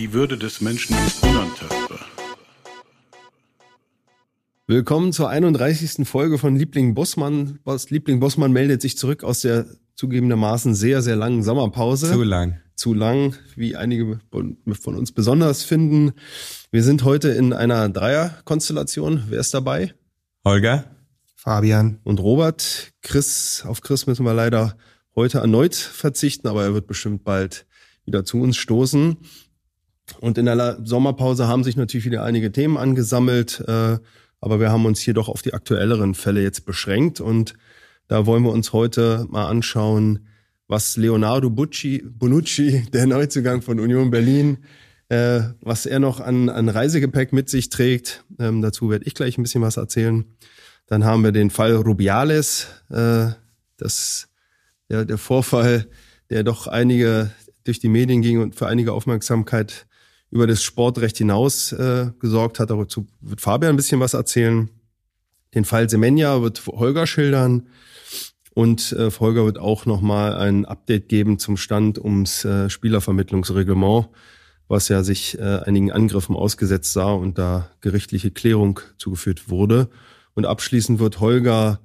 Die 0.00 0.14
Würde 0.14 0.38
des 0.38 0.62
Menschen 0.62 0.96
ist 1.06 1.22
unantastbar. 1.22 2.00
Willkommen 4.66 5.12
zur 5.12 5.28
31. 5.28 6.08
Folge 6.08 6.38
von 6.38 6.56
Liebling 6.56 6.94
Bossmann. 6.94 7.58
Liebling 7.90 8.18
Bossmann 8.18 8.50
meldet 8.50 8.80
sich 8.80 8.96
zurück 8.96 9.22
aus 9.24 9.42
der 9.42 9.66
zugegebenermaßen 9.96 10.74
sehr, 10.74 11.02
sehr 11.02 11.16
langen 11.16 11.42
Sommerpause. 11.42 12.10
Zu 12.10 12.22
lang. 12.22 12.62
Zu 12.76 12.94
lang, 12.94 13.34
wie 13.56 13.76
einige 13.76 14.20
von 14.30 14.96
uns 14.96 15.12
besonders 15.12 15.64
finden. 15.64 16.12
Wir 16.70 16.82
sind 16.82 17.04
heute 17.04 17.28
in 17.32 17.52
einer 17.52 17.86
Dreierkonstellation. 17.90 19.24
Wer 19.28 19.40
ist 19.40 19.52
dabei? 19.52 19.92
Holger. 20.46 20.96
Fabian. 21.36 21.98
Und 22.04 22.20
Robert. 22.20 22.94
Chris, 23.02 23.64
auf 23.66 23.82
Chris 23.82 24.06
müssen 24.06 24.24
wir 24.24 24.32
leider 24.32 24.78
heute 25.14 25.40
erneut 25.40 25.74
verzichten, 25.74 26.48
aber 26.48 26.62
er 26.64 26.72
wird 26.72 26.86
bestimmt 26.86 27.22
bald 27.22 27.66
wieder 28.06 28.24
zu 28.24 28.40
uns 28.40 28.56
stoßen. 28.56 29.18
Und 30.18 30.38
in 30.38 30.46
der 30.46 30.78
Sommerpause 30.84 31.46
haben 31.46 31.64
sich 31.64 31.76
natürlich 31.76 32.06
wieder 32.06 32.24
einige 32.24 32.52
Themen 32.52 32.76
angesammelt, 32.76 33.62
äh, 33.66 33.98
aber 34.40 34.60
wir 34.60 34.70
haben 34.70 34.86
uns 34.86 35.00
hier 35.00 35.14
doch 35.14 35.28
auf 35.28 35.42
die 35.42 35.54
aktuelleren 35.54 36.14
Fälle 36.14 36.42
jetzt 36.42 36.64
beschränkt 36.64 37.20
und 37.20 37.54
da 38.08 38.26
wollen 38.26 38.42
wir 38.42 38.50
uns 38.50 38.72
heute 38.72 39.26
mal 39.28 39.46
anschauen, 39.46 40.26
was 40.66 40.96
Leonardo 40.96 41.48
Bucci, 41.50 42.02
Bonucci, 42.04 42.84
der 42.92 43.06
Neuzugang 43.06 43.62
von 43.62 43.78
Union 43.78 44.10
Berlin, 44.10 44.58
äh, 45.10 45.42
was 45.60 45.86
er 45.86 46.00
noch 46.00 46.20
an, 46.20 46.48
an 46.48 46.68
Reisegepäck 46.68 47.32
mit 47.32 47.48
sich 47.48 47.68
trägt. 47.68 48.24
Ähm, 48.38 48.62
dazu 48.62 48.90
werde 48.90 49.04
ich 49.04 49.14
gleich 49.14 49.38
ein 49.38 49.42
bisschen 49.42 49.62
was 49.62 49.76
erzählen. 49.76 50.24
Dann 50.86 51.04
haben 51.04 51.22
wir 51.22 51.32
den 51.32 51.50
Fall 51.50 51.74
Rubiales, 51.74 52.66
äh, 52.90 53.28
das, 53.76 54.28
ja, 54.88 55.04
der 55.04 55.18
Vorfall, 55.18 55.86
der 56.30 56.42
doch 56.42 56.66
einige 56.66 57.30
durch 57.64 57.78
die 57.78 57.88
Medien 57.88 58.22
ging 58.22 58.40
und 58.40 58.54
für 58.56 58.66
einige 58.66 58.92
Aufmerksamkeit 58.92 59.86
über 60.30 60.46
das 60.46 60.62
Sportrecht 60.62 61.18
hinaus 61.18 61.72
äh, 61.72 62.10
gesorgt 62.20 62.60
hat. 62.60 62.70
Dazu 62.70 63.06
wird 63.20 63.40
Fabian 63.40 63.74
ein 63.74 63.76
bisschen 63.76 64.00
was 64.00 64.14
erzählen. 64.14 64.70
Den 65.54 65.64
Fall 65.64 65.90
Semenya 65.90 66.40
wird 66.42 66.64
Holger 66.66 67.06
schildern. 67.06 67.66
Und 68.54 68.92
äh, 68.92 69.10
Holger 69.10 69.44
wird 69.44 69.58
auch 69.58 69.86
nochmal 69.86 70.34
ein 70.34 70.64
Update 70.64 71.08
geben 71.08 71.38
zum 71.38 71.56
Stand 71.56 71.98
ums 71.98 72.44
äh, 72.44 72.68
Spielervermittlungsreglement, 72.68 74.08
was 74.68 74.88
ja 74.88 75.02
sich 75.02 75.38
äh, 75.38 75.60
einigen 75.64 75.92
Angriffen 75.92 76.36
ausgesetzt 76.36 76.92
sah 76.92 77.12
und 77.12 77.38
da 77.38 77.70
gerichtliche 77.80 78.30
Klärung 78.30 78.80
zugeführt 78.98 79.48
wurde. 79.50 79.88
Und 80.34 80.46
abschließend 80.46 80.98
wird 80.98 81.20
Holger 81.20 81.80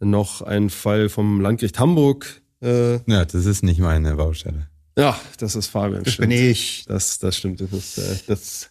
noch 0.00 0.42
einen 0.42 0.70
Fall 0.70 1.08
vom 1.08 1.40
Landgericht 1.40 1.78
Hamburg. 1.78 2.42
Äh, 2.62 2.94
ja, 3.10 3.24
das 3.24 3.46
ist 3.46 3.62
nicht 3.62 3.80
meine 3.80 4.14
Baustelle. 4.16 4.68
Ja, 4.96 5.20
das 5.38 5.56
ist 5.56 5.66
Fabian. 5.66 6.04
Das 6.04 6.14
stimmt. 6.14 6.30
bin 6.30 6.38
ich. 6.38 6.84
Das, 6.86 7.18
das 7.18 7.36
stimmt. 7.36 7.60
Das 7.60 7.72
ist 7.72 7.98
äh, 7.98 8.16
das 8.26 8.70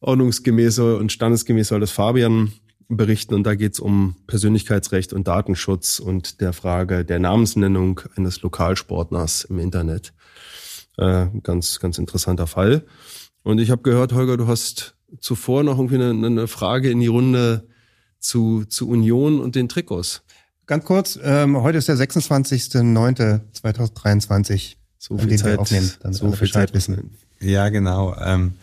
ordnungsgemäße 0.00 0.96
und 0.96 1.12
standesgemäß 1.12 1.68
soll 1.68 1.80
das 1.80 1.90
Fabian 1.90 2.52
berichten 2.88 3.34
und 3.34 3.44
da 3.44 3.54
geht 3.54 3.74
es 3.74 3.80
um 3.80 4.16
Persönlichkeitsrecht 4.26 5.12
und 5.12 5.28
Datenschutz 5.28 6.00
und 6.00 6.40
der 6.40 6.54
Frage 6.54 7.04
der 7.04 7.18
Namensnennung 7.18 8.00
eines 8.16 8.40
Lokalsportlers 8.42 9.44
im 9.44 9.58
Internet. 9.58 10.14
Äh, 10.96 11.26
ganz, 11.42 11.80
ganz 11.80 11.98
interessanter 11.98 12.46
Fall. 12.46 12.86
Und 13.42 13.58
ich 13.58 13.70
habe 13.70 13.82
gehört, 13.82 14.14
Holger, 14.14 14.36
du 14.36 14.46
hast 14.46 14.94
zuvor 15.20 15.62
noch 15.62 15.78
irgendwie 15.78 15.96
eine, 15.96 16.26
eine 16.26 16.48
Frage 16.48 16.90
in 16.90 17.00
die 17.00 17.06
Runde 17.08 17.68
zu, 18.18 18.64
zu 18.64 18.88
Union 18.88 19.38
und 19.40 19.54
den 19.54 19.68
Trikots. 19.68 20.22
Ganz 20.66 20.84
kurz, 20.84 21.18
ähm, 21.22 21.62
heute 21.62 21.78
ist 21.78 21.86
der 21.88 21.96
26.09.2023, 21.96 24.77
so 24.98 25.16
viel 25.16 25.28
den 25.28 25.38
Zeit, 25.38 25.54
wir 25.54 25.60
aufnehmen, 25.60 25.92
dann 26.00 26.12
so 26.12 26.32
viel 26.32 26.50
Zeit 26.50 26.74
wissen. 26.74 27.10
Ja, 27.40 27.68
genau. 27.68 28.16
Ähm, 28.16 28.54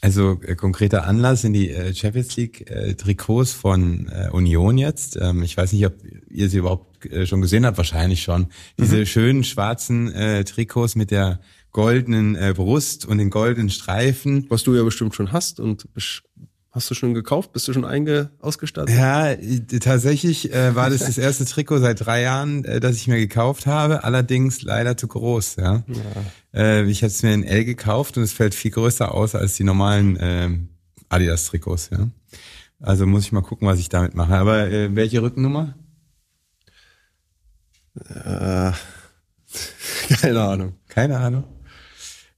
also 0.00 0.40
äh, 0.44 0.54
konkreter 0.54 1.06
Anlass 1.06 1.42
sind 1.42 1.54
die 1.54 1.70
äh, 1.70 1.94
Champions 1.94 2.36
League 2.36 2.70
äh, 2.70 2.94
Trikots 2.94 3.52
von 3.52 4.08
äh, 4.08 4.28
Union 4.30 4.78
jetzt. 4.78 5.18
Ähm, 5.20 5.42
ich 5.42 5.56
weiß 5.56 5.72
nicht, 5.72 5.84
ob 5.86 5.94
ihr 6.30 6.48
sie 6.48 6.58
überhaupt 6.58 7.06
äh, 7.06 7.26
schon 7.26 7.40
gesehen 7.40 7.66
habt, 7.66 7.78
wahrscheinlich 7.78 8.22
schon. 8.22 8.46
Diese 8.78 8.98
mhm. 8.98 9.06
schönen 9.06 9.44
schwarzen 9.44 10.12
äh, 10.12 10.44
Trikots 10.44 10.94
mit 10.94 11.10
der 11.10 11.40
goldenen 11.72 12.36
äh, 12.36 12.54
Brust 12.56 13.06
und 13.06 13.18
den 13.18 13.30
goldenen 13.30 13.70
Streifen. 13.70 14.46
Was 14.48 14.62
du 14.62 14.74
ja 14.74 14.84
bestimmt 14.84 15.14
schon 15.14 15.32
hast 15.32 15.58
und 15.58 15.86
Hast 16.70 16.90
du 16.90 16.94
schon 16.94 17.14
gekauft? 17.14 17.52
Bist 17.52 17.66
du 17.66 17.72
schon 17.72 17.86
einge 17.86 18.30
ausgestattet? 18.40 18.94
Ja, 18.94 19.34
tatsächlich 19.80 20.52
äh, 20.52 20.74
war 20.74 20.90
das 20.90 21.00
das 21.06 21.16
erste 21.16 21.46
Trikot 21.46 21.78
seit 21.78 22.04
drei 22.04 22.22
Jahren, 22.22 22.64
äh, 22.64 22.78
das 22.78 22.96
ich 22.96 23.08
mir 23.08 23.18
gekauft 23.18 23.66
habe. 23.66 24.04
Allerdings 24.04 24.62
leider 24.62 24.96
zu 24.96 25.08
groß. 25.08 25.56
Ja. 25.56 25.82
ja. 25.86 26.60
Äh, 26.60 26.84
ich 26.84 27.02
habe 27.02 27.08
es 27.08 27.22
mir 27.22 27.32
in 27.32 27.44
L 27.44 27.64
gekauft 27.64 28.18
und 28.18 28.22
es 28.22 28.32
fällt 28.32 28.54
viel 28.54 28.70
größer 28.70 29.12
aus 29.12 29.34
als 29.34 29.54
die 29.54 29.64
normalen 29.64 30.16
äh, 30.16 30.50
Adidas-Trikots. 31.08 31.90
Ja. 31.90 32.08
Also 32.80 33.06
muss 33.06 33.24
ich 33.24 33.32
mal 33.32 33.42
gucken, 33.42 33.66
was 33.66 33.78
ich 33.78 33.88
damit 33.88 34.14
mache. 34.14 34.34
Aber 34.34 34.70
äh, 34.70 34.94
welche 34.94 35.22
Rückennummer? 35.22 35.74
Äh, 37.94 38.72
keine 40.20 40.42
Ahnung. 40.42 40.74
Keine 40.88 41.18
Ahnung. 41.18 41.44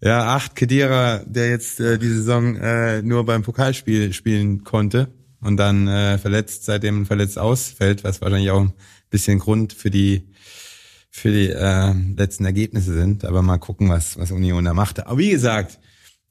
Ja, 0.03 0.34
acht 0.34 0.56
Kedira, 0.56 1.19
der 1.27 1.50
jetzt 1.50 1.78
äh, 1.78 1.99
die 1.99 2.09
Saison 2.09 2.56
äh, 2.56 3.03
nur 3.03 3.27
beim 3.27 3.43
Pokalspiel 3.43 4.15
spielen 4.15 4.65
konnte 4.65 5.12
und 5.43 5.59
dann 5.59 5.88
äh, 5.88 6.16
verletzt, 6.16 6.65
seitdem 6.65 7.05
verletzt 7.05 7.38
ausfällt, 7.38 8.03
was 8.03 8.22
wahrscheinlich 8.22 8.50
auch 8.50 8.62
ein 8.62 8.72
bisschen 9.10 9.39
Grund 9.39 9.75
für 9.75 9.91
die 9.91 10.28
für 11.10 11.31
die 11.31 11.50
äh, 11.50 11.93
letzten 12.16 12.47
Ergebnisse 12.47 12.94
sind. 12.94 13.27
Aber 13.27 13.43
mal 13.43 13.59
gucken, 13.59 13.91
was 13.91 14.19
was 14.19 14.31
Union 14.31 14.65
da 14.65 14.72
macht. 14.72 15.06
Aber 15.06 15.19
wie 15.19 15.31
gesagt, 15.31 15.78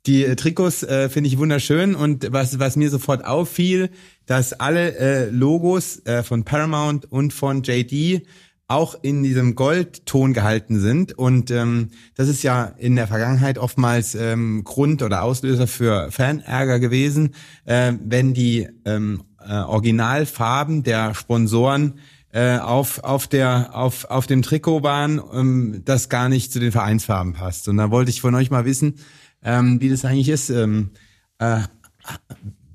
die 0.08 0.26
äh, 0.26 0.36
Trikots 0.36 0.82
äh, 0.82 1.08
finde 1.08 1.28
ich 1.28 1.38
wunderschön 1.38 1.94
und 1.94 2.32
was 2.32 2.58
was 2.58 2.76
mir 2.76 2.90
sofort 2.90 3.24
auffiel, 3.24 3.92
dass 4.26 4.54
alle 4.54 4.96
äh, 4.98 5.30
Logos 5.30 6.04
äh, 6.06 6.24
von 6.24 6.44
Paramount 6.44 7.12
und 7.12 7.34
von 7.34 7.62
JD 7.62 8.26
auch 8.70 8.96
in 9.02 9.24
diesem 9.24 9.56
Goldton 9.56 10.34
gehalten 10.34 10.80
sind. 10.80 11.18
Und 11.18 11.50
ähm, 11.50 11.90
das 12.16 12.30
ist 12.30 12.44
ja 12.44 12.66
in 12.78 12.96
der 12.96 13.08
Vergangenheit 13.08 13.58
oftmals 13.58 14.14
ähm, 14.14 14.64
Grund 14.64 15.02
oder 15.02 15.24
Auslöser 15.24 15.66
für 15.66 16.12
Fanärger 16.12 16.80
gewesen, 16.80 17.34
äh, 17.66 17.94
wenn 18.00 18.36
die 18.36 18.70
ähm, 18.86 19.24
äh, 19.46 19.54
Originalfarben 19.54 20.84
der 20.84 21.16
Sponsoren 21.16 21.96
äh, 22.32 22.60
auf 22.60 23.04
auf 23.04 23.26
der 23.26 23.72
auf 23.74 24.06
auf 24.06 24.28
dem 24.28 24.44
Trikot 24.44 24.84
waren, 24.84 25.20
ähm, 25.34 25.82
das 25.84 26.08
gar 26.08 26.30
nicht 26.30 26.54
zu 26.54 26.60
den 26.60 26.72
Vereinsfarben 26.72 27.34
passt. 27.34 27.68
Und 27.68 27.78
da 27.78 27.90
wollte 27.90 28.12
ich 28.12 28.22
von 28.22 28.36
euch 28.36 28.52
mal 28.52 28.66
wissen, 28.66 29.00
ähm, 29.44 29.82
wie 29.82 29.90
das 29.90 30.06
eigentlich 30.06 30.30
ist, 30.30 30.52
ähm, 30.52 30.92
äh, 31.40 31.62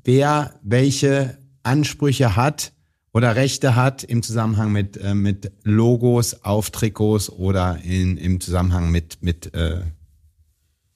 wer 0.03 0.59
welche 0.65 1.38
Ansprüche 1.62 2.34
hat 2.34 2.74
oder 3.15 3.37
Rechte 3.37 3.77
hat 3.77 4.03
im 4.03 4.23
Zusammenhang 4.23 4.73
mit, 4.73 4.97
äh, 4.97 5.15
mit 5.15 5.53
Logos 5.63 6.43
auf 6.43 6.71
Trikots 6.71 7.31
oder 7.31 7.79
in, 7.85 8.17
im 8.17 8.41
Zusammenhang 8.41 8.91
mit, 8.91 9.23
mit 9.23 9.55
äh, 9.55 9.83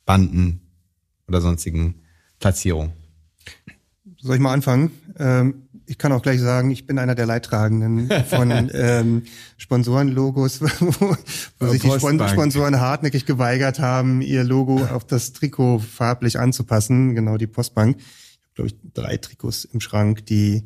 Banden 0.05 0.61
oder 1.29 1.41
sonstigen 1.41 2.03
Platzierungen. 2.41 2.93
Soll 4.21 4.35
ich 4.35 4.41
mal 4.41 4.53
anfangen? 4.53 4.91
Ähm, 5.17 5.69
ich 5.87 5.97
kann 5.97 6.11
auch 6.11 6.23
gleich 6.23 6.41
sagen, 6.41 6.73
ich 6.73 6.87
bin 6.87 6.99
einer 6.99 7.15
der 7.15 7.27
Leidtragenden 7.27 8.11
von 8.25 8.51
ähm, 8.75 9.23
Sponsorenlogos, 9.57 10.61
wo, 10.81 11.17
wo 11.61 11.67
sich 11.69 11.83
die 11.83 11.89
Sponsoren 11.89 12.81
hartnäckig 12.81 13.27
geweigert 13.27 13.79
haben, 13.79 14.23
ihr 14.23 14.43
Logo 14.43 14.85
auf 14.85 15.05
das 15.05 15.35
Trikot 15.35 15.79
farblich 15.79 16.39
anzupassen. 16.39 17.15
Genau, 17.15 17.37
die 17.37 17.47
Postbank. 17.47 17.97
Ich 17.99 18.05
habe, 18.45 18.55
glaube 18.55 18.69
ich, 18.69 18.77
drei 18.93 19.17
Trikots 19.19 19.65
im 19.67 19.81
Schrank, 19.81 20.27
die 20.27 20.65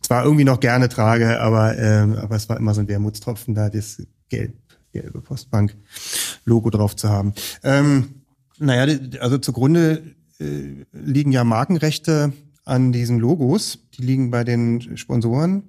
zwar 0.00 0.24
irgendwie 0.24 0.44
noch 0.44 0.60
gerne 0.60 0.88
trage, 0.88 1.40
aber, 1.40 1.78
ähm, 1.78 2.16
aber 2.16 2.36
es 2.36 2.48
war 2.48 2.56
immer 2.56 2.74
so 2.74 2.80
ein 2.80 2.88
Wermutstropfen, 2.88 3.54
da 3.54 3.70
das 3.70 4.02
gelb, 4.28 4.54
gelbe 4.92 5.20
Postbank-Logo 5.20 6.70
drauf 6.70 6.96
zu 6.96 7.08
haben. 7.08 7.34
Ähm, 7.62 8.22
naja, 8.58 8.94
also 9.20 9.38
zugrunde 9.38 10.02
äh, 10.38 10.84
liegen 10.92 11.32
ja 11.32 11.44
Markenrechte 11.44 12.32
an 12.64 12.92
diesen 12.92 13.18
Logos. 13.18 13.78
Die 13.96 14.02
liegen 14.02 14.30
bei 14.30 14.44
den 14.44 14.96
Sponsoren. 14.96 15.62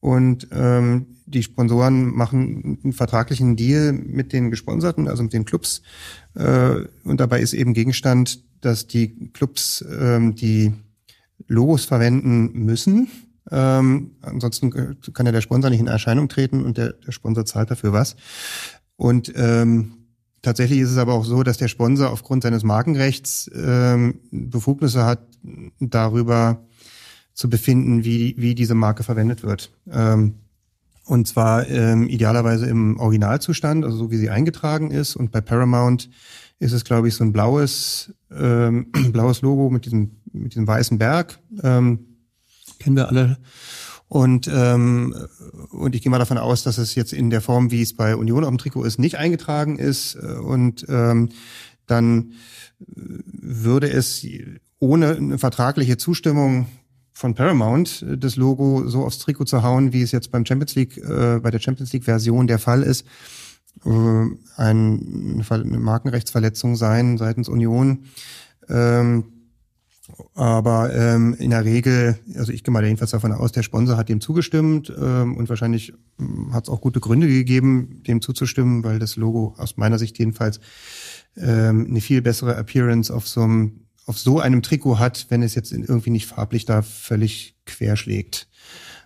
Und 0.00 0.48
ähm, 0.52 1.06
die 1.24 1.42
Sponsoren 1.42 2.14
machen 2.14 2.78
einen 2.84 2.92
vertraglichen 2.92 3.56
Deal 3.56 3.92
mit 3.92 4.34
den 4.34 4.50
Gesponserten, 4.50 5.08
also 5.08 5.22
mit 5.22 5.32
den 5.32 5.46
Clubs. 5.46 5.80
Äh, 6.34 6.84
und 7.04 7.20
dabei 7.20 7.40
ist 7.40 7.54
eben 7.54 7.72
Gegenstand 7.72 8.40
dass 8.64 8.86
die 8.86 9.30
Clubs 9.32 9.84
ähm, 10.00 10.34
die 10.34 10.72
Logos 11.46 11.84
verwenden 11.84 12.64
müssen. 12.64 13.08
Ähm, 13.50 14.12
ansonsten 14.22 14.70
kann 14.70 15.26
ja 15.26 15.32
der 15.32 15.40
Sponsor 15.40 15.70
nicht 15.70 15.80
in 15.80 15.86
Erscheinung 15.86 16.28
treten 16.28 16.64
und 16.64 16.78
der, 16.78 16.94
der 16.94 17.12
Sponsor 17.12 17.44
zahlt 17.44 17.70
dafür 17.70 17.92
was. 17.92 18.16
Und 18.96 19.32
ähm, 19.36 20.06
tatsächlich 20.42 20.80
ist 20.80 20.90
es 20.90 20.98
aber 20.98 21.14
auch 21.14 21.24
so, 21.24 21.42
dass 21.42 21.58
der 21.58 21.68
Sponsor 21.68 22.10
aufgrund 22.10 22.42
seines 22.42 22.62
Markenrechts 22.62 23.50
ähm, 23.54 24.20
Befugnisse 24.30 25.04
hat, 25.04 25.20
darüber 25.80 26.64
zu 27.34 27.50
befinden, 27.50 28.04
wie, 28.04 28.34
wie 28.38 28.54
diese 28.54 28.74
Marke 28.74 29.02
verwendet 29.02 29.42
wird. 29.42 29.72
Ähm, 29.90 30.34
und 31.06 31.28
zwar 31.28 31.68
ähm, 31.68 32.08
idealerweise 32.08 32.66
im 32.66 32.98
Originalzustand, 32.98 33.84
also 33.84 33.96
so 33.96 34.10
wie 34.10 34.16
sie 34.16 34.30
eingetragen 34.30 34.90
ist. 34.90 35.16
Und 35.16 35.32
bei 35.32 35.40
Paramount 35.40 36.08
ist 36.60 36.72
es, 36.72 36.84
glaube 36.84 37.08
ich, 37.08 37.14
so 37.14 37.24
ein 37.24 37.32
blaues, 37.32 38.14
ähm, 38.30 38.86
blaues 39.12 39.42
Logo 39.42 39.68
mit 39.68 39.84
diesem, 39.84 40.12
mit 40.32 40.52
diesem 40.52 40.66
weißen 40.66 40.96
Berg. 40.96 41.38
Ähm, 41.62 42.13
kennen 42.84 42.96
wir 42.96 43.08
alle. 43.08 43.38
Und, 44.08 44.48
ähm, 44.52 45.14
und 45.70 45.94
ich 45.94 46.02
gehe 46.02 46.10
mal 46.10 46.18
davon 46.18 46.38
aus, 46.38 46.62
dass 46.62 46.78
es 46.78 46.94
jetzt 46.94 47.12
in 47.12 47.30
der 47.30 47.40
Form, 47.40 47.70
wie 47.70 47.82
es 47.82 47.94
bei 47.94 48.14
Union 48.14 48.44
auf 48.44 48.50
dem 48.50 48.58
Trikot 48.58 48.84
ist, 48.84 48.98
nicht 48.98 49.16
eingetragen 49.16 49.78
ist. 49.78 50.14
Und 50.16 50.84
ähm, 50.88 51.30
dann 51.86 52.32
würde 52.78 53.90
es 53.90 54.24
ohne 54.78 55.16
eine 55.16 55.38
vertragliche 55.38 55.96
Zustimmung 55.96 56.66
von 57.12 57.34
Paramount 57.34 58.04
das 58.18 58.36
Logo 58.36 58.86
so 58.88 59.04
aufs 59.04 59.18
Trikot 59.18 59.44
zu 59.44 59.62
hauen, 59.62 59.92
wie 59.92 60.02
es 60.02 60.12
jetzt 60.12 60.30
beim 60.30 60.44
Champions 60.44 60.74
League, 60.74 60.98
äh, 60.98 61.40
bei 61.40 61.50
der 61.50 61.60
Champions 61.60 61.92
League 61.92 62.04
Version 62.04 62.46
der 62.46 62.58
Fall 62.58 62.82
ist, 62.82 63.06
äh, 63.84 63.88
ein, 64.56 65.42
eine 65.48 65.78
Markenrechtsverletzung 65.78 66.76
sein 66.76 67.16
seitens 67.16 67.48
Union. 67.48 68.04
Ähm, 68.68 69.33
aber 70.34 70.94
ähm, 70.94 71.34
in 71.38 71.50
der 71.50 71.64
Regel, 71.64 72.18
also 72.36 72.52
ich 72.52 72.62
gehe 72.62 72.72
mal 72.72 72.84
jedenfalls 72.84 73.12
davon 73.12 73.32
aus, 73.32 73.52
der 73.52 73.62
Sponsor 73.62 73.96
hat 73.96 74.08
dem 74.08 74.20
zugestimmt 74.20 74.92
ähm, 74.96 75.36
und 75.36 75.48
wahrscheinlich 75.48 75.94
ähm, 76.20 76.52
hat 76.52 76.64
es 76.64 76.70
auch 76.70 76.80
gute 76.80 77.00
Gründe 77.00 77.26
gegeben, 77.26 78.02
dem 78.06 78.20
zuzustimmen, 78.20 78.84
weil 78.84 78.98
das 78.98 79.16
Logo 79.16 79.54
aus 79.56 79.76
meiner 79.76 79.98
Sicht 79.98 80.18
jedenfalls 80.18 80.60
ähm, 81.36 81.86
eine 81.88 82.00
viel 82.00 82.20
bessere 82.20 82.56
Appearance 82.56 83.12
auf 83.12 83.26
so 83.26 83.42
einem 83.42 83.80
auf 84.06 84.18
so 84.18 84.38
einem 84.38 84.60
Trikot 84.60 84.98
hat, 84.98 85.26
wenn 85.30 85.42
es 85.42 85.54
jetzt 85.54 85.72
irgendwie 85.72 86.10
nicht 86.10 86.26
farblich 86.26 86.66
da 86.66 86.82
völlig 86.82 87.56
querschlägt. 87.64 88.48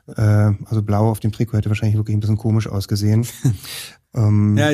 Äh, 0.09 0.21
also 0.65 0.83
blau 0.83 1.09
auf 1.09 1.21
dem 1.21 1.31
Trikot 1.31 1.57
hätte 1.57 1.69
wahrscheinlich 1.69 1.97
wirklich 1.97 2.17
ein 2.17 2.21
bisschen 2.21 2.37
komisch 2.37 2.67
ausgesehen. 2.67 3.25
ähm, 4.15 4.57
ja, 4.57 4.71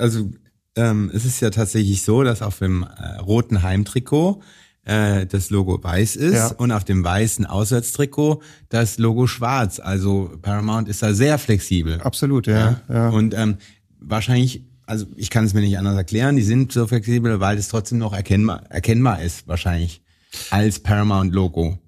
also 0.00 0.30
ähm, 0.76 1.10
es 1.12 1.24
ist 1.24 1.40
ja 1.40 1.50
tatsächlich 1.50 2.02
so, 2.02 2.22
dass 2.22 2.42
auf 2.42 2.60
dem 2.60 2.84
äh, 2.84 3.16
roten 3.18 3.62
Heimtrikot 3.62 4.40
äh, 4.84 5.26
das 5.26 5.50
Logo 5.50 5.82
weiß 5.82 6.16
ist 6.16 6.34
ja. 6.34 6.48
und 6.56 6.72
auf 6.72 6.84
dem 6.84 7.04
weißen 7.04 7.46
Auswärtstrikot 7.46 8.42
das 8.68 8.98
Logo 8.98 9.26
schwarz. 9.26 9.80
Also 9.80 10.30
Paramount 10.42 10.88
ist 10.88 11.02
da 11.02 11.14
sehr 11.14 11.38
flexibel. 11.38 12.00
Absolut, 12.00 12.46
ja. 12.46 12.80
ja. 12.88 12.94
ja. 12.94 13.08
Und 13.10 13.34
ähm, 13.34 13.56
wahrscheinlich 14.00 14.64
also 14.86 15.06
ich 15.16 15.30
kann 15.30 15.44
es 15.44 15.54
mir 15.54 15.60
nicht 15.60 15.78
anders 15.78 15.96
erklären, 15.96 16.36
die 16.36 16.42
sind 16.42 16.72
so 16.72 16.86
flexibel, 16.86 17.40
weil 17.40 17.56
es 17.56 17.68
trotzdem 17.68 17.98
noch 17.98 18.12
erkennbar, 18.12 18.64
erkennbar 18.68 19.22
ist, 19.22 19.48
wahrscheinlich, 19.48 20.02
als 20.50 20.80
Paramount-Logo. 20.80 21.78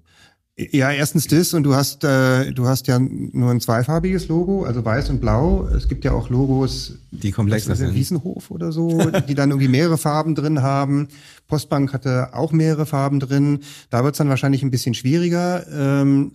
Ja, 0.59 0.91
erstens 0.91 1.27
das 1.27 1.53
und 1.53 1.61
du 1.63 1.75
hast 1.75 2.03
äh, 2.03 2.51
du 2.51 2.67
hast 2.67 2.87
ja 2.87 2.97
nur 2.97 3.51
ein 3.51 3.61
zweifarbiges 3.61 4.27
Logo, 4.27 4.63
also 4.63 4.83
weiß 4.83 5.11
und 5.11 5.21
blau. 5.21 5.67
Es 5.67 5.87
gibt 5.87 6.03
ja 6.03 6.13
auch 6.13 6.31
Logos, 6.31 6.95
die 7.11 7.31
komplexer 7.31 7.75
sind. 7.75 7.93
Wiesenhof 7.93 8.49
oder 8.49 8.71
so, 8.71 8.89
die 9.29 9.35
dann 9.35 9.51
irgendwie 9.51 9.67
mehrere 9.67 9.99
Farben 9.99 10.33
drin 10.33 10.63
haben. 10.63 11.09
Postbank 11.47 11.93
hatte 11.93 12.33
auch 12.33 12.51
mehrere 12.53 12.87
Farben 12.87 13.19
drin. 13.19 13.59
Da 13.91 14.03
wird's 14.03 14.17
dann 14.17 14.29
wahrscheinlich 14.29 14.63
ein 14.63 14.71
bisschen 14.71 14.95
schwieriger. 14.95 15.63
Ähm, 15.71 16.31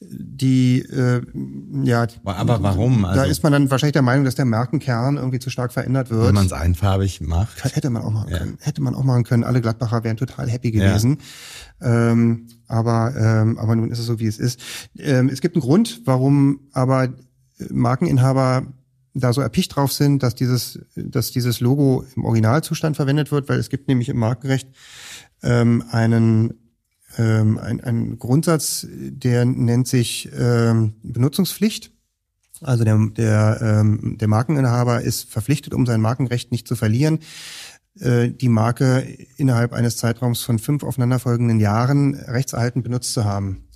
die 0.00 0.80
äh, 0.80 1.22
ja 1.84 2.06
aber 2.24 2.62
warum? 2.62 3.06
also, 3.06 3.20
da 3.20 3.26
ist 3.26 3.42
man 3.42 3.52
dann 3.52 3.70
wahrscheinlich 3.70 3.94
der 3.94 4.02
Meinung 4.02 4.26
dass 4.26 4.34
der 4.34 4.44
Markenkern 4.44 5.16
irgendwie 5.16 5.38
zu 5.38 5.48
stark 5.48 5.72
verändert 5.72 6.10
wird. 6.10 6.26
Wenn 6.26 6.34
man 6.34 6.46
es 6.46 6.52
einfarbig 6.52 7.22
macht? 7.22 7.64
Hätte 7.64 7.88
man 7.88 8.02
auch 8.02 8.10
machen 8.10 8.30
ja. 8.30 8.38
können. 8.38 8.58
Hätte 8.60 8.82
man 8.82 8.94
auch 8.94 9.04
machen 9.04 9.24
können. 9.24 9.42
Alle 9.42 9.62
Gladbacher 9.62 10.04
wären 10.04 10.18
total 10.18 10.50
happy 10.50 10.70
gewesen. 10.70 11.18
Ja. 11.80 12.10
ähm, 12.10 12.46
aber 12.68 13.14
ähm, 13.16 13.58
aber 13.58 13.74
nun 13.74 13.90
ist 13.90 13.98
es 13.98 14.06
so 14.06 14.20
wie 14.20 14.26
es 14.26 14.38
ist. 14.38 14.60
Ähm, 14.98 15.30
es 15.30 15.40
gibt 15.40 15.56
einen 15.56 15.62
Grund 15.62 16.02
warum 16.04 16.60
aber 16.72 17.08
Markeninhaber 17.70 18.66
da 19.14 19.32
so 19.32 19.40
erpicht 19.40 19.74
drauf 19.74 19.92
sind 19.92 20.22
dass 20.22 20.34
dieses 20.34 20.78
dass 20.94 21.30
dieses 21.30 21.60
Logo 21.60 22.04
im 22.16 22.26
Originalzustand 22.26 22.96
verwendet 22.96 23.32
wird 23.32 23.48
weil 23.48 23.58
es 23.58 23.70
gibt 23.70 23.88
nämlich 23.88 24.10
im 24.10 24.18
Markenrecht 24.18 24.68
ähm, 25.42 25.82
einen 25.90 26.52
ähm, 27.18 27.58
ein, 27.58 27.80
ein 27.82 28.18
Grundsatz, 28.18 28.86
der 28.90 29.44
nennt 29.44 29.88
sich 29.88 30.30
ähm, 30.38 30.94
Benutzungspflicht. 31.02 31.92
Also 32.62 32.84
der, 32.84 32.98
der, 33.16 33.58
ähm, 33.60 34.16
der 34.18 34.28
Markeninhaber 34.28 35.02
ist 35.02 35.30
verpflichtet, 35.30 35.74
um 35.74 35.84
sein 35.84 36.00
Markenrecht 36.00 36.52
nicht 36.52 36.66
zu 36.66 36.74
verlieren, 36.74 37.18
äh, 38.00 38.30
die 38.30 38.48
Marke 38.48 39.00
innerhalb 39.36 39.72
eines 39.72 39.96
Zeitraums 39.98 40.42
von 40.42 40.58
fünf 40.58 40.82
aufeinanderfolgenden 40.82 41.60
Jahren 41.60 42.14
rechtserhaltend 42.14 42.84
benutzt 42.84 43.12
zu 43.12 43.24
haben. 43.24 43.68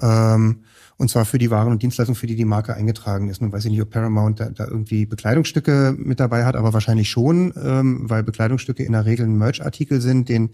Ähm, 0.00 0.64
und 0.98 1.08
zwar 1.08 1.24
für 1.24 1.38
die 1.38 1.50
Waren 1.50 1.70
und 1.70 1.82
Dienstleistungen, 1.82 2.16
für 2.16 2.26
die 2.26 2.34
die 2.34 2.44
Marke 2.44 2.74
eingetragen 2.74 3.30
ist. 3.30 3.40
Nun 3.40 3.52
weiß 3.52 3.64
ich 3.64 3.70
nicht, 3.70 3.80
ob 3.80 3.90
Paramount 3.90 4.40
da, 4.40 4.50
da 4.50 4.66
irgendwie 4.66 5.06
Bekleidungsstücke 5.06 5.94
mit 5.96 6.18
dabei 6.18 6.44
hat, 6.44 6.56
aber 6.56 6.72
wahrscheinlich 6.72 7.08
schon, 7.08 7.54
ähm, 7.56 8.10
weil 8.10 8.24
Bekleidungsstücke 8.24 8.82
in 8.82 8.92
der 8.92 9.06
Regel 9.06 9.26
ein 9.26 9.38
Merch-Artikel 9.38 10.00
sind, 10.00 10.28
den 10.28 10.50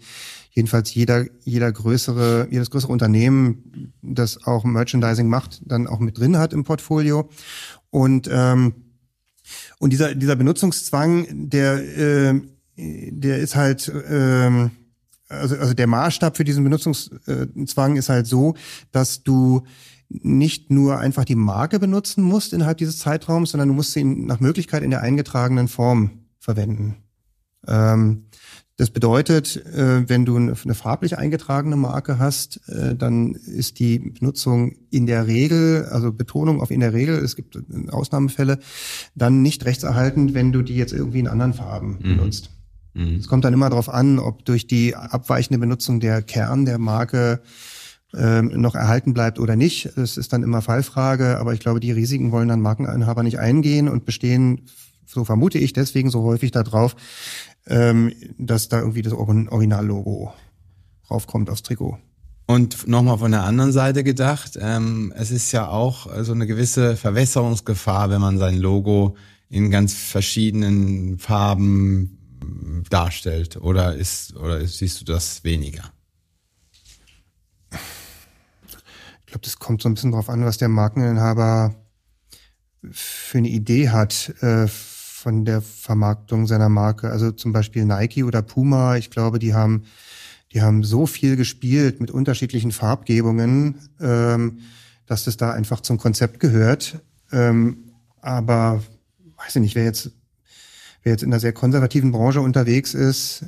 jedenfalls 0.51 0.93
jeder, 0.93 1.25
jeder 1.43 1.71
größere, 1.71 2.47
jedes 2.51 2.69
größere 2.69 2.91
Unternehmen, 2.91 3.91
das 4.03 4.45
auch 4.45 4.63
Merchandising 4.63 5.27
macht, 5.27 5.63
dann 5.65 5.87
auch 5.87 5.99
mit 5.99 6.19
drin 6.19 6.37
hat 6.37 6.53
im 6.53 6.63
Portfolio. 6.63 7.27
Und, 7.89 8.29
ähm, 8.31 8.75
und 9.79 9.93
dieser, 9.93 10.13
dieser 10.13 10.35
Benutzungszwang, 10.35 11.49
der, 11.49 11.97
äh, 11.97 12.41
der 12.77 13.39
ist 13.39 13.55
halt, 13.55 13.91
ähm, 14.09 14.69
also, 15.27 15.55
also 15.55 15.73
der 15.73 15.87
Maßstab 15.87 16.37
für 16.37 16.43
diesen 16.43 16.63
Benutzungszwang 16.63 17.95
ist 17.95 18.09
halt 18.09 18.27
so, 18.27 18.53
dass 18.91 19.23
du 19.23 19.63
nicht 20.09 20.71
nur 20.71 20.99
einfach 20.99 21.25
die 21.25 21.35
Marke 21.35 21.79
benutzen 21.79 22.23
musst 22.23 22.53
innerhalb 22.53 22.77
dieses 22.77 22.99
Zeitraums, 22.99 23.51
sondern 23.51 23.69
du 23.69 23.73
musst 23.73 23.93
sie 23.93 24.03
nach 24.03 24.39
Möglichkeit 24.39 24.83
in 24.83 24.91
der 24.91 25.01
eingetragenen 25.01 25.67
Form 25.67 26.25
verwenden. 26.39 26.97
Ähm, 27.67 28.25
das 28.77 28.89
bedeutet, 28.89 29.55
äh, 29.67 30.07
wenn 30.09 30.25
du 30.25 30.35
eine 30.35 30.55
farblich 30.55 31.17
eingetragene 31.17 31.77
Marke 31.77 32.19
hast, 32.19 32.59
äh, 32.67 32.93
dann 32.93 33.33
ist 33.33 33.79
die 33.79 33.99
Benutzung 33.99 34.75
in 34.89 35.05
der 35.05 35.27
Regel, 35.27 35.85
also 35.85 36.11
Betonung 36.11 36.61
auf 36.61 36.71
in 36.71 36.81
der 36.81 36.93
Regel, 36.93 37.15
es 37.15 37.37
gibt 37.37 37.57
Ausnahmefälle, 37.89 38.59
dann 39.15 39.41
nicht 39.41 39.63
rechtserhaltend, 39.63 40.33
wenn 40.33 40.51
du 40.51 40.61
die 40.61 40.75
jetzt 40.75 40.91
irgendwie 40.91 41.19
in 41.19 41.27
anderen 41.27 41.53
Farben 41.53 41.99
mhm. 41.99 42.17
benutzt. 42.17 42.49
Mhm. 42.93 43.15
Es 43.15 43.29
kommt 43.29 43.45
dann 43.45 43.53
immer 43.53 43.69
darauf 43.69 43.87
an, 43.87 44.19
ob 44.19 44.43
durch 44.43 44.67
die 44.67 44.93
abweichende 44.93 45.59
Benutzung 45.59 46.01
der 46.01 46.21
Kern 46.21 46.65
der 46.65 46.77
Marke 46.77 47.41
ähm, 48.17 48.51
noch 48.59 48.75
erhalten 48.75 49.13
bleibt 49.13 49.39
oder 49.39 49.55
nicht. 49.55 49.89
Das 49.95 50.17
ist 50.17 50.33
dann 50.33 50.43
immer 50.43 50.61
Fallfrage, 50.61 51.37
aber 51.37 51.53
ich 51.53 51.59
glaube, 51.59 51.79
die 51.79 51.91
Risiken 51.91 52.31
wollen 52.31 52.47
dann 52.47 52.61
Markeninhaber 52.61 53.23
nicht 53.23 53.39
eingehen 53.39 53.89
und 53.89 54.05
bestehen, 54.05 54.61
so 55.05 55.23
vermute 55.23 55.57
ich, 55.57 55.73
deswegen 55.73 56.09
so 56.09 56.23
häufig 56.23 56.51
darauf, 56.51 56.95
ähm, 57.67 58.13
dass 58.37 58.69
da 58.69 58.79
irgendwie 58.79 59.01
das 59.01 59.13
Originallogo 59.13 60.33
raufkommt 61.09 61.49
aufs 61.49 61.63
Trikot. 61.63 61.97
Und 62.47 62.87
nochmal 62.87 63.17
von 63.17 63.31
der 63.31 63.43
anderen 63.43 63.71
Seite 63.71 64.03
gedacht, 64.03 64.57
ähm, 64.61 65.11
es 65.15 65.31
ist 65.31 65.51
ja 65.51 65.67
auch 65.67 66.07
so 66.23 66.31
eine 66.31 66.45
gewisse 66.45 66.95
Verwässerungsgefahr, 66.95 68.09
wenn 68.11 68.21
man 68.21 68.37
sein 68.37 68.57
Logo 68.57 69.15
in 69.49 69.71
ganz 69.71 69.93
verschiedenen 69.93 71.17
Farben 71.17 72.19
darstellt. 72.89 73.57
Oder 73.57 73.95
ist, 73.95 74.35
oder 74.35 74.65
siehst 74.65 75.01
du 75.01 75.05
das 75.05 75.43
weniger? 75.43 75.94
Glaube, 79.35 79.43
das 79.43 79.59
kommt 79.59 79.81
so 79.81 79.89
ein 79.89 79.95
bisschen 79.95 80.11
drauf 80.11 80.29
an, 80.29 80.45
was 80.45 80.57
der 80.57 80.69
Markeninhaber 80.69 81.75
für 82.89 83.39
eine 83.39 83.49
Idee 83.49 83.89
hat 83.89 84.33
äh, 84.41 84.67
von 84.67 85.43
der 85.43 85.61
Vermarktung 85.61 86.47
seiner 86.47 86.69
Marke. 86.69 87.09
Also 87.09 87.31
zum 87.31 87.51
Beispiel 87.51 87.83
Nike 87.83 88.23
oder 88.23 88.41
Puma, 88.41 88.95
ich 88.95 89.09
glaube, 89.09 89.39
die 89.39 89.53
haben, 89.53 89.83
die 90.53 90.61
haben 90.61 90.83
so 90.83 91.05
viel 91.05 91.35
gespielt 91.35 91.99
mit 91.99 92.11
unterschiedlichen 92.11 92.71
Farbgebungen, 92.71 93.75
ähm, 93.99 94.59
dass 95.05 95.25
das 95.25 95.35
da 95.35 95.51
einfach 95.51 95.81
zum 95.81 95.97
Konzept 95.97 96.39
gehört. 96.39 97.01
Ähm, 97.33 97.91
aber 98.21 98.83
weiß 99.35 99.57
ich 99.57 99.61
nicht, 99.61 99.75
wer 99.75 99.83
jetzt, 99.83 100.11
wer 101.03 101.11
jetzt 101.11 101.23
in 101.23 101.33
einer 101.33 101.41
sehr 101.41 101.53
konservativen 101.53 102.13
Branche 102.13 102.39
unterwegs 102.39 102.93
ist, 102.93 103.47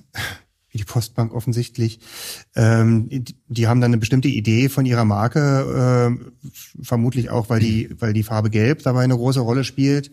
wie 0.77 0.83
die 0.83 0.91
Postbank 0.91 1.33
offensichtlich. 1.33 1.99
Ähm, 2.55 3.09
die, 3.09 3.35
die, 3.47 3.67
haben 3.67 3.81
dann 3.81 3.89
eine 3.91 3.97
bestimmte 3.97 4.27
Idee 4.27 4.69
von 4.69 4.85
ihrer 4.85 5.05
Marke, 5.05 6.17
äh, 6.19 6.49
vermutlich 6.83 7.29
auch, 7.31 7.49
weil 7.49 7.59
die, 7.59 7.89
weil 7.99 8.13
die 8.13 8.23
Farbe 8.23 8.49
Gelb 8.49 8.83
dabei 8.83 9.03
eine 9.03 9.15
große 9.15 9.39
Rolle 9.39 9.63
spielt, 9.63 10.11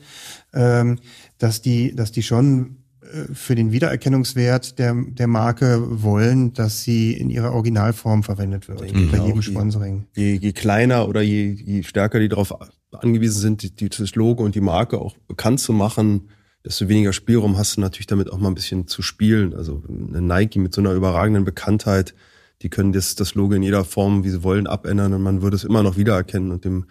ähm, 0.54 0.99
dass 1.38 1.61
die, 1.61 1.94
dass 1.94 2.12
die 2.12 2.23
schon 2.23 2.76
äh, 3.02 3.35
für 3.35 3.54
den 3.54 3.73
Wiedererkennungswert 3.73 4.78
der, 4.78 4.94
der 4.94 5.26
Marke 5.26 6.02
wollen, 6.02 6.54
dass 6.54 6.83
sie 6.83 7.12
in 7.12 7.28
ihrer 7.28 7.52
Originalform 7.52 8.23
verwendet 8.23 8.68
wird, 8.68 8.94
Mhm. 8.94 9.11
bei 9.11 9.18
jedem 9.18 9.42
Sponsoring. 9.42 10.06
Je, 10.16 10.35
je 10.35 10.52
kleiner 10.52 11.09
oder 11.09 11.21
je, 11.21 11.50
je 11.50 11.83
stärker 11.83 12.21
die 12.21 12.28
darauf 12.28 12.54
angewiesen 12.92 13.40
sind, 13.40 13.62
die, 13.62 13.75
die, 13.75 13.88
das 13.90 14.14
Logo 14.14 14.42
und 14.44 14.54
die 14.54 14.62
Marke 14.62 14.99
auch 14.99 15.16
bekannt 15.28 15.61
zu 15.61 15.73
machen, 15.73 16.30
desto 16.64 16.88
weniger 16.88 17.12
Spielraum 17.12 17.59
hast 17.59 17.76
du 17.76 17.80
natürlich 17.80 18.06
damit 18.06 18.30
auch 18.30 18.38
mal 18.38 18.49
ein 18.49 18.54
bisschen 18.54 18.87
zu 18.87 19.02
spielen. 19.02 19.54
Also 19.54 19.83
eine 19.88 20.23
Nike 20.23 20.59
mit 20.59 20.75
so 20.75 20.80
einer 20.80 20.92
überragenden 20.92 21.44
Bekanntheit, 21.44 22.14
die 22.62 22.71
können 22.71 22.92
das, 22.92 23.14
das 23.14 23.35
Logo 23.35 23.54
in 23.54 23.62
jeder 23.62 23.85
Form, 23.85 24.25
wie 24.25 24.30
sie 24.30 24.42
wollen, 24.42 24.66
abändern 24.66 25.12
und 25.12 25.23
man 25.23 25.42
würde 25.42 25.56
es 25.56 25.64
immer 25.64 25.83
noch 25.83 25.97
wiedererkennen 25.97 26.50
und 26.50 26.64
dem 26.64 26.87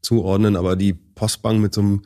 zuordnen. 0.00 0.56
Aber 0.56 0.76
die 0.76 0.92
Postbank 0.92 1.60
mit 1.60 1.74
so 1.74 1.80
einem 1.80 2.02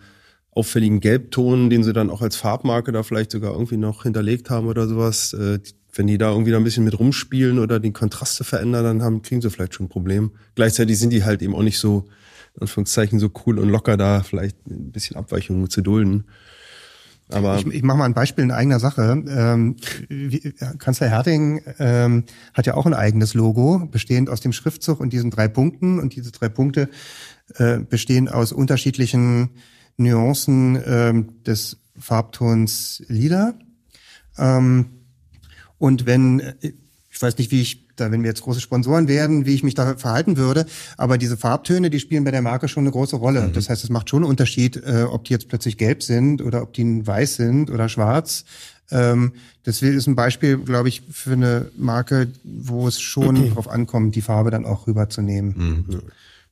auffälligen 0.53 1.01
Gelbton, 1.01 1.71
den 1.71 1.85
sie 1.85 1.93
dann 1.93 2.11
auch 2.11 2.23
als 2.23 2.37
Farbmarke 2.37 2.93
da 2.93 3.03
vielleicht 3.03 3.31
sogar 3.31 3.53
irgendwie 3.53 3.77
noch 3.77 4.03
hinterlegt 4.05 4.51
haben 4.51 4.67
oder 4.67 4.89
sowas, 4.89 5.33
äh, 5.35 5.61
wenn 5.93 6.07
die 6.07 6.19
da 6.19 6.31
irgendwie 6.31 6.53
da 6.53 6.57
ein 6.57 6.65
bisschen 6.65 6.85
mit 6.85 6.99
rumspielen 6.99 7.59
oder 7.59 7.81
die 7.81 7.93
Kontraste 7.93 8.45
verändern, 8.45 8.85
dann 8.85 9.03
haben, 9.03 9.23
kriegen 9.23 9.43
sie 9.43 9.51
vielleicht 9.51 9.75
schon 9.75 9.87
ein 9.87 9.91
Problem. 9.91 10.31
Gleichzeitig 10.55 10.99
sind 10.99 11.11
die 11.13 11.25
halt 11.25 11.43
eben 11.43 11.55
auch 11.55 11.63
nicht 11.63 11.79
so, 11.79 12.07
in 12.55 12.63
Anführungszeichen, 12.63 13.19
so 13.19 13.31
cool 13.45 13.59
und 13.59 13.69
locker 13.69 13.97
da, 13.97 14.23
vielleicht 14.23 14.57
ein 14.67 14.93
bisschen 14.93 15.17
Abweichungen 15.17 15.69
zu 15.69 15.83
dulden. 15.83 16.25
Aber 17.33 17.59
Ich, 17.59 17.67
ich 17.67 17.83
mache 17.83 17.99
mal 17.99 18.05
ein 18.05 18.15
Beispiel 18.15 18.45
in 18.45 18.51
eigener 18.51 18.81
Sache. 18.81 19.23
Ähm, 19.27 19.77
wie, 20.09 20.53
Kanzler 20.79 21.09
Herting 21.09 21.63
ähm, 21.79 22.25
hat 22.55 22.67
ja 22.67 22.75
auch 22.75 22.87
ein 22.87 22.95
eigenes 22.95 23.35
Logo, 23.35 23.89
bestehend 23.91 24.31
aus 24.31 24.41
dem 24.41 24.53
Schriftzug 24.53 25.01
und 25.01 25.13
diesen 25.13 25.31
drei 25.31 25.49
Punkten. 25.49 25.99
Und 25.99 26.17
diese 26.17 26.33
drei 26.33 26.49
Punkte 26.49 26.89
äh, 27.57 27.79
bestehen 27.79 28.29
aus 28.29 28.53
unterschiedlichen 28.53 29.51
Nuancen 29.97 30.81
ähm, 30.87 31.43
des 31.45 31.79
Farbtons 31.99 33.03
Lila. 33.09 33.55
Ähm, 34.39 34.87
und 35.79 36.07
wenn, 36.07 36.41
äh, 36.41 36.55
ich 37.11 37.21
weiß 37.21 37.39
nicht, 37.39 37.51
wie 37.51 37.61
ich 37.61 37.89
da, 38.01 38.11
wenn 38.11 38.23
wir 38.23 38.31
jetzt 38.31 38.43
große 38.43 38.61
Sponsoren 38.61 39.07
werden, 39.09 39.47
wie 39.47 39.55
ich 39.55 39.63
mich 39.63 39.75
da 39.75 39.95
verhalten 39.97 40.37
würde, 40.37 40.67
aber 40.97 41.19
diese 41.19 41.37
Farbtöne, 41.37 41.91
die 41.91 42.01
spielen 42.01 42.25
bei 42.25 42.31
der 42.31 42.43
Marke 42.43 42.67
schon 42.69 42.85
eine 42.85 42.91
große 42.91 43.17
Rolle. 43.17 43.51
Das 43.55 43.69
heißt, 43.69 43.85
es 43.85 43.91
macht 43.91 44.09
schon 44.11 44.23
einen 44.25 44.31
Unterschied, 44.31 44.77
äh, 44.77 45.03
ob 45.05 45.25
die 45.25 45.33
jetzt 45.33 45.49
plötzlich 45.49 45.77
gelb 45.77 46.03
sind 46.03 46.43
oder 46.43 46.63
ob 46.63 46.73
die 46.73 47.07
weiß 47.07 47.37
sind 47.37 47.71
oder 47.71 47.89
schwarz. 47.89 48.45
Ähm, 48.91 49.33
das 49.63 49.83
ist 49.83 50.07
ein 50.09 50.17
Beispiel, 50.17 50.59
glaube 50.59 50.89
ich, 50.89 51.03
für 51.13 51.33
eine 51.35 51.71
Marke, 51.77 52.29
wo 52.43 52.89
es 52.89 53.01
schon 53.01 53.51
drauf 53.55 53.69
ankommt, 53.69 54.17
die 54.17 54.23
Farbe 54.23 54.51
dann 54.51 54.65
auch 54.65 54.87
rüberzunehmen. 54.87 55.87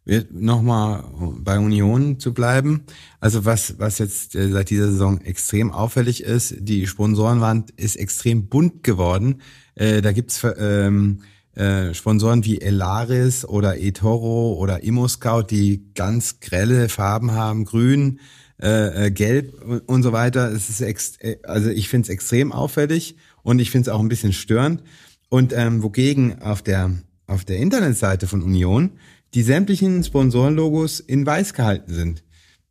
Wir- 0.05 0.25
Nochmal 0.31 1.05
bei 1.41 1.59
Union 1.59 2.19
zu 2.19 2.33
bleiben. 2.33 2.85
Also 3.21 3.45
was, 3.45 3.75
was 3.79 3.99
jetzt 3.99 4.35
äh, 4.37 4.49
seit 4.51 4.71
dieser 4.71 4.91
Saison 4.91 5.21
extrem 5.21 5.71
auffällig 5.71 6.23
ist, 6.23 6.55
die 6.61 6.87
Sponsorenwand 6.87 7.73
ist 7.73 7.97
extrem 7.97 8.47
bunt 8.47 8.83
geworden. 8.85 9.43
Äh, 9.75 10.01
da 10.01 10.13
gibt's 10.13 10.41
ähm, 10.59 11.19
äh, 11.59 11.93
Sponsoren 11.93 12.45
wie 12.45 12.61
Elaris 12.61 13.45
oder 13.45 13.81
eToro 13.81 14.55
oder 14.55 14.85
ImmoScout, 14.85 15.47
die 15.51 15.93
ganz 15.95 16.39
grelle 16.39 16.89
Farben 16.89 17.33
haben, 17.33 17.65
grün, 17.65 18.21
äh, 18.63 19.07
äh, 19.07 19.11
gelb 19.11 19.61
und, 19.65 19.81
und 19.89 20.03
so 20.05 20.13
weiter. 20.13 20.53
Es 20.53 20.71
ist 20.71 20.81
ex 20.81 21.17
äh, 21.19 21.39
also 21.43 21.69
ich 21.71 21.89
finde 21.89 22.07
es 22.07 22.11
extrem 22.11 22.53
auffällig 22.53 23.17
und 23.43 23.59
ich 23.59 23.73
finde 23.73 23.91
es 23.91 23.95
auch 23.95 24.01
ein 24.01 24.09
bisschen 24.09 24.33
störend. 24.33 24.85
Und 25.31 25.53
ähm, 25.53 25.83
wogegen 25.83 26.41
auf 26.43 26.63
der 26.63 26.93
auf 27.27 27.45
der 27.45 27.59
Internetseite 27.59 28.29
von 28.29 28.43
Union 28.43 28.93
die 29.35 29.43
sämtlichen 29.43 30.05
Sponsorenlogos 30.05 31.01
in 31.01 31.27
weiß 31.27 31.55
gehalten 31.55 31.93
sind. 31.93 32.23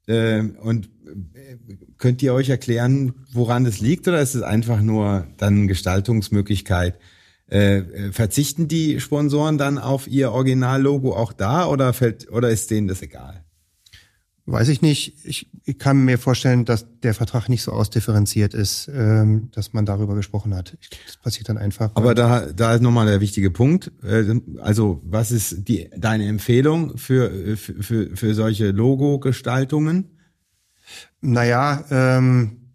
Ähm, 0.08 0.56
und 0.62 0.90
äh, 1.36 1.58
könnt 1.98 2.24
ihr 2.24 2.34
euch 2.34 2.48
erklären, 2.48 3.14
woran 3.34 3.66
das 3.66 3.82
liegt 3.82 4.08
oder 4.08 4.22
ist 4.22 4.34
es 4.34 4.44
einfach 4.44 4.82
nur 4.82 5.28
dann 5.36 5.68
Gestaltungsmöglichkeit? 5.68 6.98
Äh, 7.50 7.78
äh, 7.78 8.12
verzichten 8.12 8.68
die 8.68 9.00
Sponsoren 9.00 9.58
dann 9.58 9.78
auf 9.78 10.08
ihr 10.08 10.32
Originallogo 10.32 11.16
auch 11.16 11.32
da 11.32 11.66
oder 11.68 11.94
fällt 11.94 12.30
oder 12.30 12.50
ist 12.50 12.72
denen 12.72 12.88
das 12.88 13.02
egal? 13.02 13.46
Weiß 14.50 14.70
ich 14.70 14.82
nicht. 14.82 15.26
Ich, 15.26 15.50
ich 15.66 15.78
kann 15.78 16.06
mir 16.06 16.18
vorstellen, 16.18 16.64
dass 16.64 16.86
der 17.04 17.14
Vertrag 17.14 17.50
nicht 17.50 17.64
so 17.64 17.74
ausdifferenziert 17.74 18.54
ist, 18.54 18.90
ähm, 18.94 19.50
dass 19.54 19.74
man 19.74 19.86
darüber 19.86 20.16
gesprochen 20.16 20.56
hat. 20.56 20.78
Ich, 20.80 20.90
das 21.06 21.18
passiert 21.18 21.50
dann 21.50 21.58
einfach. 21.58 21.92
Aber 21.96 22.16
da, 22.16 22.46
da 22.54 22.76
ist 22.76 22.82
nochmal 22.82 23.08
der 23.08 23.20
wichtige 23.20 23.52
Punkt. 23.52 23.92
Äh, 24.04 24.40
Also, 24.62 25.02
was 25.04 25.32
ist 25.32 25.68
die, 25.68 25.90
deine 25.98 26.28
Empfehlung 26.28 26.98
für, 26.98 27.58
für, 27.58 27.84
für, 27.84 28.16
für 28.16 28.34
solche 28.36 28.72
Logo-Gestaltungen? 28.72 30.18
Naja, 31.20 31.84
ähm, 31.92 32.52
äh, 32.52 32.67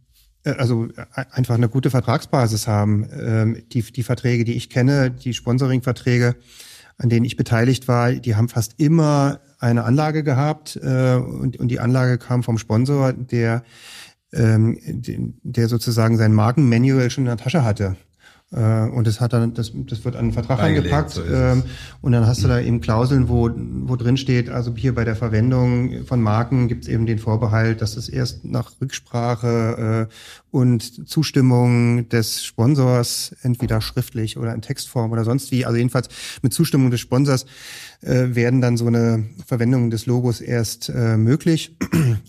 also 0.44 0.88
äh, 0.96 1.24
einfach 1.30 1.54
eine 1.54 1.68
gute 1.68 1.90
Vertragsbasis 1.90 2.66
haben. 2.66 3.08
Ähm, 3.18 3.62
die, 3.72 3.82
die 3.82 4.02
Verträge, 4.02 4.44
die 4.44 4.54
ich 4.54 4.70
kenne, 4.70 5.10
die 5.10 5.34
Sponsoring-Verträge, 5.34 6.36
an 6.98 7.08
denen 7.08 7.24
ich 7.24 7.36
beteiligt 7.36 7.88
war, 7.88 8.12
die 8.12 8.36
haben 8.36 8.48
fast 8.48 8.74
immer 8.78 9.40
eine 9.58 9.84
Anlage 9.84 10.24
gehabt 10.24 10.76
äh, 10.82 11.14
und, 11.14 11.58
und 11.58 11.68
die 11.68 11.80
Anlage 11.80 12.18
kam 12.18 12.42
vom 12.42 12.58
Sponsor, 12.58 13.12
der, 13.12 13.62
ähm, 14.32 14.78
der 15.42 15.68
sozusagen 15.68 16.16
sein 16.16 16.34
Markenmanual 16.34 17.10
schon 17.10 17.24
in 17.24 17.28
der 17.28 17.36
Tasche 17.36 17.64
hatte. 17.64 17.96
Äh, 18.52 18.88
Und 18.90 19.06
das 19.06 19.20
hat 19.20 19.32
dann, 19.32 19.54
das, 19.54 19.72
das 19.74 20.04
wird 20.04 20.14
an 20.14 20.24
einen 20.24 20.32
Vertrag 20.32 20.58
Beigelegt, 20.58 20.92
angepackt. 20.92 21.10
so 21.12 21.22
ähm, 21.24 21.62
und 22.02 22.12
dann 22.12 22.26
hast 22.26 22.44
du 22.44 22.48
da 22.48 22.60
eben 22.60 22.80
Klauseln, 22.80 23.28
wo, 23.28 23.50
wo 23.54 23.96
drin 23.96 24.16
steht, 24.16 24.50
also 24.50 24.74
hier 24.76 24.94
bei 24.94 25.04
der 25.04 25.16
Verwendung 25.16 26.04
von 26.04 26.20
Marken 26.20 26.68
gibt 26.68 26.84
es 26.84 26.88
eben 26.88 27.06
den 27.06 27.18
Vorbehalt, 27.18 27.80
dass 27.80 27.96
es 27.96 28.08
erst 28.08 28.44
nach 28.44 28.72
Rücksprache 28.80 30.08
äh, 30.10 30.14
und 30.50 31.08
Zustimmung 31.08 32.08
des 32.10 32.44
Sponsors, 32.44 33.34
entweder 33.42 33.80
schriftlich 33.80 34.36
oder 34.36 34.54
in 34.54 34.60
Textform 34.60 35.12
oder 35.12 35.24
sonst 35.24 35.50
wie, 35.50 35.64
also 35.64 35.78
jedenfalls 35.78 36.08
mit 36.42 36.52
Zustimmung 36.52 36.90
des 36.90 37.00
Sponsors, 37.00 37.46
äh, 38.02 38.34
werden 38.34 38.60
dann 38.60 38.76
so 38.76 38.86
eine 38.86 39.24
Verwendung 39.46 39.90
des 39.90 40.06
Logos 40.06 40.40
erst 40.40 40.92
möglich. 40.92 41.76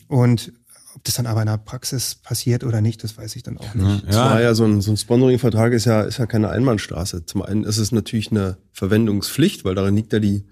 Und 0.08 0.54
ob 0.96 1.04
das 1.04 1.16
dann 1.16 1.26
aber 1.26 1.42
in 1.42 1.48
der 1.48 1.58
Praxis 1.58 2.16
passiert 2.16 2.64
oder 2.64 2.82
nicht, 2.82 3.04
das 3.04 3.18
weiß 3.18 3.36
ich 3.36 3.44
dann 3.44 3.58
auch 3.58 3.74
nicht. 3.74 4.08
Das 4.08 4.16
war 4.16 4.42
ja 4.42 4.54
so 4.54 4.66
ein, 4.66 4.82
so 4.82 4.92
ein 4.92 4.98
Sponsoring-Vertrag 4.98 5.74
ist 5.74 5.86
ja, 5.86 6.02
ist 6.02 6.18
ja 6.18 6.26
keine 6.26 6.50
Einbahnstraße. 6.50 7.26
Zum 7.26 7.42
einen 7.42 7.64
ist 7.64 7.78
es 7.78 7.92
natürlich 7.92 8.32
eine 8.32 8.58
Verwendungspflicht, 8.72 9.66
weil 9.66 9.76
darin 9.76 9.96
liegt 9.96 10.14
ja 10.14 10.20
die, 10.20 10.46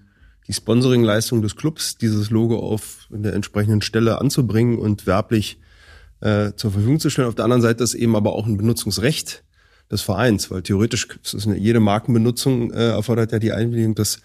die 0.48 0.52
Sponsoring-Leistung 0.52 1.42
des 1.42 1.56
Clubs, 1.56 1.96
dieses 1.96 2.30
Logo 2.30 2.58
auf 2.58 3.06
der 3.10 3.34
entsprechenden 3.34 3.82
Stelle 3.82 4.20
anzubringen 4.20 4.78
und 4.78 5.06
werblich 5.06 5.60
äh, 6.20 6.52
zur 6.56 6.72
Verfügung 6.72 6.98
zu 6.98 7.10
stellen. 7.10 7.28
Auf 7.28 7.34
der 7.34 7.44
anderen 7.44 7.62
Seite 7.62 7.84
ist 7.84 7.94
eben 7.94 8.16
aber 8.16 8.32
auch 8.32 8.46
ein 8.46 8.56
Benutzungsrecht 8.56 9.44
des 9.90 10.02
Vereins, 10.02 10.50
weil 10.50 10.62
theoretisch 10.62 11.06
ist 11.22 11.46
eine, 11.46 11.56
jede 11.56 11.80
Markenbenutzung 11.80 12.72
äh, 12.72 12.90
erfordert 12.90 13.32
ja 13.32 13.38
die 13.38 13.52
Einwilligung 13.52 13.94
des, 13.94 14.20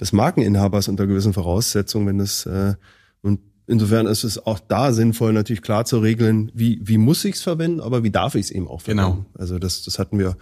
des 0.00 0.12
Markeninhabers 0.12 0.88
unter 0.88 1.06
gewissen 1.06 1.32
Voraussetzungen, 1.32 2.06
wenn 2.06 2.20
es 2.20 2.46
äh, 2.46 2.74
und 3.22 3.40
insofern 3.66 4.06
ist 4.06 4.24
es 4.24 4.44
auch 4.44 4.58
da 4.58 4.92
sinnvoll, 4.92 5.32
natürlich 5.32 5.62
klar 5.62 5.84
zu 5.84 5.98
regeln, 5.98 6.50
wie, 6.54 6.80
wie 6.82 6.98
muss 6.98 7.24
ich 7.24 7.36
es 7.36 7.42
verwenden, 7.42 7.80
aber 7.80 8.02
wie 8.02 8.10
darf 8.10 8.34
ich 8.34 8.46
es 8.46 8.50
eben 8.50 8.68
auch 8.68 8.80
verwenden. 8.80 9.26
Genau. 9.26 9.26
Also 9.38 9.58
das, 9.58 9.82
das 9.82 9.98
hatten 9.98 10.18
wir 10.18 10.36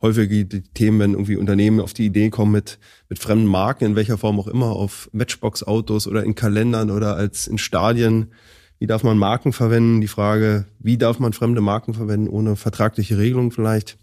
häufig 0.00 0.48
die, 0.48 0.62
Themen, 0.62 0.98
wenn 0.98 1.12
irgendwie 1.12 1.36
Unternehmen 1.36 1.80
auf 1.80 1.94
die 1.94 2.06
Idee 2.06 2.30
kommen 2.30 2.52
mit, 2.52 2.78
mit 3.08 3.18
fremden 3.18 3.46
Marken, 3.46 3.84
in 3.84 3.96
welcher 3.96 4.18
Form 4.18 4.38
auch 4.40 4.48
immer, 4.48 4.72
auf 4.72 5.08
Matchbox-Autos 5.12 6.06
oder 6.08 6.24
in 6.24 6.34
Kalendern 6.34 6.90
oder 6.90 7.16
als 7.16 7.46
in 7.46 7.58
Stadien. 7.58 8.32
Wie 8.80 8.88
darf 8.88 9.04
man 9.04 9.16
Marken 9.16 9.52
verwenden? 9.52 10.00
Die 10.00 10.08
Frage, 10.08 10.66
wie 10.80 10.98
darf 10.98 11.20
man 11.20 11.32
fremde 11.32 11.60
Marken 11.60 11.94
verwenden, 11.94 12.28
ohne 12.28 12.56
vertragliche 12.56 13.16
Regelung 13.16 13.52
vielleicht? 13.52 13.96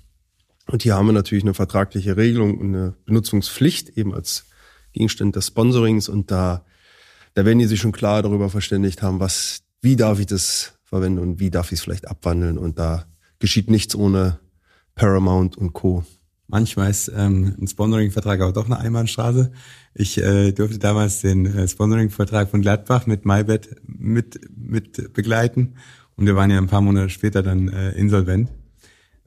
Und 0.68 0.84
hier 0.84 0.96
haben 0.96 1.08
wir 1.08 1.14
natürlich 1.14 1.44
eine 1.44 1.54
vertragliche 1.54 2.16
Regelung 2.16 2.58
und 2.58 2.68
eine 2.68 2.96
Benutzungspflicht 3.06 3.98
eben 3.98 4.14
als 4.14 4.46
Gegenstand 4.94 5.36
des 5.36 5.48
Sponsorings 5.48 6.08
und 6.08 6.32
da, 6.32 6.64
da 7.39 7.46
werden 7.46 7.60
die 7.60 7.67
sich 7.67 7.79
schon 7.79 7.93
klar 7.93 8.22
darüber 8.22 8.50
verständigt 8.50 9.01
haben, 9.01 9.22
was, 9.22 9.63
wie 9.81 9.96
darf 9.96 10.19
ich 10.19 10.25
das 10.25 10.74
verwenden 10.84 11.19
und 11.19 11.39
wie 11.39 11.50
darf 11.50 11.72
ich 11.72 11.79
es 11.79 11.84
vielleicht 11.86 12.10
abwandeln 12.10 12.58
und 12.58 12.77
da 12.77 13.05
geschieht 13.39 13.69
nichts 13.69 13.96
ohne 13.96 14.39
Paramount 14.93 15.58
und 15.58 15.72
Co. 15.72 16.03
Manchmal 16.48 16.89
ist 16.89 17.10
ähm, 17.15 17.55
ein 17.58 17.65
Sponsoring-Vertrag 17.65 18.41
aber 18.41 18.51
doch 18.51 18.65
eine 18.65 18.77
Einbahnstraße. 18.77 19.53
Ich 19.93 20.17
äh, 20.17 20.51
durfte 20.51 20.79
damals 20.79 21.22
den 21.22 21.46
äh, 21.46 21.65
Sponsoring-Vertrag 21.65 22.50
von 22.50 22.62
Gladbach 22.62 23.08
mit 23.08 23.24
MyBet 23.24 23.74
mit, 23.88 24.41
mit 24.58 25.13
begleiten 25.13 25.75
und 26.17 26.25
wir 26.25 26.36
waren 26.36 26.51
ja 26.51 26.58
ein 26.58 26.67
paar 26.67 26.81
Monate 26.81 27.10
später 27.10 27.41
dann 27.41 27.69
äh, 27.69 27.91
insolvent. 27.91 28.50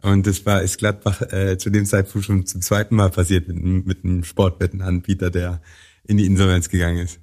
Und 0.02 0.26
das 0.26 0.44
war 0.44 0.60
ist 0.60 0.76
Gladbach 0.76 1.22
äh, 1.32 1.56
zu 1.56 1.70
dem 1.70 1.86
Zeitpunkt 1.86 2.26
schon 2.26 2.44
zum 2.44 2.60
zweiten 2.60 2.94
Mal 2.94 3.08
passiert 3.08 3.48
mit, 3.48 3.86
mit 3.86 4.04
einem 4.04 4.22
Sportwettenanbieter, 4.22 5.30
der 5.30 5.62
in 6.04 6.18
die 6.18 6.26
Insolvenz 6.26 6.68
gegangen 6.68 6.98
ist. 6.98 7.21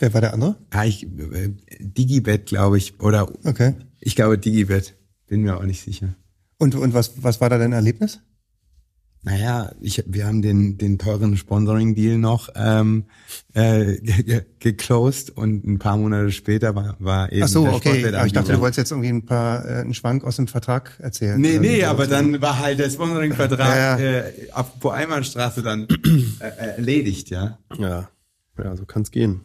Wer 0.00 0.14
war 0.14 0.22
der 0.22 0.32
andere? 0.32 0.56
Ja, 0.72 0.84
ich, 0.84 1.04
äh, 1.04 1.50
Digibet, 1.78 2.46
glaube 2.46 2.78
ich, 2.78 2.98
oder 3.00 3.30
Okay. 3.44 3.74
ich 4.00 4.16
glaube 4.16 4.38
Digibet, 4.38 4.94
bin 5.28 5.42
mir 5.42 5.56
auch 5.58 5.62
nicht 5.62 5.82
sicher. 5.82 6.14
Und, 6.58 6.74
und 6.74 6.94
was, 6.94 7.22
was 7.22 7.40
war 7.40 7.50
da 7.50 7.58
dein 7.58 7.72
Erlebnis? 7.72 8.20
Naja, 9.22 9.72
ich, 9.82 10.02
wir 10.06 10.26
haben 10.26 10.40
den, 10.40 10.78
den 10.78 10.96
teuren 10.96 11.36
Sponsoring-Deal 11.36 12.16
noch 12.16 12.48
ähm, 12.54 13.04
äh, 13.52 13.98
geclosed 14.58 15.36
und 15.36 15.66
ein 15.66 15.78
paar 15.78 15.98
Monate 15.98 16.32
später 16.32 16.74
war, 16.74 16.96
war 16.98 17.30
eben 17.30 17.42
Ach 17.42 17.48
so, 17.48 17.68
okay. 17.68 18.06
Aber 18.14 18.26
ich 18.26 18.32
dachte, 18.32 18.52
du 18.54 18.60
wolltest 18.60 18.78
jetzt 18.78 18.92
irgendwie 18.92 19.10
ein 19.10 19.26
paar 19.26 19.66
äh, 19.66 19.80
einen 19.80 19.92
Schwank 19.92 20.24
aus 20.24 20.36
dem 20.36 20.48
Vertrag 20.48 20.98
erzählen. 21.00 21.38
Nee, 21.38 21.58
nee, 21.58 21.84
aber 21.84 22.06
dann 22.06 22.40
war 22.40 22.58
halt 22.58 22.78
der 22.78 22.88
Sponsoring-Vertrag 22.88 23.58
ja, 23.76 23.98
ja. 23.98 24.20
äh, 24.20 24.32
auf 24.52 24.86
Einbahnstraße 24.86 25.62
dann 25.62 25.86
äh, 26.38 26.76
erledigt, 26.76 27.28
ja. 27.28 27.58
Ja, 27.78 28.08
ja, 28.56 28.76
so 28.76 28.86
kann's 28.86 29.10
gehen. 29.10 29.42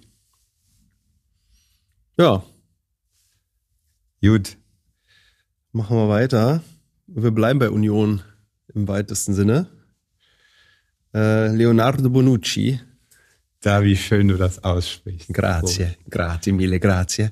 Ja. 2.17 2.43
Gut. 4.21 4.57
Machen 5.73 5.97
wir 5.97 6.07
weiter. 6.07 6.63
Wir 7.07 7.31
bleiben 7.31 7.59
bei 7.59 7.69
Union 7.69 8.21
im 8.73 8.87
weitesten 8.87 9.33
Sinne. 9.33 9.67
Äh, 11.13 11.47
Leonardo 11.49 12.09
Bonucci. 12.09 12.79
Da, 13.59 13.83
wie 13.83 13.97
schön 13.97 14.29
du 14.29 14.37
das 14.37 14.63
aussprichst. 14.63 15.33
Grazie, 15.33 15.95
oh. 16.05 16.09
grazie, 16.09 16.53
mille 16.53 16.79
grazie. 16.79 17.31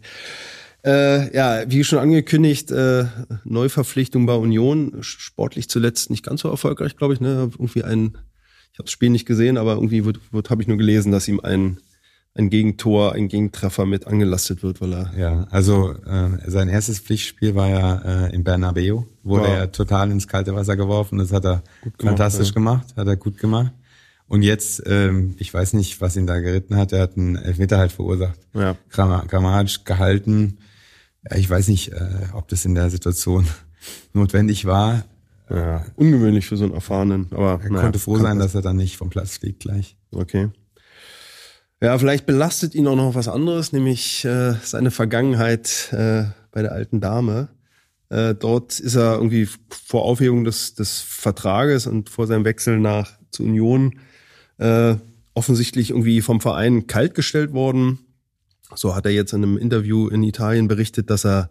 Äh, 0.86 1.34
ja, 1.34 1.63
wie 1.72 1.86
schon 1.86 2.00
angekündigt, 2.00 2.70
äh, 2.72 3.06
Neuverpflichtung 3.46 4.25
bei 4.25 4.34
Union, 4.34 4.98
sportlich 5.02 5.70
zuletzt 5.70 6.10
nicht 6.10 6.25
ganz 6.25 6.42
so 6.42 6.50
erfolgreich, 6.50 6.98
glaube 6.98 7.13
ich. 7.13 7.22
Ne? 7.22 7.50
Irgendwie 7.54 7.84
ein, 7.84 8.18
ich 8.74 8.80
habe 8.80 8.86
das 8.86 8.92
Spiel 8.92 9.12
nicht 9.12 9.25
gesehen, 9.25 9.58
aber 9.58 9.75
irgendwie 9.75 10.04
wird, 10.04 10.34
wird 10.34 10.50
habe 10.50 10.62
ich 10.62 10.68
nur 10.68 10.78
gelesen, 10.78 11.13
dass 11.13 11.30
ihm 11.30 11.40
ein 11.40 11.78
ein 12.36 12.50
Gegentor, 12.50 13.13
ein 13.13 13.28
Gegentreffer 13.28 13.86
mit 13.86 14.08
angelastet 14.08 14.63
wird, 14.63 14.82
weil 14.82 14.94
er. 14.94 15.13
Ja, 15.18 15.48
also 15.52 15.92
äh, 15.92 16.50
sein 16.50 16.68
erstes 16.68 17.00
Pflichtspiel 17.00 17.54
war 17.54 17.70
ja 17.70 18.25
äh, 18.25 18.36
in 18.36 18.44
Bernabeu, 18.44 19.04
wurde 19.22 19.48
ja. 19.48 19.54
er 19.56 19.72
total 19.72 20.12
ins 20.12 20.28
kalte 20.28 20.56
Wasser 20.56 20.75
geworfen. 20.75 21.20
Das 21.20 21.32
hat 21.32 21.46
er 21.46 21.63
gemacht, 21.82 22.02
fantastisch 22.02 22.48
ja. 22.50 22.54
gemacht, 22.54 22.96
hat 22.96 23.08
er 23.08 23.18
gut 23.18 23.38
gemacht. 23.38 23.72
Und 24.28 24.42
jetzt, 24.42 24.82
ähm, 24.88 25.36
ich 25.38 25.54
weiß 25.54 25.74
nicht, 25.74 26.02
was 26.02 26.16
ihn 26.16 26.25
da 26.25 26.40
geritten 26.40 26.75
hat, 26.75 26.92
er 26.92 27.02
hat 27.02 27.18
einen 27.18 27.36
Elfmeter 27.36 27.78
halt 27.78 27.92
verursacht. 27.92 28.40
Ja. 28.54 28.75
Grammatisch 28.90 29.84
gehalten. 29.84 30.58
Ja, 31.30 31.38
ich 31.38 31.48
weiß 31.48 31.68
nicht, 31.68 31.92
äh, 31.92 32.30
ob 32.34 32.48
das 32.48 32.66
in 32.66 32.74
der 32.74 32.90
Situation 32.90 33.46
notwendig 34.13 34.66
war. 34.66 35.04
Ja, 35.50 35.86
ungewöhnlich 35.96 36.48
für 36.48 36.58
so 36.58 36.63
einen 36.63 36.74
erfahrenen, 36.74 37.28
aber 37.32 37.60
er 37.62 37.70
naja, 37.70 37.84
konnte 37.84 38.00
froh 38.00 38.18
sein, 38.18 38.40
dass 38.40 38.56
er 38.56 38.62
dann 38.62 38.78
nicht 38.78 38.98
vom 38.98 39.10
Platz 39.10 39.38
fliegt 39.38 39.60
gleich. 39.60 39.98
Okay. 40.12 40.50
Ja, 41.84 41.98
vielleicht 41.98 42.25
belastet 42.25 42.75
ihn 42.75 42.88
auch 42.88 42.96
noch 42.96 43.13
was 43.13 43.28
anderes, 43.28 43.74
nämlich 43.74 44.24
äh, 44.24 44.54
seine 44.63 44.90
Vergangenheit 44.90 45.90
äh, 45.92 46.24
bei 46.50 46.62
der 46.62 46.72
alten 46.72 47.02
Dame. 47.02 47.50
Äh, 48.08 48.36
dort 48.36 48.80
ist 48.80 48.96
er 48.96 49.16
irgendwie 49.16 49.50
vor 49.70 50.06
Aufhebung 50.06 50.46
des, 50.46 50.75
des 50.75 51.02
Vertrages 51.02 51.86
und 51.86 52.10
vor 52.10 52.25
seinem 52.25 52.46
Wechsel 52.46 52.80
nach 52.80 53.12
zur 53.32 53.48
Union 53.48 54.00
äh, 54.60 54.96
offensichtlich 55.34 55.90
irgendwie 55.90 56.22
vom 56.22 56.40
Verein 56.40 56.88
kaltgestellt 56.88 57.52
worden. 57.52 58.00
So 58.75 58.96
hat 58.96 59.06
er 59.06 59.12
jetzt 59.12 59.34
in 59.34 59.44
einem 59.44 59.58
Interview 59.58 60.08
in 60.08 60.24
Italien 60.24 60.70
berichtet, 60.70 61.10
dass 61.10 61.25
er 61.25 61.50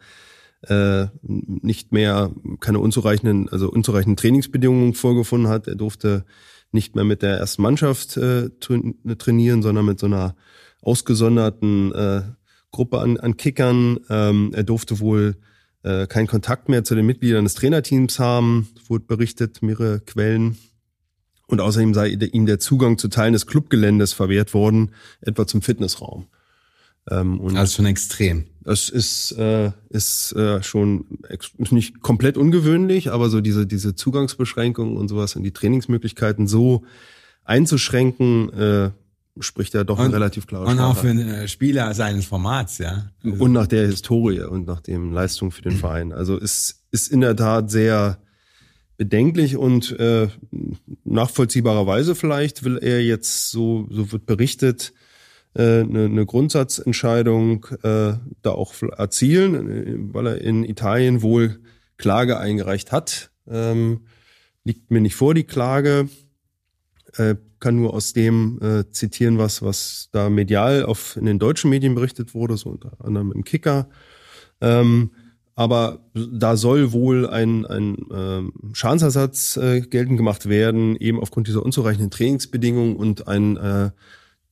äh, 0.62 1.08
nicht 1.20 1.92
mehr 1.92 2.30
keine 2.60 2.78
unzureichenden, 2.78 3.50
also 3.50 3.68
unzureichenden 3.70 4.16
Trainingsbedingungen 4.16 4.94
vorgefunden 4.94 5.50
hat. 5.50 5.68
Er 5.68 5.74
durfte 5.74 6.24
nicht 6.72 6.94
mehr 6.94 7.04
mit 7.04 7.22
der 7.22 7.38
ersten 7.38 7.62
Mannschaft 7.62 8.16
äh, 8.16 8.50
trainieren, 8.58 9.62
sondern 9.62 9.84
mit 9.84 9.98
so 9.98 10.06
einer 10.06 10.34
ausgesonderten 10.80 11.92
äh, 11.92 12.22
Gruppe 12.70 13.00
an, 13.00 13.18
an 13.18 13.36
Kickern. 13.36 13.98
Ähm, 14.08 14.52
er 14.54 14.64
durfte 14.64 15.00
wohl 15.00 15.36
äh, 15.82 16.06
keinen 16.06 16.26
Kontakt 16.26 16.68
mehr 16.68 16.84
zu 16.84 16.94
den 16.94 17.06
Mitgliedern 17.06 17.44
des 17.44 17.54
Trainerteams 17.54 18.18
haben, 18.18 18.68
wurde 18.88 19.04
berichtet, 19.06 19.62
mehrere 19.62 20.00
Quellen. 20.00 20.58
Und 21.46 21.60
außerdem 21.60 21.92
sei 21.92 22.08
ihm 22.08 22.46
der 22.46 22.58
Zugang 22.58 22.98
zu 22.98 23.08
Teilen 23.08 23.34
des 23.34 23.46
Clubgeländes 23.46 24.12
verwehrt 24.12 24.54
worden, 24.54 24.92
etwa 25.20 25.46
zum 25.46 25.60
Fitnessraum. 25.60 26.26
Ähm, 27.10 27.40
und 27.40 27.56
also 27.56 27.76
schon 27.76 27.86
extrem. 27.86 28.46
Das 28.64 28.88
ist, 28.88 29.32
äh, 29.32 29.72
ist 29.88 30.32
äh, 30.32 30.62
schon 30.62 31.06
nicht 31.70 32.00
komplett 32.00 32.36
ungewöhnlich, 32.36 33.10
aber 33.10 33.28
so 33.28 33.40
diese, 33.40 33.66
diese 33.66 33.94
Zugangsbeschränkungen 33.94 34.96
und 34.96 35.08
sowas 35.08 35.36
und 35.36 35.42
die 35.42 35.52
Trainingsmöglichkeiten 35.52 36.46
so 36.46 36.84
einzuschränken, 37.44 38.52
äh, 38.52 38.90
spricht 39.40 39.74
ja 39.74 39.84
doch 39.84 39.98
und, 39.98 40.12
relativ 40.12 40.46
klare 40.46 40.66
Und 40.66 40.78
auch 40.78 40.96
für 40.96 41.08
einen 41.08 41.28
äh, 41.28 41.48
Spieler 41.48 41.94
seines 41.94 42.26
Formats, 42.26 42.78
ja. 42.78 43.10
Also 43.24 43.44
und 43.44 43.52
nach 43.52 43.66
der 43.66 43.86
Historie 43.86 44.42
und 44.42 44.66
nach 44.66 44.80
dem 44.80 45.12
Leistung 45.12 45.50
für 45.50 45.62
den 45.62 45.72
Verein. 45.78 46.12
Also 46.12 46.36
ist, 46.36 46.82
ist 46.90 47.10
in 47.10 47.22
der 47.22 47.34
Tat 47.34 47.70
sehr 47.70 48.18
bedenklich 48.98 49.56
und 49.56 49.98
äh, 49.98 50.28
nachvollziehbarerweise 51.04 52.14
vielleicht 52.14 52.62
will 52.62 52.78
er 52.78 53.02
jetzt, 53.02 53.50
so, 53.50 53.88
so 53.90 54.12
wird 54.12 54.26
berichtet, 54.26 54.92
eine, 55.60 56.04
eine 56.06 56.26
Grundsatzentscheidung 56.26 57.66
äh, 57.82 58.14
da 58.42 58.50
auch 58.50 58.74
erzielen, 58.96 59.70
äh, 59.70 60.14
weil 60.14 60.26
er 60.26 60.40
in 60.40 60.64
Italien 60.64 61.22
wohl 61.22 61.60
Klage 61.98 62.38
eingereicht 62.38 62.92
hat. 62.92 63.30
Ähm, 63.46 64.06
liegt 64.64 64.90
mir 64.90 65.00
nicht 65.00 65.14
vor, 65.14 65.34
die 65.34 65.44
Klage. 65.44 66.08
Äh, 67.16 67.36
kann 67.60 67.76
nur 67.76 67.94
aus 67.94 68.12
dem 68.12 68.58
äh, 68.60 68.90
zitieren, 68.90 69.38
was, 69.38 69.62
was 69.62 70.08
da 70.10 70.28
medial 70.28 70.84
auf, 70.84 71.16
in 71.16 71.26
den 71.26 71.38
deutschen 71.38 71.70
Medien 71.70 71.94
berichtet 71.94 72.34
wurde, 72.34 72.56
so 72.56 72.70
unter 72.70 72.92
anderem 73.04 73.30
im 73.32 73.44
Kicker. 73.44 73.88
Ähm, 74.60 75.12
aber 75.54 76.00
da 76.14 76.56
soll 76.56 76.92
wohl 76.92 77.28
ein, 77.28 77.64
ein 77.66 77.96
ähm, 78.12 78.52
Schadensersatz 78.72 79.56
äh, 79.58 79.82
geltend 79.82 80.16
gemacht 80.16 80.48
werden, 80.48 80.96
eben 80.96 81.20
aufgrund 81.20 81.46
dieser 81.46 81.62
unzureichenden 81.62 82.10
Trainingsbedingungen 82.10 82.96
und 82.96 83.28
ein 83.28 83.56
äh, 83.56 83.90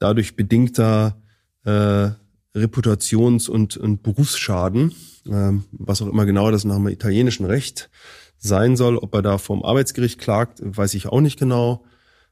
dadurch 0.01 0.35
bedingter 0.35 1.23
äh, 1.65 2.11
Reputations- 2.55 3.49
und, 3.49 3.77
und 3.77 4.03
Berufsschaden, 4.03 4.93
äh, 5.27 5.53
was 5.71 6.03
auch 6.03 6.09
immer 6.09 6.27
genau 6.27 6.51
das 6.51 6.65
nach 6.65 6.77
dem 6.77 6.89
italienischen 6.89 7.47
Recht 7.47 7.91
sein 8.39 8.77
soll. 8.77 8.97
Ob 8.97 9.15
er 9.15 9.23
da 9.23 9.39
vom 9.39 9.63
Arbeitsgericht 9.63 10.19
klagt, 10.19 10.59
weiß 10.63 10.95
ich 10.95 11.07
auch 11.07 11.21
nicht 11.21 11.39
genau. 11.39 11.85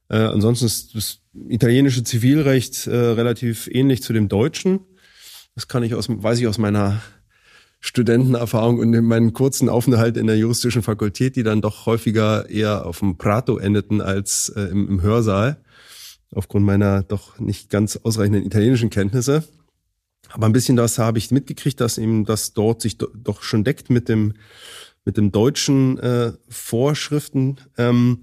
Äh, 0.08 0.16
ansonsten 0.16 0.66
ist 0.66 0.96
das 0.96 1.20
italienische 1.48 2.02
Zivilrecht 2.02 2.86
äh, 2.86 2.96
relativ 2.96 3.68
ähnlich 3.70 4.02
zu 4.02 4.12
dem 4.12 4.28
deutschen. 4.28 4.80
Das 5.54 5.68
kann 5.68 5.82
ich 5.82 5.94
aus, 5.94 6.06
weiß 6.08 6.40
ich 6.40 6.46
aus 6.46 6.58
meiner 6.58 7.00
Studentenerfahrung 7.80 8.78
und 8.80 8.92
in 8.92 9.04
meinen 9.04 9.34
kurzen 9.34 9.68
Aufenthalt 9.68 10.16
in 10.16 10.26
der 10.26 10.36
juristischen 10.36 10.82
Fakultät, 10.82 11.36
die 11.36 11.44
dann 11.44 11.60
doch 11.60 11.86
häufiger 11.86 12.48
eher 12.50 12.86
auf 12.86 13.00
dem 13.00 13.18
Prato 13.18 13.58
endeten 13.58 14.00
als 14.00 14.48
äh, 14.48 14.62
im, 14.62 14.88
im 14.88 15.02
Hörsaal 15.02 15.58
aufgrund 16.34 16.64
meiner 16.64 17.02
doch 17.02 17.38
nicht 17.38 17.70
ganz 17.70 17.96
ausreichenden 17.96 18.44
italienischen 18.44 18.90
Kenntnisse. 18.90 19.44
Aber 20.30 20.46
ein 20.46 20.52
bisschen 20.52 20.76
das 20.76 20.98
habe 20.98 21.18
ich 21.18 21.30
mitgekriegt, 21.30 21.80
dass 21.80 21.98
eben 21.98 22.24
das 22.24 22.52
dort 22.52 22.82
sich 22.82 22.98
doch 22.98 23.42
schon 23.42 23.64
deckt 23.64 23.90
mit 23.90 24.08
dem 24.08 24.34
mit 25.04 25.16
dem 25.16 25.32
deutschen 25.32 25.98
äh, 26.00 26.32
Vorschriften, 26.50 27.56
ähm, 27.78 28.18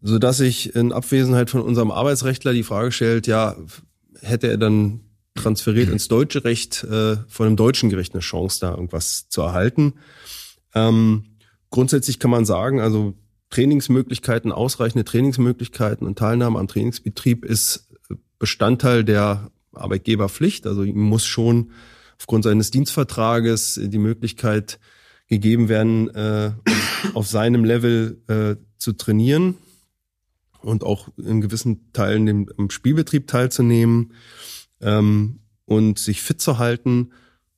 so 0.00 0.20
dass 0.20 0.38
ich 0.38 0.76
in 0.76 0.92
Abwesenheit 0.92 1.50
von 1.50 1.62
unserem 1.62 1.90
Arbeitsrechtler 1.90 2.52
die 2.52 2.62
Frage 2.62 2.92
stellt, 2.92 3.26
ja, 3.26 3.56
hätte 4.20 4.46
er 4.46 4.56
dann 4.56 5.00
transferiert 5.34 5.88
ins 5.88 6.06
deutsche 6.06 6.44
Recht 6.44 6.84
äh, 6.84 7.16
von 7.26 7.46
einem 7.46 7.56
deutschen 7.56 7.90
Gericht 7.90 8.14
eine 8.14 8.20
Chance, 8.20 8.60
da 8.60 8.70
irgendwas 8.70 9.28
zu 9.28 9.42
erhalten? 9.42 9.94
Ähm, 10.74 11.24
grundsätzlich 11.70 12.20
kann 12.20 12.30
man 12.30 12.44
sagen, 12.44 12.80
also 12.80 13.14
Trainingsmöglichkeiten, 13.50 14.52
ausreichende 14.52 15.04
Trainingsmöglichkeiten 15.04 16.06
und 16.06 16.18
Teilnahme 16.18 16.58
am 16.58 16.68
Trainingsbetrieb 16.68 17.44
ist 17.44 17.88
Bestandteil 18.38 19.04
der 19.04 19.50
Arbeitgeberpflicht. 19.72 20.66
Also 20.66 20.82
ihm 20.82 21.00
muss 21.00 21.24
schon 21.24 21.70
aufgrund 22.18 22.44
seines 22.44 22.70
Dienstvertrages 22.70 23.80
die 23.82 23.98
Möglichkeit 23.98 24.78
gegeben 25.28 25.68
werden, 25.68 26.08
äh, 26.10 26.52
auf 27.14 27.26
seinem 27.26 27.64
Level 27.64 28.22
äh, 28.28 28.56
zu 28.78 28.92
trainieren 28.92 29.56
und 30.60 30.84
auch 30.84 31.08
in 31.16 31.40
gewissen 31.40 31.92
Teilen 31.92 32.26
im, 32.28 32.70
Spielbetrieb 32.70 33.26
teilzunehmen 33.26 34.12
ähm, 34.80 35.40
und 35.64 35.98
sich 35.98 36.22
fit 36.22 36.40
zu 36.40 36.58
halten. 36.58 37.10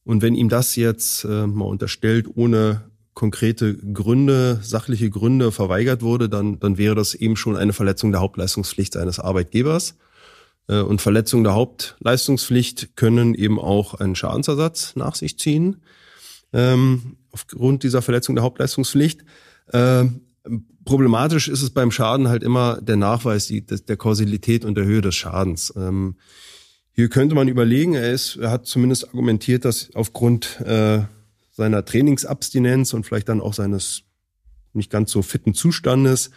Und 0.04 0.22
wenn 0.22 0.34
ihm 0.34 0.48
das 0.48 0.76
jetzt 0.76 1.24
äh, 1.24 1.46
mal 1.46 1.66
unterstellt, 1.66 2.26
ohne 2.34 2.87
konkrete 3.18 3.76
Gründe, 3.76 4.60
sachliche 4.62 5.10
Gründe 5.10 5.50
verweigert 5.50 6.02
wurde, 6.02 6.28
dann, 6.28 6.60
dann 6.60 6.78
wäre 6.78 6.94
das 6.94 7.14
eben 7.14 7.34
schon 7.34 7.56
eine 7.56 7.72
Verletzung 7.72 8.12
der 8.12 8.20
Hauptleistungspflicht 8.20 8.96
eines 8.96 9.18
Arbeitgebers. 9.18 9.96
Äh, 10.68 10.82
und 10.82 11.00
Verletzungen 11.02 11.42
der 11.42 11.54
Hauptleistungspflicht 11.54 12.94
können 12.94 13.34
eben 13.34 13.58
auch 13.58 13.94
einen 13.94 14.14
Schadensersatz 14.14 14.94
nach 14.94 15.16
sich 15.16 15.36
ziehen, 15.36 15.82
ähm, 16.52 17.16
aufgrund 17.32 17.82
dieser 17.82 18.02
Verletzung 18.02 18.36
der 18.36 18.44
Hauptleistungspflicht. 18.44 19.24
Ähm, 19.72 20.20
problematisch 20.84 21.48
ist 21.48 21.62
es 21.62 21.70
beim 21.70 21.90
Schaden 21.90 22.28
halt 22.28 22.44
immer 22.44 22.80
der 22.80 22.96
Nachweis 22.96 23.48
der 23.52 23.96
Kausalität 23.96 24.64
und 24.64 24.76
der 24.76 24.84
Höhe 24.84 25.00
des 25.00 25.16
Schadens. 25.16 25.74
Ähm, 25.76 26.14
hier 26.92 27.08
könnte 27.08 27.34
man 27.34 27.48
überlegen, 27.48 27.94
er, 27.94 28.12
ist, 28.12 28.36
er 28.36 28.52
hat 28.52 28.66
zumindest 28.66 29.08
argumentiert, 29.08 29.64
dass 29.64 29.90
aufgrund 29.94 30.60
äh, 30.60 31.00
seiner 31.58 31.84
Trainingsabstinenz 31.84 32.94
und 32.94 33.04
vielleicht 33.04 33.28
dann 33.28 33.40
auch 33.42 33.52
seines 33.52 34.02
nicht 34.72 34.90
ganz 34.90 35.10
so 35.10 35.22
fitten 35.22 35.54
Zustandes 35.54 36.30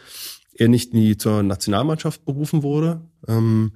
er 0.53 0.67
nicht 0.67 0.93
nie 0.93 1.17
zur 1.17 1.43
Nationalmannschaft 1.43 2.25
berufen 2.25 2.63
wurde. 2.63 3.01
Ähm, 3.27 3.73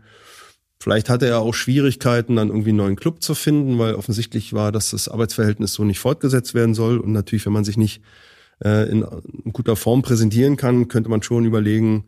vielleicht 0.79 1.10
hatte 1.10 1.27
er 1.27 1.39
auch 1.39 1.53
Schwierigkeiten, 1.53 2.36
dann 2.36 2.49
irgendwie 2.49 2.69
einen 2.69 2.77
neuen 2.77 2.95
Club 2.95 3.21
zu 3.21 3.34
finden, 3.36 3.79
weil 3.79 3.95
offensichtlich 3.95 4.53
war, 4.53 4.71
dass 4.71 4.91
das 4.91 5.08
Arbeitsverhältnis 5.08 5.73
so 5.73 5.84
nicht 5.84 5.99
fortgesetzt 5.99 6.53
werden 6.53 6.73
soll. 6.73 6.99
Und 6.99 7.12
natürlich, 7.12 7.45
wenn 7.45 7.53
man 7.53 7.63
sich 7.63 7.77
nicht 7.77 8.01
äh, 8.63 8.89
in, 8.89 9.05
in 9.43 9.53
guter 9.53 9.75
Form 9.75 10.01
präsentieren 10.01 10.58
kann, 10.58 10.88
könnte 10.88 11.10
man 11.10 11.23
schon 11.23 11.45
überlegen, 11.45 12.05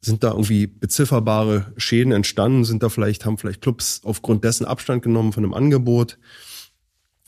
sind 0.00 0.22
da 0.22 0.32
irgendwie 0.32 0.66
bezifferbare 0.66 1.72
Schäden 1.78 2.12
entstanden? 2.12 2.64
Sind 2.64 2.82
da 2.82 2.90
vielleicht, 2.90 3.24
haben 3.24 3.38
vielleicht 3.38 3.62
Clubs 3.62 4.02
aufgrund 4.04 4.44
dessen 4.44 4.66
Abstand 4.66 5.02
genommen 5.02 5.32
von 5.32 5.44
einem 5.44 5.54
Angebot? 5.54 6.18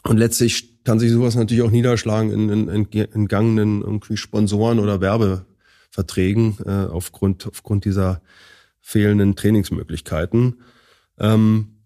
Und 0.08 0.18
letztlich 0.18 0.84
kann 0.84 0.98
sich 0.98 1.10
sowas 1.10 1.34
natürlich 1.34 1.62
auch 1.62 1.70
niederschlagen 1.70 2.30
in, 2.30 2.48
in, 2.48 2.68
in 2.68 3.12
entgangenen 3.12 3.82
irgendwie 3.82 4.16
Sponsoren 4.16 4.78
oder 4.78 5.00
Werbeverträgen 5.00 6.58
äh, 6.64 6.86
aufgrund, 6.90 7.46
aufgrund 7.46 7.84
dieser 7.84 8.22
fehlenden 8.80 9.34
Trainingsmöglichkeiten. 9.34 10.60
Ähm, 11.18 11.76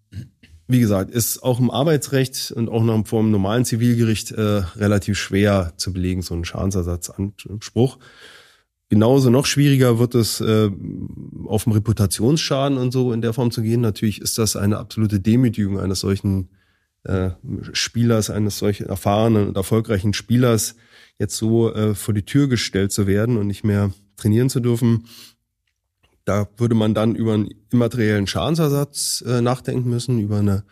wie 0.67 0.79
gesagt, 0.79 1.11
ist 1.11 1.43
auch 1.43 1.59
im 1.59 1.71
Arbeitsrecht 1.71 2.51
und 2.51 2.69
auch 2.69 2.83
noch 2.83 3.05
vor 3.07 3.21
dem 3.21 3.31
normalen 3.31 3.65
Zivilgericht 3.65 4.31
äh, 4.31 4.63
relativ 4.77 5.17
schwer 5.17 5.73
zu 5.77 5.91
belegen, 5.91 6.21
so 6.21 6.33
ein 6.35 6.45
Schadensersatzanspruch. 6.45 7.97
Genauso 8.87 9.29
noch 9.29 9.45
schwieriger 9.45 9.99
wird 9.99 10.15
es, 10.15 10.41
äh, 10.41 10.69
auf 11.45 11.63
dem 11.63 11.73
Reputationsschaden 11.73 12.77
und 12.77 12.91
so 12.91 13.13
in 13.13 13.21
der 13.21 13.33
Form 13.33 13.51
zu 13.51 13.61
gehen. 13.61 13.81
Natürlich 13.81 14.21
ist 14.21 14.37
das 14.37 14.55
eine 14.55 14.77
absolute 14.77 15.19
Demütigung 15.19 15.79
eines 15.79 16.01
solchen 16.01 16.49
äh, 17.03 17.31
Spielers, 17.73 18.29
eines 18.29 18.57
solchen 18.57 18.87
erfahrenen 18.87 19.47
und 19.47 19.57
erfolgreichen 19.57 20.13
Spielers, 20.13 20.75
jetzt 21.19 21.37
so 21.37 21.73
äh, 21.73 21.95
vor 21.95 22.13
die 22.13 22.25
Tür 22.25 22.47
gestellt 22.47 22.91
zu 22.91 23.07
werden 23.07 23.37
und 23.37 23.47
nicht 23.47 23.63
mehr 23.63 23.91
trainieren 24.17 24.49
zu 24.49 24.59
dürfen. 24.59 25.05
Da 26.25 26.47
würde 26.57 26.75
man 26.75 26.93
dann 26.93 27.15
über 27.15 27.33
einen 27.33 27.49
immateriellen 27.71 28.27
Schadensersatz 28.27 29.23
äh, 29.27 29.41
nachdenken 29.41 29.89
müssen, 29.89 30.19
über 30.19 30.39
eine, 30.39 30.63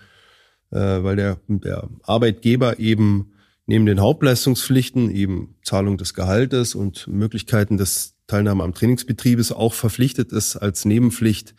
weil 0.71 1.15
der, 1.15 1.39
der 1.47 1.89
Arbeitgeber 2.03 2.77
eben 2.77 3.31
neben 3.69 3.85
den 3.85 3.99
Hauptleistungspflichten, 3.99 5.09
eben 5.09 5.55
Zahlung 5.63 5.97
des 5.97 6.15
Gehaltes 6.15 6.73
und 6.75 7.07
Möglichkeiten 7.07 7.77
des 7.77 8.15
Teilnahme 8.25 8.63
am 8.63 8.73
Trainingsbetriebes 8.73 9.51
auch 9.51 9.73
verpflichtet 9.73 10.31
ist, 10.31 10.55
als 10.55 10.85
Nebenpflicht 10.85 11.53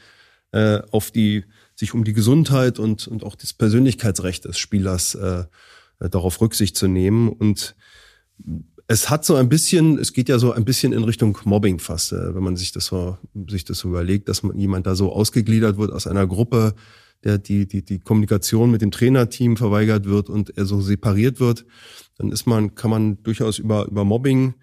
äh, 0.51 0.81
auf 0.91 1.13
die 1.13 1.45
sich 1.81 1.95
um 1.95 2.05
die 2.05 2.13
Gesundheit 2.13 2.79
und, 2.79 3.09
und 3.09 3.25
auch 3.25 3.35
das 3.35 3.55
Persönlichkeitsrecht 3.55 4.45
des 4.45 4.59
Spielers 4.59 5.15
äh, 5.15 5.45
darauf 5.99 6.41
Rücksicht 6.41 6.77
zu 6.77 6.89
nehmen. 6.89 7.29
Und 7.31 7.75
es 8.87 9.09
hat 9.09 9.25
so 9.25 9.35
ein 9.35 9.49
bisschen, 9.49 9.99
es 9.99 10.13
geht 10.13 10.29
ja 10.29 10.39
so 10.39 10.53
ein 10.53 10.67
bisschen 10.67 10.93
in 10.93 11.03
Richtung 11.05 11.39
Mobbing 11.45 11.79
fast, 11.79 12.13
äh, 12.13 12.35
wenn 12.35 12.43
man 12.43 12.57
sich 12.57 12.73
das 12.73 12.87
so, 12.87 13.17
sich 13.49 13.65
das 13.65 13.79
so 13.79 13.89
überlegt, 13.89 14.29
dass 14.29 14.43
man 14.43 14.59
jemand 14.59 14.87
da 14.87 14.95
so 14.95 15.11
ausgegliedert 15.11 15.79
wird 15.79 15.91
aus 15.91 16.07
einer 16.07 16.27
Gruppe, 16.27 16.75
der 17.25 17.39
die, 17.39 17.67
die, 17.67 17.83
die 17.83 17.99
Kommunikation 17.99 18.71
mit 18.71 18.83
dem 18.83 18.91
Trainerteam 18.91 19.57
verweigert 19.57 20.05
wird 20.05 20.29
und 20.29 20.57
er 20.59 20.67
so 20.67 20.83
separiert 20.83 21.41
wird, 21.41 21.65
dann 22.19 22.31
ist 22.31 22.47
man, 22.47 22.75
kann 22.75 22.91
man 22.91 23.23
durchaus 23.23 23.59
über, 23.59 23.87
über 23.87 24.05
Mobbing 24.05 24.55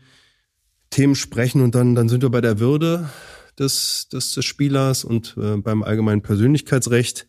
Themen 0.91 1.15
sprechen 1.15 1.61
und 1.61 1.73
dann, 1.73 1.95
dann 1.95 2.09
sind 2.09 2.21
wir 2.21 2.29
bei 2.29 2.41
der 2.41 2.59
Würde 2.59 3.09
des, 3.59 4.07
des, 4.09 4.33
des 4.33 4.45
Spielers 4.45 5.03
und 5.03 5.35
äh, 5.37 5.57
beim 5.57 5.83
allgemeinen 5.83 6.21
Persönlichkeitsrecht. 6.21 7.27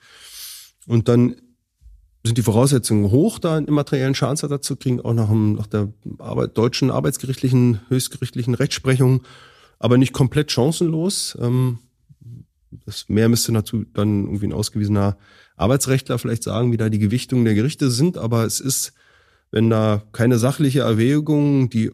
Und 0.87 1.09
dann 1.09 1.37
sind 2.25 2.39
die 2.39 2.43
Voraussetzungen 2.43 3.11
hoch, 3.11 3.39
da 3.39 3.57
einen 3.57 3.69
immateriellen 3.69 4.15
Schadensersatz 4.15 4.67
zu 4.67 4.77
kriegen, 4.77 5.01
auch 5.01 5.15
nach, 5.15 5.29
dem, 5.29 5.55
nach 5.55 5.67
der 5.67 5.93
Arbeit, 6.19 6.57
deutschen 6.59 6.91
arbeitsgerichtlichen, 6.91 7.81
höchstgerichtlichen 7.89 8.55
Rechtsprechung, 8.55 9.23
aber 9.79 9.99
nicht 9.99 10.13
komplett 10.13 10.51
chancenlos. 10.51 11.37
Ähm, 11.41 11.79
das 12.85 13.09
mehr 13.09 13.29
müsste 13.29 13.53
dazu 13.53 13.85
dann 13.95 14.25
irgendwie 14.25 14.47
ein 14.47 14.53
ausgewiesener 14.53 15.17
Arbeitsrechtler 15.57 16.19
vielleicht 16.19 16.43
sagen, 16.43 16.73
wie 16.73 16.77
da 16.77 16.89
die 16.89 16.99
Gewichtungen 16.99 17.45
der 17.45 17.55
Gerichte 17.55 17.91
sind, 17.91 18.19
aber 18.19 18.45
es 18.45 18.61
ist, 18.61 18.93
wenn 19.51 19.71
da 19.71 20.03
keine 20.13 20.39
sachliche 20.39 20.81
Erwägung, 20.81 21.71
die 21.71 21.91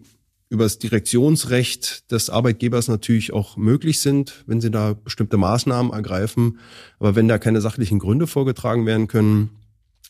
über 0.54 0.64
das 0.64 0.78
Direktionsrecht 0.78 2.10
des 2.10 2.30
Arbeitgebers 2.30 2.88
natürlich 2.88 3.32
auch 3.32 3.56
möglich 3.56 4.00
sind, 4.00 4.44
wenn 4.46 4.60
sie 4.60 4.70
da 4.70 4.94
bestimmte 4.94 5.36
Maßnahmen 5.36 5.92
ergreifen. 5.92 6.58
Aber 6.98 7.16
wenn 7.16 7.28
da 7.28 7.38
keine 7.38 7.60
sachlichen 7.60 7.98
Gründe 7.98 8.26
vorgetragen 8.26 8.86
werden 8.86 9.08
können, 9.08 9.50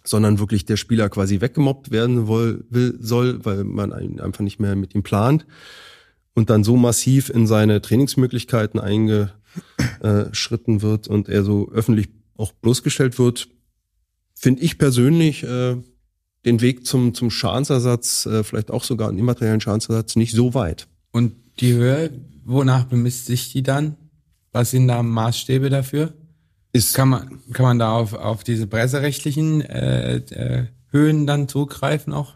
sondern 0.05 0.39
wirklich 0.39 0.67
der 0.67 0.77
Spieler 0.77 1.09
quasi 1.09 1.41
weggemobbt 1.41 1.91
werden 1.91 2.29
will, 2.29 2.99
soll, 3.01 3.45
weil 3.45 3.65
man 3.65 3.93
einfach 3.93 4.45
nicht 4.45 4.61
mehr 4.61 4.77
mit 4.77 4.95
ihm 4.95 5.03
plant 5.03 5.47
und 6.35 6.51
dann 6.51 6.63
so 6.63 6.77
massiv 6.77 7.31
in 7.31 7.47
seine 7.47 7.81
Trainingsmöglichkeiten 7.81 8.79
eingeschritten 8.79 10.83
wird 10.83 11.09
und 11.09 11.31
er 11.31 11.43
so 11.43 11.71
öffentlich 11.73 12.11
auch 12.37 12.53
bloßgestellt 12.53 13.19
wird, 13.19 13.49
finde 14.35 14.63
ich 14.63 14.77
persönlich 14.77 15.45
äh, 15.45 15.77
den 16.45 16.61
Weg 16.61 16.87
zum, 16.87 17.15
zum 17.15 17.31
Schadensersatz, 17.31 18.27
äh, 18.27 18.45
vielleicht 18.45 18.71
auch 18.71 18.85
sogar 18.85 19.09
einen 19.09 19.19
immateriellen 19.19 19.61
Schadensersatz, 19.61 20.17
nicht 20.17 20.35
so 20.35 20.55
weit. 20.55 20.87
Und 21.13 21.33
die 21.61 21.73
Höhe, 21.73 22.11
wonach 22.45 22.85
bemisst 22.85 23.27
sich 23.27 23.53
die 23.53 23.63
dann? 23.63 23.97
Was 24.53 24.71
sind 24.71 24.89
da 24.89 25.03
Maßstäbe 25.03 25.71
dafür? 25.71 26.13
Ist 26.73 26.95
kann 26.95 27.09
man 27.09 27.41
kann 27.53 27.65
man 27.65 27.79
da 27.79 27.93
auf, 27.93 28.15
auf 28.15 28.43
diese 28.45 28.67
presserechtlichen 28.67 29.61
äh, 29.63 30.17
äh, 30.17 30.67
Höhen 30.91 31.27
dann 31.27 31.49
zugreifen 31.49 32.13
auch? 32.13 32.35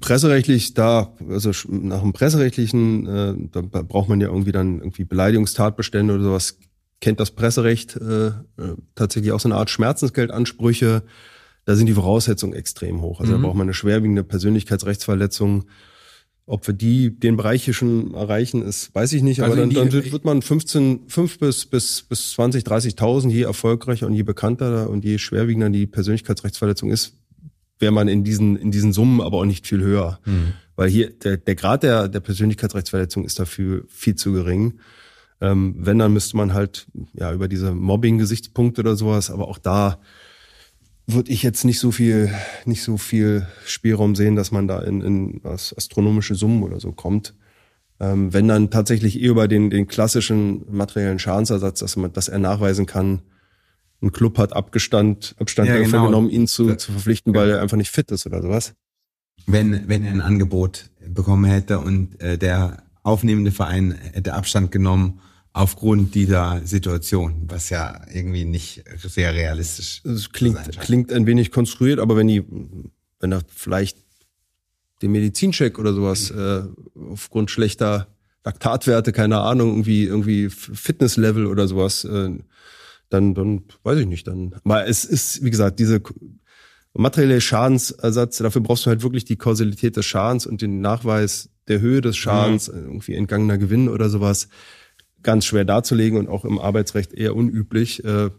Presserechtlich 0.00 0.74
da, 0.74 1.12
also 1.28 1.50
nach 1.68 2.00
dem 2.00 2.12
presserechtlichen, 2.12 3.06
äh, 3.06 3.34
da 3.50 3.62
braucht 3.82 4.08
man 4.08 4.20
ja 4.20 4.28
irgendwie 4.28 4.52
dann 4.52 4.78
irgendwie 4.78 5.04
Beleidigungstatbestände 5.04 6.14
oder 6.14 6.24
sowas. 6.24 6.58
Kennt 7.00 7.18
das 7.18 7.30
Presserecht 7.30 7.96
äh, 7.96 8.26
äh, 8.26 8.32
tatsächlich 8.94 9.32
auch 9.32 9.40
so 9.40 9.48
eine 9.48 9.56
Art 9.56 9.70
Schmerzensgeldansprüche 9.70 11.02
da 11.64 11.74
sind 11.74 11.86
die 11.86 11.94
Voraussetzungen 11.94 12.54
extrem 12.54 13.00
hoch. 13.00 13.20
Also 13.20 13.32
mhm. 13.32 13.42
da 13.42 13.46
braucht 13.46 13.56
man 13.56 13.66
eine 13.66 13.74
schwerwiegende 13.74 14.24
Persönlichkeitsrechtsverletzung. 14.24 15.64
Ob 16.46 16.66
wir 16.66 16.74
die, 16.74 17.16
den 17.16 17.36
Bereich 17.36 17.64
hier 17.64 17.74
schon 17.74 18.12
erreichen, 18.14 18.62
ist, 18.62 18.92
weiß 18.94 19.12
ich 19.12 19.22
nicht. 19.22 19.42
Also 19.42 19.52
aber 19.52 19.60
dann, 19.62 19.70
dann 19.70 19.92
wird 19.92 20.24
man 20.24 20.42
15, 20.42 21.02
5 21.06 21.38
bis, 21.38 21.66
bis, 21.66 22.02
bis 22.02 22.32
20, 22.32 22.64
30.000, 22.64 23.28
je 23.30 23.42
erfolgreicher 23.42 24.06
und 24.06 24.14
je 24.14 24.24
bekannter 24.24 24.90
und 24.90 25.04
je 25.04 25.18
schwerwiegender 25.18 25.70
die 25.70 25.86
Persönlichkeitsrechtsverletzung 25.86 26.90
ist, 26.90 27.14
wäre 27.78 27.92
man 27.92 28.08
in 28.08 28.24
diesen, 28.24 28.56
in 28.56 28.70
diesen 28.70 28.92
Summen 28.92 29.20
aber 29.20 29.38
auch 29.38 29.44
nicht 29.44 29.66
viel 29.66 29.80
höher. 29.80 30.18
Mhm. 30.24 30.54
Weil 30.76 30.88
hier, 30.88 31.10
der, 31.10 31.36
der 31.36 31.54
Grad 31.54 31.82
der, 31.82 32.08
der 32.08 32.20
Persönlichkeitsrechtsverletzung 32.20 33.24
ist 33.24 33.38
dafür 33.38 33.84
viel 33.88 34.16
zu 34.16 34.32
gering. 34.32 34.80
Ähm, 35.40 35.74
wenn, 35.78 35.98
dann 35.98 36.12
müsste 36.12 36.36
man 36.36 36.52
halt, 36.52 36.86
ja, 37.14 37.32
über 37.32 37.48
diese 37.48 37.72
Mobbing-Gesichtspunkte 37.74 38.80
oder 38.80 38.96
sowas, 38.96 39.30
aber 39.30 39.48
auch 39.48 39.58
da, 39.58 40.00
würde 41.12 41.30
ich 41.30 41.42
jetzt 41.42 41.64
nicht 41.64 41.78
so 41.78 41.90
viel, 41.90 42.30
nicht 42.64 42.82
so 42.82 42.96
viel 42.96 43.46
Spielraum 43.64 44.14
sehen, 44.14 44.36
dass 44.36 44.50
man 44.50 44.68
da 44.68 44.80
in, 44.80 45.00
in 45.00 45.40
astronomische 45.44 46.34
Summen 46.34 46.62
oder 46.62 46.80
so 46.80 46.92
kommt. 46.92 47.34
Ähm, 48.00 48.32
wenn 48.32 48.48
dann 48.48 48.70
tatsächlich 48.70 49.20
eh 49.20 49.26
über 49.26 49.46
den, 49.46 49.70
den 49.70 49.86
klassischen 49.86 50.64
materiellen 50.70 51.18
Schadensersatz, 51.18 51.80
dass 51.80 51.96
man, 51.96 52.12
dass 52.12 52.28
er 52.28 52.38
nachweisen 52.38 52.86
kann, 52.86 53.22
ein 54.02 54.12
Club 54.12 54.38
hat 54.38 54.54
Abgestand, 54.54 55.34
Abstand 55.38 55.68
ja, 55.68 55.76
genau. 55.76 56.06
genommen, 56.06 56.30
ihn 56.30 56.46
zu, 56.46 56.74
zu 56.76 56.92
verpflichten, 56.92 57.34
weil 57.34 57.50
er 57.50 57.60
einfach 57.60 57.76
nicht 57.76 57.90
fit 57.90 58.10
ist 58.10 58.26
oder 58.26 58.40
sowas. 58.40 58.74
Wenn, 59.46 59.88
wenn 59.88 60.04
er 60.04 60.12
ein 60.12 60.20
Angebot 60.22 60.90
bekommen 61.06 61.44
hätte 61.44 61.78
und 61.78 62.20
äh, 62.20 62.38
der 62.38 62.82
aufnehmende 63.02 63.52
Verein 63.52 63.92
hätte 63.92 64.34
Abstand 64.34 64.72
genommen 64.72 65.20
aufgrund 65.52 66.14
dieser 66.14 66.60
Situation, 66.64 67.44
was 67.48 67.70
ja 67.70 68.00
irgendwie 68.12 68.44
nicht 68.44 68.84
sehr 69.02 69.34
realistisch 69.34 70.02
es 70.04 70.30
klingt 70.32 70.78
klingt 70.80 71.12
ein 71.12 71.26
wenig 71.26 71.50
konstruiert, 71.50 71.98
aber 71.98 72.16
wenn 72.16 72.28
die 72.28 72.44
wenn 73.18 73.32
er 73.32 73.42
vielleicht 73.48 73.98
den 75.02 75.12
Medizincheck 75.12 75.78
oder 75.78 75.92
sowas 75.92 76.30
äh, 76.30 76.62
aufgrund 77.10 77.50
schlechter 77.50 78.08
Laktatwerte, 78.44 79.12
keine 79.12 79.40
Ahnung, 79.40 79.70
irgendwie 79.70 80.04
irgendwie 80.04 80.50
Fitnesslevel 80.50 81.46
oder 81.46 81.68
sowas, 81.68 82.04
äh, 82.04 82.30
dann 83.08 83.34
dann 83.34 83.64
weiß 83.82 83.98
ich 83.98 84.06
nicht, 84.06 84.26
dann. 84.26 84.54
Aber 84.64 84.86
es 84.86 85.04
ist 85.04 85.44
wie 85.44 85.50
gesagt 85.50 85.78
diese 85.78 86.00
materielle 86.94 87.40
Schadensersatz. 87.40 88.38
Dafür 88.38 88.62
brauchst 88.62 88.86
du 88.86 88.90
halt 88.90 89.02
wirklich 89.02 89.24
die 89.24 89.36
Kausalität 89.36 89.96
des 89.96 90.06
Schadens 90.06 90.46
und 90.46 90.62
den 90.62 90.80
Nachweis 90.80 91.50
der 91.68 91.80
Höhe 91.80 92.00
des 92.00 92.16
Schadens, 92.16 92.70
mhm. 92.70 92.84
irgendwie 92.84 93.14
entgangener 93.14 93.58
Gewinn 93.58 93.88
oder 93.88 94.08
sowas 94.08 94.48
ganz 95.22 95.44
schwer 95.44 95.64
darzulegen 95.64 96.18
und 96.18 96.28
auch 96.28 96.44
im 96.44 96.58
Arbeitsrecht 96.58 97.12
eher 97.12 97.34
unüblich. 97.36 98.04
Äh, 98.04 98.30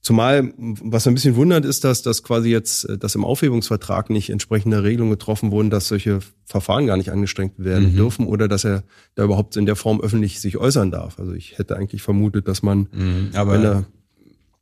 zumal, 0.00 0.52
was 0.56 1.06
ein 1.06 1.14
bisschen 1.14 1.36
wundert, 1.36 1.64
ist, 1.64 1.84
dass, 1.84 2.02
dass 2.02 2.22
quasi 2.22 2.50
jetzt, 2.50 2.88
äh, 2.88 2.98
dass 2.98 3.14
im 3.14 3.24
Aufhebungsvertrag 3.24 4.10
nicht 4.10 4.30
entsprechende 4.30 4.82
Regelungen 4.82 5.12
getroffen 5.12 5.50
wurden, 5.50 5.70
dass 5.70 5.88
solche 5.88 6.20
Verfahren 6.44 6.86
gar 6.86 6.96
nicht 6.96 7.10
angestrengt 7.10 7.54
werden 7.58 7.92
mhm. 7.92 7.96
dürfen 7.96 8.26
oder 8.26 8.48
dass 8.48 8.64
er 8.64 8.84
da 9.14 9.24
überhaupt 9.24 9.56
in 9.56 9.66
der 9.66 9.76
Form 9.76 10.00
öffentlich 10.00 10.40
sich 10.40 10.58
äußern 10.58 10.90
darf. 10.90 11.18
Also 11.18 11.32
ich 11.32 11.58
hätte 11.58 11.76
eigentlich 11.76 12.02
vermutet, 12.02 12.46
dass 12.46 12.62
man, 12.62 12.88
mhm, 12.92 13.30
aber 13.34 13.54
wenn 13.54 13.64
er 13.64 13.84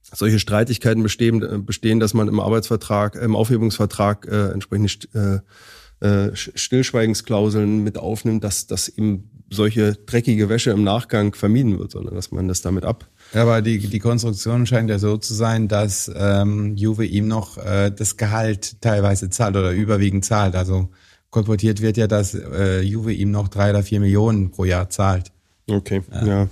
solche 0.02 0.38
Streitigkeiten 0.38 1.02
bestehen, 1.02 1.42
äh, 1.42 1.58
bestehen, 1.58 2.00
dass 2.00 2.14
man 2.14 2.28
im 2.28 2.40
Arbeitsvertrag, 2.40 3.16
im 3.16 3.36
Aufhebungsvertrag 3.36 4.26
äh, 4.26 4.52
entsprechende 4.52 5.42
äh, 6.00 6.30
Stillschweigensklauseln 6.34 7.82
mit 7.82 7.98
aufnimmt, 7.98 8.44
dass, 8.44 8.66
dass 8.66 8.88
eben 8.88 9.30
solche 9.54 9.94
dreckige 9.94 10.48
Wäsche 10.48 10.70
im 10.70 10.84
Nachgang 10.84 11.34
vermieden 11.34 11.78
wird, 11.78 11.92
sondern 11.92 12.14
dass 12.14 12.30
man 12.30 12.48
das 12.48 12.60
damit 12.60 12.84
ab. 12.84 13.08
Ja, 13.32 13.42
aber 13.42 13.62
die, 13.62 13.78
die 13.78 13.98
Konstruktion 13.98 14.66
scheint 14.66 14.90
ja 14.90 14.98
so 14.98 15.16
zu 15.16 15.34
sein, 15.34 15.68
dass 15.68 16.10
ähm, 16.14 16.76
Juve 16.76 17.04
ihm 17.04 17.28
noch 17.28 17.58
äh, 17.58 17.90
das 17.90 18.16
Gehalt 18.16 18.80
teilweise 18.80 19.30
zahlt 19.30 19.56
oder 19.56 19.72
überwiegend 19.72 20.24
zahlt. 20.24 20.54
Also 20.54 20.90
kolportiert 21.30 21.80
wird 21.80 21.96
ja, 21.96 22.06
dass 22.06 22.34
äh, 22.34 22.80
Juve 22.80 23.12
ihm 23.12 23.30
noch 23.30 23.48
drei 23.48 23.70
oder 23.70 23.82
vier 23.82 24.00
Millionen 24.00 24.50
pro 24.50 24.64
Jahr 24.64 24.90
zahlt. 24.90 25.32
Okay, 25.66 26.02
ja. 26.12 26.26
ja. 26.26 26.48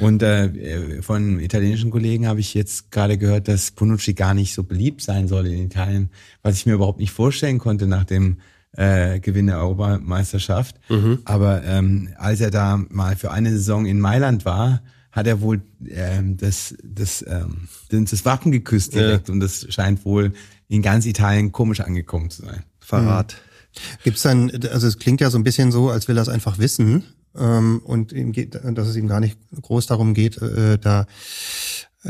Und 0.00 0.22
äh, 0.22 1.00
von 1.02 1.40
italienischen 1.40 1.90
Kollegen 1.90 2.26
habe 2.26 2.40
ich 2.40 2.52
jetzt 2.52 2.90
gerade 2.90 3.16
gehört, 3.16 3.48
dass 3.48 3.70
Bonucci 3.70 4.12
gar 4.12 4.34
nicht 4.34 4.52
so 4.52 4.62
beliebt 4.62 5.00
sein 5.00 5.26
soll 5.28 5.46
in 5.46 5.64
Italien, 5.64 6.10
was 6.42 6.56
ich 6.56 6.66
mir 6.66 6.74
überhaupt 6.74 7.00
nicht 7.00 7.12
vorstellen 7.12 7.58
konnte 7.58 7.86
nach 7.86 8.04
dem 8.04 8.38
äh, 8.76 9.20
Gewinn 9.20 9.46
der 9.46 9.58
Europameisterschaft. 9.58 10.76
Mhm. 10.88 11.20
Aber 11.24 11.64
ähm, 11.64 12.10
als 12.16 12.40
er 12.40 12.50
da 12.50 12.80
mal 12.90 13.16
für 13.16 13.30
eine 13.30 13.50
Saison 13.50 13.86
in 13.86 14.00
Mailand 14.00 14.44
war, 14.44 14.82
hat 15.10 15.26
er 15.26 15.40
wohl 15.40 15.62
ähm, 15.88 16.36
das, 16.36 16.74
das, 16.84 17.24
ähm, 17.26 17.68
das 17.90 18.24
Wappen 18.24 18.52
geküsst 18.52 18.94
direkt 18.94 19.28
ja. 19.28 19.34
und 19.34 19.40
das 19.40 19.66
scheint 19.70 20.04
wohl 20.04 20.32
in 20.68 20.82
ganz 20.82 21.06
Italien 21.06 21.52
komisch 21.52 21.80
angekommen 21.80 22.28
zu 22.30 22.42
sein. 22.42 22.64
Verrat. 22.80 23.34
Mhm. 23.34 23.80
Gibt's 24.04 24.22
dann, 24.22 24.50
also 24.70 24.86
es 24.86 24.98
klingt 24.98 25.20
ja 25.20 25.30
so 25.30 25.38
ein 25.38 25.44
bisschen 25.44 25.72
so, 25.72 25.90
als 25.90 26.08
will 26.08 26.18
er 26.18 26.22
es 26.22 26.28
einfach 26.28 26.58
wissen 26.58 27.04
ähm, 27.36 27.80
und 27.84 28.12
ihm 28.12 28.32
geht, 28.32 28.54
dass 28.54 28.88
es 28.88 28.96
ihm 28.96 29.08
gar 29.08 29.20
nicht 29.20 29.38
groß 29.60 29.86
darum 29.86 30.14
geht, 30.14 30.40
äh, 30.40 30.78
da 30.78 31.06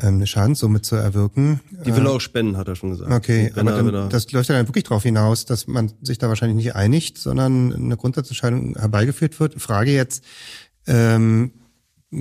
eine 0.01 0.27
Schadenssumme 0.27 0.83
zu 0.83 0.97
erwirken. 0.97 1.61
Die 1.85 1.95
will 1.95 2.07
er 2.07 2.13
auch 2.13 2.21
spenden, 2.21 2.57
hat 2.57 2.69
er 2.69 2.77
schon 2.77 2.91
gesagt. 2.91 3.11
Okay, 3.11 3.53
aber 3.55 3.73
dann, 3.73 4.11
das 4.11 4.31
läuft 4.33 4.49
ja 4.49 4.57
dann 4.57 4.69
wirklich 4.69 4.85
darauf 4.85 5.03
hinaus, 5.03 5.45
dass 5.45 5.67
man 5.67 5.93
sich 6.03 6.19
da 6.19 6.29
wahrscheinlich 6.29 6.57
nicht 6.57 6.75
einigt, 6.75 7.19
sondern 7.19 7.73
eine 7.73 7.97
Grundsatzentscheidung 7.97 8.77
herbeigeführt 8.77 9.39
wird. 9.41 9.61
Frage 9.61 9.93
jetzt, 9.93 10.25
ähm, 10.87 11.53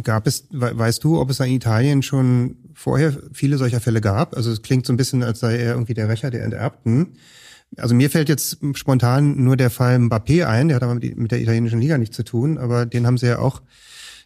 gab 0.03 0.27
es, 0.27 0.47
weißt 0.51 1.03
du, 1.03 1.19
ob 1.19 1.29
es 1.29 1.39
in 1.39 1.51
Italien 1.51 2.01
schon 2.01 2.57
vorher 2.73 3.15
viele 3.33 3.57
solcher 3.57 3.79
Fälle 3.79 4.01
gab? 4.01 4.35
Also 4.35 4.51
es 4.51 4.61
klingt 4.61 4.85
so 4.85 4.93
ein 4.93 4.97
bisschen, 4.97 5.23
als 5.23 5.39
sei 5.39 5.57
er 5.57 5.73
irgendwie 5.73 5.93
der 5.93 6.09
Rächer 6.09 6.31
der 6.31 6.43
Enterbten. 6.43 7.17
Also 7.77 7.93
mir 7.95 8.09
fällt 8.09 8.29
jetzt 8.29 8.59
spontan 8.73 9.43
nur 9.43 9.57
der 9.57 9.69
Fall 9.69 9.97
Mbappé 9.97 10.45
ein, 10.45 10.69
der 10.69 10.75
hat 10.75 10.83
aber 10.83 10.95
mit 10.95 11.31
der 11.31 11.41
italienischen 11.41 11.81
Liga 11.81 11.97
nichts 11.97 12.15
zu 12.15 12.23
tun, 12.23 12.57
aber 12.57 12.85
den 12.85 13.05
haben 13.05 13.17
sie 13.17 13.27
ja 13.27 13.39
auch 13.39 13.61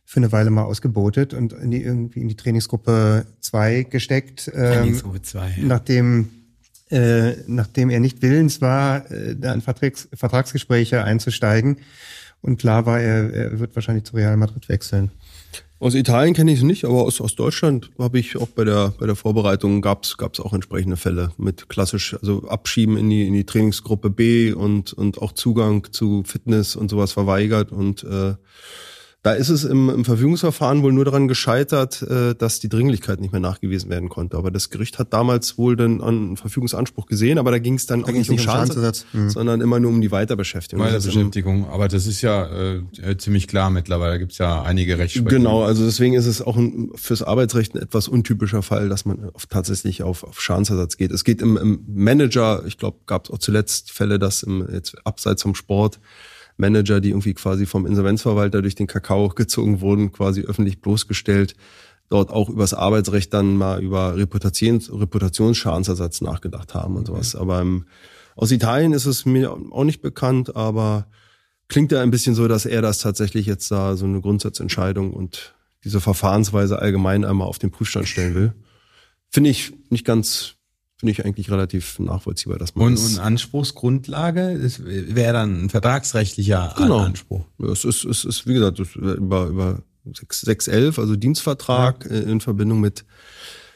für 0.09 0.17
eine 0.17 0.31
Weile 0.31 0.49
mal 0.49 0.63
ausgebotet 0.63 1.35
und 1.35 1.53
in 1.53 1.69
die, 1.69 1.83
irgendwie 1.83 2.21
in 2.21 2.27
die 2.27 2.35
Trainingsgruppe 2.35 3.27
2 3.41 3.83
gesteckt. 3.83 4.49
Ähm, 4.55 4.73
Trainingsgruppe 4.73 5.21
2. 5.21 5.39
Ja. 5.49 5.53
Nachdem, 5.61 6.29
äh, 6.89 7.33
nachdem 7.45 7.91
er 7.91 7.99
nicht 7.99 8.23
willens 8.23 8.59
war, 8.59 9.11
äh, 9.11 9.35
da 9.35 9.53
in 9.53 9.61
Vertrags, 9.61 10.09
Vertragsgespräche 10.11 11.03
einzusteigen. 11.03 11.77
Und 12.41 12.57
klar 12.57 12.87
war, 12.87 12.99
er, 12.99 13.31
er 13.31 13.59
wird 13.59 13.75
wahrscheinlich 13.75 14.05
zu 14.05 14.15
Real 14.15 14.35
Madrid 14.35 14.67
wechseln. 14.67 15.11
Aus 15.77 15.93
Italien 15.93 16.33
kenne 16.33 16.53
ich 16.53 16.57
es 16.57 16.63
nicht, 16.63 16.85
aber 16.85 17.03
aus, 17.03 17.21
aus 17.21 17.35
Deutschland 17.35 17.91
habe 17.99 18.17
ich 18.17 18.35
auch 18.35 18.47
bei 18.47 18.63
der 18.63 18.95
bei 18.99 19.05
der 19.05 19.15
Vorbereitung 19.15 19.81
gab's 19.81 20.17
gab's 20.17 20.39
auch 20.39 20.53
entsprechende 20.53 20.97
Fälle 20.97 21.31
mit 21.37 21.69
klassisch 21.69 22.15
also 22.19 22.49
Abschieben 22.49 22.97
in 22.97 23.11
die 23.11 23.27
in 23.27 23.33
die 23.33 23.45
Trainingsgruppe 23.45 24.09
B 24.09 24.51
und 24.53 24.91
und 24.91 25.21
auch 25.21 25.33
Zugang 25.33 25.87
zu 25.91 26.23
Fitness 26.25 26.75
und 26.75 26.89
sowas 26.89 27.13
verweigert 27.13 27.71
und 27.71 28.03
äh, 28.03 28.33
da 29.21 29.33
ist 29.33 29.49
es 29.49 29.65
im, 29.65 29.89
im 29.89 30.05
Verfügungsverfahren 30.05 30.81
wohl 30.81 30.93
nur 30.93 31.03
daran 31.03 31.27
gescheitert, 31.27 32.01
äh, 32.03 32.35
dass 32.35 32.59
die 32.61 32.69
Dringlichkeit 32.69 33.19
nicht 33.19 33.33
mehr 33.33 33.41
nachgewiesen 33.41 33.89
werden 33.89 34.07
konnte. 34.07 34.37
Aber 34.37 34.49
das 34.49 34.69
Gericht 34.69 34.97
hat 34.97 35.11
damals 35.11 35.57
wohl 35.57 35.75
dann 35.75 36.01
einen 36.01 36.37
Verfügungsanspruch 36.37 37.05
gesehen, 37.05 37.37
aber 37.37 37.51
da 37.51 37.59
ging 37.59 37.73
es 37.73 37.85
dann 37.85 38.03
da 38.03 38.07
auch 38.07 38.13
nicht 38.13 38.29
um 38.29 38.39
Schadensersatz, 38.39 39.05
mhm. 39.11 39.29
sondern 39.29 39.59
immer 39.59 39.81
nur 39.81 39.91
um 39.91 39.99
die 39.99 40.11
Weiterbeschäftigung. 40.11 40.85
Weiterbeschäftigung, 40.85 41.67
aber 41.69 41.89
das 41.89 42.07
ist 42.07 42.21
ja 42.21 42.47
äh, 42.47 43.17
ziemlich 43.17 43.49
klar 43.49 43.69
mittlerweile, 43.69 44.13
da 44.13 44.17
gibt 44.19 44.31
es 44.31 44.37
ja 44.37 44.61
einige 44.61 44.97
Rechtsprechungen. 44.97 45.43
Genau, 45.43 45.63
also 45.63 45.83
deswegen 45.83 46.13
ist 46.13 46.25
es 46.25 46.41
auch 46.41 46.55
ein, 46.55 46.91
fürs 46.95 47.21
Arbeitsrecht 47.21 47.75
ein 47.75 47.81
etwas 47.81 48.07
untypischer 48.07 48.63
Fall, 48.63 48.87
dass 48.87 49.03
man 49.03 49.31
auf, 49.33 49.47
tatsächlich 49.47 50.01
auf, 50.01 50.23
auf 50.23 50.39
Schadensersatz 50.39 50.95
geht. 50.95 51.11
Es 51.11 51.25
geht 51.25 51.41
im, 51.41 51.57
im 51.57 51.83
Manager, 51.87 52.63
ich 52.65 52.77
glaube, 52.77 52.99
gab 53.05 53.25
es 53.25 53.31
auch 53.31 53.39
zuletzt 53.39 53.91
Fälle, 53.91 54.17
dass 54.17 54.43
im, 54.43 54.65
jetzt 54.71 54.95
abseits 55.05 55.41
vom 55.41 55.55
Sport 55.55 55.99
Manager, 56.59 56.99
die 56.99 57.09
irgendwie 57.09 57.33
quasi 57.33 57.65
vom 57.65 57.85
Insolvenzverwalter 57.85 58.61
durch 58.61 58.75
den 58.75 58.87
Kakao 58.87 59.29
gezogen 59.29 59.81
wurden, 59.81 60.11
quasi 60.11 60.41
öffentlich 60.41 60.81
bloßgestellt, 60.81 61.55
dort 62.09 62.31
auch 62.31 62.49
übers 62.49 62.73
Arbeitsrecht 62.73 63.33
dann 63.33 63.55
mal 63.55 63.81
über 63.81 64.15
Reputations, 64.17 64.91
Reputationsschadensersatz 64.91 66.21
nachgedacht 66.21 66.73
haben 66.73 66.95
und 66.95 67.07
sowas. 67.07 67.35
Aber 67.35 67.61
ähm, 67.61 67.85
aus 68.35 68.51
Italien 68.51 68.93
ist 68.93 69.05
es 69.05 69.25
mir 69.25 69.51
auch 69.51 69.83
nicht 69.83 70.01
bekannt, 70.01 70.55
aber 70.55 71.07
klingt 71.67 71.91
ja 71.91 72.01
ein 72.01 72.11
bisschen 72.11 72.35
so, 72.35 72.47
dass 72.47 72.65
er 72.65 72.81
das 72.81 72.99
tatsächlich 72.99 73.45
jetzt 73.45 73.71
da 73.71 73.95
so 73.95 74.05
eine 74.05 74.21
Grundsatzentscheidung 74.21 75.13
und 75.13 75.55
diese 75.83 76.01
Verfahrensweise 76.01 76.79
allgemein 76.79 77.23
einmal 77.23 77.47
auf 77.47 77.59
den 77.59 77.71
Prüfstand 77.71 78.07
stellen 78.07 78.35
will. 78.35 78.53
Finde 79.29 79.49
ich 79.51 79.73
nicht 79.89 80.05
ganz 80.05 80.55
finde 80.99 81.11
ich 81.11 81.25
eigentlich 81.25 81.49
relativ 81.49 81.97
nachvollziehbar, 81.99 82.57
dass 82.57 82.75
man 82.75 82.87
und, 82.87 82.97
und 82.97 83.19
Anspruchsgrundlage 83.19 84.59
wäre 84.79 85.33
dann 85.33 85.63
ein 85.63 85.69
vertragsrechtlicher 85.69 86.75
genau. 86.77 86.99
Anspruch. 86.99 87.45
Ja, 87.57 87.67
es 87.69 87.85
ist, 87.85 88.03
es 88.03 88.25
ist 88.25 88.45
wie 88.45 88.53
gesagt 88.53 88.79
über 88.79 89.47
über 89.47 89.83
611, 90.03 90.99
also 90.99 91.15
Dienstvertrag 91.15 92.05
ja. 92.05 92.17
Äh, 92.17 92.31
in 92.31 92.41
Verbindung 92.41 92.81
mit 92.81 93.05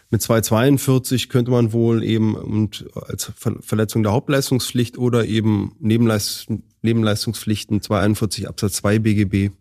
mit 0.10 0.22
242 0.22 1.28
könnte 1.30 1.50
man 1.50 1.74
wohl 1.74 2.04
eben 2.04 2.36
und 2.36 2.86
als 3.08 3.32
Verletzung 3.62 4.04
der 4.04 4.12
Hauptleistungspflicht 4.12 5.00
oder 5.00 5.26
eben 5.26 5.76
Nebenleist 5.80 6.50
Nebenleistungspflichten 6.84 7.82
241 7.82 8.48
Absatz 8.48 8.74
2 8.74 9.00
BGB. 9.00 9.52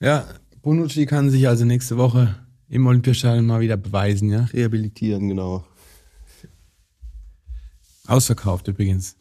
Ja, 0.00 0.24
Bonucci 0.62 1.06
kann 1.06 1.30
sich 1.30 1.48
also 1.48 1.64
nächste 1.64 1.96
Woche 1.96 2.36
im 2.68 2.86
Olympiastadion 2.86 3.46
mal 3.46 3.60
wieder 3.60 3.76
beweisen, 3.76 4.30
ja? 4.30 4.44
Rehabilitieren, 4.52 5.28
genau. 5.28 5.64
Ausverkauft 8.08 8.66
übrigens. 8.68 9.16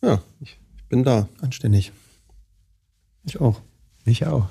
Ja, 0.00 0.22
ich, 0.40 0.58
bin 0.88 1.02
da. 1.02 1.28
Anständig. 1.40 1.92
Ich 3.24 3.40
auch. 3.40 3.60
Ich 4.04 4.24
auch. 4.26 4.48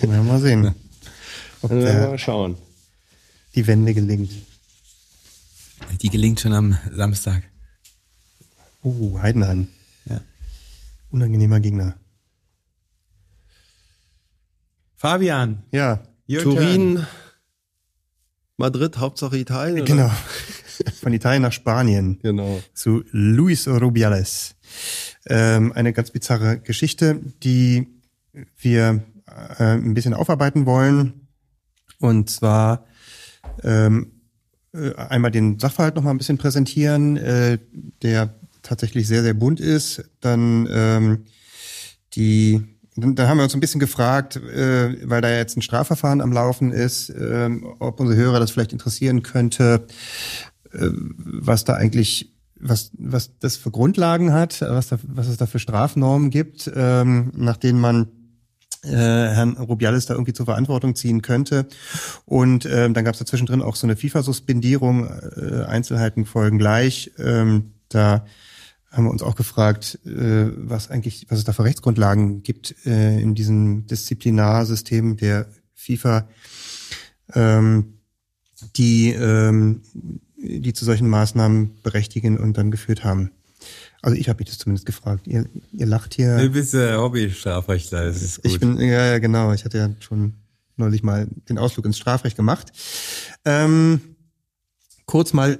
wir 0.00 0.22
mal 0.22 0.40
sehen. 0.40 0.74
Ob 1.62 1.72
wir 1.72 1.92
mal 1.92 2.18
schauen. 2.18 2.56
Die 3.56 3.66
Wende 3.66 3.94
gelingt. 3.94 4.30
Die 6.00 6.08
gelingt 6.08 6.40
schon 6.40 6.52
am 6.52 6.78
Samstag. 6.92 7.42
Oh, 8.82 9.18
Heidenheim. 9.20 9.66
Ja. 10.04 10.20
Unangenehmer 11.10 11.58
Gegner. 11.58 11.96
Fabian. 14.94 15.64
Ja. 15.72 16.00
Turin. 16.28 17.04
Madrid, 18.56 18.98
Hauptsache 18.98 19.36
Italien. 19.36 19.82
Oder? 19.82 19.84
Genau. 19.84 20.10
Von 21.00 21.12
Italien 21.12 21.42
nach 21.42 21.52
Spanien. 21.52 22.18
Genau. 22.22 22.60
Zu 22.74 23.04
Luis 23.10 23.68
Rubiales. 23.68 24.54
Ähm, 25.26 25.72
eine 25.72 25.92
ganz 25.92 26.10
bizarre 26.10 26.58
Geschichte, 26.58 27.20
die 27.42 27.88
wir 28.58 29.04
äh, 29.58 29.64
ein 29.64 29.94
bisschen 29.94 30.14
aufarbeiten 30.14 30.66
wollen. 30.66 31.28
Und 31.98 32.30
zwar 32.30 32.86
ähm, 33.62 34.12
äh, 34.74 34.94
einmal 34.94 35.30
den 35.30 35.58
Sachverhalt 35.58 35.94
noch 35.96 36.02
mal 36.02 36.10
ein 36.10 36.18
bisschen 36.18 36.38
präsentieren, 36.38 37.16
äh, 37.16 37.58
der 38.02 38.34
tatsächlich 38.62 39.06
sehr, 39.06 39.22
sehr 39.22 39.34
bunt 39.34 39.60
ist. 39.60 40.04
Dann 40.20 40.68
ähm, 40.70 41.24
die 42.14 42.76
da 42.98 43.28
haben 43.28 43.36
wir 43.36 43.44
uns 43.44 43.52
ein 43.52 43.60
bisschen 43.60 43.80
gefragt, 43.80 44.36
äh, 44.36 45.08
weil 45.08 45.20
da 45.20 45.30
jetzt 45.30 45.56
ein 45.56 45.62
Strafverfahren 45.62 46.22
am 46.22 46.32
Laufen 46.32 46.72
ist, 46.72 47.10
äh, 47.10 47.50
ob 47.78 48.00
unsere 48.00 48.18
Hörer 48.18 48.40
das 48.40 48.50
vielleicht 48.50 48.72
interessieren 48.72 49.22
könnte, 49.22 49.86
was 50.78 51.64
da 51.64 51.74
eigentlich, 51.74 52.34
was, 52.58 52.90
was 52.98 53.38
das 53.38 53.56
für 53.56 53.70
Grundlagen 53.70 54.32
hat, 54.32 54.60
was, 54.60 54.88
da, 54.88 54.98
was 55.02 55.28
es 55.28 55.36
da 55.36 55.46
für 55.46 55.58
Strafnormen 55.58 56.30
gibt, 56.30 56.70
ähm, 56.74 57.32
nach 57.36 57.56
denen 57.56 57.80
man 57.80 58.08
äh, 58.82 58.90
Herrn 58.90 59.56
Rubiales 59.56 60.06
da 60.06 60.14
irgendwie 60.14 60.32
zur 60.32 60.46
Verantwortung 60.46 60.94
ziehen 60.94 61.22
könnte. 61.22 61.66
Und 62.24 62.66
ähm, 62.66 62.94
dann 62.94 63.04
gab 63.04 63.14
es 63.14 63.18
dazwischen 63.18 63.46
drin 63.46 63.62
auch 63.62 63.76
so 63.76 63.86
eine 63.86 63.96
FIFA-Suspendierung, 63.96 65.06
äh, 65.06 65.64
Einzelheiten 65.66 66.24
folgen 66.24 66.58
gleich. 66.58 67.12
Ähm, 67.18 67.72
da 67.88 68.24
haben 68.90 69.04
wir 69.04 69.10
uns 69.10 69.22
auch 69.22 69.36
gefragt, 69.36 69.98
äh, 70.06 70.50
was 70.56 70.90
eigentlich, 70.90 71.26
was 71.28 71.38
es 71.38 71.44
da 71.44 71.52
für 71.52 71.64
Rechtsgrundlagen 71.64 72.42
gibt 72.42 72.74
äh, 72.86 73.20
in 73.20 73.34
diesem 73.34 73.86
Disziplinarsystem 73.86 75.16
der 75.16 75.48
FIFA, 75.74 76.28
ähm, 77.34 77.98
die, 78.76 79.10
ähm, 79.10 79.82
die 80.46 80.72
zu 80.72 80.84
solchen 80.84 81.08
Maßnahmen 81.08 81.82
berechtigen 81.82 82.38
und 82.38 82.56
dann 82.56 82.70
geführt 82.70 83.04
haben. 83.04 83.30
Also 84.02 84.16
ich 84.16 84.28
habe 84.28 84.38
mich 84.38 84.48
das 84.48 84.58
zumindest 84.58 84.86
gefragt. 84.86 85.26
Ihr, 85.26 85.46
ihr 85.72 85.86
lacht 85.86 86.14
hier. 86.14 86.36
Du 86.38 86.50
bist 86.50 86.74
äh, 86.74 86.94
Hobby-Strafrechtler, 86.94 88.06
das 88.06 88.22
ist 88.22 88.42
gut. 88.42 88.52
Ich 88.52 88.60
bin, 88.60 88.78
ja, 88.78 89.06
ja, 89.06 89.18
genau. 89.18 89.52
Ich 89.52 89.64
hatte 89.64 89.78
ja 89.78 89.90
schon 90.00 90.34
neulich 90.76 91.02
mal 91.02 91.26
den 91.48 91.58
Ausflug 91.58 91.86
ins 91.86 91.98
Strafrecht 91.98 92.36
gemacht. 92.36 92.72
Ähm, 93.44 94.00
kurz 95.06 95.32
mal 95.32 95.58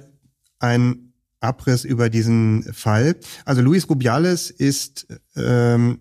ein 0.59 1.13
Abriss 1.39 1.83
über 1.83 2.09
diesen 2.09 2.63
Fall. 2.73 3.15
Also 3.45 3.61
Luis 3.61 3.89
Rubiales 3.89 4.49
ist 4.49 5.07
ähm, 5.35 5.99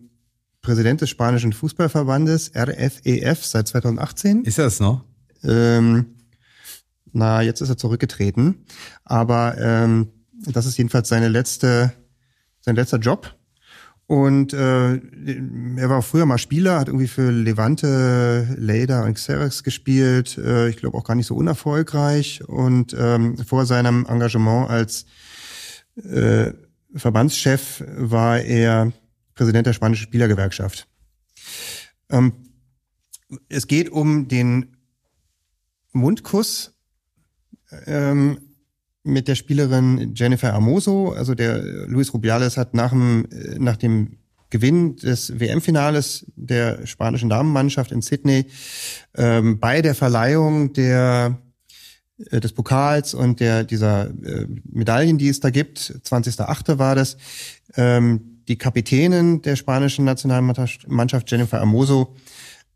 Präsident 0.63 1.01
des 1.01 1.11
spanischen 1.11 1.53
Fußballverbandes 1.53 2.53
RFEF 2.57 3.01
e 3.05 3.35
seit 3.41 3.69
2018. 3.69 4.45
Ist 4.45 4.59
das 4.59 4.81
noch? 4.81 5.05
Ähm, 5.45 6.16
na, 7.17 7.41
jetzt 7.43 7.61
ist 7.61 7.71
er 7.71 7.79
zurückgetreten. 7.79 8.67
Aber 9.05 9.57
ähm, 9.59 10.09
das 10.33 10.67
ist 10.67 10.77
jedenfalls 10.77 11.09
seine 11.09 11.29
letzte, 11.29 11.93
sein 12.61 12.77
letzter 12.77 12.99
Job. 12.99 13.35
Und 14.07 14.53
äh, 14.53 14.95
er 14.97 15.89
war 15.89 16.03
früher 16.03 16.27
mal 16.27 16.39
Spieler, 16.39 16.79
hat 16.79 16.89
irgendwie 16.89 17.09
für 17.09 17.33
Levante, 17.33 18.55
Leida 18.57 19.05
und 19.05 19.15
Xerex 19.15 19.65
gespielt. 19.65 20.39
Äh, 20.39 20.69
ich 20.69 20.77
glaube 20.77 20.97
auch 20.97 21.05
gar 21.05 21.17
nicht 21.17 21.27
so 21.27 21.35
unerfolgreich. 21.35 22.47
Und 22.47 22.95
ähm, 22.97 23.39
vor 23.39 23.67
seinem 23.67 24.07
Engagement 24.07 24.71
als 24.71 25.07
äh, 25.97 26.53
Verbandschef 26.95 27.83
war 27.97 28.41
er 28.41 28.93
Präsident 29.35 29.67
der 29.67 29.73
spanischen 29.73 30.05
Spielergewerkschaft. 30.05 30.87
Ähm, 32.11 32.33
es 33.49 33.67
geht 33.67 33.91
um 33.91 34.29
den 34.29 34.77
Mundkuss 35.93 36.76
ähm, 37.87 38.39
mit 39.03 39.29
der 39.29 39.35
Spielerin 39.35 40.15
Jennifer 40.15 40.53
Amoso. 40.53 41.13
Also 41.13 41.35
der 41.35 41.63
Luis 41.87 42.13
Rubiales 42.13 42.57
hat 42.57 42.75
nach 42.75 42.91
dem, 42.91 43.29
nach 43.59 43.77
dem 43.77 44.19
Gewinn 44.51 44.97
des 44.97 45.39
WM-Finales 45.39 46.27
der 46.37 46.87
spanischen 46.87 47.29
Damenmannschaft 47.29 47.93
in 47.93 48.03
Sydney 48.03 48.47
ähm, 49.17 49.59
bei 49.59 49.83
der 49.83 49.95
Verleihung 49.95 50.73
der 50.73 51.39
äh, 52.31 52.41
des 52.41 52.53
Pokals 52.53 53.13
und 53.13 53.41
der 53.41 53.65
dieser 53.65 54.09
äh, 54.09 54.47
Medaillen, 54.65 55.19
die 55.19 55.29
es 55.29 55.41
da 55.41 55.51
gibt, 55.51 55.79
20.8. 55.79 56.79
war 56.79 56.95
das, 56.95 57.17
ähm, 57.77 58.43
die 58.49 58.57
Kapitänin 58.57 59.43
der 59.43 59.57
spanischen 59.57 60.05
Nationalmannschaft 60.05 61.31
Jennifer 61.31 61.61
Amoso 61.61 62.15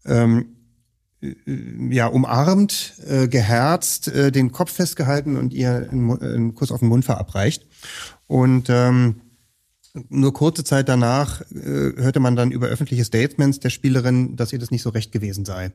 ähm, 0.05 0.40
äh, 0.40 0.60
ja 1.20 2.06
umarmt, 2.06 2.94
äh, 3.06 3.28
geherzt, 3.28 4.09
äh, 4.09 4.33
den 4.33 4.52
Kopf 4.52 4.72
festgehalten 4.72 5.37
und 5.37 5.52
ihr 5.52 5.88
einen, 5.90 6.18
einen 6.20 6.54
Kuss 6.54 6.72
auf 6.72 6.80
den 6.80 6.88
Mund 6.88 7.04
verabreicht. 7.04 7.66
Und 8.26 8.68
ähm, 8.70 9.20
nur 10.09 10.33
kurze 10.33 10.64
Zeit 10.64 10.88
danach 10.88 11.40
äh, 11.52 11.92
hörte 11.96 12.20
man 12.20 12.37
dann 12.37 12.52
über 12.52 12.68
öffentliche 12.68 13.04
Statements 13.04 13.61
der 13.61 13.70
Spielerin, 13.70 14.37
dass 14.37 14.52
ihr 14.52 14.59
das 14.59 14.70
nicht 14.70 14.83
so 14.83 14.90
recht 14.90 15.12
gewesen 15.12 15.44
sei. 15.44 15.72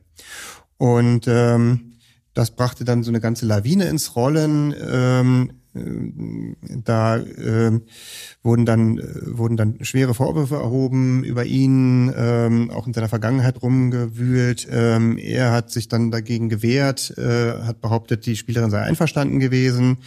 Und 0.78 1.26
ähm, 1.28 1.92
das 2.34 2.50
brachte 2.50 2.84
dann 2.84 3.02
so 3.02 3.10
eine 3.10 3.20
ganze 3.20 3.46
Lawine 3.46 3.86
ins 3.86 4.16
Rollen. 4.16 4.74
Ähm, 4.78 5.50
äh, 5.50 5.52
da 6.84 7.16
äh, 7.16 7.80
wurden 8.42 8.66
dann 8.66 8.98
äh, 8.98 9.02
wurden 9.26 9.56
dann 9.56 9.78
schwere 9.82 10.14
Vorwürfe 10.14 10.56
erhoben 10.56 11.24
über 11.24 11.44
ihn, 11.44 12.12
ähm, 12.16 12.70
auch 12.70 12.86
in 12.86 12.92
seiner 12.92 13.08
Vergangenheit 13.08 13.62
rumgewühlt. 13.62 14.66
Ähm, 14.70 15.18
er 15.18 15.52
hat 15.52 15.70
sich 15.70 15.88
dann 15.88 16.10
dagegen 16.10 16.48
gewehrt, 16.48 17.16
äh, 17.18 17.52
hat 17.62 17.80
behauptet, 17.80 18.26
die 18.26 18.36
Spielerin 18.36 18.70
sei 18.70 18.82
einverstanden 18.82 19.40
gewesen. 19.40 19.98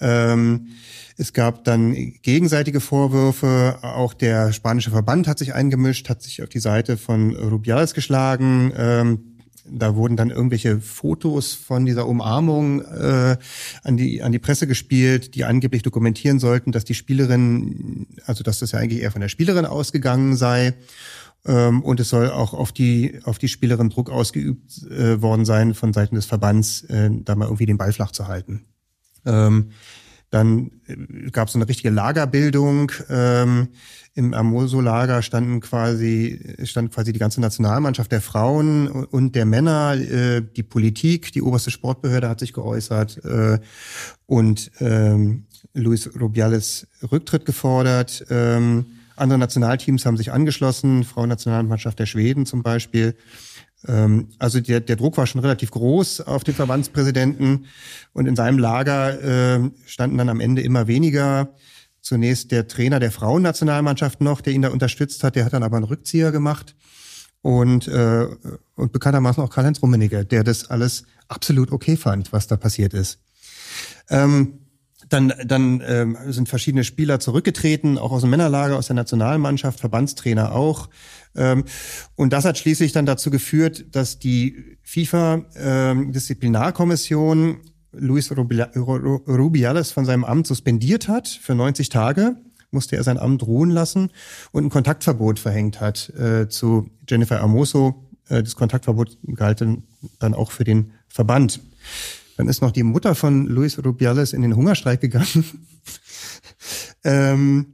Ähm, 0.00 0.68
es 1.16 1.32
gab 1.32 1.64
dann 1.64 1.94
gegenseitige 2.22 2.80
Vorwürfe. 2.80 3.78
Auch 3.82 4.14
der 4.14 4.52
spanische 4.52 4.90
Verband 4.90 5.28
hat 5.28 5.38
sich 5.38 5.54
eingemischt, 5.54 6.08
hat 6.08 6.22
sich 6.22 6.42
auf 6.42 6.48
die 6.48 6.58
Seite 6.58 6.96
von 6.96 7.36
Rubiales 7.36 7.94
geschlagen. 7.94 8.72
Ähm, 8.76 9.33
da 9.66 9.96
wurden 9.96 10.16
dann 10.16 10.30
irgendwelche 10.30 10.80
Fotos 10.80 11.54
von 11.54 11.86
dieser 11.86 12.06
Umarmung 12.06 12.82
äh, 12.82 13.36
an 13.82 13.96
die 13.96 14.22
an 14.22 14.32
die 14.32 14.38
Presse 14.38 14.66
gespielt, 14.66 15.34
die 15.34 15.44
angeblich 15.44 15.82
dokumentieren 15.82 16.38
sollten, 16.38 16.72
dass 16.72 16.84
die 16.84 16.94
Spielerin, 16.94 18.06
also 18.26 18.44
dass 18.44 18.58
das 18.58 18.72
ja 18.72 18.78
eigentlich 18.78 19.02
eher 19.02 19.10
von 19.10 19.20
der 19.20 19.28
Spielerin 19.28 19.66
ausgegangen 19.66 20.36
sei. 20.36 20.74
Ähm, 21.46 21.82
und 21.82 22.00
es 22.00 22.08
soll 22.08 22.30
auch 22.30 22.54
auf 22.54 22.72
die 22.72 23.20
auf 23.24 23.38
die 23.38 23.48
Spielerin 23.48 23.90
Druck 23.90 24.10
ausgeübt 24.10 24.82
äh, 24.90 25.20
worden 25.20 25.44
sein 25.44 25.74
von 25.74 25.92
Seiten 25.92 26.14
des 26.14 26.26
Verbands, 26.26 26.82
äh, 26.84 27.10
da 27.12 27.34
mal 27.34 27.46
irgendwie 27.46 27.66
den 27.66 27.78
Ball 27.78 27.92
flach 27.92 28.12
zu 28.12 28.28
halten. 28.28 28.64
Ähm, 29.26 29.70
dann 30.34 30.72
äh, 30.86 31.30
gab 31.30 31.48
es 31.48 31.54
eine 31.54 31.68
richtige 31.68 31.90
Lagerbildung. 31.90 32.90
Ähm, 33.08 33.68
Im 34.14 34.34
Amoso-Lager 34.34 35.22
standen 35.22 35.60
quasi, 35.60 36.56
stand 36.64 36.92
quasi 36.92 37.12
die 37.12 37.18
ganze 37.18 37.40
Nationalmannschaft 37.40 38.10
der 38.10 38.20
Frauen 38.20 38.88
und 38.88 39.34
der 39.36 39.46
Männer. 39.46 39.94
Äh, 39.94 40.42
die 40.42 40.62
Politik, 40.64 41.32
die 41.32 41.42
oberste 41.42 41.70
Sportbehörde 41.70 42.28
hat 42.28 42.40
sich 42.40 42.52
geäußert 42.52 43.24
äh, 43.24 43.58
und 44.26 44.70
ähm, 44.80 45.46
Luis 45.72 46.10
Rubiales 46.20 46.88
Rücktritt 47.10 47.46
gefordert. 47.46 48.24
Ähm, 48.28 48.86
andere 49.16 49.38
Nationalteams 49.38 50.04
haben 50.04 50.16
sich 50.16 50.32
angeschlossen, 50.32 51.04
Frauennationalmannschaft 51.04 51.98
der 51.98 52.06
Schweden 52.06 52.46
zum 52.46 52.62
Beispiel. 52.64 53.14
Ähm, 53.86 54.28
also 54.38 54.60
der, 54.60 54.80
der 54.80 54.96
Druck 54.96 55.16
war 55.16 55.26
schon 55.26 55.40
relativ 55.40 55.70
groß 55.70 56.22
auf 56.22 56.44
den 56.44 56.54
Verbandspräsidenten 56.54 57.66
und 58.12 58.26
in 58.26 58.36
seinem 58.36 58.58
Lager 58.58 59.22
äh, 59.22 59.70
standen 59.86 60.18
dann 60.18 60.28
am 60.28 60.40
Ende 60.40 60.62
immer 60.62 60.86
weniger. 60.86 61.54
Zunächst 62.00 62.50
der 62.52 62.68
Trainer 62.68 63.00
der 63.00 63.10
Frauennationalmannschaft 63.10 64.20
noch, 64.20 64.40
der 64.40 64.52
ihn 64.52 64.62
da 64.62 64.68
unterstützt 64.68 65.24
hat, 65.24 65.36
der 65.36 65.44
hat 65.44 65.54
dann 65.54 65.62
aber 65.62 65.76
einen 65.76 65.86
Rückzieher 65.86 66.32
gemacht. 66.32 66.74
Und, 67.40 67.88
äh, 67.88 68.26
und 68.74 68.92
bekanntermaßen 68.92 69.42
auch 69.42 69.50
Karl-Heinz 69.50 69.82
Rummenigge, 69.82 70.24
der 70.24 70.44
das 70.44 70.70
alles 70.70 71.04
absolut 71.28 71.72
okay 71.72 71.96
fand, 71.96 72.32
was 72.32 72.46
da 72.46 72.56
passiert 72.56 72.94
ist. 72.94 73.18
Ähm, 74.08 74.63
dann 75.14 75.32
dann 75.44 75.82
ähm, 75.86 76.18
sind 76.26 76.48
verschiedene 76.48 76.82
Spieler 76.84 77.20
zurückgetreten, 77.20 77.98
auch 77.98 78.12
aus 78.12 78.22
dem 78.22 78.30
Männerlager, 78.30 78.76
aus 78.76 78.86
der 78.88 78.96
Nationalmannschaft, 78.96 79.78
Verbandstrainer 79.80 80.52
auch. 80.52 80.88
Ähm, 81.36 81.64
und 82.16 82.32
das 82.32 82.44
hat 82.44 82.58
schließlich 82.58 82.90
dann 82.92 83.06
dazu 83.06 83.30
geführt, 83.30 83.84
dass 83.92 84.18
die 84.18 84.76
FIFA-Disziplinarkommission 84.82 87.38
ähm, 87.38 87.60
Luis 87.92 88.32
Rubiales 88.36 89.92
von 89.92 90.04
seinem 90.04 90.24
Amt 90.24 90.48
suspendiert 90.48 91.06
hat 91.08 91.28
für 91.28 91.54
90 91.54 91.88
Tage 91.88 92.36
musste 92.74 92.96
er 92.96 93.04
sein 93.04 93.18
Amt 93.18 93.46
ruhen 93.46 93.70
lassen 93.70 94.10
und 94.50 94.64
ein 94.64 94.70
Kontaktverbot 94.70 95.38
verhängt 95.38 95.80
hat 95.80 96.10
äh, 96.10 96.48
zu 96.48 96.90
Jennifer 97.08 97.40
Amoso. 97.40 98.04
Äh, 98.28 98.42
das 98.42 98.56
Kontaktverbot 98.56 99.16
galt 99.34 99.60
dann 99.60 100.34
auch 100.34 100.50
für 100.50 100.64
den 100.64 100.90
Verband. 101.08 101.60
Dann 102.36 102.48
ist 102.48 102.62
noch 102.62 102.72
die 102.72 102.82
Mutter 102.82 103.14
von 103.14 103.46
Luis 103.46 103.78
Rubiales 103.84 104.32
in 104.32 104.42
den 104.42 104.56
Hungerstreik 104.56 105.00
gegangen. 105.00 105.44
ähm, 107.04 107.66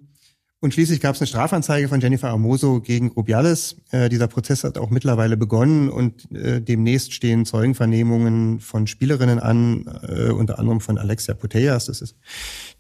und 0.62 0.75
schließlich 0.75 1.01
gab 1.01 1.14
es 1.14 1.23
eine 1.23 1.27
Strafanzeige 1.27 1.88
von 1.88 2.01
Jennifer 2.01 2.29
Amoso 2.29 2.83
gegen 2.83 3.09
Rubiales. 3.09 3.77
Äh, 3.92 4.11
dieser 4.11 4.29
Prozess 4.29 4.62
hat 4.62 4.77
auch 4.77 4.90
mittlerweile 4.90 5.38
begonnen 5.38 5.88
und 5.88 6.31
äh, 6.33 6.61
demnächst 6.61 7.14
stehen 7.14 7.46
Zeugenvernehmungen 7.46 8.61
von 8.61 8.87
Spielerinnen 8.87 9.38
an, 9.38 9.87
äh, 10.07 10.29
unter 10.29 10.59
anderem 10.59 10.83
von 10.83 10.99
Alexia 10.99 11.33
Putellas, 11.33 11.87
das 11.87 12.03
ist 12.03 12.16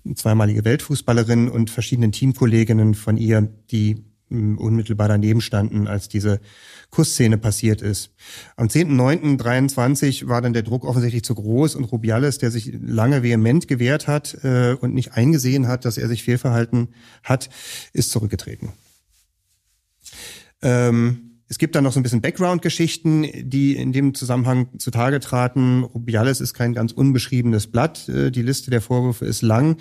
eine 0.04 0.14
zweimalige 0.14 0.64
Weltfußballerin 0.66 1.48
und 1.48 1.70
verschiedenen 1.70 2.12
Teamkolleginnen 2.12 2.94
von 2.94 3.16
ihr, 3.16 3.48
die 3.70 4.04
unmittelbar 4.30 5.08
daneben 5.08 5.40
standen, 5.40 5.86
als 5.86 6.08
diese 6.08 6.40
Kussszene 6.90 7.38
passiert 7.38 7.82
ist. 7.82 8.10
Am 8.56 8.68
10.09.23 8.68 10.28
war 10.28 10.40
dann 10.40 10.52
der 10.52 10.62
Druck 10.62 10.84
offensichtlich 10.84 11.24
zu 11.24 11.34
groß 11.34 11.74
und 11.74 11.84
Rubiales, 11.84 12.38
der 12.38 12.50
sich 12.50 12.72
lange 12.80 13.22
vehement 13.22 13.68
gewehrt 13.68 14.06
hat 14.06 14.38
äh, 14.42 14.76
und 14.80 14.94
nicht 14.94 15.12
eingesehen 15.14 15.68
hat, 15.68 15.84
dass 15.84 15.98
er 15.98 16.08
sich 16.08 16.22
fehlverhalten 16.22 16.88
hat, 17.22 17.50
ist 17.92 18.10
zurückgetreten. 18.10 18.70
Ähm, 20.62 21.30
es 21.50 21.58
gibt 21.58 21.74
dann 21.74 21.82
noch 21.82 21.92
so 21.92 21.98
ein 21.98 22.04
bisschen 22.04 22.20
Background-Geschichten, 22.20 23.26
die 23.42 23.74
in 23.74 23.92
dem 23.92 24.14
Zusammenhang 24.14 24.68
zutage 24.78 25.18
traten. 25.18 25.82
Rubiales 25.82 26.40
ist 26.40 26.54
kein 26.54 26.74
ganz 26.74 26.92
unbeschriebenes 26.92 27.66
Blatt. 27.66 28.08
Äh, 28.08 28.30
die 28.30 28.42
Liste 28.42 28.70
der 28.70 28.80
Vorwürfe 28.80 29.24
ist 29.24 29.42
lang. 29.42 29.76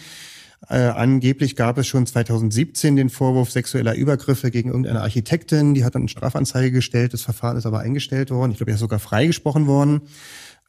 Äh, 0.68 0.80
angeblich 0.80 1.56
gab 1.56 1.78
es 1.78 1.88
schon 1.88 2.06
2017 2.06 2.96
den 2.96 3.10
Vorwurf 3.10 3.50
sexueller 3.52 3.96
Übergriffe 3.96 4.52
gegen 4.52 4.70
irgendeine 4.70 5.02
Architektin. 5.02 5.74
Die 5.74 5.86
hat 5.86 5.96
dann 5.96 6.04
eine 6.04 6.10
Strafanzeige 6.10 6.72
gestellt. 6.72 7.14
Das 7.14 7.22
Verfahren 7.22 7.58
ist 7.58 7.66
aber 7.66 7.80
eingestellt 7.80 8.30
worden. 8.30 8.52
Ich 8.52 8.58
glaube, 8.58 8.72
er 8.72 8.76
ist 8.76 8.82
sogar 8.82 9.00
freigesprochen 9.00 9.68
worden. 9.68 10.02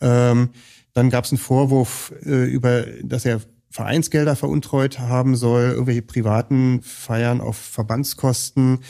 Ähm, 0.01 0.51
dann 0.93 1.11
gab 1.11 1.25
es 1.25 1.33
einen 1.33 1.39
Vorwurf 1.39 2.13
äh, 2.25 2.45
über, 2.45 2.85
dass 3.03 3.25
er 3.25 3.41
Vereinsgelder 3.71 4.35
veruntreut 4.35 4.99
haben 4.99 5.37
soll, 5.37 5.71
irgendwelche 5.71 6.03
privaten 6.03 6.83
Feiern 6.83 7.41
auf 7.41 7.57
Verbandskosten, 7.57 8.81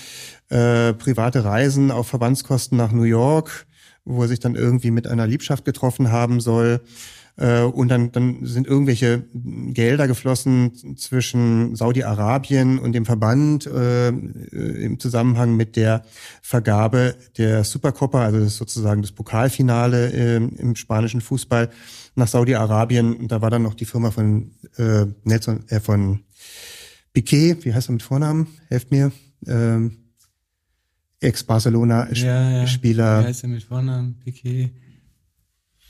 äh, 0.48 0.94
private 0.94 1.44
Reisen 1.44 1.90
auf 1.90 2.08
Verbandskosten 2.08 2.78
nach 2.78 2.90
New 2.90 3.02
York, 3.02 3.66
wo 4.06 4.22
er 4.22 4.28
sich 4.28 4.40
dann 4.40 4.54
irgendwie 4.54 4.90
mit 4.90 5.06
einer 5.06 5.26
Liebschaft 5.26 5.66
getroffen 5.66 6.10
haben 6.10 6.40
soll. 6.40 6.80
Äh, 7.40 7.62
und 7.62 7.88
dann, 7.88 8.12
dann 8.12 8.44
sind 8.44 8.66
irgendwelche 8.66 9.24
Gelder 9.32 10.06
geflossen 10.06 10.96
zwischen 10.96 11.74
Saudi-Arabien 11.74 12.78
und 12.78 12.92
dem 12.92 13.06
Verband 13.06 13.66
äh, 13.66 14.08
im 14.08 15.00
Zusammenhang 15.00 15.56
mit 15.56 15.74
der 15.76 16.02
Vergabe 16.42 17.16
der 17.38 17.64
Supercopa, 17.64 18.22
also 18.22 18.40
das 18.40 18.56
sozusagen 18.56 19.00
das 19.00 19.12
Pokalfinale 19.12 20.12
äh, 20.12 20.36
im 20.36 20.76
spanischen 20.76 21.22
Fußball 21.22 21.70
nach 22.14 22.28
Saudi-Arabien. 22.28 23.26
Da 23.26 23.40
war 23.40 23.48
dann 23.48 23.62
noch 23.62 23.74
die 23.74 23.86
Firma 23.86 24.10
von 24.10 24.50
äh, 24.76 25.06
Nelson, 25.24 25.64
äh, 25.68 25.80
von 25.80 26.20
Piquet, 27.14 27.64
wie 27.64 27.72
heißt 27.72 27.88
er 27.88 27.92
mit 27.92 28.02
Vornamen? 28.02 28.48
Helft 28.68 28.90
mir. 28.90 29.12
Ähm, 29.46 29.96
Ex-Barcelona-Spieler. 31.20 32.24
Ja, 32.24 32.50
ja. 32.50 33.22
Wie 33.22 33.26
heißt 33.28 33.44
er 33.44 33.48
mit 33.48 33.62
Vornamen? 33.62 34.18
Piquet? 34.18 34.72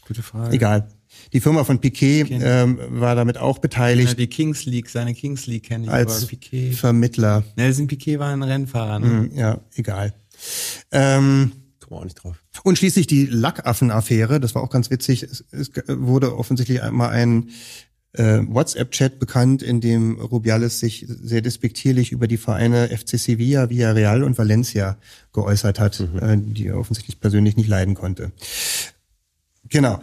Gute 0.07 0.22
Frage. 0.22 0.55
Egal. 0.55 0.88
Die 1.32 1.40
Firma 1.40 1.64
von 1.64 1.80
Piquet 1.80 2.26
ähm, 2.30 2.78
war 2.88 3.14
damit 3.14 3.38
auch 3.38 3.58
beteiligt. 3.58 4.08
Ja, 4.10 4.14
die 4.14 4.26
Kings 4.26 4.64
League, 4.66 4.88
seine 4.88 5.14
Kings 5.14 5.46
League 5.46 5.64
kenne 5.64 5.84
ich, 5.84 5.90
als 5.90 6.18
aber 6.18 6.26
Piquet. 6.28 6.72
Vermittler. 6.72 7.44
Ne, 7.56 7.72
sind 7.72 7.86
Piquet 7.88 8.18
war 8.18 8.32
ein 8.32 8.42
Rennfahrer. 8.42 8.98
Ne? 8.98 9.06
Hm, 9.06 9.30
Ja, 9.36 9.60
egal. 9.74 10.14
Ähm, 10.92 11.52
Kommen 11.80 11.90
wir 11.90 11.96
auch 12.00 12.04
nicht 12.04 12.22
drauf. 12.22 12.36
und 12.64 12.78
schließlich 12.78 13.06
die 13.06 13.26
Lackaffen-Affäre, 13.26 14.40
das 14.40 14.54
war 14.54 14.62
auch 14.62 14.70
ganz 14.70 14.90
witzig. 14.90 15.22
Es, 15.24 15.44
es 15.50 15.70
wurde 15.88 16.36
offensichtlich 16.36 16.82
einmal 16.82 17.10
ein 17.10 17.50
äh, 18.12 18.40
WhatsApp-Chat 18.46 19.18
bekannt, 19.20 19.62
in 19.62 19.80
dem 19.80 20.18
Rubiales 20.20 20.80
sich 20.80 21.04
sehr 21.08 21.42
despektierlich 21.42 22.10
über 22.10 22.26
die 22.26 22.38
Vereine 22.38 22.88
FC 22.88 23.18
Sevilla, 23.18 23.70
Villarreal 23.70 24.24
und 24.24 24.36
Valencia 24.36 24.96
geäußert 25.32 25.78
hat, 25.78 26.00
äh, 26.20 26.36
die 26.38 26.66
er 26.68 26.78
offensichtlich 26.78 27.20
persönlich 27.20 27.56
nicht 27.56 27.68
leiden 27.68 27.94
konnte. 27.94 28.32
Genau. 29.68 30.00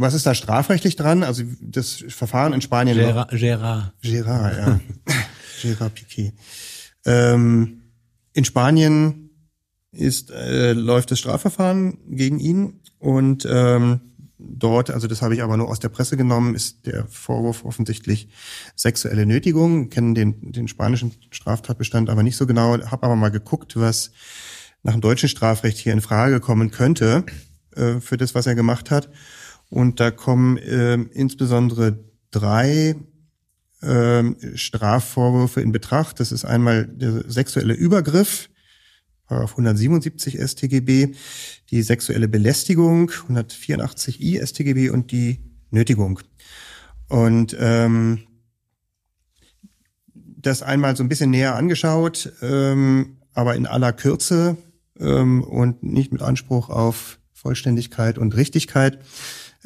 Was 0.00 0.14
ist 0.14 0.24
da 0.24 0.34
strafrechtlich 0.34 0.96
dran? 0.96 1.22
Also 1.22 1.42
das 1.60 2.02
Verfahren 2.08 2.54
in 2.54 2.62
Spanien. 2.62 2.96
Gerard. 2.96 3.30
Gerard. 3.32 3.92
Gerard, 4.00 4.56
ja. 4.56 4.80
Gerard 5.62 5.94
Piquet. 5.94 6.32
Ähm, 7.04 7.82
in 8.32 8.46
Spanien 8.46 9.28
ist, 9.92 10.30
äh, 10.30 10.72
läuft 10.72 11.10
das 11.10 11.18
Strafverfahren 11.18 11.98
gegen 12.08 12.38
ihn 12.38 12.80
und 12.98 13.46
ähm, 13.50 14.00
dort, 14.38 14.88
also 14.88 15.06
das 15.06 15.20
habe 15.20 15.34
ich 15.34 15.42
aber 15.42 15.58
nur 15.58 15.68
aus 15.68 15.80
der 15.80 15.90
Presse 15.90 16.16
genommen, 16.16 16.54
ist 16.54 16.86
der 16.86 17.06
Vorwurf 17.06 17.66
offensichtlich 17.66 18.30
sexuelle 18.74 19.26
Nötigung. 19.26 19.90
Kennen 19.90 20.14
den, 20.14 20.52
den 20.52 20.66
spanischen 20.66 21.12
Straftatbestand 21.30 22.08
aber 22.08 22.22
nicht 22.22 22.38
so 22.38 22.46
genau, 22.46 22.72
habe 22.72 23.02
aber 23.02 23.16
mal 23.16 23.30
geguckt, 23.30 23.76
was 23.76 24.12
nach 24.82 24.92
dem 24.92 25.02
deutschen 25.02 25.28
Strafrecht 25.28 25.76
hier 25.76 25.92
in 25.92 26.00
Frage 26.00 26.40
kommen 26.40 26.70
könnte 26.70 27.26
äh, 27.76 28.00
für 28.00 28.16
das, 28.16 28.34
was 28.34 28.46
er 28.46 28.54
gemacht 28.54 28.90
hat. 28.90 29.10
Und 29.70 30.00
da 30.00 30.10
kommen 30.10 30.58
äh, 30.58 30.94
insbesondere 30.94 32.04
drei 32.30 32.96
ähm, 33.82 34.36
Strafvorwürfe 34.54 35.60
in 35.60 35.72
Betracht. 35.72 36.20
Das 36.20 36.32
ist 36.32 36.44
einmal 36.44 36.86
der 36.86 37.30
sexuelle 37.30 37.74
Übergriff, 37.74 38.50
Paragraph 39.26 39.52
177 39.52 40.38
StGB, 40.40 41.14
die 41.70 41.82
sexuelle 41.82 42.28
Belästigung, 42.28 43.10
184i 43.10 44.44
StGB 44.44 44.90
und 44.90 45.12
die 45.12 45.38
Nötigung. 45.70 46.20
Und 47.08 47.56
ähm, 47.58 48.26
das 50.14 50.62
einmal 50.62 50.96
so 50.96 51.04
ein 51.04 51.08
bisschen 51.08 51.30
näher 51.30 51.54
angeschaut, 51.54 52.32
ähm, 52.42 53.18
aber 53.34 53.54
in 53.54 53.66
aller 53.66 53.92
Kürze 53.92 54.56
ähm, 54.98 55.42
und 55.42 55.82
nicht 55.82 56.12
mit 56.12 56.22
Anspruch 56.22 56.68
auf 56.68 57.18
Vollständigkeit 57.32 58.18
und 58.18 58.36
Richtigkeit. 58.36 58.98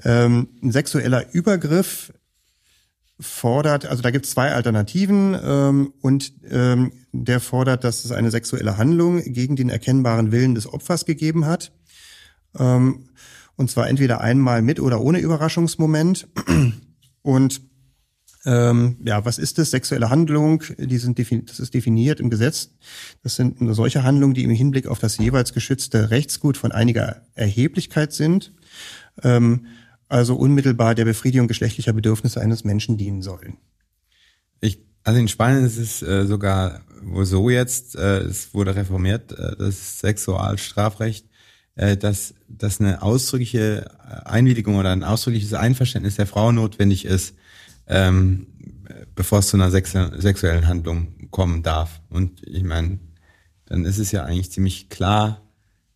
Ähm, 0.03 0.49
ein 0.63 0.73
sexueller 0.73 1.33
Übergriff 1.33 2.13
fordert, 3.21 3.87
also 3.87 4.03
da 4.03 4.11
gibt 4.11 4.27
es 4.27 4.33
zwei 4.33 4.53
Alternativen 4.53 5.39
ähm, 5.41 5.93
und 6.01 6.33
ähm, 6.51 6.93
der 7.13 7.39
fordert, 7.39 7.85
dass 7.85 8.05
es 8.05 8.11
eine 8.11 8.31
sexuelle 8.31 8.77
Handlung 8.77 9.23
gegen 9.23 9.55
den 9.55 9.69
erkennbaren 9.69 10.33
Willen 10.33 10.55
des 10.55 10.67
Opfers 10.67 11.05
gegeben 11.05 11.47
hat. 11.47 11.73
Und 12.57 13.71
zwar 13.71 13.89
entweder 13.89 14.21
einmal 14.21 14.63
mit 14.63 14.79
oder 14.79 15.01
ohne 15.01 15.19
Überraschungsmoment. 15.19 16.29
Und 17.23 17.63
ähm, 18.47 18.99
ja, 19.05 19.25
was 19.25 19.39
ist 19.39 19.59
das? 19.59 19.71
Sexuelle 19.71 20.11
Handlung, 20.11 20.63
die 20.77 20.99
sind 20.99 21.19
das 21.49 21.61
ist 21.61 21.73
definiert 21.73 22.21
im 22.21 22.29
Gesetz. 22.29 22.71
Das 23.23 23.37
sind 23.37 23.57
solche 23.75 24.03
Handlungen, 24.03 24.35
die 24.35 24.45
im 24.45 24.51
Hinblick 24.51 24.87
auf 24.87 24.99
das 24.99 25.17
jeweils 25.17 25.55
geschützte 25.55 26.11
Rechtsgut 26.11 26.59
von 26.59 26.71
einiger 26.71 27.23
Erheblichkeit 27.35 28.13
sind. 28.13 28.53
Ähm, 29.23 29.67
also 30.09 30.37
unmittelbar 30.37 30.95
der 30.95 31.05
Befriedigung 31.05 31.49
geschlechtlicher 31.49 31.93
Bedürfnisse 31.93 32.41
eines 32.41 32.65
Menschen 32.65 32.97
dienen 32.97 33.23
sollen. 33.23 33.57
Ich, 34.61 34.79
also 35.03 35.19
in 35.19 35.29
Spanien 35.29 35.65
ist 35.65 35.79
es 35.79 36.03
äh, 36.03 36.27
sogar 36.27 36.81
so 37.23 37.51
jetzt, 37.51 37.97
äh, 37.97 38.21
es 38.21 38.55
wurde 38.55 38.77
reformiert, 38.77 39.33
äh, 39.33 39.57
das 39.57 40.01
Sexualstrafrecht, 40.01 41.27
äh, 41.77 41.97
dass, 41.97 42.35
dass 42.49 42.81
eine 42.81 43.03
ausdrückliche 43.03 43.91
Einwilligung 44.25 44.77
oder 44.77 44.91
ein 44.91 45.05
ausdrückliches 45.05 45.55
Einverständnis 45.55 46.17
der 46.17 46.27
Frau 46.27 46.53
notwendig 46.53 47.05
ist, 47.05 47.35
ähm, 47.87 48.47
bevor 49.15 49.41
es 49.41 49.49
zu 49.49 49.57
einer 49.57 49.71
sexu 49.71 49.99
sexuellen 50.17 50.67
Handlung 50.67 51.29
kommen 51.31 51.63
darf. 51.63 52.01
Und 52.11 52.43
ich 52.47 52.63
meine, 52.63 52.99
dann 53.67 53.85
ist 53.85 53.99
es 53.99 54.13
ja 54.13 54.25
eigentlich 54.25 54.53
ziemlich 54.53 54.89
klar, 54.89 55.43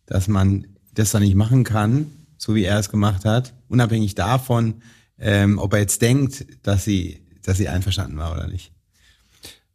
dass 0.05 0.27
man 0.27 0.67
das 0.93 1.11
dann 1.11 1.23
nicht 1.23 1.35
machen 1.35 1.63
kann, 1.63 2.07
so 2.37 2.55
wie 2.55 2.63
er 2.63 2.79
es 2.79 2.89
gemacht 2.89 3.25
hat, 3.25 3.53
unabhängig 3.69 4.15
davon, 4.15 4.81
ähm, 5.17 5.57
ob 5.59 5.73
er 5.73 5.79
jetzt 5.79 6.01
denkt, 6.01 6.45
dass 6.63 6.83
sie, 6.83 7.21
dass 7.43 7.57
sie 7.57 7.69
einverstanden 7.69 8.17
war 8.17 8.33
oder 8.33 8.47
nicht. 8.47 8.71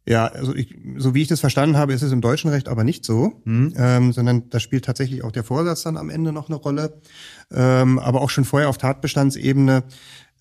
Ja, 0.07 0.27
also 0.27 0.53
ich, 0.53 0.75
so 0.97 1.15
wie 1.15 1.23
ich 1.23 1.27
das 1.27 1.39
verstanden 1.39 1.77
habe, 1.77 1.93
ist 1.93 2.03
es 2.03 2.11
im 2.11 2.21
deutschen 2.21 2.51
Recht 2.51 2.67
aber 2.67 2.83
nicht 2.83 3.03
so, 3.03 3.41
Mhm. 3.43 3.73
ähm, 3.75 4.13
sondern 4.13 4.49
da 4.51 4.59
spielt 4.59 4.85
tatsächlich 4.85 5.23
auch 5.23 5.31
der 5.31 5.43
Vorsatz 5.43 5.81
dann 5.81 5.97
am 5.97 6.11
Ende 6.11 6.31
noch 6.31 6.47
eine 6.47 6.57
Rolle. 6.57 7.01
Ähm, 7.51 7.97
aber 7.97 8.21
auch 8.21 8.29
schon 8.29 8.45
vorher 8.45 8.69
auf 8.69 8.77
Tatbestandsebene 8.77 9.83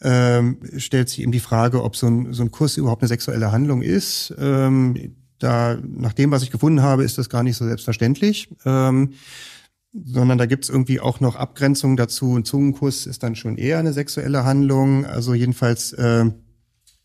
ähm, 0.03 0.59
stellt 0.77 1.09
sich 1.09 1.21
eben 1.23 1.33
die 1.33 1.41
Frage, 1.41 1.83
ob 1.83 1.97
so 1.97 2.07
ein, 2.09 2.35
so 2.35 2.43
ein 2.43 2.51
Kuss 2.51 2.77
überhaupt 2.77 3.01
eine 3.03 3.09
sexuelle 3.09 3.53
Handlung 3.53 3.81
ist. 3.81 4.35
Ähm, 4.39 5.15
da, 5.39 5.79
nach 5.83 6.13
dem, 6.13 6.31
was 6.31 6.43
ich 6.43 6.51
gefunden 6.51 6.83
habe, 6.83 7.05
ist 7.05 7.17
das 7.17 7.31
gar 7.31 7.43
nicht 7.43 7.57
so 7.57 7.65
selbstverständlich. 7.65 8.49
Ähm, 8.67 9.15
sondern 9.95 10.39
da 10.39 10.47
gibt's 10.47 10.69
irgendwie 10.69 11.01
auch 11.01 11.21
noch 11.21 11.37
Abgrenzungen 11.37 11.97
dazu. 11.97 12.37
Ein 12.37 12.45
Zungenkuss 12.45 13.07
ist 13.07 13.23
dann 13.23 13.37
schon 13.37 13.57
eher 13.57 13.79
eine 13.79 13.93
sexuelle 13.93 14.45
Handlung. 14.45 15.07
Also 15.07 15.35
jedenfalls, 15.35 15.93
äh, 15.93 16.27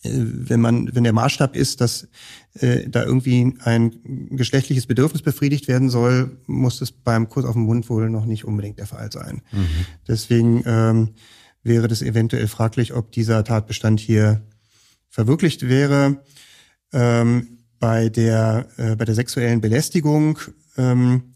wenn 0.04 0.62
man, 0.62 0.96
wenn 0.96 1.04
der 1.04 1.14
Maßstab 1.14 1.56
ist, 1.56 1.82
dass 1.82 2.08
äh, 2.54 2.90
da 2.90 3.04
irgendwie 3.04 3.54
ein 3.60 3.92
geschlechtliches 4.32 4.88
Bedürfnis 4.88 5.22
befriedigt 5.22 5.68
werden 5.68 5.90
soll, 5.90 6.40
muss 6.48 6.82
es 6.82 6.92
beim 6.92 7.30
Kuss 7.30 7.46
auf 7.46 7.54
den 7.54 7.64
Mund 7.64 7.90
wohl 7.90 8.10
noch 8.10 8.26
nicht 8.26 8.46
unbedingt 8.46 8.80
der 8.80 8.88
Fall 8.88 9.12
sein. 9.12 9.42
Deswegen 10.08 10.64
ähm, 10.66 11.10
wäre 11.62 11.88
das 11.88 12.02
eventuell 12.02 12.48
fraglich, 12.48 12.94
ob 12.94 13.12
dieser 13.12 13.44
Tatbestand 13.44 14.00
hier 14.00 14.42
verwirklicht 15.10 15.68
wäre. 15.68 16.24
Ähm, 16.92 17.60
bei 17.80 18.10
der 18.10 18.68
äh, 18.78 18.96
bei 18.96 19.06
der 19.06 19.16
sexuellen 19.16 19.62
Belästigung 19.62 20.40
ähm, 20.78 21.29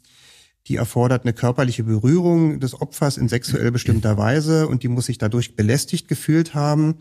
die 0.68 0.78
erfordert 0.78 1.24
eine 1.24 1.34
körperliche 1.34 1.84
Berührung 1.84 2.60
des 2.60 2.80
Opfers 2.80 3.18
in 3.18 3.28
sexuell 3.28 3.72
bestimmter 3.72 4.18
Weise 4.18 4.68
und 4.68 4.84
die 4.84 4.88
muss 4.88 5.08
sich 5.08 5.18
dadurch 5.18 5.56
belästigt 5.56 6.08
gefühlt 6.08 6.54
haben. 6.54 6.96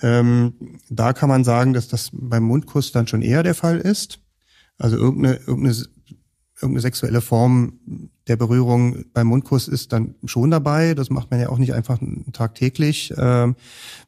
Ähm, 0.00 0.78
da 0.88 1.12
kann 1.12 1.28
man 1.28 1.42
sagen, 1.42 1.72
dass 1.72 1.88
das 1.88 2.10
beim 2.12 2.44
Mundkuss 2.44 2.92
dann 2.92 3.08
schon 3.08 3.22
eher 3.22 3.42
der 3.42 3.54
Fall 3.54 3.78
ist. 3.78 4.20
Also 4.78 4.96
irgendeine, 4.96 5.36
irgendeine, 5.36 5.76
irgendeine 6.56 6.80
sexuelle 6.80 7.20
Form 7.20 7.80
der 8.28 8.36
Berührung 8.36 9.04
beim 9.12 9.26
Mundkuss 9.26 9.66
ist 9.66 9.92
dann 9.92 10.14
schon 10.24 10.52
dabei. 10.52 10.94
Das 10.94 11.10
macht 11.10 11.32
man 11.32 11.40
ja 11.40 11.48
auch 11.48 11.58
nicht 11.58 11.74
einfach 11.74 11.98
tagtäglich. 12.32 13.12
Ähm, 13.16 13.56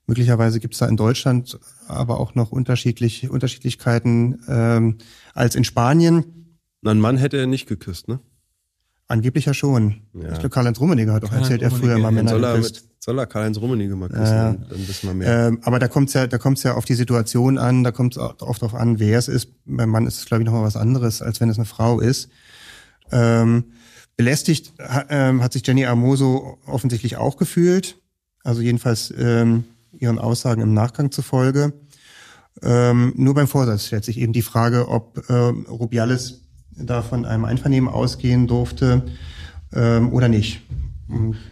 möglicherweise 0.07 0.61
gibt 0.61 0.75
es 0.75 0.79
da 0.79 0.87
in 0.87 0.97
Deutschland 0.97 1.59
aber 1.89 2.21
auch 2.21 2.37
noch 2.37 2.53
unterschiedlich, 2.53 3.29
Unterschiedlichkeiten 3.29 4.41
ähm, 4.47 4.99
als 5.35 5.57
in 5.57 5.65
Spanien. 5.65 6.57
Ein 6.85 7.01
Mann 7.01 7.17
hätte 7.17 7.37
er 7.37 7.47
nicht 7.47 7.67
geküsst, 7.67 8.07
ne? 8.07 8.21
Angeblich 9.13 9.45
ja 9.45 9.53
schon. 9.53 10.01
Ja. 10.15 10.33
Ich 10.33 10.39
glaube, 10.39 10.49
Karl-Heinz 10.49 10.81
Rummenigge 10.81 11.13
hat 11.13 11.21
Karl-Heinz 11.23 11.51
erzählt, 11.51 11.61
er 11.61 11.71
früher 11.71 11.99
mal 11.99 12.11
Männer 12.11 12.31
Soll 12.31 12.45
er, 12.45 12.57
mit, 12.57 12.83
soll 12.99 13.19
er 13.19 13.27
Karl-Heinz 13.27 13.59
Rummenigge 13.59 13.95
mal 13.95 14.09
küssen, 14.09 14.25
Ja. 14.25 14.53
dann, 14.55 14.89
wissen 14.89 15.07
wir 15.07 15.13
mehr. 15.15 15.49
Ähm, 15.49 15.59
aber 15.65 15.79
da 15.79 15.87
kommt's 15.87 16.15
ja, 16.15 16.27
da 16.27 16.39
kommt's 16.39 16.63
ja 16.63 16.77
auf 16.77 16.87
die 16.87 16.95
Situation 16.95 17.59
an, 17.59 17.85
da 17.85 17.91
kommt's 17.91 18.17
auch 18.17 18.41
oft 18.41 18.63
darauf 18.63 18.75
an, 18.75 18.99
wer 19.01 19.19
es 19.19 19.29
ist. 19.29 19.51
Beim 19.67 19.91
Mann 19.91 20.07
ist 20.07 20.17
es, 20.17 20.25
glaube 20.25 20.43
ich, 20.43 20.47
nochmal 20.47 20.63
was 20.63 20.77
anderes, 20.77 21.21
als 21.21 21.43
wenn 21.43 21.51
es 21.51 21.59
eine 21.59 21.67
Frau 21.67 22.01
ist. 22.01 22.31
Ähm, 23.11 23.65
belästigt 24.17 24.73
ha, 24.79 25.05
ähm, 25.11 25.43
hat 25.43 25.53
sich 25.53 25.67
Jenny 25.67 25.85
Amoso 25.85 26.57
offensichtlich 26.65 27.19
auch 27.19 27.37
gefühlt. 27.37 27.99
Also 28.45 28.63
jedenfalls 28.63 29.13
ähm, 29.19 29.65
ihren 29.93 30.19
Aussagen 30.19 30.63
im 30.63 30.73
Nachgang 30.73 31.11
zufolge. 31.11 31.75
Ähm, 32.63 33.13
nur 33.17 33.35
beim 33.35 33.47
Vorsatz 33.47 33.87
stellt 33.87 34.07
sich 34.07 34.19
eben 34.19 34.33
die 34.33 34.41
Frage, 34.41 34.89
ob 34.89 35.29
ähm, 35.29 35.67
Rubiales 35.69 36.42
da 36.77 37.03
von 37.03 37.25
einem 37.25 37.45
Einvernehmen 37.45 37.89
ausgehen 37.89 38.47
durfte 38.47 39.03
ähm, 39.73 40.13
oder 40.13 40.29
nicht. 40.29 40.63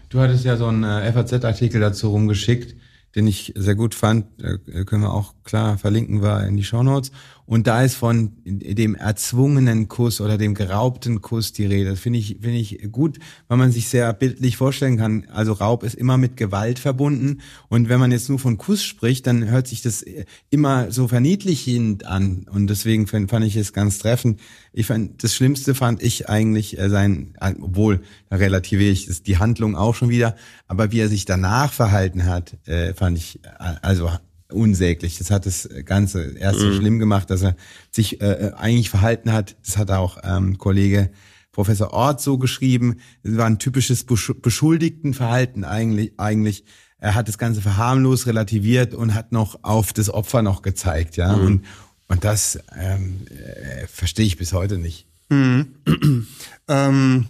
Du 0.08 0.20
hattest 0.20 0.44
ja 0.44 0.56
so 0.56 0.66
einen 0.66 0.84
äh, 0.84 1.12
FAZ-Artikel 1.12 1.80
dazu 1.80 2.10
rumgeschickt, 2.10 2.76
den 3.14 3.26
ich 3.26 3.52
sehr 3.56 3.74
gut 3.74 3.94
fand. 3.94 4.26
Äh, 4.42 4.84
können 4.84 5.02
wir 5.02 5.12
auch 5.12 5.34
klar 5.44 5.78
verlinken, 5.78 6.22
war 6.22 6.46
in 6.46 6.56
die 6.56 6.64
Shownotes. 6.64 7.12
Und 7.50 7.66
da 7.66 7.82
ist 7.82 7.96
von 7.96 8.30
dem 8.44 8.94
erzwungenen 8.94 9.88
Kuss 9.88 10.20
oder 10.20 10.38
dem 10.38 10.54
geraubten 10.54 11.20
Kuss 11.20 11.52
die 11.52 11.66
Rede. 11.66 11.90
Das 11.90 11.98
finde 11.98 12.20
ich, 12.20 12.36
finde 12.40 12.58
ich 12.58 12.92
gut, 12.92 13.18
weil 13.48 13.58
man 13.58 13.72
sich 13.72 13.88
sehr 13.88 14.12
bildlich 14.12 14.56
vorstellen 14.56 14.98
kann. 14.98 15.26
Also 15.32 15.54
Raub 15.54 15.82
ist 15.82 15.96
immer 15.96 16.16
mit 16.16 16.36
Gewalt 16.36 16.78
verbunden. 16.78 17.40
Und 17.68 17.88
wenn 17.88 17.98
man 17.98 18.12
jetzt 18.12 18.28
nur 18.28 18.38
von 18.38 18.56
Kuss 18.56 18.84
spricht, 18.84 19.26
dann 19.26 19.50
hört 19.50 19.66
sich 19.66 19.82
das 19.82 20.04
immer 20.50 20.92
so 20.92 21.08
verniedlichend 21.08 22.06
an. 22.06 22.46
Und 22.48 22.68
deswegen 22.68 23.08
fand, 23.08 23.44
ich 23.44 23.56
es 23.56 23.72
ganz 23.72 23.98
treffend. 23.98 24.38
Ich 24.72 24.86
fand, 24.86 25.24
das 25.24 25.34
Schlimmste 25.34 25.74
fand 25.74 26.04
ich 26.04 26.28
eigentlich 26.28 26.78
äh, 26.78 26.88
sein, 26.88 27.34
obwohl, 27.60 28.02
da 28.28 28.36
relativiere 28.36 28.92
ich 28.92 29.06
das, 29.06 29.24
die 29.24 29.38
Handlung 29.38 29.74
auch 29.74 29.96
schon 29.96 30.08
wieder, 30.08 30.36
aber 30.68 30.92
wie 30.92 31.00
er 31.00 31.08
sich 31.08 31.24
danach 31.24 31.72
verhalten 31.72 32.26
hat, 32.26 32.56
äh, 32.68 32.94
fand 32.94 33.18
ich, 33.18 33.44
äh, 33.44 33.74
also 33.82 34.08
unsäglich. 34.52 35.18
Das 35.18 35.30
hat 35.30 35.46
das 35.46 35.68
Ganze 35.84 36.36
erst 36.38 36.60
so 36.60 36.66
mhm. 36.66 36.76
schlimm 36.76 36.98
gemacht, 36.98 37.30
dass 37.30 37.42
er 37.42 37.56
sich 37.90 38.20
äh, 38.20 38.26
äh 38.26 38.52
eigentlich 38.54 38.90
verhalten 38.90 39.32
hat. 39.32 39.56
Das 39.64 39.76
hat 39.76 39.90
auch 39.90 40.18
ähm, 40.22 40.58
Kollege 40.58 41.10
Professor 41.52 41.92
Ort 41.92 42.20
so 42.20 42.38
geschrieben. 42.38 42.96
Das 43.22 43.36
war 43.36 43.46
ein 43.46 43.58
typisches 43.58 44.04
Beschuldigtenverhalten 44.04 45.64
eigentlich. 45.64 46.12
eigentlich. 46.18 46.64
Er 46.98 47.14
hat 47.14 47.28
das 47.28 47.38
Ganze 47.38 47.62
verharmlos 47.62 48.26
relativiert 48.26 48.94
und 48.94 49.14
hat 49.14 49.32
noch 49.32 49.64
auf 49.64 49.92
das 49.92 50.10
Opfer 50.10 50.42
noch 50.42 50.62
gezeigt, 50.62 51.16
ja. 51.16 51.36
Mhm. 51.36 51.46
Und, 51.46 51.64
und 52.08 52.24
das 52.24 52.58
ähm, 52.76 53.26
äh, 53.28 53.86
verstehe 53.86 54.26
ich 54.26 54.36
bis 54.36 54.52
heute 54.52 54.78
nicht. 54.78 55.06
Mhm. 55.30 55.76
ähm, 56.68 57.26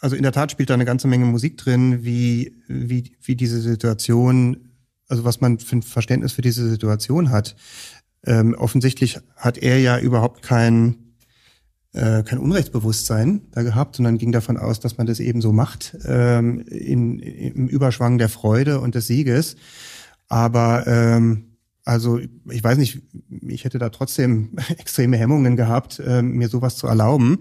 also 0.00 0.16
in 0.16 0.22
der 0.22 0.32
Tat 0.32 0.50
spielt 0.52 0.70
da 0.70 0.74
eine 0.74 0.84
ganze 0.84 1.08
Menge 1.08 1.26
Musik 1.26 1.56
drin, 1.58 2.04
wie, 2.04 2.52
wie, 2.68 3.12
wie 3.20 3.36
diese 3.36 3.60
Situation 3.60 4.67
also 5.08 5.24
was 5.24 5.40
man 5.40 5.58
für 5.58 5.76
ein 5.76 5.82
Verständnis 5.82 6.32
für 6.32 6.42
diese 6.42 6.68
Situation 6.68 7.30
hat. 7.30 7.56
Ähm, 8.24 8.54
offensichtlich 8.54 9.18
hat 9.36 9.58
er 9.58 9.80
ja 9.80 9.98
überhaupt 9.98 10.42
kein, 10.42 11.14
äh, 11.92 12.22
kein 12.22 12.38
Unrechtsbewusstsein 12.38 13.42
da 13.52 13.62
gehabt, 13.62 13.96
sondern 13.96 14.18
ging 14.18 14.32
davon 14.32 14.56
aus, 14.56 14.80
dass 14.80 14.98
man 14.98 15.06
das 15.06 15.20
eben 15.20 15.40
so 15.40 15.52
macht, 15.52 15.96
ähm, 16.04 16.60
in, 16.60 17.18
im 17.18 17.68
Überschwang 17.68 18.18
der 18.18 18.28
Freude 18.28 18.80
und 18.80 18.94
des 18.94 19.06
Sieges. 19.06 19.56
Aber 20.28 20.86
ähm, 20.86 21.44
also 21.84 22.18
ich 22.18 22.62
weiß 22.62 22.76
nicht, 22.76 23.00
ich 23.46 23.64
hätte 23.64 23.78
da 23.78 23.88
trotzdem 23.88 24.50
extreme 24.76 25.16
Hemmungen 25.16 25.56
gehabt, 25.56 26.00
äh, 26.00 26.20
mir 26.20 26.48
sowas 26.48 26.76
zu 26.76 26.86
erlauben. 26.86 27.38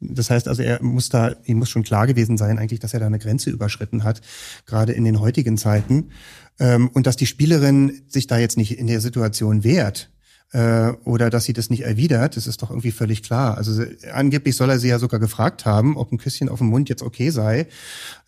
Das 0.00 0.30
heißt 0.30 0.48
also, 0.48 0.62
er 0.62 0.82
muss 0.82 1.08
da, 1.08 1.34
ihm 1.44 1.58
muss 1.58 1.70
schon 1.70 1.82
klar 1.82 2.06
gewesen 2.06 2.36
sein, 2.36 2.58
eigentlich, 2.58 2.80
dass 2.80 2.94
er 2.94 3.00
da 3.00 3.06
eine 3.06 3.18
Grenze 3.18 3.50
überschritten 3.50 4.04
hat, 4.04 4.20
gerade 4.66 4.92
in 4.92 5.04
den 5.04 5.20
heutigen 5.20 5.56
Zeiten. 5.56 6.10
Ähm, 6.58 6.88
und 6.88 7.06
dass 7.06 7.16
die 7.16 7.26
Spielerin 7.26 8.02
sich 8.08 8.26
da 8.26 8.38
jetzt 8.38 8.56
nicht 8.56 8.78
in 8.78 8.86
der 8.86 9.00
Situation 9.00 9.64
wehrt 9.64 10.10
äh, 10.54 10.92
oder 11.04 11.30
dass 11.30 11.44
sie 11.44 11.52
das 11.52 11.68
nicht 11.68 11.82
erwidert, 11.82 12.36
das 12.36 12.46
ist 12.46 12.62
doch 12.62 12.70
irgendwie 12.70 12.92
völlig 12.92 13.22
klar. 13.22 13.56
Also 13.58 13.82
angeblich 14.12 14.56
soll 14.56 14.70
er 14.70 14.78
sie 14.78 14.88
ja 14.88 14.98
sogar 15.00 15.18
gefragt 15.18 15.66
haben, 15.66 15.96
ob 15.96 16.12
ein 16.12 16.18
Küsschen 16.18 16.48
auf 16.48 16.58
dem 16.58 16.68
Mund 16.68 16.88
jetzt 16.88 17.02
okay 17.02 17.30
sei. 17.30 17.66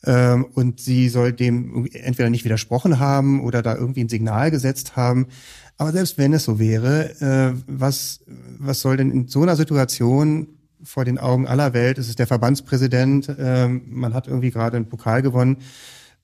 Ähm, 0.04 0.44
und 0.44 0.80
sie 0.80 1.08
soll 1.08 1.32
dem 1.32 1.88
entweder 1.92 2.28
nicht 2.28 2.44
widersprochen 2.44 2.98
haben 2.98 3.42
oder 3.42 3.62
da 3.62 3.76
irgendwie 3.76 4.02
ein 4.02 4.08
Signal 4.08 4.50
gesetzt 4.50 4.96
haben. 4.96 5.28
Aber 5.76 5.92
selbst 5.92 6.18
wenn 6.18 6.32
es 6.32 6.44
so 6.44 6.58
wäre, 6.58 7.20
äh, 7.20 7.62
was, 7.68 8.20
was 8.58 8.80
soll 8.80 8.96
denn 8.96 9.12
in 9.12 9.28
so 9.28 9.42
einer 9.42 9.56
Situation 9.56 10.48
vor 10.86 11.04
den 11.04 11.18
Augen 11.18 11.46
aller 11.46 11.74
Welt, 11.74 11.98
es 11.98 12.08
ist 12.08 12.18
der 12.18 12.26
Verbandspräsident, 12.26 13.28
äh, 13.28 13.68
man 13.68 14.14
hat 14.14 14.28
irgendwie 14.28 14.50
gerade 14.50 14.76
einen 14.76 14.88
Pokal 14.88 15.20
gewonnen, 15.20 15.58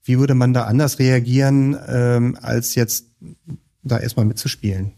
wie 0.03 0.19
würde 0.19 0.35
man 0.35 0.53
da 0.53 0.63
anders 0.63 0.99
reagieren, 0.99 1.77
ähm, 1.87 2.37
als 2.41 2.75
jetzt 2.75 3.07
da 3.83 3.99
erstmal 3.99 4.25
mitzuspielen? 4.25 4.93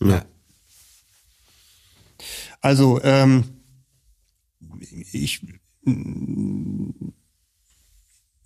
Ja. 0.00 0.24
Also, 2.60 3.00
ähm, 3.02 3.44
ich, 5.12 5.46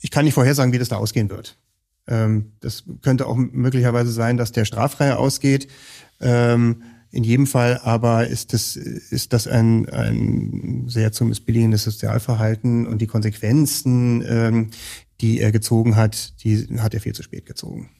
ich 0.00 0.10
kann 0.10 0.24
nicht 0.24 0.34
vorhersagen, 0.34 0.72
wie 0.72 0.78
das 0.78 0.88
da 0.88 0.96
ausgehen 0.96 1.30
wird. 1.30 1.58
Ähm, 2.06 2.52
das 2.60 2.84
könnte 3.02 3.26
auch 3.26 3.36
möglicherweise 3.36 4.10
sein, 4.10 4.36
dass 4.36 4.52
der 4.52 4.64
straffrei 4.64 5.14
ausgeht. 5.14 5.68
Ähm, 6.20 6.82
in 7.10 7.24
jedem 7.24 7.46
Fall 7.46 7.78
aber 7.78 8.26
ist 8.26 8.52
das, 8.52 8.76
ist 8.76 9.32
das 9.32 9.46
ein, 9.46 9.88
ein 9.88 10.84
sehr 10.88 11.12
zu 11.12 11.24
missbilligendes 11.24 11.84
Sozialverhalten 11.84 12.86
und 12.86 13.00
die 13.00 13.06
Konsequenzen, 13.06 14.24
ähm, 14.26 14.70
die 15.20 15.40
er 15.40 15.52
gezogen 15.52 15.96
hat, 15.96 16.42
die 16.44 16.66
hat 16.78 16.94
er 16.94 17.00
viel 17.00 17.14
zu 17.14 17.22
spät 17.22 17.46
gezogen. 17.46 17.90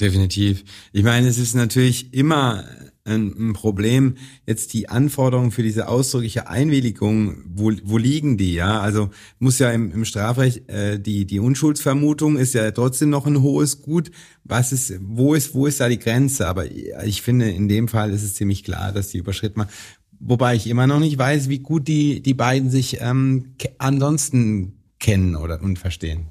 Definitiv. 0.00 0.64
Ich 0.92 1.04
meine, 1.04 1.28
es 1.28 1.38
ist 1.38 1.54
natürlich 1.54 2.12
immer 2.14 2.64
ein, 3.04 3.52
Problem, 3.54 4.16
jetzt 4.46 4.72
die 4.72 4.88
Anforderungen 4.88 5.50
für 5.50 5.62
diese 5.62 5.88
ausdrückliche 5.88 6.48
Einwilligung, 6.48 7.42
wo, 7.46 7.72
wo 7.84 7.98
liegen 7.98 8.36
die, 8.36 8.54
ja? 8.54 8.80
Also 8.80 9.10
muss 9.38 9.58
ja 9.58 9.70
im, 9.70 9.90
im 9.90 10.04
Strafrecht, 10.04 10.68
äh, 10.68 11.00
die, 11.00 11.26
die 11.26 11.40
Unschuldsvermutung 11.40 12.36
ist 12.36 12.54
ja 12.54 12.70
trotzdem 12.70 13.10
noch 13.10 13.26
ein 13.26 13.42
hohes 13.42 13.82
Gut. 13.82 14.10
Was 14.44 14.72
ist, 14.72 14.94
wo 15.00 15.34
ist, 15.34 15.54
wo 15.54 15.66
ist 15.66 15.80
da 15.80 15.88
die 15.88 15.98
Grenze? 15.98 16.46
Aber 16.46 16.70
ich 16.70 17.22
finde, 17.22 17.50
in 17.50 17.68
dem 17.68 17.88
Fall 17.88 18.10
ist 18.10 18.22
es 18.22 18.34
ziemlich 18.34 18.64
klar, 18.64 18.92
dass 18.92 19.08
die 19.08 19.18
überschritten 19.18 19.60
machen. 19.60 19.70
Wobei 20.18 20.54
ich 20.54 20.66
immer 20.66 20.86
noch 20.86 21.00
nicht 21.00 21.16
weiß, 21.16 21.48
wie 21.48 21.60
gut 21.60 21.88
die, 21.88 22.20
die 22.20 22.34
beiden 22.34 22.70
sich 22.70 22.98
ähm, 23.00 23.54
ansonsten 23.78 24.74
kennen 24.98 25.34
oder 25.34 25.62
und 25.62 25.78
verstehen. 25.78 26.26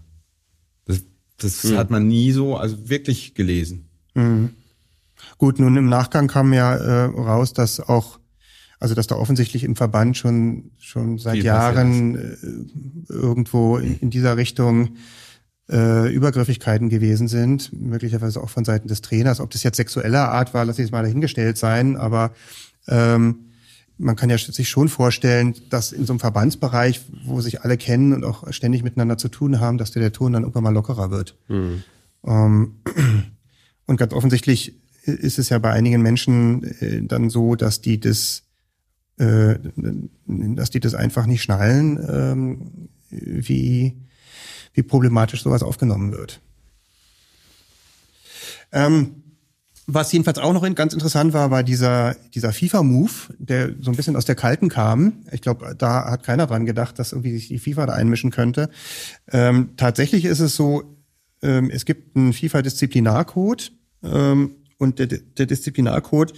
Das, 0.85 1.03
das 1.37 1.63
mhm. 1.63 1.77
hat 1.77 1.89
man 1.89 2.07
nie 2.07 2.31
so, 2.31 2.55
also 2.55 2.87
wirklich 2.87 3.33
gelesen. 3.33 3.89
Mhm. 4.13 4.51
Gut, 5.37 5.59
nun 5.59 5.77
im 5.77 5.89
Nachgang 5.89 6.27
kam 6.27 6.53
ja 6.53 6.75
äh, 6.75 7.05
raus, 7.05 7.53
dass 7.53 7.79
auch, 7.79 8.19
also 8.79 8.95
dass 8.95 9.07
da 9.07 9.15
offensichtlich 9.15 9.63
im 9.63 9.75
Verband 9.75 10.17
schon 10.17 10.71
schon 10.79 11.17
seit 11.17 11.35
Viel 11.35 11.45
Jahren 11.45 12.15
äh, 12.15 13.13
irgendwo 13.13 13.77
in, 13.77 13.99
in 13.99 14.09
dieser 14.09 14.37
Richtung 14.37 14.95
äh, 15.69 16.11
Übergriffigkeiten 16.11 16.89
gewesen 16.89 17.27
sind, 17.27 17.71
möglicherweise 17.73 18.41
auch 18.41 18.49
von 18.49 18.65
Seiten 18.65 18.87
des 18.87 19.01
Trainers. 19.01 19.39
Ob 19.39 19.51
das 19.51 19.63
jetzt 19.63 19.77
sexueller 19.77 20.29
Art 20.29 20.53
war, 20.53 20.65
lass 20.65 20.79
ich 20.79 20.85
es 20.85 20.91
mal 20.91 21.03
dahingestellt 21.03 21.57
sein, 21.57 21.95
aber 21.95 22.31
ähm, 22.87 23.49
man 23.99 24.15
kann 24.15 24.29
ja 24.29 24.37
sich 24.37 24.69
schon 24.69 24.87
vorstellen, 24.87 25.53
dass 25.69 25.91
in 25.91 26.05
so 26.05 26.13
einem 26.13 26.19
Verbandsbereich, 26.19 27.01
wo 27.25 27.41
sich 27.41 27.61
alle 27.61 27.77
kennen 27.77 28.13
und 28.13 28.23
auch 28.23 28.51
ständig 28.51 28.81
miteinander 28.81 29.17
zu 29.17 29.27
tun 29.27 29.59
haben, 29.59 29.77
dass 29.77 29.91
der, 29.91 30.01
der 30.01 30.13
Ton 30.13 30.33
dann 30.33 30.43
irgendwann 30.43 30.63
mal 30.63 30.73
lockerer 30.73 31.11
wird. 31.11 31.37
Mhm. 31.49 31.83
Ähm, 32.25 32.75
und 33.85 33.97
ganz 33.97 34.13
offensichtlich 34.13 34.79
ist 35.03 35.39
es 35.39 35.49
ja 35.49 35.59
bei 35.59 35.71
einigen 35.71 36.01
Menschen 36.01 36.63
äh, 36.81 37.01
dann 37.03 37.29
so, 37.29 37.55
dass 37.55 37.81
die 37.81 37.99
das, 37.99 38.43
äh, 39.17 39.55
dass 40.25 40.69
die 40.69 40.79
das 40.79 40.95
einfach 40.95 41.25
nicht 41.25 41.43
schnallen, 41.43 41.99
ähm, 42.09 42.89
wie, 43.09 43.97
wie 44.73 44.83
problematisch 44.83 45.43
sowas 45.43 45.63
aufgenommen 45.63 46.11
wird. 46.11 46.41
Ähm, 48.71 49.23
was 49.91 50.11
jedenfalls 50.11 50.37
auch 50.37 50.53
noch 50.53 50.75
ganz 50.75 50.93
interessant 50.93 51.33
war, 51.33 51.49
war 51.49 51.63
dieser, 51.63 52.15
dieser 52.35 52.53
FIFA-Move, 52.53 53.11
der 53.39 53.73
so 53.81 53.89
ein 53.89 53.97
bisschen 53.97 54.15
aus 54.15 54.25
der 54.25 54.35
Kalten 54.35 54.69
kam. 54.69 55.23
Ich 55.31 55.41
glaube, 55.41 55.75
da 55.75 56.11
hat 56.11 56.21
keiner 56.21 56.45
dran 56.45 56.67
gedacht, 56.67 56.99
dass 56.99 57.11
irgendwie 57.11 57.33
sich 57.33 57.47
die 57.47 57.57
FIFA 57.57 57.87
da 57.87 57.93
einmischen 57.93 58.29
könnte. 58.29 58.69
Ähm, 59.31 59.71
tatsächlich 59.77 60.25
ist 60.25 60.41
es 60.41 60.55
so, 60.55 60.95
ähm, 61.41 61.71
es 61.71 61.85
gibt 61.85 62.15
einen 62.15 62.33
FIFA-Disziplinarcode 62.33 63.71
ähm, 64.03 64.51
und 64.79 64.97
der, 64.97 65.05
der 65.07 65.45
Disziplinarcode, 65.45 66.33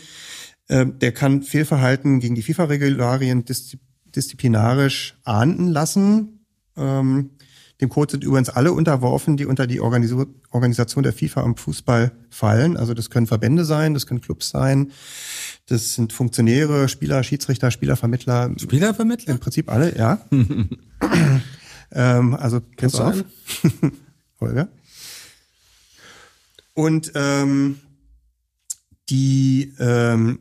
äh, 0.68 0.86
der 0.86 1.14
kann 1.14 1.44
Fehlverhalten 1.44 2.20
gegen 2.20 2.36
die 2.36 2.42
FIFA-Regularien 2.42 3.46
disziplinarisch 3.46 5.18
ahnden 5.24 5.70
lassen. 5.70 6.46
Ähm, 6.76 7.32
dem 7.80 7.90
Code 7.90 8.12
sind 8.12 8.24
übrigens 8.24 8.50
alle 8.50 8.74
unterworfen, 8.74 9.38
die 9.38 9.46
unter 9.46 9.66
die 9.66 9.82
Organisation 9.82 11.04
der 11.04 11.14
FIFA 11.14 11.42
am 11.42 11.58
Fußball 11.58 12.12
fallen. 12.30 12.78
Also 12.78 12.94
das 12.94 13.10
können 13.10 13.26
Verbände 13.26 13.66
sein, 13.66 13.96
das 13.96 14.06
können 14.06 14.22
Clubs 14.22 14.50
sein, 14.50 14.92
das 15.66 15.96
sind 15.96 16.14
Funktionäre, 16.14 16.88
Spieler, 16.90 17.24
Schiedsrichter, 17.24 17.72
Spielervermittler. 17.72 18.52
Spielervermittler? 18.58 19.34
Im 19.34 19.40
Prinzip 19.40 19.72
alle, 19.72 19.98
ja. 19.98 20.24
ähm, 21.92 22.36
also 22.36 22.62
kennst 22.78 23.00
du 23.00 23.04
auf. 23.04 23.24
Holger. 24.40 24.68
Und 26.76 27.12
ähm, 27.16 27.80
die 29.12 29.74
ähm, 29.80 30.40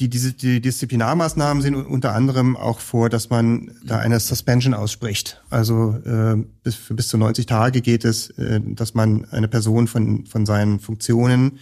die, 0.00 0.08
diese, 0.08 0.32
die 0.32 0.60
Disziplinarmaßnahmen 0.60 1.62
sehen 1.62 1.74
unter 1.74 2.14
anderem 2.14 2.56
auch 2.56 2.78
vor, 2.78 3.08
dass 3.08 3.30
man 3.30 3.72
da 3.84 3.98
eine 3.98 4.20
Suspension 4.20 4.74
ausspricht. 4.74 5.42
Also 5.50 5.98
äh, 6.04 6.36
bis, 6.62 6.76
für 6.76 6.94
bis 6.94 7.08
zu 7.08 7.18
90 7.18 7.46
Tage 7.46 7.80
geht 7.80 8.04
es, 8.04 8.30
äh, 8.30 8.60
dass 8.64 8.94
man 8.94 9.24
eine 9.30 9.48
Person 9.48 9.88
von, 9.88 10.24
von 10.26 10.46
seinen 10.46 10.78
Funktionen 10.78 11.58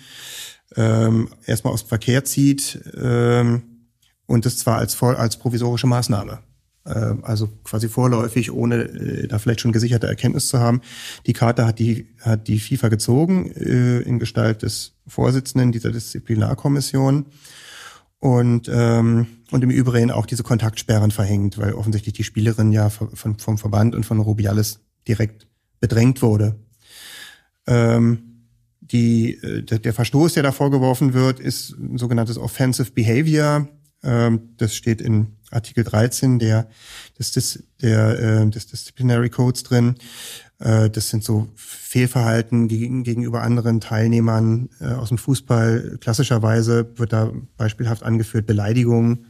ähm, 0.77 1.31
erstmal 1.47 1.73
aus 1.73 1.85
dem 1.85 1.89
Verkehr 1.89 2.25
zieht 2.25 2.79
ähm, 2.95 3.63
und 4.27 4.45
das 4.45 4.59
zwar 4.59 4.79
als, 4.79 5.01
als 5.03 5.39
provisorische 5.39 5.87
Maßnahme. 5.87 6.41
Äh, 6.87 7.15
also 7.23 7.49
quasi 7.65 7.89
vorläufig, 7.89 8.53
ohne 8.53 8.83
äh, 8.85 9.29
da 9.29 9.39
vielleicht 9.39 9.61
schon 9.61 9.73
gesicherte 9.73 10.07
Erkenntnis 10.07 10.49
zu 10.49 10.59
haben. 10.59 10.81
Die 11.27 11.33
Karte 11.33 11.67
hat 11.67 11.79
die, 11.79 12.09
hat 12.21 12.49
die 12.49 12.59
FIFA 12.59 12.89
gezogen 12.89 13.51
äh, 13.53 14.01
in 14.01 14.19
Gestalt 14.19 14.63
des 14.63 14.93
Vorsitzenden 15.07 15.73
dieser 15.73 15.93
Disziplinarkommission 15.93 17.27
und, 18.19 18.71
ähm, 18.73 19.27
und 19.51 19.63
im 19.63 19.71
Übrigen 19.71 20.11
auch 20.11 20.27
diese 20.27 20.43
Kontaktsperren 20.43 21.11
verhängt, 21.11 21.59
weil 21.59 21.75
offensichtlich 21.75 22.15
die 22.15 22.25
Spielerin 22.25 22.73
ja 22.73 22.89
von, 22.89 23.39
vom 23.39 23.59
Verband 23.59 23.95
und 23.95 24.07
von 24.07 24.21
Rubiales 24.21 24.81
direkt 25.07 25.47
bedrängt 25.81 26.23
wurde. 26.23 26.57
Ähm, 27.67 28.27
die, 28.81 29.35
äh, 29.35 29.63
der 29.63 29.93
Verstoß, 29.93 30.35
der 30.35 30.43
da 30.43 30.53
vorgeworfen 30.53 31.13
wird, 31.15 31.41
ist 31.41 31.77
ein 31.79 31.99
sogenanntes 31.99 32.39
Offensive 32.39 32.93
Behavior. 32.93 33.69
Ähm, 34.07 34.51
das 34.57 34.75
steht 34.75 35.01
in 35.01 35.37
Artikel 35.51 35.85
13 35.85 36.39
der, 36.39 36.69
des, 37.19 37.33
des, 37.33 37.65
der, 37.83 38.19
äh, 38.19 38.49
des 38.49 38.69
Disciplinary 38.69 39.31
Codes 39.31 39.65
drin. 39.65 39.97
Äh, 40.61 40.89
das 40.91 41.11
sind 41.11 41.25
so 41.25 41.49
Fehlverhalten 41.57 42.69
gegen, 42.69 43.03
gegenüber 43.03 43.43
anderen 43.43 43.81
Teilnehmern 43.81 44.71
äh, 44.81 44.93
aus 44.93 45.09
dem 45.09 45.19
Fußball. 45.19 45.99
Klassischerweise 46.01 46.89
wird 46.97 47.13
da 47.13 47.33
beispielhaft 47.57 48.05
angeführt 48.05 48.47
Beleidigung, 48.47 49.27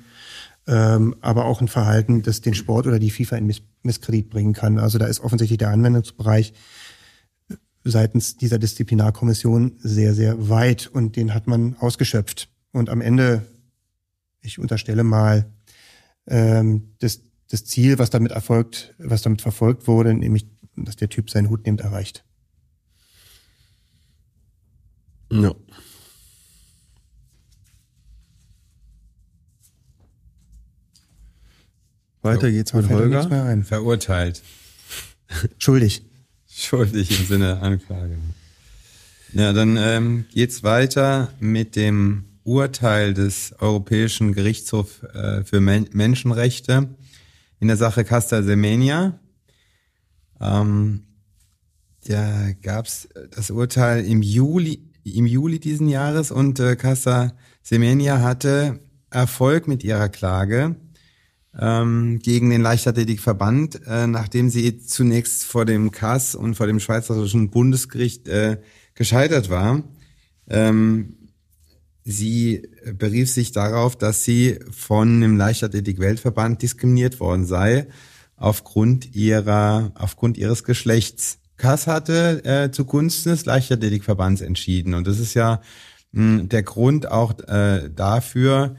ähm, 0.66 1.16
aber 1.22 1.46
auch 1.46 1.62
ein 1.62 1.68
Verhalten, 1.68 2.22
das 2.22 2.42
den 2.42 2.54
Sport 2.54 2.86
oder 2.86 2.98
die 2.98 3.10
FIFA 3.10 3.36
in 3.36 3.46
Miss 3.46 3.62
Misskredit 3.82 4.30
bringen 4.30 4.52
kann. 4.52 4.78
Also 4.78 4.98
da 4.98 5.06
ist 5.06 5.20
offensichtlich 5.20 5.58
der 5.58 5.70
Anwendungsbereich 5.70 6.52
seitens 7.84 8.36
dieser 8.36 8.58
Disziplinarkommission 8.58 9.76
sehr, 9.78 10.12
sehr 10.12 10.48
weit 10.48 10.88
und 10.92 11.14
den 11.14 11.34
hat 11.34 11.46
man 11.46 11.76
ausgeschöpft. 11.78 12.48
Und 12.72 12.90
am 12.90 13.00
Ende, 13.00 13.46
ich 14.46 14.58
unterstelle 14.58 15.04
mal, 15.04 15.50
ähm, 16.26 16.94
das, 17.00 17.20
das 17.50 17.64
Ziel, 17.64 17.98
was 17.98 18.10
damit 18.10 18.32
erfolgt, 18.32 18.94
was 18.98 19.22
damit 19.22 19.42
verfolgt 19.42 19.86
wurde, 19.86 20.14
nämlich, 20.14 20.46
dass 20.76 20.96
der 20.96 21.08
Typ 21.08 21.30
seinen 21.30 21.50
Hut 21.50 21.66
nimmt, 21.66 21.80
erreicht. 21.80 22.24
Ja. 25.30 25.54
Weiter 32.22 32.50
geht's 32.50 32.72
mit 32.72 32.88
Holger. 32.88 33.62
Verurteilt. 33.62 34.42
Schuldig. 35.58 36.02
Schuldig 36.48 37.20
im 37.20 37.26
Sinne 37.26 37.60
Anklage. 37.60 38.18
Ja, 39.32 39.52
dann 39.52 39.76
ähm, 39.76 40.24
geht's 40.32 40.62
weiter 40.62 41.32
mit 41.40 41.76
dem 41.76 42.25
Urteil 42.46 43.12
des 43.12 43.54
Europäischen 43.58 44.32
Gerichtshofs 44.32 45.02
äh, 45.02 45.44
für 45.44 45.60
Men 45.60 45.88
Menschenrechte 45.92 46.94
in 47.60 47.68
der 47.68 47.76
Sache 47.76 48.04
Casta 48.04 48.42
Semenia. 48.42 49.18
Ähm, 50.40 51.02
da 52.06 52.52
gab's 52.62 53.08
das 53.34 53.50
Urteil 53.50 54.04
im 54.04 54.22
Juli, 54.22 54.92
im 55.02 55.26
Juli 55.26 55.58
diesen 55.58 55.88
Jahres 55.88 56.30
und 56.30 56.60
äh, 56.60 56.76
Casta 56.76 57.32
Semenia 57.62 58.20
hatte 58.20 58.80
Erfolg 59.10 59.66
mit 59.66 59.82
ihrer 59.82 60.08
Klage 60.08 60.76
ähm, 61.58 62.20
gegen 62.22 62.50
den 62.50 62.60
Leichtathletikverband, 62.60 63.80
äh, 63.86 64.06
nachdem 64.06 64.50
sie 64.50 64.78
zunächst 64.78 65.44
vor 65.44 65.64
dem 65.64 65.90
KAS 65.90 66.34
und 66.34 66.54
vor 66.54 66.66
dem 66.66 66.80
Schweizerischen 66.80 67.50
Bundesgericht 67.50 68.28
äh, 68.28 68.58
gescheitert 68.94 69.50
war. 69.50 69.82
Ähm, 70.48 71.15
sie 72.06 72.62
berief 72.94 73.30
sich 73.30 73.50
darauf, 73.50 73.96
dass 73.96 74.22
sie 74.22 74.60
von 74.70 75.20
dem 75.20 75.36
Leichtathletik-Weltverband 75.36 76.62
diskriminiert 76.62 77.18
worden 77.18 77.44
sei 77.44 77.88
aufgrund 78.36 79.14
ihrer, 79.14 79.90
aufgrund 79.96 80.38
ihres 80.38 80.62
Geschlechts. 80.62 81.38
Kass 81.56 81.86
hatte 81.88 82.44
äh, 82.44 82.70
zugunsten 82.70 83.30
des 83.30 83.44
Leichtathletikverbands 83.44 84.40
entschieden 84.40 84.94
und 84.94 85.06
das 85.06 85.18
ist 85.18 85.34
ja 85.34 85.60
mh, 86.12 86.44
der 86.44 86.62
Grund 86.62 87.10
auch 87.10 87.38
äh, 87.48 87.90
dafür, 87.90 88.76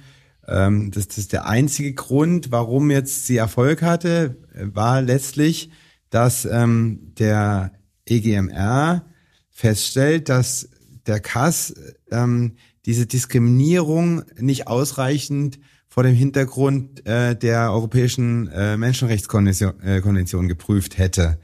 ähm, 0.48 0.92
das, 0.92 1.10
das 1.10 1.28
der 1.28 1.48
einzige 1.48 1.94
Grund, 1.94 2.52
warum 2.52 2.92
jetzt 2.92 3.28
sie 3.28 3.38
Erfolg 3.38 3.82
hatte, 3.82 4.38
war 4.54 5.02
letztlich, 5.02 5.70
dass 6.10 6.46
ähm, 6.46 7.14
der 7.18 7.74
EGMR 8.06 9.06
feststellt, 9.50 10.30
dass 10.30 10.70
der 11.08 11.20
Kass 11.20 11.74
ähm, 12.12 12.56
diese 12.88 13.06
Diskriminierung 13.06 14.24
nicht 14.40 14.68
ausreichend 14.68 15.60
vor 15.90 16.04
dem 16.04 16.16
Hintergrund 16.16 17.06
äh, 17.06 17.36
der 17.36 17.72
Europäischen 17.72 18.48
äh, 18.48 18.78
Menschenrechtskonvention 18.78 19.80
äh, 19.82 20.00
Konvention 20.02 20.48
geprüft 20.48 20.98
hätte. 20.98 21.38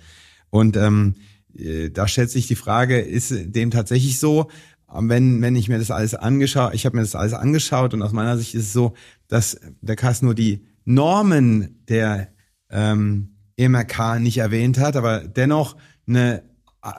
Und 0.49 0.77
ähm, 0.77 1.15
äh, 1.53 1.89
da 1.89 2.07
stellt 2.07 2.31
sich 2.31 2.47
die 2.47 2.55
Frage, 2.55 2.99
ist 2.99 3.33
dem 3.35 3.69
tatsächlich 3.71 4.19
so? 4.19 4.49
wenn, 4.95 5.41
wenn 5.41 5.55
ich 5.55 5.69
mir 5.69 5.79
das 5.79 5.91
alles 5.91 6.13
angeschaut, 6.13 6.75
ich 6.75 6.85
habe 6.85 6.95
mir 6.95 7.01
das 7.01 7.15
alles 7.15 7.33
angeschaut 7.33 7.95
und 7.95 8.03
aus 8.03 8.11
meiner 8.11 8.37
Sicht 8.37 8.53
ist 8.53 8.67
es 8.67 8.73
so, 8.73 8.93
dass 9.27 9.59
der 9.81 9.95
Kass 9.95 10.21
nur 10.21 10.35
die 10.35 10.67
Normen 10.85 11.83
der 11.89 12.27
ähm, 12.69 13.35
MRK 13.57 14.19
nicht 14.19 14.37
erwähnt 14.37 14.77
hat, 14.77 14.95
aber 14.95 15.21
dennoch 15.21 15.75
eine 16.07 16.43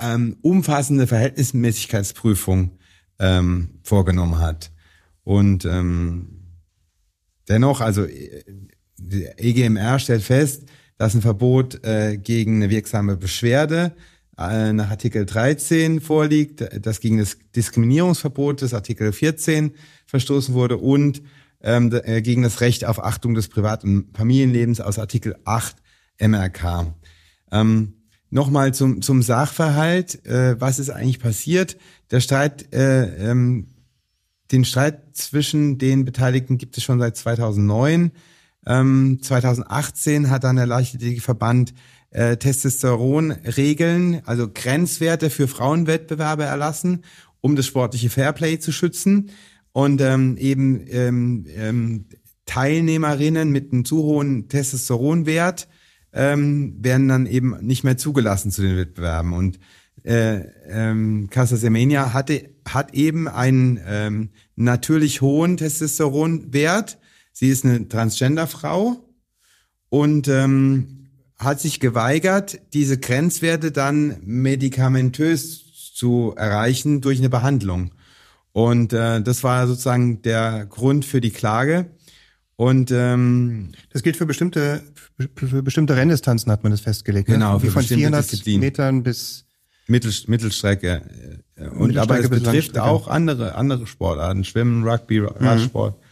ähm, 0.00 0.36
umfassende 0.42 1.06
Verhältnismäßigkeitsprüfung 1.06 2.78
ähm, 3.18 3.80
vorgenommen 3.82 4.38
hat. 4.38 4.70
Und 5.24 5.64
ähm, 5.64 6.28
dennoch, 7.48 7.80
also 7.80 8.06
der 8.98 9.42
EGMR 9.42 9.98
stellt 9.98 10.22
fest, 10.22 10.64
dass 10.96 11.14
ein 11.14 11.22
Verbot 11.22 11.84
äh, 11.84 12.16
gegen 12.16 12.56
eine 12.56 12.70
wirksame 12.70 13.16
Beschwerde 13.16 13.92
äh, 14.38 14.72
nach 14.72 14.90
Artikel 14.90 15.26
13 15.26 16.00
vorliegt, 16.00 16.64
das 16.80 17.00
gegen 17.00 17.18
das 17.18 17.38
Diskriminierungsverbot 17.54 18.62
des 18.62 18.74
Artikel 18.74 19.12
14 19.12 19.72
verstoßen 20.06 20.54
wurde 20.54 20.76
und 20.78 21.22
ähm, 21.62 21.90
äh, 22.04 22.20
gegen 22.22 22.42
das 22.42 22.60
Recht 22.60 22.84
auf 22.84 23.02
Achtung 23.02 23.34
des 23.34 23.48
Privat- 23.48 23.84
und 23.84 24.16
Familienlebens 24.16 24.80
aus 24.80 24.98
Artikel 24.98 25.36
8 25.44 25.76
MRK. 26.20 26.94
Ähm, 27.50 27.94
Nochmal 28.34 28.74
zum, 28.74 29.00
zum 29.00 29.22
Sachverhalt, 29.22 30.26
äh, 30.26 30.60
was 30.60 30.80
ist 30.80 30.90
eigentlich 30.90 31.20
passiert? 31.20 31.76
Der 32.10 32.18
Streit, 32.18 32.74
äh, 32.74 33.30
ähm, 33.30 33.68
den 34.50 34.64
Streit 34.64 35.14
zwischen 35.14 35.78
den 35.78 36.04
Beteiligten 36.04 36.58
gibt 36.58 36.76
es 36.76 36.82
schon 36.82 36.98
seit 36.98 37.16
2009. 37.16 38.10
Ähm, 38.66 39.20
2018 39.22 40.30
hat 40.30 40.42
dann 40.42 40.56
der 40.56 40.66
Leichtathletikverband 40.66 41.74
äh, 42.10 42.36
Testosteronregeln, 42.36 44.22
also 44.26 44.48
Grenzwerte 44.52 45.30
für 45.30 45.46
Frauenwettbewerbe 45.46 46.42
erlassen, 46.42 47.04
um 47.40 47.54
das 47.54 47.66
sportliche 47.66 48.10
Fairplay 48.10 48.58
zu 48.58 48.72
schützen 48.72 49.30
und 49.70 50.00
ähm, 50.00 50.36
eben 50.38 50.84
ähm, 50.88 51.46
ähm, 51.54 52.06
Teilnehmerinnen 52.46 53.50
mit 53.50 53.72
einem 53.72 53.84
zu 53.84 54.02
hohen 54.02 54.48
Testosteronwert 54.48 55.68
ähm, 56.14 56.76
werden 56.80 57.08
dann 57.08 57.26
eben 57.26 57.56
nicht 57.60 57.84
mehr 57.84 57.96
zugelassen 57.96 58.50
zu 58.50 58.62
den 58.62 58.76
Wettbewerben 58.76 59.32
und 59.32 59.58
äh, 60.04 60.40
ähm, 60.68 61.28
Casa 61.30 61.56
Semenya 61.56 62.12
hatte 62.12 62.54
hat 62.68 62.94
eben 62.94 63.28
einen 63.28 63.80
ähm, 63.86 64.30
natürlich 64.56 65.20
hohen 65.20 65.56
Testosteronwert. 65.56 66.98
Sie 67.32 67.48
ist 67.48 67.64
eine 67.64 67.88
Transgender-Frau 67.88 69.04
und 69.88 70.28
ähm, 70.28 71.08
hat 71.38 71.60
sich 71.60 71.80
geweigert, 71.80 72.60
diese 72.72 72.98
Grenzwerte 72.98 73.72
dann 73.72 74.16
medikamentös 74.22 75.92
zu 75.94 76.34
erreichen 76.36 77.00
durch 77.00 77.18
eine 77.18 77.28
Behandlung. 77.28 77.90
Und 78.52 78.92
äh, 78.92 79.20
das 79.20 79.42
war 79.42 79.66
sozusagen 79.66 80.22
der 80.22 80.66
Grund 80.66 81.04
für 81.04 81.20
die 81.20 81.32
Klage. 81.32 81.86
Und 82.56 82.90
ähm, 82.92 83.72
das 83.90 84.02
gilt 84.02 84.16
für 84.16 84.26
bestimmte 84.26 84.82
für 85.34 85.62
bestimmte 85.62 85.96
Renndistanzen 85.96 86.50
hat 86.52 86.62
man 86.62 86.72
das 86.72 86.80
festgelegt. 86.80 87.28
Ne? 87.28 87.34
Genau, 87.34 87.56
ne? 87.56 87.62
Wie 87.62 87.68
von 87.68 87.82
400 87.82 88.30
Disziplin. 88.30 88.60
Metern 88.60 89.02
bis 89.02 89.44
Mittel, 89.86 90.12
Mittelstrecke. 90.28 91.02
Und 91.56 91.88
Mittelstrecke 91.88 92.00
aber 92.00 92.20
es 92.20 92.28
betrifft 92.28 92.78
auch 92.78 93.08
andere 93.08 93.54
andere 93.56 93.86
Sportarten, 93.86 94.44
Schwimmen, 94.44 94.84
Rugby, 94.84 95.18
Radsport. 95.20 95.96
Mhm. 95.96 96.04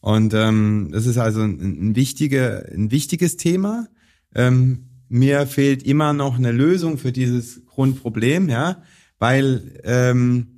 Und 0.00 0.34
ähm, 0.34 0.88
das 0.92 1.06
ist 1.06 1.18
also 1.18 1.42
ein, 1.42 1.90
ein, 1.90 1.96
wichtige, 1.96 2.70
ein 2.72 2.90
wichtiges 2.90 3.36
Thema. 3.36 3.88
Ähm, 4.34 4.84
mir 5.08 5.46
fehlt 5.46 5.82
immer 5.82 6.12
noch 6.12 6.36
eine 6.36 6.52
Lösung 6.52 6.98
für 6.98 7.12
dieses 7.12 7.64
Grundproblem, 7.66 8.48
ja, 8.48 8.82
weil 9.18 9.80
ähm, 9.84 10.57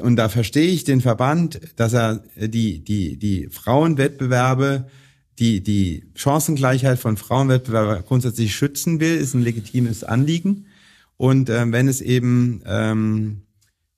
und 0.00 0.16
da 0.16 0.28
verstehe 0.28 0.68
ich 0.68 0.84
den 0.84 1.00
Verband, 1.00 1.60
dass 1.76 1.92
er 1.92 2.22
die 2.36 2.82
die 2.84 3.18
die 3.18 3.48
Frauenwettbewerbe, 3.50 4.86
die 5.38 5.62
die 5.62 6.06
Chancengleichheit 6.14 6.98
von 6.98 7.16
Frauenwettbewerben 7.16 8.04
grundsätzlich 8.04 8.54
schützen 8.54 9.00
will, 9.00 9.16
ist 9.16 9.34
ein 9.34 9.42
legitimes 9.42 10.04
Anliegen. 10.04 10.66
Und 11.16 11.50
ähm, 11.50 11.72
wenn 11.72 11.88
es 11.88 12.00
eben 12.00 12.62
ähm, 12.66 13.42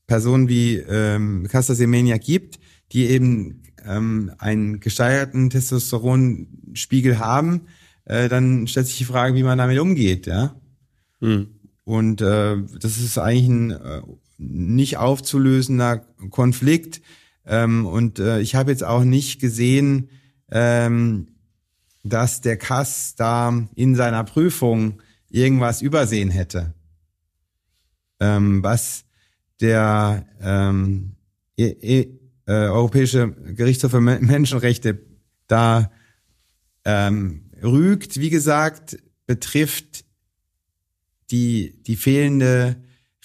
Personen 0.06 0.48
wie 0.48 0.76
ähm, 0.76 1.46
Casta 1.50 1.74
Semenya 1.74 2.18
gibt, 2.18 2.58
die 2.92 3.06
eben 3.06 3.62
ähm, 3.84 4.32
einen 4.38 4.80
gesteigerten 4.80 5.50
Testosteronspiegel 5.50 7.18
haben, 7.18 7.62
äh, 8.04 8.28
dann 8.28 8.66
stellt 8.66 8.86
sich 8.86 8.98
die 8.98 9.04
Frage, 9.04 9.34
wie 9.34 9.42
man 9.42 9.58
damit 9.58 9.78
umgeht, 9.78 10.26
ja. 10.26 10.54
Hm. 11.20 11.48
Und 11.84 12.20
äh, 12.20 12.56
das 12.80 12.98
ist 12.98 13.18
eigentlich 13.18 13.48
ein 13.48 13.70
äh, 13.70 14.02
nicht 14.38 14.96
aufzulösender 14.96 15.98
Konflikt. 16.30 17.00
Ähm, 17.44 17.86
und 17.86 18.18
äh, 18.18 18.40
ich 18.40 18.54
habe 18.54 18.70
jetzt 18.70 18.84
auch 18.84 19.04
nicht 19.04 19.40
gesehen, 19.40 20.10
ähm, 20.50 21.28
dass 22.02 22.40
der 22.40 22.56
Kass 22.56 23.14
da 23.16 23.66
in 23.74 23.94
seiner 23.94 24.24
Prüfung 24.24 25.02
irgendwas 25.28 25.82
übersehen 25.82 26.30
hätte. 26.30 26.74
Ähm, 28.20 28.62
was 28.62 29.04
der 29.60 30.26
ähm, 30.40 31.16
e 31.56 31.66
e 31.66 32.08
äh, 32.46 32.52
Europäische 32.52 33.32
Gerichtshof 33.32 33.90
für 33.90 34.00
Menschenrechte 34.00 35.00
da 35.48 35.90
ähm, 36.84 37.50
rügt, 37.62 38.20
wie 38.20 38.30
gesagt, 38.30 38.98
betrifft 39.26 40.04
die, 41.30 41.82
die 41.82 41.96
fehlende 41.96 42.76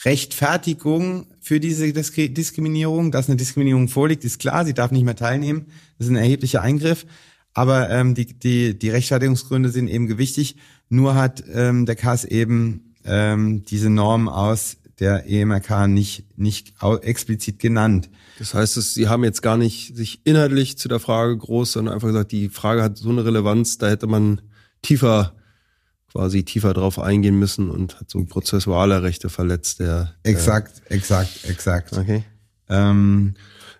Rechtfertigung 0.03 1.27
für 1.39 1.59
diese 1.59 1.91
Diskriminierung, 1.93 3.11
dass 3.11 3.27
eine 3.27 3.37
Diskriminierung 3.37 3.87
vorliegt, 3.87 4.23
ist 4.23 4.39
klar, 4.39 4.65
sie 4.65 4.73
darf 4.73 4.91
nicht 4.91 5.03
mehr 5.03 5.15
teilnehmen. 5.15 5.67
Das 5.97 6.07
ist 6.07 6.11
ein 6.11 6.17
erheblicher 6.17 6.61
Eingriff. 6.61 7.05
Aber 7.53 7.89
ähm, 7.89 8.15
die, 8.15 8.25
die, 8.25 8.77
die 8.77 8.89
Rechtfertigungsgründe 8.89 9.69
sind 9.69 9.87
eben 9.87 10.07
gewichtig. 10.07 10.55
Nur 10.89 11.15
hat 11.15 11.43
ähm, 11.53 11.85
der 11.85 11.95
Kass 11.95 12.25
eben 12.25 12.95
ähm, 13.05 13.63
diese 13.65 13.89
Norm 13.89 14.29
aus 14.29 14.77
der 14.99 15.27
EMRK 15.27 15.87
nicht, 15.87 16.25
nicht 16.37 16.75
explizit 17.01 17.59
genannt. 17.59 18.09
Das 18.37 18.53
heißt, 18.53 18.77
es, 18.77 18.93
Sie 18.93 19.07
haben 19.07 19.23
jetzt 19.23 19.41
gar 19.41 19.57
nicht 19.57 19.95
sich 19.95 20.21
inhaltlich 20.25 20.77
zu 20.77 20.87
der 20.87 20.99
Frage 20.99 21.35
groß, 21.37 21.73
sondern 21.73 21.95
einfach 21.95 22.07
gesagt, 22.07 22.31
die 22.31 22.49
Frage 22.49 22.83
hat 22.83 22.97
so 22.97 23.09
eine 23.09 23.25
Relevanz, 23.25 23.79
da 23.79 23.89
hätte 23.89 24.05
man 24.05 24.41
tiefer 24.83 25.33
quasi 26.11 26.43
tiefer 26.43 26.73
drauf 26.73 26.99
eingehen 26.99 27.37
müssen 27.37 27.69
und 27.69 27.99
hat 27.99 28.09
so 28.09 28.23
prozessuale 28.25 29.03
Rechte 29.03 29.29
verletzt. 29.29 29.79
Der, 29.79 30.13
der 30.25 30.31
exakt, 30.31 30.81
exakt, 30.89 31.45
exakt. 31.47 31.97
Okay. 31.97 32.23
Ähm, 32.69 33.33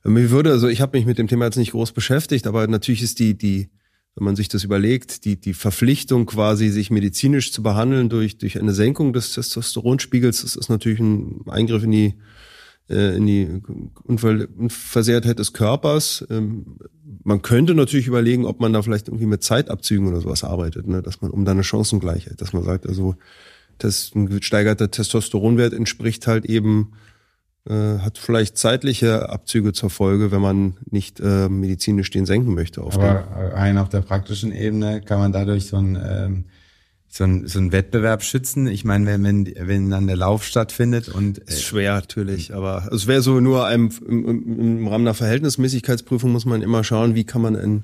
mir 0.04 0.32
würde, 0.32 0.52
also 0.52 0.68
ich 0.68 0.82
habe 0.82 0.98
mich 0.98 1.06
mit 1.06 1.18
dem 1.18 1.28
Thema 1.28 1.46
jetzt 1.46 1.58
nicht 1.58 1.72
groß 1.72 1.92
beschäftigt, 1.92 2.48
aber 2.48 2.68
natürlich 2.68 3.02
ist 3.02 3.20
die, 3.20 3.38
die, 3.38 3.70
wenn 4.16 4.26
man 4.26 4.36
sich 4.36 4.48
das 4.48 4.64
überlegt, 4.64 5.26
die, 5.26 5.40
die 5.40 5.54
Verpflichtung 5.54 6.26
quasi, 6.26 6.70
sich 6.70 6.90
medizinisch 6.90 7.52
zu 7.52 7.62
behandeln 7.62 8.10
durch, 8.10 8.38
durch 8.38 8.60
eine 8.60 8.74
Senkung 8.74 9.14
des 9.14 9.34
Testosteronspiegels, 9.34 10.42
das 10.42 10.56
ist 10.56 10.70
natürlich 10.70 11.00
ein 11.00 11.42
Eingriff 11.48 11.84
in 11.84 11.92
die, 11.92 12.06
äh, 12.06 12.14
in 12.88 13.26
die 13.26 13.62
Unversehrtheit 14.04 15.40
des 15.40 15.54
Körpers. 15.54 16.26
Ähm, 16.30 16.78
man 17.24 17.42
könnte 17.42 17.74
natürlich 17.74 18.08
überlegen, 18.08 18.46
ob 18.46 18.60
man 18.60 18.74
da 18.74 18.82
vielleicht 18.82 19.08
irgendwie 19.08 19.28
mit 19.28 19.44
Zeitabzügen 19.44 20.08
oder 20.08 20.22
sowas 20.22 20.44
arbeitet, 20.44 20.88
ne? 20.88 21.02
dass 21.02 21.22
man 21.22 21.32
um 21.32 21.46
da 21.46 21.52
eine 21.52 21.64
Chancengleichheit, 21.64 22.42
dass 22.42 22.54
man 22.54 22.64
sagt, 22.64 22.88
also 22.88 23.16
das, 23.78 24.12
ein 24.16 24.28
gesteigerter 24.28 24.92
Testosteronwert 24.92 25.74
entspricht 25.74 26.28
halt 26.28 26.46
eben 26.46 26.94
äh, 27.70 28.00
hat 28.00 28.18
vielleicht 28.18 28.58
zeitliche 28.58 29.30
Abzüge 29.30 29.72
zur 29.72 29.92
Folge, 29.92 30.32
wenn 30.32 30.42
man 30.42 30.78
nicht 30.90 31.20
äh, 31.20 31.48
medizinisch 31.48 32.10
den 32.10 32.26
senken 32.26 32.56
möchte. 32.56 32.82
Auf 32.82 32.96
Aber 32.96 33.24
rein 33.54 33.78
auf 33.78 33.90
der 33.90 34.02
praktischen 34.02 34.52
Ebene 34.52 35.02
kann 35.02 35.20
man 35.20 35.32
dadurch 35.32 35.68
so 35.68 35.78
ein 35.78 35.96
ähm, 36.04 36.46
so 37.14 37.26
ein, 37.26 37.46
so 37.46 37.60
ein 37.60 37.74
Wettbewerb 37.74 38.24
schützen? 38.24 38.68
Ich 38.68 38.86
meine, 38.86 39.06
wenn, 39.06 39.24
wenn, 39.24 39.54
wenn 39.68 39.90
dann 39.90 40.08
der 40.08 40.16
Lauf 40.16 40.46
stattfindet 40.46 41.10
und. 41.10 41.40
Äh 41.40 41.54
ist 41.54 41.64
schwer 41.64 41.94
natürlich, 41.96 42.54
aber 42.54 42.90
es 42.92 43.06
wäre 43.06 43.22
so 43.22 43.42
nur 43.42 43.66
einem, 43.66 43.92
im, 44.08 44.80
im 44.80 44.88
Rahmen 44.88 45.04
der 45.04 45.14
Verhältnismäßigkeitsprüfung 45.14 46.32
muss 46.32 46.46
man 46.46 46.62
immer 46.62 46.86
schauen, 46.86 47.14
wie 47.14 47.26
kann 47.26 47.42
man 47.42 47.58
ein, 47.58 47.84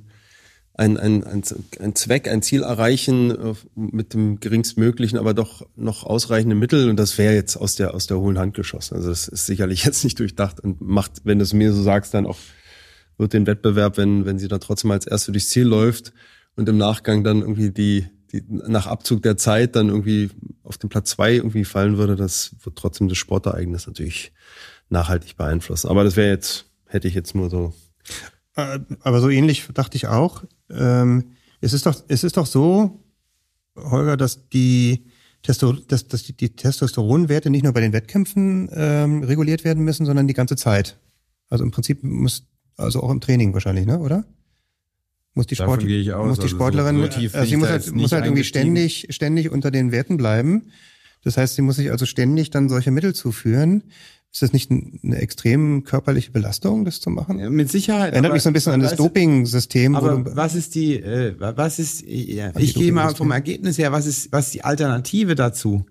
ein, 0.76 0.98
ein, 0.98 1.26
ein, 1.26 1.44
ein 1.80 1.96
Zweck, 1.96 2.30
ein 2.30 2.42
Ziel 2.42 2.64
erreichen 2.64 3.32
äh, 3.32 3.54
mit 3.76 4.14
dem 4.14 4.40
geringstmöglichen, 4.40 5.20
aber 5.20 5.34
doch 5.34 5.68
noch 5.76 6.06
ausreichenden 6.06 6.58
Mittel. 6.58 6.90
Und 6.90 6.96
das 6.96 7.18
wäre 7.18 7.34
jetzt 7.34 7.58
aus 7.58 7.76
der, 7.76 7.94
aus 7.94 8.08
der 8.08 8.20
hohlen 8.20 8.40
Hand 8.40 8.56
geschossen. 8.56 8.96
Also 8.96 9.10
das 9.10 9.28
ist 9.28 9.46
sicherlich 9.46 9.84
jetzt 9.86 10.06
nicht 10.06 10.18
durchdacht 10.20 10.62
und 10.62 10.80
macht, 10.80 11.26
wenn 11.26 11.40
du 11.40 11.44
es 11.44 11.52
mir 11.52 11.74
so 11.74 11.84
sagst, 11.84 12.14
dann 12.14 12.26
auch, 12.26 12.38
wird 13.18 13.34
den 13.34 13.48
Wettbewerb, 13.48 13.98
wenn, 13.98 14.26
wenn 14.26 14.40
sie 14.40 14.48
da 14.48 14.60
trotzdem 14.60 14.92
als 14.92 15.08
Erste 15.08 15.32
durchs 15.34 15.50
Ziel 15.50 15.66
läuft 15.66 16.14
und 16.56 16.70
im 16.70 16.78
Nachgang 16.78 17.24
dann 17.24 17.42
irgendwie 17.42 17.72
die, 17.72 18.08
die 18.32 18.44
nach 18.48 18.88
Abzug 18.88 19.22
der 19.24 19.38
Zeit 19.38 19.76
dann 19.76 19.90
irgendwie 19.90 20.30
auf 20.64 20.78
den 20.78 20.90
Platz 20.90 21.12
zwei 21.12 21.34
irgendwie 21.34 21.66
fallen 21.66 21.98
würde, 21.98 22.16
das 22.16 22.56
wird 22.64 22.78
trotzdem 22.78 23.08
das 23.08 23.18
Sportereignis 23.18 23.88
natürlich 23.88 24.34
nachhaltig 24.90 25.38
beeinflussen. 25.38 25.90
Aber 25.90 26.04
das 26.04 26.16
wäre 26.16 26.30
jetzt, 26.30 26.66
hätte 26.88 27.08
ich 27.08 27.14
jetzt 27.14 27.36
nur 27.36 27.50
so. 27.50 27.74
Äh, 28.56 28.80
aber 29.02 29.22
so 29.22 29.30
ähnlich 29.30 29.68
dachte 29.74 29.98
ich 29.98 30.08
auch. 30.08 30.44
Ähm, 30.70 31.32
es 31.62 31.74
ist 31.74 31.86
doch, 31.86 31.96
es 32.08 32.24
ist 32.24 32.38
doch 32.38 32.46
so, 32.46 33.04
Holger, 33.76 34.18
dass 34.18 34.50
die, 34.50 35.06
Testo, 35.44 35.74
dass, 35.74 36.08
dass 36.08 36.24
die, 36.24 36.34
Testosteronwerte 36.34 37.50
nicht 37.50 37.64
nur 37.64 37.74
bei 37.74 37.82
den 37.82 37.94
Wettkämpfen 37.94 38.70
ähm, 38.74 39.24
reguliert 39.24 39.64
werden 39.64 39.84
müssen, 39.84 40.06
sondern 40.06 40.28
die 40.28 40.34
ganze 40.34 40.56
Zeit. 40.56 41.00
Also 41.50 41.64
im 41.64 41.72
Prinzip 41.72 42.04
muss, 42.04 42.48
also 42.76 43.02
auch 43.02 43.12
im 43.12 43.22
Training 43.22 43.54
wahrscheinlich, 43.54 43.86
ne, 43.86 44.00
oder? 44.00 44.26
Muss 45.38 45.46
die, 45.46 45.56
Sport, 45.56 45.84
muss 45.84 45.88
die 45.88 46.12
also 46.12 46.48
Sportlerin, 46.48 46.96
so, 46.96 47.12
so 47.12 47.38
also 47.38 47.48
sie 47.48 47.58
muss 47.58 47.70
halt, 47.70 47.94
muss 47.94 48.12
halt 48.12 48.26
irgendwie 48.26 48.44
ständig, 48.44 49.06
ständig 49.12 49.52
unter 49.52 49.70
den 49.70 49.92
Werten 49.92 50.18
bleiben. 50.18 50.72
Das 51.24 51.38
heißt, 51.38 51.54
sie 51.54 51.62
muss 51.62 51.76
sich 51.76 51.92
also 51.92 52.08
ständig 52.08 52.50
dann 52.50 52.70
solche 52.70 52.90
Mittel 52.90 53.14
zuführen. 53.14 53.84
Ist 54.34 54.42
das 54.42 54.52
nicht 54.52 54.72
eine 54.72 55.18
extrem 55.18 55.84
körperliche 55.84 56.32
Belastung, 56.32 56.86
das 56.86 57.02
zu 57.02 57.12
machen? 57.12 57.38
Ja, 57.38 57.52
mit 57.52 57.70
Sicherheit. 57.70 58.14
Erinnert 58.14 58.34
mich 58.34 58.42
so 58.42 58.50
ein 58.50 58.54
bisschen 58.54 58.74
an 58.74 58.80
das 58.80 58.96
Doping-System. 58.96 59.96
Aber 59.96 60.36
was 60.36 60.56
ist 60.56 60.74
die, 60.74 60.96
äh, 60.96 61.36
was 61.38 61.78
ist, 61.78 62.04
ja, 62.08 62.52
ich 62.58 62.74
gehe 62.74 62.92
mal 62.92 63.14
vom 63.14 63.30
Ergebnis 63.30 63.78
her, 63.78 63.92
was 63.92 64.08
ist, 64.08 64.32
was 64.32 64.48
ist 64.48 64.56
die 64.56 64.64
Alternative 64.64 65.36
dazu? 65.36 65.86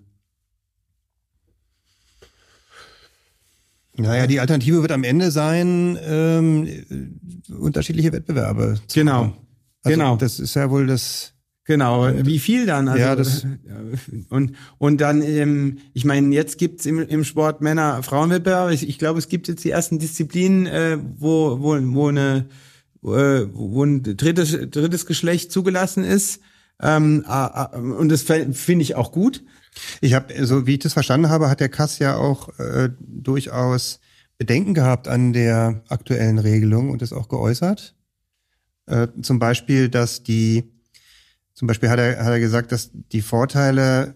Naja, 3.97 4.27
die 4.27 4.39
Alternative 4.39 4.81
wird 4.81 4.91
am 4.91 5.03
Ende 5.03 5.31
sein, 5.31 5.97
ähm, 6.03 6.67
unterschiedliche 7.57 8.13
Wettbewerbe. 8.13 8.75
Genau. 8.93 9.33
Also 9.83 9.97
genau. 9.97 10.15
Das 10.17 10.39
ist 10.39 10.55
ja 10.55 10.69
wohl 10.69 10.87
das 10.87 11.33
Genau, 11.67 12.07
wie 12.23 12.39
viel 12.39 12.65
dann? 12.65 12.87
Also, 12.87 13.01
ja, 13.01 13.13
das 13.13 13.45
und 14.29 14.53
und 14.77 15.01
dann, 15.01 15.21
ähm, 15.21 15.79
ich 15.93 16.05
meine, 16.05 16.33
jetzt 16.33 16.57
gibt's 16.57 16.85
im, 16.85 16.99
im 16.99 17.25
Sport 17.25 17.59
Männer 17.59 18.03
Frauenwettbewerb. 18.03 18.71
Ich, 18.71 18.87
ich 18.87 18.97
glaube, 18.97 19.19
es 19.19 19.27
gibt 19.27 19.49
jetzt 19.49 19.65
die 19.65 19.71
ersten 19.71 19.99
Disziplinen, 19.99 20.65
äh, 20.65 20.97
wo 21.17 21.59
wo 21.59 21.77
wo 21.93 22.07
eine 22.07 22.45
äh, 23.03 23.47
wo 23.51 23.83
ein 23.83 24.01
drittes 24.01 24.57
drittes 24.71 25.05
Geschlecht 25.05 25.51
zugelassen 25.51 26.05
ist. 26.05 26.39
Ähm, 26.81 27.25
äh, 27.27 27.77
und 27.77 28.07
das 28.09 28.21
finde 28.21 28.81
ich 28.81 28.95
auch 28.95 29.11
gut. 29.11 29.43
Ich 30.01 30.13
habe, 30.13 30.45
so 30.45 30.67
wie 30.67 30.73
ich 30.73 30.79
das 30.79 30.93
verstanden 30.93 31.29
habe, 31.29 31.49
hat 31.49 31.59
der 31.59 31.69
Kass 31.69 31.99
ja 31.99 32.15
auch 32.17 32.57
äh, 32.59 32.89
durchaus 32.99 33.99
Bedenken 34.37 34.73
gehabt 34.73 35.07
an 35.07 35.33
der 35.33 35.83
aktuellen 35.89 36.39
Regelung 36.39 36.91
und 36.91 37.01
es 37.01 37.13
auch 37.13 37.27
geäußert. 37.27 37.95
Äh, 38.85 39.07
zum 39.21 39.39
Beispiel, 39.39 39.89
dass 39.89 40.23
die 40.23 40.71
zum 41.57 41.67
Beispiel 41.67 41.89
hat 41.89 41.97
er, 41.97 42.23
hat 42.23 42.31
er 42.31 42.39
gesagt, 42.39 42.71
dass 42.71 42.91
die 42.93 43.23
Vorteile 43.23 44.13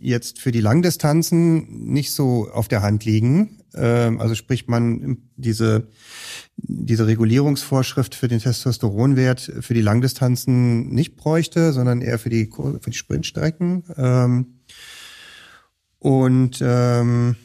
jetzt 0.00 0.38
für 0.38 0.52
die 0.52 0.62
Langdistanzen 0.62 1.92
nicht 1.92 2.12
so 2.12 2.48
auf 2.50 2.66
der 2.66 2.80
Hand 2.80 3.04
liegen. 3.04 3.58
Ähm, 3.74 4.20
also 4.22 4.34
sprich 4.34 4.68
man 4.68 5.18
diese, 5.36 5.88
diese 6.56 7.06
Regulierungsvorschrift 7.06 8.14
für 8.14 8.26
den 8.26 8.38
Testosteronwert 8.38 9.52
für 9.60 9.74
die 9.74 9.82
Langdistanzen 9.82 10.88
nicht 10.88 11.16
bräuchte, 11.16 11.74
sondern 11.74 12.00
eher 12.00 12.18
für 12.18 12.30
die, 12.30 12.50
für 12.50 12.90
die 12.90 12.96
Sprintstrecken. 12.96 13.84
Ähm, 13.98 14.57
und, 15.98 16.58
ähm, 16.62 17.36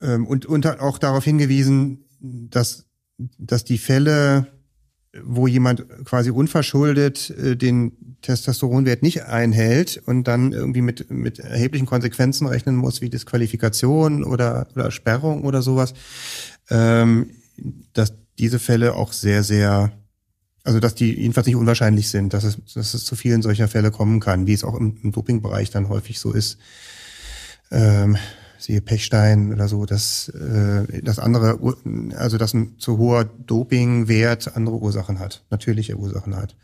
und, 0.00 0.46
und 0.46 0.66
auch 0.80 0.98
darauf 0.98 1.24
hingewiesen, 1.24 2.04
dass, 2.20 2.86
dass 3.38 3.64
die 3.64 3.78
Fälle 3.78 4.46
wo 5.24 5.46
jemand 5.46 5.84
quasi 6.04 6.30
unverschuldet 6.30 7.30
äh, 7.30 7.56
den 7.56 8.16
Testosteronwert 8.22 9.02
nicht 9.02 9.24
einhält 9.24 10.02
und 10.06 10.24
dann 10.24 10.52
irgendwie 10.52 10.80
mit, 10.80 11.10
mit 11.10 11.38
erheblichen 11.38 11.86
Konsequenzen 11.86 12.46
rechnen 12.46 12.76
muss, 12.76 13.00
wie 13.00 13.10
Disqualifikation 13.10 14.24
oder, 14.24 14.66
oder 14.74 14.90
Sperrung 14.90 15.44
oder 15.44 15.62
sowas, 15.62 15.94
ähm, 16.70 17.30
dass 17.92 18.14
diese 18.38 18.58
Fälle 18.58 18.94
auch 18.94 19.12
sehr, 19.12 19.42
sehr, 19.42 19.92
also 20.66 20.80
dass 20.80 20.94
die 20.94 21.14
jedenfalls 21.14 21.46
nicht 21.46 21.56
unwahrscheinlich 21.56 22.08
sind, 22.08 22.34
dass 22.34 22.44
es, 22.44 22.58
dass 22.74 22.94
es 22.94 23.04
zu 23.04 23.14
vielen 23.14 23.40
solcher 23.40 23.68
Fälle 23.68 23.90
kommen 23.90 24.20
kann, 24.20 24.46
wie 24.46 24.52
es 24.52 24.64
auch 24.64 24.74
im, 24.74 24.98
im 25.02 25.12
Dopingbereich 25.12 25.70
dann 25.70 25.88
häufig 25.88 26.18
so 26.18 26.32
ist. 26.32 26.58
Ähm, 27.70 28.16
siehe 28.58 28.80
Pechstein 28.80 29.52
oder 29.52 29.68
so, 29.68 29.86
dass 29.86 30.28
äh, 30.30 31.02
das 31.02 31.18
andere, 31.18 31.58
also 32.16 32.36
dass 32.36 32.52
ein 32.52 32.78
zu 32.78 32.98
hoher 32.98 33.24
Dopingwert 33.24 34.56
andere 34.56 34.76
Ursachen 34.76 35.18
hat, 35.20 35.44
natürliche 35.50 35.96
Ursachen 35.96 36.36
hat. 36.36 36.56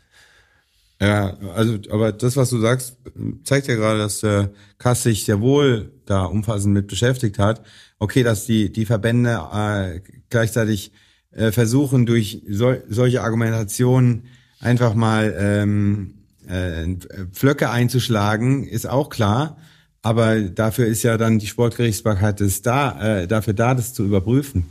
Ja, 0.99 1.37
also, 1.55 1.77
aber 1.89 2.11
das, 2.11 2.35
was 2.37 2.49
du 2.49 2.59
sagst, 2.59 2.97
zeigt 3.43 3.67
ja 3.67 3.75
gerade, 3.75 3.99
dass 3.99 4.21
der 4.21 4.51
Kass 4.77 5.03
sich 5.03 5.25
sehr 5.25 5.41
wohl 5.41 5.91
da 6.05 6.25
umfassend 6.25 6.73
mit 6.73 6.87
beschäftigt 6.87 7.39
hat. 7.39 7.61
Okay, 7.99 8.23
dass 8.23 8.45
die, 8.45 8.71
die 8.71 8.85
Verbände 8.85 9.41
äh, 9.53 10.01
gleichzeitig 10.29 10.91
äh, 11.35 11.51
versuchen, 11.51 12.05
durch 12.05 12.41
sol 12.49 12.83
solche 12.89 13.21
Argumentationen 13.21 14.23
einfach 14.59 14.93
mal 14.93 15.35
ähm, 15.37 16.13
äh, 16.47 16.95
Pflöcke 17.31 17.69
einzuschlagen, 17.69 18.65
ist 18.65 18.87
auch 18.87 19.09
klar. 19.09 19.57
Aber 20.01 20.41
dafür 20.41 20.85
ist 20.87 21.03
ja 21.03 21.17
dann 21.17 21.39
die 21.39 21.47
Sportgerichtsbarkeit 21.47 22.41
das 22.41 22.61
da, 22.61 23.21
äh, 23.21 23.27
dafür 23.27 23.53
da, 23.53 23.73
das 23.73 23.93
zu 23.93 24.03
überprüfen. 24.03 24.65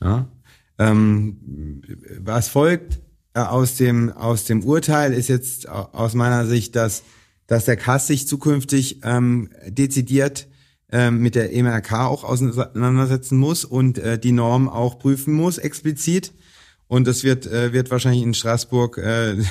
Ja? 0.00 0.28
Ähm, 0.78 1.82
was 2.20 2.48
folgt 2.48 3.00
äh, 3.34 3.40
aus 3.40 3.76
dem 3.76 4.12
aus 4.12 4.44
dem 4.44 4.64
Urteil 4.64 5.12
ist 5.12 5.28
jetzt 5.28 5.68
aus 5.68 6.14
meiner 6.14 6.46
Sicht, 6.46 6.76
dass 6.76 7.02
dass 7.46 7.64
der 7.64 7.76
Kass 7.76 8.06
sich 8.06 8.26
zukünftig 8.26 9.00
ähm, 9.02 9.50
dezidiert 9.66 10.46
ähm, 10.94 11.18
mit 11.18 11.34
der 11.34 11.52
EMRK 11.52 11.92
auch 12.06 12.22
auseinandersetzen 12.22 13.36
muss 13.36 13.64
und 13.64 13.98
äh, 13.98 14.16
die 14.16 14.30
Norm 14.30 14.68
auch 14.68 15.00
prüfen 15.00 15.34
muss 15.34 15.58
explizit. 15.58 16.32
Und 16.86 17.08
das 17.08 17.24
wird 17.24 17.46
äh, 17.46 17.72
wird 17.72 17.90
wahrscheinlich 17.90 18.22
in 18.22 18.32
Straßburg 18.32 18.98
äh, 18.98 19.02
eine 19.32 19.42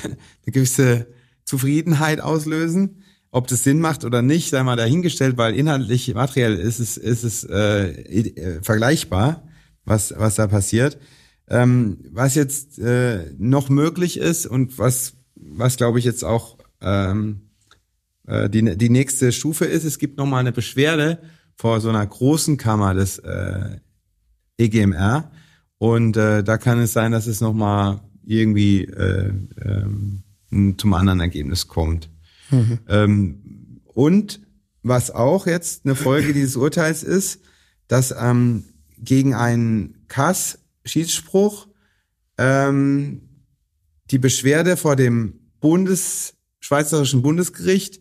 gewisse 0.46 1.06
Zufriedenheit 1.44 2.20
auslösen. 2.22 3.02
Ob 3.30 3.46
das 3.48 3.62
Sinn 3.62 3.80
macht 3.80 4.04
oder 4.04 4.22
nicht, 4.22 4.48
sei 4.48 4.62
mal 4.62 4.76
dahingestellt, 4.76 5.36
weil 5.36 5.54
inhaltlich, 5.54 6.14
materiell 6.14 6.54
ist 6.54 6.78
es, 6.78 6.96
ist 6.96 7.24
es 7.24 7.44
äh, 7.44 7.90
äh, 7.90 8.62
vergleichbar, 8.62 9.46
was, 9.84 10.14
was 10.16 10.36
da 10.36 10.46
passiert. 10.46 10.98
Ähm, 11.48 11.98
was 12.10 12.36
jetzt 12.36 12.78
äh, 12.78 13.34
noch 13.36 13.68
möglich 13.68 14.18
ist 14.18 14.46
und 14.46 14.78
was, 14.78 15.14
was 15.34 15.76
glaube 15.76 15.98
ich 15.98 16.06
jetzt 16.06 16.24
auch 16.24 16.56
ähm, 16.80 17.50
äh, 18.26 18.48
die, 18.48 18.76
die 18.76 18.90
nächste 18.90 19.32
Stufe 19.32 19.64
ist, 19.64 19.84
es 19.84 19.98
gibt 19.98 20.18
nochmal 20.18 20.40
eine 20.40 20.52
Beschwerde 20.52 21.18
vor 21.56 21.80
so 21.80 21.88
einer 21.88 22.06
großen 22.06 22.56
Kammer 22.56 22.94
des 22.94 23.18
äh, 23.18 23.78
EGMR 24.56 25.30
und 25.78 26.16
äh, 26.16 26.42
da 26.42 26.58
kann 26.58 26.78
es 26.80 26.92
sein, 26.92 27.12
dass 27.12 27.26
es 27.26 27.40
nochmal 27.40 28.00
irgendwie 28.24 28.84
äh, 28.84 29.32
ähm, 29.62 30.22
zum 30.78 30.94
anderen 30.94 31.20
Ergebnis 31.20 31.68
kommt. 31.68 32.08
Mhm. 32.50 32.78
Ähm, 32.88 33.80
und 33.84 34.40
was 34.82 35.10
auch 35.10 35.46
jetzt 35.46 35.84
eine 35.84 35.94
Folge 35.94 36.32
dieses 36.32 36.56
Urteils 36.56 37.02
ist, 37.02 37.40
dass 37.88 38.14
ähm, 38.18 38.64
gegen 38.98 39.34
einen 39.34 40.06
Kass-Schiedsspruch 40.08 41.68
ähm, 42.38 43.22
die 44.10 44.18
Beschwerde 44.18 44.76
vor 44.76 44.96
dem 44.96 45.40
Bundes 45.60 46.34
Schweizerischen 46.60 47.20
Bundesgericht 47.20 48.00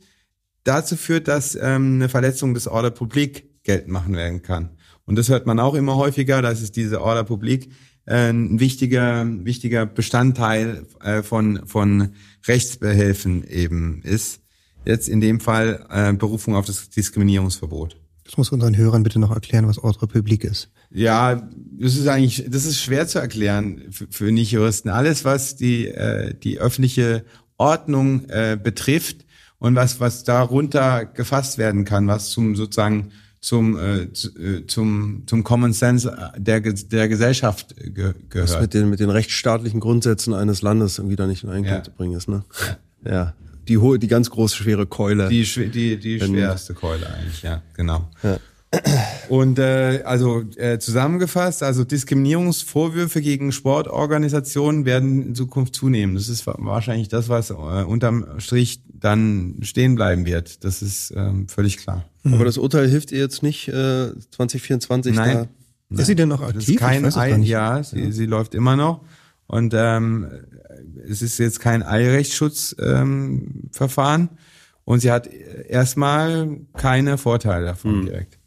dazu 0.63 0.95
führt, 0.95 1.27
dass 1.27 1.55
ähm, 1.55 1.95
eine 1.95 2.09
Verletzung 2.09 2.53
des 2.53 2.67
Order 2.67 2.91
Public 2.91 3.63
geltend 3.63 3.91
machen 3.91 4.15
werden 4.15 4.41
kann. 4.41 4.69
Und 5.05 5.17
das 5.17 5.29
hört 5.29 5.45
man 5.45 5.59
auch 5.59 5.73
immer 5.73 5.95
häufiger, 5.95 6.41
dass 6.41 6.61
es 6.61 6.71
diese 6.71 7.01
Order 7.01 7.23
Public 7.23 7.69
äh, 8.05 8.29
ein 8.29 8.59
wichtiger, 8.59 9.25
wichtiger 9.45 9.85
Bestandteil 9.85 10.85
äh, 11.01 11.23
von, 11.23 11.67
von 11.67 12.13
Rechtsbehelfen 12.47 13.45
eben 13.47 14.01
ist. 14.03 14.41
Jetzt 14.85 15.07
in 15.07 15.21
dem 15.21 15.39
Fall 15.39 15.85
äh, 15.89 16.13
Berufung 16.13 16.55
auf 16.55 16.65
das 16.65 16.89
Diskriminierungsverbot. 16.89 17.97
Das 18.25 18.37
muss 18.37 18.51
unseren 18.51 18.77
Hörern 18.77 19.03
bitte 19.03 19.19
noch 19.19 19.31
erklären, 19.31 19.67
was 19.67 19.77
Ordre 19.77 20.07
Public 20.07 20.43
ist. 20.43 20.69
Ja, 20.89 21.49
das 21.79 21.95
ist 21.95 22.07
eigentlich, 22.07 22.45
das 22.49 22.65
ist 22.65 22.81
schwer 22.81 23.07
zu 23.07 23.19
erklären 23.19 23.83
für, 23.91 24.07
für 24.09 24.31
Nicht-Juristen. 24.31 24.89
Alles, 24.89 25.25
was 25.25 25.55
die, 25.55 25.87
äh, 25.87 26.33
die 26.33 26.59
öffentliche 26.59 27.25
Ordnung 27.57 28.25
äh, 28.29 28.57
betrifft 28.61 29.22
und 29.63 29.75
was, 29.75 30.01
was 30.01 30.25
darunter 30.25 31.05
gefasst 31.05 31.57
werden 31.57 31.85
kann, 31.85 32.05
was 32.05 32.31
zum 32.31 32.57
sozusagen 32.57 33.11
zum, 33.39 33.77
äh, 33.77 34.01
äh 34.01 34.67
zum, 34.67 35.23
zum 35.25 35.45
Common 35.45 35.71
Sense 35.71 36.13
der, 36.37 36.59
der 36.59 37.07
Gesellschaft 37.07 37.73
ge 37.77 38.13
gehört. 38.29 38.49
Was 38.49 38.59
mit 38.59 38.73
den, 38.73 38.89
mit 38.89 38.99
den 38.99 39.09
rechtsstaatlichen 39.09 39.79
Grundsätzen 39.79 40.33
eines 40.33 40.61
Landes 40.63 40.97
irgendwie 40.97 41.15
da 41.15 41.27
nicht 41.27 41.45
in 41.45 41.49
Einklang 41.49 41.77
ja. 41.77 41.83
zu 41.83 41.91
bringen 41.91 42.17
ist, 42.17 42.27
ne? 42.27 42.43
Ja. 43.05 43.11
ja. 43.11 43.33
Die 43.69 43.77
hohe, 43.77 43.99
die 43.99 44.07
ganz 44.07 44.29
große, 44.29 44.57
schwere 44.57 44.85
Keule. 44.85 45.29
Die, 45.29 45.45
die, 45.45 45.97
die 45.97 46.19
schwerste 46.19 46.73
Keule 46.73 47.07
eigentlich, 47.07 47.41
ja, 47.43 47.61
genau. 47.73 48.09
Ja. 48.21 48.39
Und 49.29 49.59
äh, 49.59 50.01
also 50.03 50.43
äh, 50.57 50.79
zusammengefasst, 50.79 51.63
also 51.63 51.83
Diskriminierungsvorwürfe 51.83 53.21
gegen 53.21 53.51
Sportorganisationen 53.51 54.85
werden 54.85 55.27
in 55.27 55.35
Zukunft 55.35 55.75
zunehmen. 55.75 56.15
Das 56.15 56.27
ist 56.27 56.45
wahrscheinlich 56.45 57.07
das, 57.07 57.29
was 57.29 57.51
äh, 57.51 57.53
unterm 57.53 58.25
Strich 58.39 58.81
dann 59.03 59.57
stehen 59.61 59.93
bleiben 59.95 60.25
wird. 60.25 60.63
Das 60.63 60.81
ist 60.81 61.11
ähm, 61.15 61.47
völlig 61.49 61.77
klar. 61.77 62.05
Aber 62.23 62.45
das 62.45 62.57
Urteil 62.57 62.87
hilft 62.87 63.11
ihr 63.11 63.19
jetzt 63.19 63.43
nicht 63.43 63.67
äh, 63.67 64.17
2024 64.31 65.13
Nein. 65.13 65.49
da? 65.89 65.99
Ist 65.99 66.07
sie 66.07 66.15
denn 66.15 66.29
noch 66.29 66.41
aktiv? 66.41 66.59
Das 66.59 66.69
ist 66.69 66.79
kein 66.79 67.13
Ei, 67.13 67.35
ja, 67.39 67.83
sie, 67.83 67.99
ja, 67.99 68.11
sie 68.11 68.25
läuft 68.25 68.55
immer 68.55 68.77
noch. 68.77 69.03
Und 69.45 69.73
ähm, 69.75 70.25
es 71.05 71.21
ist 71.21 71.37
jetzt 71.37 71.59
kein 71.59 71.83
Eilrechtsschutzverfahren. 71.83 74.21
Ähm, 74.21 74.29
und 74.85 75.01
sie 75.01 75.11
hat 75.11 75.27
erstmal 75.27 76.61
keine 76.73 77.17
Vorteile 77.17 77.65
davon 77.65 77.99
hm. 77.99 78.05
direkt. 78.05 78.39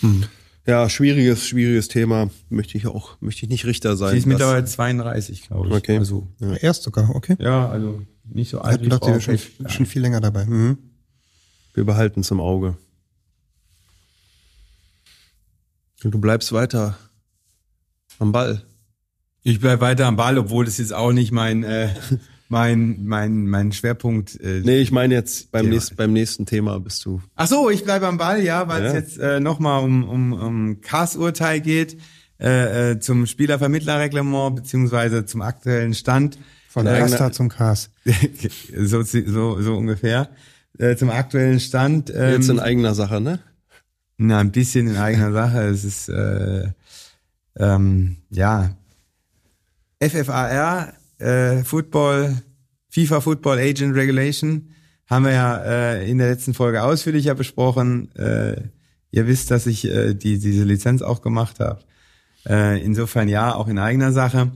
Hm. 0.00 0.24
Ja, 0.66 0.90
schwieriges, 0.90 1.46
schwieriges 1.46 1.86
Thema. 1.86 2.30
Möchte 2.50 2.76
ich 2.76 2.88
auch, 2.88 3.16
möchte 3.20 3.44
ich 3.44 3.48
nicht 3.48 3.64
Richter 3.64 3.96
sein. 3.96 4.10
Sie 4.10 4.18
ist 4.18 4.26
mittlerweile 4.26 4.64
32, 4.64 5.46
glaube 5.46 5.68
ich. 5.68 5.74
Okay. 5.74 5.98
Also, 5.98 6.26
ja. 6.40 6.56
Erst 6.56 6.82
sogar, 6.82 7.14
okay. 7.14 7.36
Ja, 7.38 7.68
also 7.68 8.02
nicht 8.30 8.50
so 8.50 8.60
alt. 8.60 8.82
Ich 8.82 8.88
gedacht, 8.88 9.04
sie 9.04 9.20
schon, 9.20 9.68
schon 9.68 9.86
viel 9.86 10.02
länger 10.02 10.20
dabei. 10.20 10.44
Mhm. 10.44 10.78
Wir 11.74 11.84
behalten 11.84 12.20
es 12.20 12.30
im 12.30 12.40
Auge. 12.40 12.76
Und 16.04 16.12
du 16.12 16.18
bleibst 16.18 16.52
weiter 16.52 16.98
am 18.18 18.32
Ball. 18.32 18.62
Ich 19.42 19.60
bleib 19.60 19.80
weiter 19.80 20.06
am 20.06 20.16
Ball, 20.16 20.38
obwohl 20.38 20.64
das 20.64 20.78
jetzt 20.78 20.92
auch 20.92 21.12
nicht 21.12 21.32
mein 21.32 21.64
äh, 21.64 21.88
mein, 22.48 23.04
mein, 23.04 23.46
mein 23.46 23.72
Schwerpunkt. 23.72 24.40
Äh, 24.40 24.62
nee, 24.64 24.80
ich 24.80 24.90
meine 24.90 25.14
jetzt 25.14 25.50
beim, 25.52 25.68
nächsten, 25.68 25.96
beim 25.96 26.12
nächsten 26.12 26.46
Thema 26.46 26.80
bist 26.80 27.04
du. 27.04 27.20
Ach 27.36 27.46
so, 27.46 27.70
ich 27.70 27.84
bleibe 27.84 28.06
am 28.06 28.18
Ball, 28.18 28.42
ja, 28.42 28.68
weil 28.68 28.82
ja. 28.82 28.88
es 28.88 28.94
jetzt 28.94 29.18
äh, 29.18 29.40
nochmal 29.40 29.84
um, 29.84 30.08
um, 30.08 30.32
um 30.32 30.80
Cars-Urteil 30.80 31.60
geht, 31.60 31.98
äh, 32.40 32.92
äh, 32.92 33.00
zum 33.00 33.26
Spielervermittlerreglement 33.26 34.56
beziehungsweise 34.56 35.26
zum 35.26 35.42
aktuellen 35.42 35.94
Stand. 35.94 36.38
Von 36.68 36.86
Extra 36.86 37.32
zum 37.32 37.48
Cars. 37.48 37.90
so, 38.76 39.02
so, 39.02 39.60
so 39.60 39.76
ungefähr. 39.76 40.28
Äh, 40.78 40.96
zum 40.96 41.10
aktuellen 41.10 41.60
Stand. 41.60 42.12
Ähm, 42.14 42.34
jetzt 42.34 42.48
in 42.48 42.60
eigener 42.60 42.94
Sache, 42.94 43.20
ne? 43.20 43.40
Na, 44.18 44.38
ein 44.38 44.52
bisschen 44.52 44.86
in 44.86 44.96
eigener 44.96 45.32
Sache. 45.32 45.62
Es 45.62 45.84
ist 45.84 46.08
äh, 46.08 46.68
ähm, 47.56 48.16
ja 48.30 48.76
FFAR 50.00 50.92
äh, 51.18 51.64
Football, 51.64 52.36
FIFA 52.90 53.20
Football 53.20 53.58
Agent 53.58 53.96
Regulation 53.96 54.74
haben 55.08 55.24
wir 55.24 55.32
ja 55.32 55.56
äh, 55.56 56.10
in 56.10 56.18
der 56.18 56.28
letzten 56.28 56.54
Folge 56.54 56.82
ausführlicher 56.82 57.34
besprochen. 57.34 58.14
Äh, 58.14 58.60
ihr 59.10 59.26
wisst, 59.26 59.50
dass 59.50 59.66
ich 59.66 59.86
äh, 59.86 60.14
die, 60.14 60.38
diese 60.38 60.64
Lizenz 60.64 61.02
auch 61.02 61.22
gemacht 61.22 61.60
habe. 61.60 61.80
Äh, 62.46 62.82
insofern 62.84 63.28
ja, 63.28 63.54
auch 63.54 63.68
in 63.68 63.78
eigener 63.78 64.12
Sache. 64.12 64.52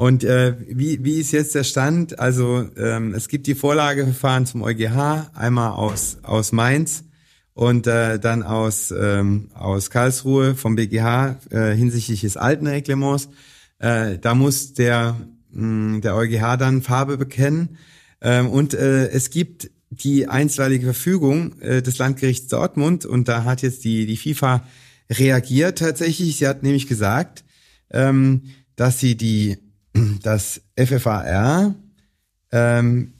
Und 0.00 0.24
äh, 0.24 0.56
wie, 0.66 1.04
wie 1.04 1.20
ist 1.20 1.30
jetzt 1.32 1.54
der 1.54 1.62
Stand? 1.62 2.18
Also 2.18 2.66
ähm, 2.78 3.12
es 3.12 3.28
gibt 3.28 3.46
die 3.46 3.54
Vorlageverfahren 3.54 4.46
zum 4.46 4.62
EuGH, 4.62 5.30
einmal 5.34 5.72
aus, 5.72 6.16
aus 6.22 6.52
Mainz 6.52 7.04
und 7.52 7.86
äh, 7.86 8.18
dann 8.18 8.42
aus, 8.42 8.94
ähm, 8.98 9.50
aus 9.52 9.90
Karlsruhe 9.90 10.54
vom 10.54 10.74
BGH 10.74 11.36
äh, 11.50 11.72
hinsichtlich 11.72 12.22
des 12.22 12.38
alten 12.38 12.66
Reglements. 12.66 13.28
Äh, 13.78 14.16
da 14.16 14.34
muss 14.34 14.72
der 14.72 15.20
mh, 15.50 16.00
der 16.00 16.16
EuGH 16.16 16.56
dann 16.56 16.80
Farbe 16.80 17.18
bekennen. 17.18 17.76
Ähm, 18.22 18.48
und 18.48 18.72
äh, 18.72 19.08
es 19.08 19.28
gibt 19.28 19.70
die 19.90 20.28
einstweilige 20.28 20.86
Verfügung 20.86 21.60
äh, 21.60 21.82
des 21.82 21.98
Landgerichts 21.98 22.48
Dortmund 22.48 23.04
und 23.04 23.28
da 23.28 23.44
hat 23.44 23.60
jetzt 23.60 23.84
die, 23.84 24.06
die 24.06 24.16
FIFA 24.16 24.66
reagiert 25.10 25.78
tatsächlich. 25.78 26.38
Sie 26.38 26.48
hat 26.48 26.62
nämlich 26.62 26.86
gesagt, 26.86 27.44
ähm, 27.90 28.44
dass 28.76 28.98
sie 28.98 29.14
die, 29.14 29.58
das 30.22 30.60
FFAR 30.76 31.74
ähm, 32.52 33.14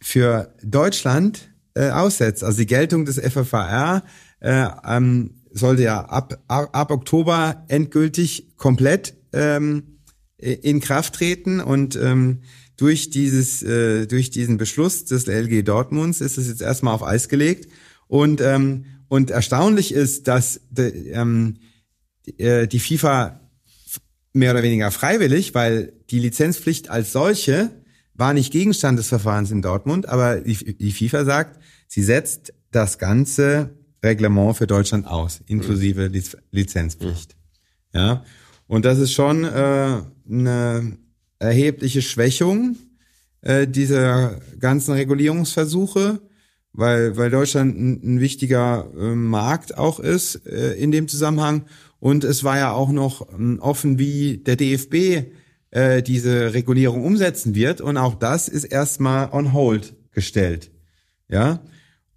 für 0.00 0.54
Deutschland 0.62 1.50
äh, 1.74 1.90
aussetzt. 1.90 2.44
Also 2.44 2.58
die 2.58 2.66
Geltung 2.66 3.04
des 3.04 3.18
FFAR 3.18 4.04
äh, 4.40 4.66
ähm, 4.86 5.42
sollte 5.50 5.82
ja 5.82 6.04
ab, 6.04 6.42
ab, 6.48 6.70
ab 6.72 6.90
Oktober 6.90 7.64
endgültig 7.68 8.56
komplett 8.56 9.14
ähm, 9.32 9.98
in 10.36 10.80
Kraft 10.80 11.14
treten 11.14 11.60
und 11.60 11.96
ähm, 11.96 12.42
durch 12.76 13.10
dieses 13.10 13.62
äh, 13.62 14.06
durch 14.06 14.30
diesen 14.30 14.56
Beschluss 14.56 15.04
des 15.04 15.26
LG 15.26 15.62
Dortmunds 15.62 16.20
ist 16.20 16.38
es 16.38 16.48
jetzt 16.48 16.60
erstmal 16.60 16.94
auf 16.94 17.04
Eis 17.04 17.28
gelegt 17.28 17.70
und 18.08 18.40
ähm, 18.40 18.84
und 19.08 19.30
erstaunlich 19.30 19.94
ist, 19.94 20.26
dass 20.26 20.60
de, 20.70 21.12
ähm, 21.12 21.58
die, 22.26 22.38
äh, 22.40 22.66
die 22.66 22.80
FIFA 22.80 23.40
mehr 24.34 24.50
oder 24.50 24.62
weniger 24.62 24.90
freiwillig, 24.90 25.54
weil 25.54 25.94
die 26.10 26.18
Lizenzpflicht 26.18 26.90
als 26.90 27.12
solche 27.12 27.70
war 28.14 28.34
nicht 28.34 28.52
Gegenstand 28.52 28.98
des 28.98 29.08
Verfahrens 29.08 29.50
in 29.50 29.62
Dortmund, 29.62 30.08
aber 30.08 30.40
die, 30.40 30.76
die 30.76 30.92
FIFA 30.92 31.24
sagt, 31.24 31.60
sie 31.88 32.02
setzt 32.02 32.52
das 32.70 32.98
ganze 32.98 33.70
Reglement 34.04 34.56
für 34.56 34.66
Deutschland 34.66 35.06
aus, 35.06 35.40
inklusive 35.46 36.06
Liz 36.08 36.36
Lizenzpflicht. 36.50 37.36
Ja, 37.92 38.24
und 38.66 38.84
das 38.84 38.98
ist 38.98 39.12
schon 39.12 39.44
äh, 39.44 40.02
eine 40.28 40.98
erhebliche 41.38 42.02
Schwächung 42.02 42.76
äh, 43.40 43.66
dieser 43.66 44.40
ganzen 44.58 44.92
Regulierungsversuche, 44.92 46.20
weil, 46.72 47.16
weil 47.16 47.30
Deutschland 47.30 47.78
ein, 47.78 48.00
ein 48.02 48.20
wichtiger 48.20 48.90
äh, 48.96 49.14
Markt 49.14 49.78
auch 49.78 50.00
ist 50.00 50.46
äh, 50.46 50.74
in 50.74 50.90
dem 50.90 51.08
Zusammenhang. 51.08 51.66
Und 52.04 52.22
es 52.22 52.44
war 52.44 52.58
ja 52.58 52.70
auch 52.70 52.90
noch 52.90 53.22
äh, 53.30 53.58
offen, 53.60 53.98
wie 53.98 54.36
der 54.36 54.56
DFB 54.56 55.26
äh, 55.70 56.02
diese 56.02 56.52
Regulierung 56.52 57.02
umsetzen 57.02 57.54
wird. 57.54 57.80
Und 57.80 57.96
auch 57.96 58.14
das 58.14 58.46
ist 58.46 58.64
erstmal 58.64 59.30
on 59.32 59.54
hold 59.54 59.94
gestellt. 60.10 60.70
Ja. 61.30 61.62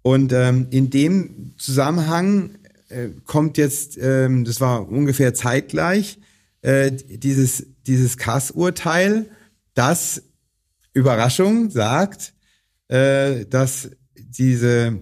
Und 0.02 0.34
ähm, 0.34 0.66
in 0.68 0.90
dem 0.90 1.54
Zusammenhang 1.56 2.58
äh, 2.90 3.08
kommt 3.24 3.56
jetzt, 3.56 3.96
ähm, 3.96 4.44
das 4.44 4.60
war 4.60 4.86
ungefähr 4.90 5.32
zeitgleich, 5.32 6.18
äh, 6.60 6.92
dieses, 6.92 7.66
dieses 7.86 8.18
Kass-Urteil, 8.18 9.30
das 9.72 10.22
Überraschung 10.92 11.70
sagt, 11.70 12.34
äh, 12.88 13.46
dass 13.46 13.88
diese, 14.14 15.00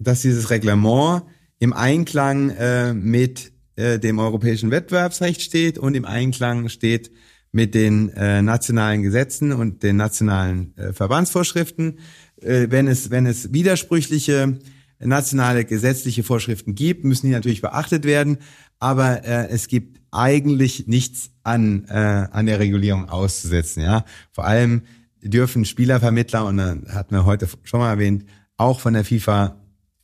dass 0.00 0.22
dieses 0.22 0.50
Reglement 0.50 1.22
im 1.60 1.72
Einklang 1.72 2.50
äh, 2.50 2.92
mit 2.94 3.52
äh, 3.78 3.98
dem 3.98 4.18
europäischen 4.18 4.70
Wettbewerbsrecht 4.70 5.40
steht 5.40 5.78
und 5.78 5.94
im 5.94 6.04
Einklang 6.04 6.68
steht 6.68 7.12
mit 7.52 7.74
den 7.74 8.10
äh, 8.10 8.42
nationalen 8.42 9.02
Gesetzen 9.02 9.52
und 9.52 9.82
den 9.82 9.96
nationalen 9.96 10.76
äh, 10.76 10.92
Verbandsvorschriften. 10.92 12.00
Äh, 12.42 12.66
wenn 12.70 12.88
es 12.88 13.10
wenn 13.10 13.24
es 13.24 13.52
widersprüchliche 13.52 14.58
nationale 15.00 15.64
gesetzliche 15.64 16.24
Vorschriften 16.24 16.74
gibt, 16.74 17.04
müssen 17.04 17.26
die 17.26 17.32
natürlich 17.32 17.62
beachtet 17.62 18.04
werden. 18.04 18.38
Aber 18.80 19.24
äh, 19.24 19.48
es 19.48 19.68
gibt 19.68 20.00
eigentlich 20.10 20.88
nichts 20.88 21.30
an 21.44 21.84
äh, 21.88 22.26
an 22.30 22.46
der 22.46 22.58
Regulierung 22.58 23.08
auszusetzen. 23.08 23.82
Ja, 23.82 24.04
vor 24.32 24.44
allem 24.44 24.82
dürfen 25.22 25.64
Spielervermittler 25.64 26.46
und 26.46 26.56
dann 26.56 26.86
hatten 26.92 27.14
wir 27.14 27.24
heute 27.24 27.48
schon 27.62 27.80
mal 27.80 27.90
erwähnt 27.90 28.24
auch 28.56 28.80
von 28.80 28.94
der 28.94 29.04
FIFA 29.04 29.56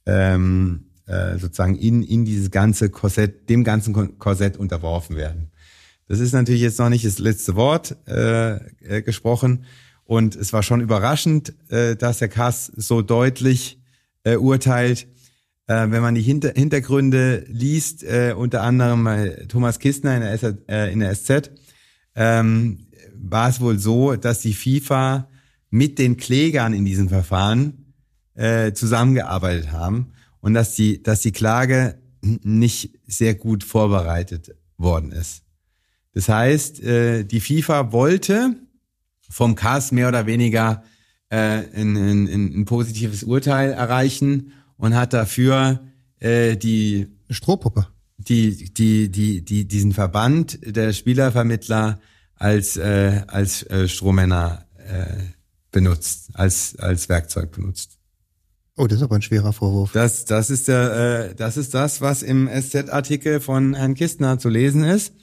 ähm, 0.07 0.87
äh, 1.07 1.39
sozusagen 1.39 1.77
in 1.77 2.03
in 2.03 2.25
dieses 2.25 2.51
ganze 2.51 2.91
Korsett 2.91 3.49
dem 3.49 3.65
ganzen 3.65 4.19
Korsett 4.19 4.57
unterworfen 4.57 5.17
werden. 5.17 5.51
Das 6.09 6.21
ist 6.21 6.33
natürlich 6.33 6.61
jetzt 6.61 6.79
noch 6.79 6.91
nicht 6.91 7.05
das 7.05 7.19
letzte 7.19 7.57
Wort 7.57 7.97
äh, 8.07 8.55
äh, 8.55 9.03
gesprochen. 9.03 9.65
Und 10.05 10.37
es 10.37 10.53
war 10.53 10.63
schon 10.63 10.81
überraschend, 10.81 11.55
äh, 11.71 11.97
dass 11.97 12.19
der 12.19 12.29
Kass 12.29 12.67
so 12.67 13.01
deutlich 13.01 13.81
äh, 14.23 14.37
urteilt. 14.37 15.07
Äh, 15.67 15.91
wenn 15.91 16.03
man 16.03 16.15
die 16.15 16.21
Hinter 16.21 16.53
Hintergründe 16.55 17.47
liest, 17.49 18.03
äh, 18.03 18.35
unter 18.37 18.63
anderem 18.63 19.07
äh, 19.07 19.47
Thomas 19.47 19.79
Kistner 19.79 20.15
in 20.15 20.21
der, 20.21 20.33
S 20.33 20.43
äh, 20.69 20.93
in 20.93 21.01
der 21.01 21.15
SZ, 21.15 21.51
ähm, 22.15 22.87
war 23.15 23.49
es 23.49 23.61
wohl 23.63 23.79
so, 23.79 24.15
dass 24.17 24.41
die 24.41 24.53
FIFA 24.53 25.31
mit 25.71 25.99
den 25.99 26.19
Klägern 26.19 26.75
in 26.75 26.85
diesem 26.85 27.09
Verfahren 27.09 27.95
äh, 28.35 28.73
zusammengearbeitet 28.73 29.73
haben 29.73 30.13
und 30.45 30.53
dass 30.53 30.75
die, 30.75 31.03
dass 31.03 31.23
die 31.23 31.33
Klage 31.33 31.99
nicht 32.21 32.91
sehr 33.07 33.35
gut 33.35 33.65
vorbereitet 33.65 34.55
worden 34.77 35.11
ist. 35.11 35.43
Das 36.13 36.29
heißt, 36.29 36.83
äh, 36.83 37.25
die 37.25 37.41
FIFA 37.41 37.93
wollte 37.93 38.55
vom 39.31 39.55
CAS 39.55 39.91
mehr 39.91 40.07
oder 40.07 40.27
weniger 40.27 40.85
äh, 41.31 41.37
ein, 41.37 41.97
ein, 41.97 42.27
ein 42.61 42.65
positives 42.67 43.23
Urteil 43.23 43.73
erreichen 43.73 44.53
und 44.77 44.95
hat 44.95 45.15
dafür 45.15 45.81
äh, 46.21 46.59
die 46.59 47.09
Strohpuppe. 47.31 47.87
Die, 48.19 48.71
die, 48.75 49.11
die, 49.11 49.43
die, 49.43 49.67
diesen 49.67 49.93
Verband 49.93 50.59
der 50.63 50.93
Spielervermittler 50.93 52.01
als, 52.35 52.77
äh, 52.77 53.23
als 53.29 53.63
äh, 53.71 53.89
Strohmänner 53.89 54.67
äh, 54.77 55.23
benutzt, 55.73 56.33
als, 56.35 56.77
als 56.79 57.09
Werkzeug 57.09 57.51
benutzt. 57.51 57.99
Oh, 58.77 58.87
das 58.89 58.99
ist 58.99 59.05
aber 59.05 59.17
ein 59.17 59.23
schwerer 59.23 59.53
Vorwurf. 59.53 59.93
Das, 59.93 60.25
das 60.25 60.51
ist 60.51 60.67
der, 60.67 61.31
äh, 61.31 61.35
das 61.35 61.57
ist 61.57 61.75
das, 61.75 62.01
was 62.01 62.23
im 62.23 62.49
SZ-Artikel 62.49 63.41
von 63.41 63.75
Herrn 63.75 63.95
Kistner 63.95 64.39
zu 64.39 64.49
lesen 64.49 64.83
ist. 64.83 65.15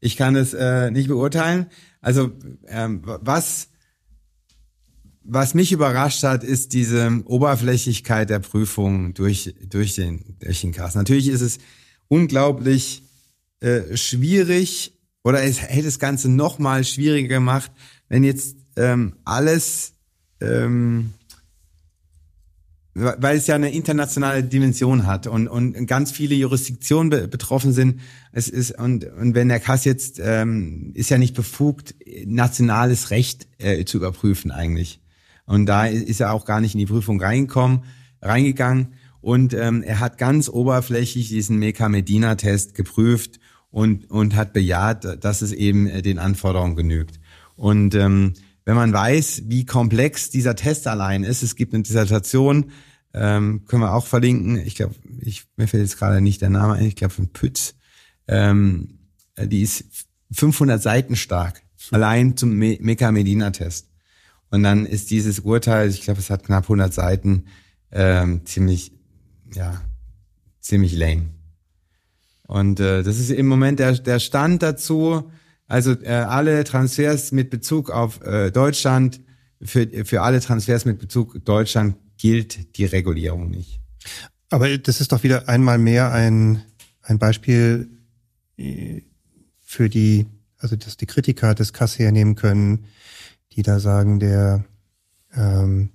Ich 0.00 0.16
kann 0.16 0.36
es 0.36 0.54
äh, 0.54 0.90
nicht 0.90 1.08
beurteilen. 1.08 1.66
Also 2.00 2.30
ähm, 2.68 3.02
was 3.04 3.68
was 5.22 5.54
mich 5.54 5.70
überrascht 5.70 6.22
hat, 6.22 6.42
ist 6.42 6.72
diese 6.72 7.22
Oberflächlichkeit 7.26 8.30
der 8.30 8.38
Prüfung 8.38 9.12
durch 9.14 9.54
durch 9.68 9.94
den 9.94 10.36
durch 10.40 10.62
den 10.62 10.72
Cast. 10.72 10.96
Natürlich 10.96 11.28
ist 11.28 11.42
es 11.42 11.58
unglaublich 12.08 13.02
äh, 13.60 13.96
schwierig 13.96 14.98
oder 15.22 15.42
es 15.42 15.60
hätte 15.62 15.84
das 15.84 15.98
Ganze 15.98 16.28
noch 16.30 16.58
mal 16.58 16.84
schwieriger 16.84 17.28
gemacht, 17.28 17.70
wenn 18.08 18.24
jetzt 18.24 18.56
ähm, 18.76 19.16
alles 19.24 19.92
ähm, 20.40 21.12
weil 23.00 23.36
es 23.36 23.46
ja 23.46 23.54
eine 23.54 23.72
internationale 23.72 24.42
Dimension 24.42 25.06
hat 25.06 25.26
und, 25.26 25.48
und 25.48 25.86
ganz 25.86 26.12
viele 26.12 26.34
Jurisdiktionen 26.34 27.10
be 27.10 27.28
betroffen 27.28 27.72
sind. 27.72 28.00
Es 28.32 28.48
ist 28.48 28.78
und, 28.78 29.04
und 29.04 29.34
wenn 29.34 29.48
der 29.48 29.60
Kass 29.60 29.84
jetzt 29.84 30.20
ähm, 30.22 30.92
ist 30.94 31.10
ja 31.10 31.18
nicht 31.18 31.34
befugt, 31.34 31.94
nationales 32.26 33.10
Recht 33.10 33.48
äh, 33.58 33.84
zu 33.84 33.98
überprüfen 33.98 34.50
eigentlich. 34.50 35.00
Und 35.46 35.66
da 35.66 35.86
ist 35.86 36.20
er 36.20 36.32
auch 36.32 36.44
gar 36.44 36.60
nicht 36.60 36.74
in 36.74 36.78
die 36.78 36.86
Prüfung 36.86 37.20
reingekommen, 37.20 37.84
reingegangen. 38.22 38.94
Und 39.20 39.52
ähm, 39.52 39.82
er 39.82 40.00
hat 40.00 40.16
ganz 40.16 40.48
oberflächlich 40.48 41.28
diesen 41.28 41.58
Meka-Medina-Test 41.58 42.74
geprüft 42.74 43.40
und, 43.70 44.10
und 44.10 44.36
hat 44.36 44.52
bejaht, 44.52 45.24
dass 45.24 45.42
es 45.42 45.52
eben 45.52 45.86
äh, 45.86 46.02
den 46.02 46.18
Anforderungen 46.18 46.76
genügt. 46.76 47.20
Und 47.56 47.94
ähm, 47.94 48.34
wenn 48.64 48.76
man 48.76 48.92
weiß, 48.92 49.44
wie 49.46 49.66
komplex 49.66 50.30
dieser 50.30 50.54
Test 50.54 50.86
allein 50.86 51.24
ist, 51.24 51.42
es 51.42 51.56
gibt 51.56 51.74
eine 51.74 51.82
Dissertation, 51.82 52.70
ähm, 53.14 53.64
können 53.66 53.82
wir 53.82 53.94
auch 53.94 54.06
verlinken. 54.06 54.56
Ich 54.56 54.76
glaube, 54.76 54.94
ich, 55.20 55.44
mir 55.56 55.68
fällt 55.68 55.82
jetzt 55.82 55.98
gerade 55.98 56.20
nicht 56.20 56.42
der 56.42 56.50
Name 56.50 56.74
ein, 56.74 56.86
ich 56.86 56.96
glaube 56.96 57.14
von 57.14 57.28
Pütz. 57.28 57.74
Ähm, 58.28 59.00
die 59.36 59.62
ist 59.62 59.84
500 60.32 60.80
Seiten 60.80 61.16
stark, 61.16 61.62
allein 61.90 62.36
zum 62.36 62.52
Me 62.54 62.78
Meka 62.80 63.10
Medina 63.10 63.50
Test. 63.50 63.88
Und 64.50 64.62
dann 64.62 64.86
ist 64.86 65.10
dieses 65.10 65.40
Urteil, 65.40 65.88
ich 65.90 66.02
glaube, 66.02 66.20
es 66.20 66.30
hat 66.30 66.44
knapp 66.44 66.64
100 66.64 66.92
Seiten, 66.92 67.46
ähm, 67.92 68.44
ziemlich, 68.44 68.92
ja, 69.54 69.80
ziemlich 70.60 70.94
lame. 70.96 71.30
Und 72.46 72.80
äh, 72.80 73.02
das 73.02 73.18
ist 73.18 73.30
im 73.30 73.46
Moment 73.46 73.78
der, 73.78 73.92
der 73.92 74.18
Stand 74.18 74.62
dazu. 74.62 75.30
Also 75.68 75.92
äh, 76.02 76.08
alle 76.08 76.64
Transfers 76.64 77.30
mit 77.30 77.48
Bezug 77.48 77.90
auf 77.90 78.20
äh, 78.22 78.50
Deutschland, 78.50 79.20
für, 79.62 79.86
für 80.04 80.22
alle 80.22 80.40
Transfers 80.40 80.84
mit 80.84 80.98
Bezug 80.98 81.44
Deutschland 81.44 81.96
gilt 82.20 82.76
die 82.76 82.84
Regulierung 82.84 83.50
nicht. 83.50 83.80
Aber 84.50 84.76
das 84.76 85.00
ist 85.00 85.12
doch 85.12 85.22
wieder 85.22 85.48
einmal 85.48 85.78
mehr 85.78 86.12
ein, 86.12 86.62
ein 87.02 87.18
Beispiel 87.18 87.88
äh, 88.58 89.00
für 89.60 89.88
die, 89.88 90.26
also 90.58 90.76
dass 90.76 90.98
die 90.98 91.06
Kritiker 91.06 91.54
des 91.54 91.72
Kass 91.72 91.98
hernehmen 91.98 92.34
können, 92.34 92.84
die 93.52 93.62
da 93.62 93.80
sagen, 93.80 94.20
der 94.20 94.64
ähm, 95.34 95.90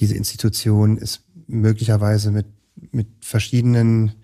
diese 0.00 0.16
Institution 0.16 0.96
ist 0.98 1.22
möglicherweise 1.46 2.32
mit, 2.32 2.46
mit 2.90 3.06
verschiedenen 3.20 4.14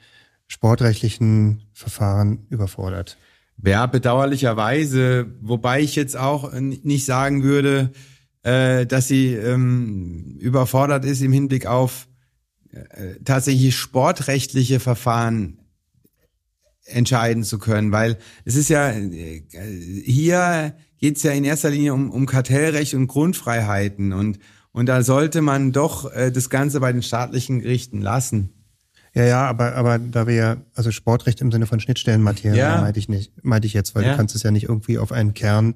sportrechtlichen 0.49 1.63
Verfahren 1.73 2.47
überfordert. 2.51 3.17
Ja, 3.65 3.87
bedauerlicherweise, 3.87 5.27
wobei 5.41 5.83
ich 5.83 5.95
jetzt 5.95 6.17
auch 6.17 6.53
nicht 6.53 7.05
sagen 7.05 7.45
würde, 7.45 7.93
äh, 8.43 8.87
dass 8.87 9.09
sie 9.09 9.35
ähm, 9.35 10.37
überfordert 10.41 11.05
ist 11.05 11.23
im 11.23 11.33
Hinblick 11.33 11.67
auf 11.67 12.09
äh, 12.73 13.17
tatsächlich 13.25 13.77
sportrechtliche 13.77 14.81
Verfahren 14.81 15.59
entscheiden 16.85 17.45
zu 17.45 17.59
können, 17.59 17.93
weil 17.93 18.19
es 18.45 18.57
ist 18.57 18.69
ja 18.69 18.91
äh, 18.91 19.43
hier 20.05 20.75
geht 20.99 21.17
es 21.17 21.23
ja 21.23 21.33
in 21.33 21.45
erster 21.45 21.71
Linie 21.71 21.95
um, 21.95 22.11
um 22.11 22.27
Kartellrecht 22.27 22.95
und 22.95 23.07
Grundfreiheiten 23.07 24.13
und 24.13 24.39
und 24.73 24.87
da 24.87 25.03
sollte 25.03 25.43
man 25.43 25.73
doch 25.73 26.11
äh, 26.13 26.33
das 26.33 26.49
Ganze 26.49 26.81
bei 26.81 26.93
den 26.93 27.03
staatlichen 27.03 27.61
Gerichten 27.61 28.01
lassen. 28.01 28.51
Ja, 29.15 29.25
ja, 29.25 29.47
aber, 29.47 29.75
aber 29.75 29.99
da 29.99 30.27
wir 30.27 30.35
ja, 30.35 30.57
also 30.75 30.91
Sportrecht 30.91 31.43
im 31.43 31.53
Sinne 31.53 31.67
von 31.67 31.81
Schnittstellenmaterie 31.81 32.57
ja. 32.57 32.81
meinte 32.81 32.99
ich 32.99 33.11
nicht, 33.11 33.45
meinte 33.45 33.67
ich 33.67 33.75
jetzt, 33.75 33.95
weil 33.95 34.05
ja. 34.05 34.13
du 34.13 34.17
kannst 34.17 34.35
es 34.35 34.43
ja 34.43 34.51
nicht 34.51 34.65
irgendwie 34.65 34.99
auf 34.99 35.13
einen 35.13 35.35
Kern 35.35 35.75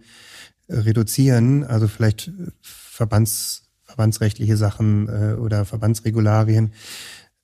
reduzieren, 0.69 1.65
also 1.65 1.89
vielleicht 1.89 2.31
Verbands, 2.63 3.63
verbandsrechtliche 3.85 4.57
Sachen 4.57 5.09
äh, 5.09 5.35
oder 5.35 5.65
Verbandsregularien. 5.65 6.73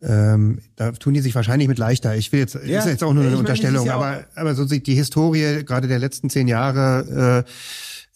Ähm, 0.03 0.59
da 0.75 0.91
tun 0.93 1.15
die 1.15 1.21
sich 1.21 1.35
wahrscheinlich 1.35 1.69
mit 1.69 1.79
leichter. 1.79 2.17
Ich 2.17 2.33
will 2.33 2.41
jetzt, 2.41 2.55
ja, 2.55 2.81
ist 2.81 2.87
jetzt 2.87 3.05
auch 3.05 3.15
nur 3.15 3.25
eine 3.25 3.37
Unterstellung, 3.37 3.87
ja 3.87 3.95
aber, 3.95 4.25
aber 4.35 4.55
so 4.55 4.65
sieht 4.65 4.89
die 4.89 4.97
Historie 4.97 5.65
gerade 5.65 5.87
der 5.87 6.01
letzten 6.01 6.29
zehn 6.29 6.49
Jahre 6.49 7.45
äh, 7.47 7.51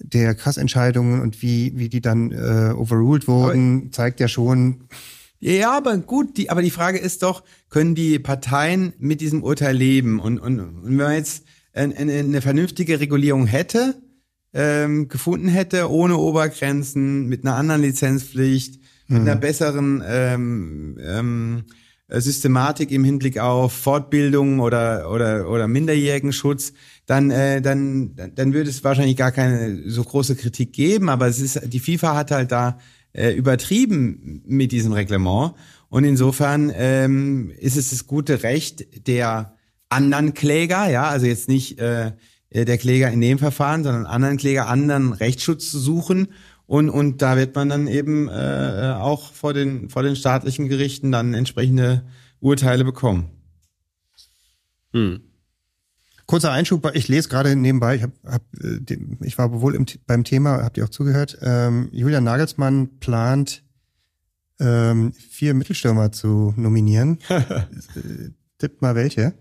der 0.00 0.34
Kassentscheidungen 0.34 1.20
und 1.20 1.42
wie, 1.42 1.72
wie 1.76 1.88
die 1.88 2.00
dann 2.00 2.32
äh, 2.32 2.72
overruled 2.76 3.28
wurden, 3.28 3.82
aber, 3.82 3.92
zeigt 3.92 4.20
ja 4.20 4.28
schon, 4.28 4.88
ja, 5.38 5.76
aber 5.76 5.98
gut, 5.98 6.38
die, 6.38 6.50
aber 6.50 6.62
die 6.62 6.70
Frage 6.70 6.98
ist 6.98 7.22
doch, 7.22 7.44
können 7.68 7.94
die 7.94 8.18
Parteien 8.18 8.94
mit 8.98 9.20
diesem 9.20 9.42
Urteil 9.42 9.76
leben? 9.76 10.18
Und, 10.18 10.38
und, 10.38 10.58
und 10.58 10.84
wenn 10.84 10.96
man 10.96 11.14
jetzt 11.14 11.44
eine, 11.72 11.94
eine 11.94 12.40
vernünftige 12.40 13.00
Regulierung 13.00 13.46
hätte, 13.46 13.94
ähm, 14.56 15.08
gefunden 15.08 15.48
hätte, 15.48 15.90
ohne 15.90 16.16
Obergrenzen, 16.16 17.26
mit 17.26 17.44
einer 17.44 17.56
anderen 17.56 17.82
Lizenzpflicht, 17.82 18.80
mit 19.06 19.20
einer 19.20 19.36
besseren 19.36 20.02
ähm, 20.04 20.98
ähm, 21.00 21.64
Systematik 22.08 22.90
im 22.90 23.04
Hinblick 23.04 23.38
auf 23.38 23.72
Fortbildung 23.72 24.60
oder 24.60 25.12
oder 25.12 25.48
oder 25.50 25.68
Minderjährigenschutz, 25.68 26.72
dann 27.04 27.30
äh, 27.30 27.60
dann 27.60 28.16
dann 28.34 28.52
würde 28.52 28.70
es 28.70 28.82
wahrscheinlich 28.82 29.16
gar 29.16 29.30
keine 29.30 29.90
so 29.90 30.02
große 30.02 30.36
Kritik 30.36 30.72
geben. 30.72 31.08
Aber 31.08 31.26
es 31.26 31.40
ist 31.40 31.60
die 31.72 31.80
FIFA 31.80 32.16
hat 32.16 32.30
halt 32.30 32.50
da 32.50 32.78
äh, 33.12 33.32
übertrieben 33.32 34.42
mit 34.46 34.72
diesem 34.72 34.92
Reglement 34.92 35.54
und 35.88 36.04
insofern 36.04 36.72
ähm, 36.74 37.52
ist 37.58 37.76
es 37.76 37.90
das 37.90 38.06
gute 38.06 38.42
Recht 38.42 39.06
der 39.06 39.54
anderen 39.88 40.34
Kläger, 40.34 40.88
ja, 40.88 41.08
also 41.08 41.26
jetzt 41.26 41.48
nicht 41.48 41.78
äh, 41.78 42.12
der 42.64 42.78
Kläger 42.78 43.10
in 43.10 43.20
dem 43.20 43.38
Verfahren, 43.38 43.84
sondern 43.84 44.06
anderen 44.06 44.36
Kläger 44.36 44.68
anderen 44.68 45.12
Rechtsschutz 45.12 45.70
zu 45.70 45.78
suchen 45.78 46.28
und 46.66 46.90
und 46.90 47.22
da 47.22 47.36
wird 47.36 47.54
man 47.54 47.68
dann 47.68 47.86
eben 47.86 48.28
äh, 48.28 48.94
auch 48.98 49.32
vor 49.32 49.52
den 49.52 49.88
vor 49.88 50.02
den 50.02 50.16
staatlichen 50.16 50.68
Gerichten 50.68 51.12
dann 51.12 51.34
entsprechende 51.34 52.04
Urteile 52.40 52.84
bekommen. 52.84 53.30
Hm. 54.92 55.20
Kurzer 56.26 56.50
Einschub, 56.50 56.90
ich 56.94 57.06
lese 57.06 57.28
gerade 57.28 57.54
nebenbei, 57.54 57.96
ich, 57.96 58.02
hab, 58.02 58.10
hab, 58.24 58.42
ich 59.20 59.38
war 59.38 59.60
wohl 59.60 59.76
im, 59.76 59.86
beim 60.08 60.24
Thema, 60.24 60.64
habt 60.64 60.76
ihr 60.76 60.84
auch 60.84 60.88
zugehört, 60.88 61.38
ähm, 61.40 61.88
Julian 61.92 62.24
Nagelsmann 62.24 62.98
plant 62.98 63.62
ähm, 64.58 65.12
vier 65.12 65.54
Mittelstürmer 65.54 66.10
zu 66.10 66.52
nominieren. 66.56 67.18
Tippt 68.58 68.82
mal 68.82 68.96
welche 68.96 69.34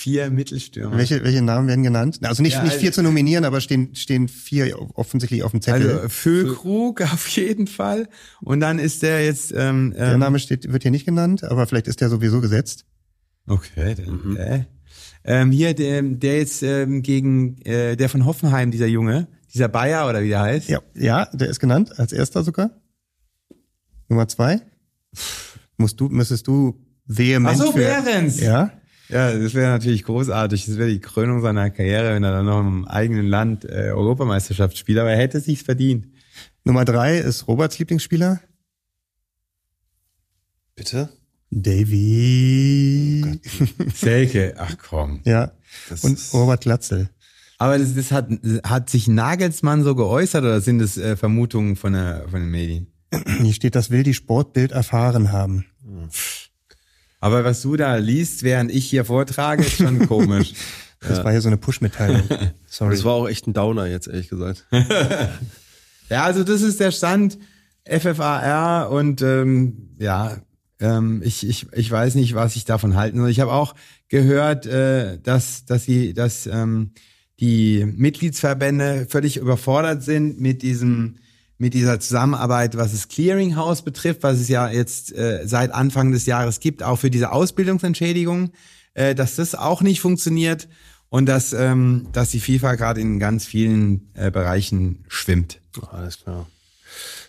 vier 0.00 0.30
Mittelstürmer. 0.30 0.96
Welche, 0.96 1.22
welche 1.22 1.42
Namen 1.42 1.68
werden 1.68 1.82
genannt? 1.82 2.20
Also 2.22 2.42
nicht, 2.42 2.54
ja, 2.54 2.62
nicht 2.62 2.76
vier 2.76 2.88
also, 2.88 3.00
zu 3.00 3.02
nominieren, 3.02 3.44
aber 3.44 3.60
stehen, 3.60 3.94
stehen 3.94 4.28
vier 4.28 4.78
offensichtlich 4.94 5.42
auf 5.42 5.50
dem 5.50 5.60
Zettel. 5.60 5.92
Also 5.92 6.08
Füllkrug 6.08 7.00
auf 7.12 7.28
jeden 7.28 7.66
Fall. 7.66 8.08
Und 8.40 8.60
dann 8.60 8.78
ist 8.78 9.02
der 9.02 9.24
jetzt. 9.24 9.52
Ähm, 9.54 9.92
der 9.96 10.16
Name 10.16 10.38
steht, 10.38 10.72
wird 10.72 10.82
hier 10.82 10.90
nicht 10.90 11.04
genannt, 11.04 11.44
aber 11.44 11.66
vielleicht 11.66 11.86
ist 11.86 12.00
der 12.00 12.08
sowieso 12.08 12.40
gesetzt. 12.40 12.86
Okay, 13.46 13.94
dann. 13.94 14.20
Mhm. 14.24 14.36
Äh. 14.36 14.64
Ähm, 15.22 15.50
hier, 15.50 15.74
der, 15.74 16.00
der 16.02 16.38
jetzt 16.38 16.62
ähm, 16.62 17.02
gegen 17.02 17.60
äh, 17.62 17.94
der 17.94 18.08
von 18.08 18.24
Hoffenheim, 18.24 18.70
dieser 18.70 18.86
Junge, 18.86 19.28
dieser 19.52 19.68
Bayer 19.68 20.08
oder 20.08 20.22
wie 20.22 20.28
der 20.28 20.40
heißt. 20.40 20.68
Ja, 20.70 20.80
ja, 20.94 21.26
der 21.26 21.48
ist 21.50 21.60
genannt, 21.60 21.98
als 21.98 22.12
erster 22.12 22.42
sogar. 22.42 22.70
Nummer 24.08 24.26
zwei. 24.28 24.62
Musst 25.76 26.00
du, 26.00 26.08
müsstest 26.08 26.46
du 26.46 26.80
vehement. 27.04 27.60
Ach 27.60 27.66
so, 27.66 27.72
Behrens. 27.72 28.40
Ja. 28.40 28.72
Ja, 29.10 29.36
das 29.36 29.54
wäre 29.54 29.70
natürlich 29.70 30.04
großartig. 30.04 30.66
Das 30.66 30.78
wäre 30.78 30.88
die 30.88 31.00
Krönung 31.00 31.42
seiner 31.42 31.70
Karriere, 31.70 32.14
wenn 32.14 32.24
er 32.24 32.32
dann 32.32 32.46
noch 32.46 32.60
im 32.60 32.86
eigenen 32.86 33.26
Land 33.26 33.64
äh, 33.64 33.90
Europameisterschaft 33.90 34.78
spielt. 34.78 34.98
Aber 34.98 35.10
er 35.10 35.18
hätte 35.18 35.38
es 35.38 35.44
sich 35.44 35.62
verdient. 35.62 36.06
Nummer 36.64 36.84
drei 36.84 37.18
ist 37.18 37.48
Roberts 37.48 37.78
Lieblingsspieler. 37.78 38.40
Bitte? 40.76 41.08
Davy. 41.50 43.40
Selke, 43.94 44.54
ach 44.56 44.76
komm. 44.78 45.20
Ja. 45.24 45.52
Das 45.88 46.04
Und 46.04 46.18
Robert 46.32 46.62
Glatzel. 46.62 47.10
Aber 47.58 47.78
das, 47.78 47.94
das 47.94 48.12
hat, 48.12 48.30
hat 48.64 48.88
sich 48.88 49.08
Nagelsmann 49.08 49.82
so 49.82 49.94
geäußert 49.94 50.42
oder 50.42 50.60
sind 50.60 50.80
es 50.80 50.96
äh, 50.96 51.16
Vermutungen 51.16 51.76
von, 51.76 51.92
der, 51.92 52.26
von 52.30 52.40
den 52.40 52.50
Medien? 52.50 52.86
Hier 53.42 53.52
steht, 53.52 53.74
das 53.74 53.90
will 53.90 54.02
die 54.04 54.14
Sportbild 54.14 54.72
erfahren 54.72 55.32
haben. 55.32 55.66
Hm. 55.82 56.08
Aber 57.20 57.44
was 57.44 57.62
du 57.62 57.76
da 57.76 57.96
liest, 57.96 58.42
während 58.42 58.72
ich 58.72 58.86
hier 58.86 59.04
vortrage, 59.04 59.62
ist 59.62 59.76
schon 59.76 60.06
komisch. 60.06 60.52
Das 61.02 61.16
ja. 61.16 61.24
war 61.24 61.32
ja 61.32 61.40
so 61.40 61.48
eine 61.48 61.56
Push-Mitteilung. 61.56 62.24
Sorry. 62.66 62.94
Das 62.94 63.04
war 63.04 63.14
auch 63.14 63.26
echt 63.26 63.46
ein 63.46 63.54
Downer 63.54 63.86
jetzt, 63.86 64.06
ehrlich 64.06 64.28
gesagt. 64.28 64.66
ja, 66.10 66.24
also 66.24 66.44
das 66.44 66.60
ist 66.60 66.78
der 66.78 66.90
Stand 66.90 67.38
FFAR 67.88 68.90
und 68.90 69.22
ähm, 69.22 69.88
ja, 69.98 70.42
ähm, 70.78 71.22
ich, 71.24 71.48
ich, 71.48 71.68
ich 71.72 71.90
weiß 71.90 72.16
nicht, 72.16 72.34
was 72.34 72.54
ich 72.54 72.66
davon 72.66 72.96
halten 72.96 73.18
soll. 73.18 73.30
Ich 73.30 73.40
habe 73.40 73.52
auch 73.52 73.74
gehört, 74.08 74.66
äh, 74.66 75.18
dass, 75.22 75.64
dass 75.64 75.84
sie, 75.84 76.12
dass 76.12 76.46
ähm, 76.46 76.92
die 77.40 77.86
Mitgliedsverbände 77.86 79.06
völlig 79.08 79.38
überfordert 79.38 80.02
sind 80.02 80.38
mit 80.38 80.60
diesem 80.60 81.16
mit 81.60 81.74
dieser 81.74 82.00
Zusammenarbeit, 82.00 82.78
was 82.78 82.92
das 82.92 83.08
Clearinghouse 83.08 83.82
betrifft, 83.82 84.22
was 84.22 84.40
es 84.40 84.48
ja 84.48 84.70
jetzt 84.70 85.12
äh, 85.12 85.42
seit 85.44 85.72
Anfang 85.72 86.10
des 86.10 86.24
Jahres 86.24 86.58
gibt, 86.58 86.82
auch 86.82 86.96
für 86.96 87.10
diese 87.10 87.32
Ausbildungsentschädigung, 87.32 88.52
äh, 88.94 89.14
dass 89.14 89.36
das 89.36 89.54
auch 89.54 89.82
nicht 89.82 90.00
funktioniert 90.00 90.68
und 91.10 91.26
dass, 91.26 91.52
ähm, 91.52 92.08
dass 92.12 92.30
die 92.30 92.40
FIFA 92.40 92.76
gerade 92.76 93.02
in 93.02 93.18
ganz 93.18 93.44
vielen 93.44 94.10
äh, 94.14 94.30
Bereichen 94.30 95.04
schwimmt. 95.08 95.60
Alles 95.92 96.20
klar. 96.20 96.46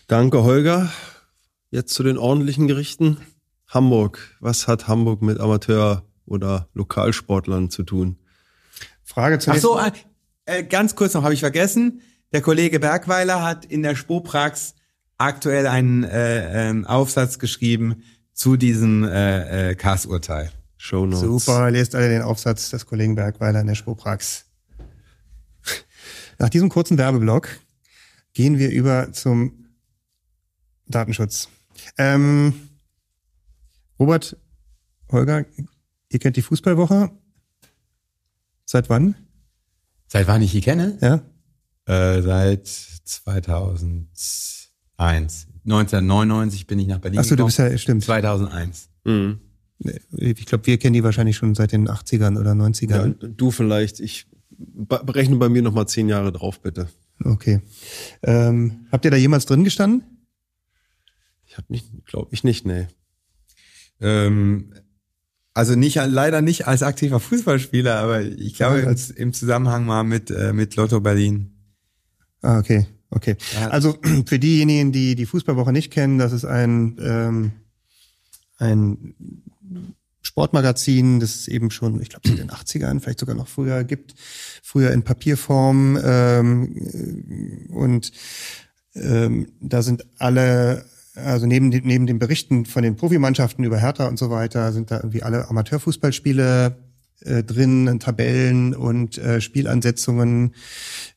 Danke, 0.06 0.42
Holger. 0.44 0.90
Jetzt 1.70 1.92
zu 1.92 2.02
den 2.02 2.16
ordentlichen 2.16 2.68
Gerichten. 2.68 3.18
Hamburg. 3.68 4.34
Was 4.40 4.66
hat 4.66 4.88
Hamburg 4.88 5.20
mit 5.20 5.40
Amateur- 5.40 6.04
oder 6.24 6.68
Lokalsportlern 6.72 7.68
zu 7.68 7.82
tun? 7.82 8.16
Frage 9.04 9.38
zunächst. 9.38 9.66
Ach 9.66 9.68
so, 9.68 9.78
äh, 9.78 10.60
äh 10.60 10.64
ganz 10.64 10.96
kurz 10.96 11.12
noch, 11.12 11.22
habe 11.22 11.34
ich 11.34 11.40
vergessen. 11.40 12.00
Der 12.32 12.40
Kollege 12.40 12.80
Bergweiler 12.80 13.42
hat 13.42 13.66
in 13.66 13.82
der 13.82 13.94
Spoprax 13.94 14.74
aktuell 15.18 15.66
einen 15.66 16.02
äh, 16.02 16.70
äh, 16.70 16.84
Aufsatz 16.86 17.38
geschrieben 17.38 18.02
zu 18.32 18.56
diesem 18.56 19.04
äh, 19.04 19.70
äh, 19.70 19.74
Kass-Urteil. 19.74 20.50
Show 20.78 21.06
Notes. 21.06 21.20
Super, 21.20 21.70
lest 21.70 21.94
alle 21.94 22.08
den 22.08 22.22
Aufsatz 22.22 22.70
des 22.70 22.86
Kollegen 22.86 23.14
Bergweiler 23.14 23.60
in 23.60 23.66
der 23.66 23.74
Spoprax. 23.74 24.46
Nach 26.38 26.48
diesem 26.48 26.70
kurzen 26.70 26.98
Werbeblock 26.98 27.48
gehen 28.32 28.58
wir 28.58 28.70
über 28.70 29.12
zum 29.12 29.68
Datenschutz. 30.88 31.48
Ähm, 31.98 32.54
Robert, 33.98 34.36
Holger, 35.10 35.44
ihr 36.08 36.18
kennt 36.18 36.36
die 36.36 36.42
Fußballwoche. 36.42 37.10
Seit 38.64 38.88
wann? 38.88 39.14
Seit 40.08 40.26
wann 40.26 40.42
ich 40.42 40.52
die 40.52 40.62
kenne? 40.62 40.98
Ja. 41.00 41.22
Äh, 41.86 42.22
seit 42.22 42.66
2001. 42.66 44.08
1999 45.64 46.66
bin 46.66 46.78
ich 46.78 46.86
nach 46.86 46.98
Berlin 46.98 47.20
Achso, 47.20 47.36
du 47.36 47.44
bist 47.44 47.58
ja, 47.58 47.76
stimmt. 47.78 48.04
2001. 48.04 48.88
Mhm. 49.04 49.40
Ich 50.16 50.46
glaube, 50.46 50.66
wir 50.66 50.78
kennen 50.78 50.94
die 50.94 51.02
wahrscheinlich 51.02 51.36
schon 51.36 51.54
seit 51.54 51.72
den 51.72 51.88
80ern 51.88 52.38
oder 52.38 52.52
90ern. 52.52 53.14
Ja, 53.20 53.28
du 53.28 53.50
vielleicht. 53.50 54.00
Ich 54.00 54.26
berechne 54.50 55.36
bei 55.36 55.48
mir 55.48 55.62
nochmal 55.62 55.88
zehn 55.88 56.08
Jahre 56.08 56.30
drauf, 56.32 56.60
bitte. 56.60 56.88
Okay. 57.24 57.60
Ähm, 58.22 58.86
habt 58.92 59.04
ihr 59.04 59.10
da 59.10 59.16
jemals 59.16 59.46
drin 59.46 59.64
gestanden? 59.64 60.04
Ich 61.46 61.56
habe 61.56 61.66
nicht, 61.68 61.86
glaube 62.06 62.28
ich 62.32 62.44
nicht, 62.44 62.64
nee. 62.64 62.86
Ähm, 64.00 64.72
also 65.54 65.74
nicht 65.74 65.96
leider 65.96 66.40
nicht 66.40 66.66
als 66.66 66.82
aktiver 66.82 67.20
Fußballspieler, 67.20 67.96
aber 67.96 68.22
ich 68.22 68.54
glaube 68.54 68.80
ja, 68.82 68.94
im 69.16 69.32
Zusammenhang 69.32 69.84
mal 69.84 70.02
mit 70.02 70.30
äh, 70.30 70.52
mit 70.52 70.76
Lotto 70.76 71.00
Berlin. 71.00 71.51
Ah, 72.42 72.58
okay, 72.58 72.86
okay. 73.10 73.36
Also 73.70 73.96
für 74.26 74.38
diejenigen, 74.38 74.92
die 74.92 75.14
die 75.14 75.26
Fußballwoche 75.26 75.72
nicht 75.72 75.92
kennen, 75.92 76.18
das 76.18 76.32
ist 76.32 76.44
ein, 76.44 76.98
ähm, 77.00 77.52
ein 78.58 79.14
Sportmagazin, 80.20 81.20
das 81.20 81.34
es 81.34 81.48
eben 81.48 81.70
schon, 81.70 82.00
ich 82.00 82.08
glaube, 82.08 82.28
seit 82.28 82.38
den 82.38 82.50
80ern, 82.50 83.00
vielleicht 83.00 83.20
sogar 83.20 83.34
noch 83.34 83.48
früher 83.48 83.84
gibt, 83.84 84.14
früher 84.62 84.92
in 84.92 85.02
Papierform 85.02 85.98
ähm, 86.02 87.68
und 87.70 88.12
ähm, 88.94 89.48
da 89.60 89.82
sind 89.82 90.06
alle, 90.18 90.84
also 91.14 91.46
neben, 91.46 91.68
neben 91.68 92.06
den 92.06 92.18
Berichten 92.18 92.66
von 92.66 92.82
den 92.82 92.96
Profimannschaften 92.96 93.64
über 93.64 93.78
Hertha 93.78 94.06
und 94.06 94.18
so 94.18 94.30
weiter, 94.30 94.72
sind 94.72 94.90
da 94.90 94.96
irgendwie 94.96 95.22
alle 95.22 95.48
Amateurfußballspiele 95.48 96.76
äh, 97.24 97.42
drin, 97.42 97.98
Tabellen 98.00 98.74
und 98.74 99.18
äh, 99.18 99.40
Spielansetzungen, 99.40 100.54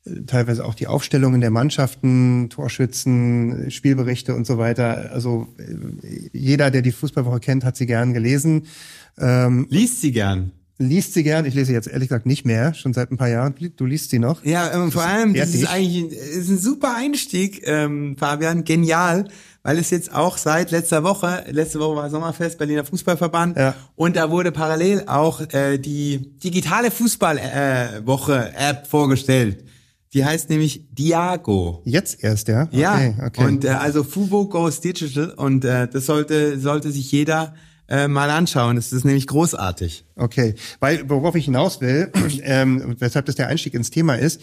äh, 0.05 0.21
teilweise 0.25 0.65
auch 0.65 0.75
die 0.75 0.87
Aufstellungen 0.87 1.41
der 1.41 1.51
Mannschaften, 1.51 2.49
Torschützen, 2.49 3.71
Spielberichte 3.71 4.35
und 4.35 4.45
so 4.45 4.57
weiter. 4.57 5.11
Also 5.11 5.47
äh, 5.57 6.29
jeder, 6.33 6.71
der 6.71 6.81
die 6.81 6.91
Fußballwoche 6.91 7.39
kennt, 7.39 7.63
hat 7.63 7.77
sie 7.77 7.85
gern 7.85 8.13
gelesen. 8.13 8.67
Ähm, 9.17 9.67
liest 9.69 10.01
sie 10.01 10.11
gern? 10.11 10.51
Liest 10.77 11.13
sie 11.13 11.23
gern. 11.23 11.45
Ich 11.45 11.53
lese 11.53 11.71
jetzt 11.71 11.87
ehrlich 11.87 12.09
gesagt 12.09 12.25
nicht 12.25 12.45
mehr, 12.45 12.73
schon 12.73 12.93
seit 12.93 13.11
ein 13.11 13.17
paar 13.17 13.29
Jahren. 13.29 13.55
Du 13.77 13.85
liest 13.85 14.09
sie 14.09 14.19
noch? 14.19 14.43
Ja, 14.43 14.73
ähm, 14.73 14.91
vor 14.91 15.03
allem, 15.03 15.33
das 15.33 15.53
ist 15.53 15.67
eigentlich 15.67 16.03
ein, 16.03 16.09
ist 16.09 16.49
ein 16.49 16.57
super 16.57 16.95
Einstieg, 16.95 17.61
ähm, 17.65 18.17
Fabian, 18.17 18.63
genial 18.63 19.27
weil 19.65 19.79
es 19.79 19.89
jetzt 19.89 20.13
auch 20.13 20.37
seit 20.37 20.69
letzter 20.69 21.03
Woche, 21.03 21.43
letzte 21.49 21.79
Woche 21.79 21.95
war 21.95 22.09
Sommerfest, 22.11 22.59
Berliner 22.59 22.85
Fußballverband, 22.85 23.57
ja. 23.57 23.73
und 23.95 24.15
da 24.15 24.29
wurde 24.29 24.51
parallel 24.51 25.05
auch 25.07 25.41
äh, 25.53 25.79
die 25.79 26.37
digitale 26.37 26.91
Fußballwoche-App 26.91 28.83
äh, 28.83 28.85
vorgestellt. 28.87 29.63
Die 30.13 30.23
heißt 30.23 30.51
nämlich 30.51 30.85
Diago. 30.91 31.81
Jetzt 31.83 32.23
erst, 32.23 32.47
ja? 32.47 32.65
Okay, 32.71 32.79
ja, 32.79 33.25
okay. 33.25 33.43
und 33.43 33.65
äh, 33.65 33.69
also 33.69 34.03
Fubo 34.03 34.47
Goes 34.47 34.81
Digital 34.81 35.31
und 35.31 35.65
äh, 35.65 35.87
das 35.87 36.05
sollte, 36.05 36.59
sollte 36.59 36.91
sich 36.91 37.11
jeder 37.11 37.55
äh, 37.87 38.07
mal 38.07 38.29
anschauen. 38.29 38.75
Das 38.75 38.93
ist 38.93 39.05
nämlich 39.05 39.27
großartig. 39.27 40.05
Okay, 40.15 40.55
weil 40.79 41.09
worauf 41.09 41.35
ich 41.35 41.45
hinaus 41.45 41.81
will, 41.81 42.11
ähm, 42.43 42.95
weshalb 42.99 43.25
das 43.25 43.35
der 43.35 43.47
Einstieg 43.47 43.73
ins 43.73 43.91
Thema 43.91 44.15
ist, 44.15 44.41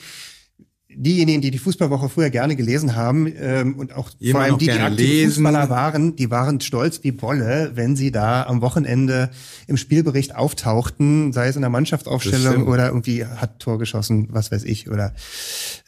diejenigen, 0.94 1.40
die 1.40 1.51
die 1.51 1.59
Fußballwoche 1.59 2.09
früher 2.09 2.31
gerne 2.31 2.56
gelesen 2.56 2.94
haben 2.97 3.32
ähm, 3.39 3.77
und 3.77 3.94
auch 3.94 4.10
Immer 4.19 4.32
vor 4.32 4.40
allem 4.40 4.59
die, 4.59 4.66
die 4.66 4.73
aktive. 4.73 5.27
Fußballer 5.28 5.70
waren, 5.70 6.16
die 6.16 6.31
waren 6.31 6.60
stolz 6.60 7.01
wie 7.02 7.12
Bolle, 7.12 7.73
wenn 7.74 7.97
sie 7.97 8.10
da 8.10 8.44
am 8.44 8.60
Wochenende 8.60 9.31
im 9.66 9.77
Spielbericht 9.77 10.35
auftauchten, 10.35 11.32
sei 11.32 11.48
es 11.48 11.56
in 11.56 11.62
der 11.62 11.70
Mannschaftsaufstellung 11.70 12.66
oder 12.66 12.89
irgendwie 12.89 13.24
hat 13.24 13.59
Tor 13.59 13.78
geschossen, 13.78 14.28
was 14.31 14.52
weiß 14.52 14.64
ich, 14.64 14.90
oder 14.90 15.14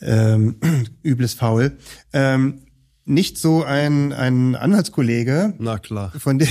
ähm, 0.01 0.57
übles 1.03 1.35
Foul. 1.35 1.77
Ähm, 2.13 2.61
nicht 3.05 3.39
so 3.39 3.63
ein, 3.65 4.13
ein 4.13 4.57
Anwaltskollege, 4.57 5.55
Na 5.59 5.79
klar. 5.79 6.13
von 6.19 6.39
dem, 6.39 6.49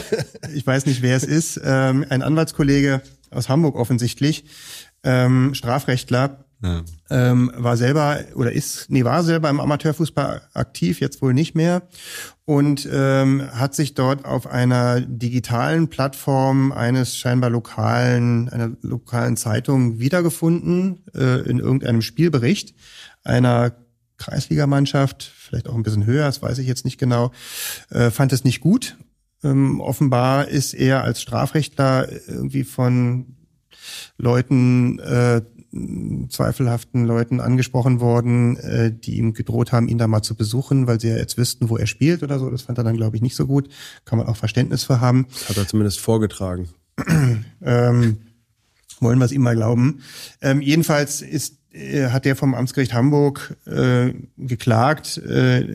ich 0.54 0.66
weiß 0.66 0.86
nicht, 0.86 1.02
wer 1.02 1.16
es 1.16 1.24
ist, 1.24 1.60
ähm, 1.64 2.04
ein 2.08 2.22
Anwaltskollege 2.22 3.02
aus 3.30 3.48
Hamburg 3.48 3.74
offensichtlich, 3.76 4.44
ähm, 5.02 5.52
Strafrechtler, 5.54 6.44
Ja. 6.62 6.82
ähm, 7.10 7.50
war 7.56 7.76
selber 7.76 8.20
oder 8.34 8.52
ist, 8.52 8.86
nee, 8.88 9.04
war 9.04 9.22
selber 9.22 9.50
im 9.50 9.60
Amateurfußball 9.60 10.42
aktiv, 10.54 11.00
jetzt 11.00 11.20
wohl 11.22 11.34
nicht 11.34 11.54
mehr 11.54 11.82
und 12.46 12.88
ähm, 12.90 13.42
hat 13.52 13.74
sich 13.74 13.94
dort 13.94 14.24
auf 14.24 14.46
einer 14.46 15.00
digitalen 15.00 15.88
Plattform 15.88 16.72
eines 16.72 17.16
scheinbar 17.16 17.50
lokalen, 17.50 18.48
einer 18.48 18.70
lokalen 18.82 19.36
Zeitung 19.36 19.98
wiedergefunden, 19.98 21.04
äh, 21.14 21.40
in 21.48 21.58
irgendeinem 21.58 22.00
Spielbericht 22.00 22.74
einer 23.24 23.72
Kreisligamannschaft, 24.18 25.22
vielleicht 25.22 25.68
auch 25.68 25.74
ein 25.74 25.82
bisschen 25.82 26.06
höher, 26.06 26.26
das 26.26 26.42
weiß 26.42 26.58
ich 26.58 26.66
jetzt 26.66 26.84
nicht 26.84 26.98
genau, 26.98 27.32
äh, 27.90 28.10
fand 28.10 28.32
es 28.32 28.44
nicht 28.44 28.60
gut. 28.60 28.96
Ähm, 29.44 29.80
offenbar 29.80 30.48
ist 30.48 30.74
er 30.74 31.04
als 31.04 31.20
Strafrechtler 31.20 32.08
irgendwie 32.26 32.64
von 32.64 33.36
Leuten, 34.18 34.98
äh, 34.98 35.42
zweifelhaften 36.30 37.06
Leuten 37.06 37.40
angesprochen 37.40 38.00
worden, 38.00 38.56
äh, 38.56 38.92
die 38.92 39.18
ihm 39.18 39.34
gedroht 39.34 39.72
haben, 39.72 39.88
ihn 39.88 39.98
da 39.98 40.06
mal 40.06 40.22
zu 40.22 40.34
besuchen, 40.34 40.86
weil 40.86 41.00
sie 41.00 41.08
ja 41.08 41.16
jetzt 41.16 41.36
wüssten, 41.36 41.68
wo 41.68 41.76
er 41.76 41.86
spielt 41.86 42.22
oder 42.22 42.38
so. 42.38 42.48
Das 42.50 42.62
fand 42.62 42.78
er 42.78 42.84
dann, 42.84 42.96
glaube 42.96 43.16
ich, 43.16 43.22
nicht 43.22 43.36
so 43.36 43.46
gut. 43.46 43.68
Kann 44.04 44.18
man 44.18 44.26
auch 44.26 44.36
Verständnis 44.36 44.84
für 44.84 45.00
haben. 45.00 45.26
Das 45.30 45.50
hat 45.50 45.56
er 45.58 45.68
zumindest 45.68 46.00
vorgetragen. 46.00 46.68
Ähm, 47.60 48.18
wollen 49.00 49.18
wir 49.18 49.26
es 49.26 49.32
ihm 49.32 49.42
mal 49.42 49.54
glauben. 49.54 50.00
Ähm, 50.40 50.62
jedenfalls 50.62 51.20
ist, 51.20 51.58
hat 52.10 52.24
der 52.24 52.36
vom 52.36 52.54
Amtsgericht 52.54 52.94
Hamburg 52.94 53.56
äh, 53.66 54.12
geklagt 54.36 55.18
äh, 55.18 55.66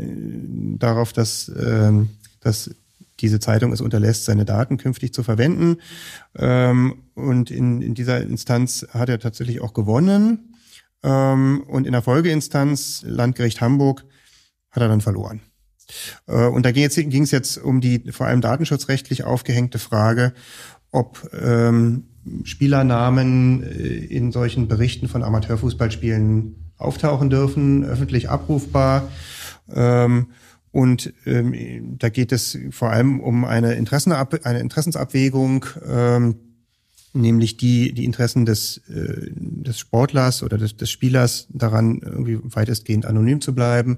darauf, 0.78 1.14
dass, 1.14 1.52
ähm, 1.60 2.10
dass 2.40 2.72
diese 3.20 3.40
Zeitung 3.40 3.72
es 3.72 3.82
unterlässt, 3.82 4.26
seine 4.26 4.46
Daten 4.46 4.78
künftig 4.78 5.14
zu 5.14 5.24
verwenden. 5.24 5.78
Ähm, 6.36 7.04
und 7.14 7.52
in, 7.52 7.82
in 7.82 7.94
dieser 7.94 8.22
Instanz 8.22 8.86
hat 8.92 9.10
er 9.10 9.20
tatsächlich 9.20 9.62
auch 9.62 9.74
gewonnen. 9.74 10.56
Ähm, 11.04 11.64
und 11.68 11.86
in 11.86 11.94
der 11.94 12.02
Folgeinstanz, 12.02 13.04
Landgericht 13.06 13.62
Hamburg, 13.62 14.04
hat 14.72 14.82
er 14.82 14.90
dann 14.90 15.02
verloren. 15.02 15.42
Äh, 16.28 16.48
und 16.48 16.66
da 16.66 16.72
ging 16.72 16.86
es 16.86 17.32
jetzt 17.32 17.58
um 17.58 17.82
die 17.82 18.12
vor 18.12 18.28
allem 18.28 18.42
datenschutzrechtlich 18.42 19.24
aufgehängte 19.24 19.80
Frage, 19.80 20.34
ob 20.92 21.30
ähm, 21.40 22.08
Spielernamen 22.44 23.64
äh, 23.64 23.68
in 24.06 24.32
solchen 24.32 24.68
Berichten 24.68 25.08
von 25.08 25.24
Amateurfußballspielen 25.24 26.74
auftauchen 26.78 27.30
dürfen, 27.30 27.84
öffentlich 27.84 28.30
abrufbar. 28.30 29.10
Ähm, 29.74 30.28
und 30.72 31.14
ähm, 31.26 31.98
da 31.98 32.10
geht 32.10 32.32
es 32.32 32.58
vor 32.72 32.92
allem 32.92 33.20
um 33.20 33.44
eine, 33.44 33.74
Interessenab 33.74 34.46
eine 34.46 34.60
Interessensabwägung, 34.60 35.66
ähm, 35.86 36.36
nämlich 37.14 37.58
die, 37.58 37.94
die 37.94 38.06
Interessen 38.06 38.46
des, 38.46 38.78
äh, 38.88 39.32
des 39.36 39.80
Sportlers 39.80 40.44
oder 40.44 40.58
des, 40.58 40.78
des 40.78 40.90
Spielers 40.90 41.48
daran, 41.50 42.00
irgendwie 42.04 42.40
weitestgehend 42.42 43.06
anonym 43.06 43.42
zu 43.42 43.54
bleiben 43.54 43.98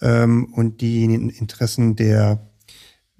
und 0.00 0.80
die 0.80 1.04
Interessen 1.04 1.96
der, 1.96 2.47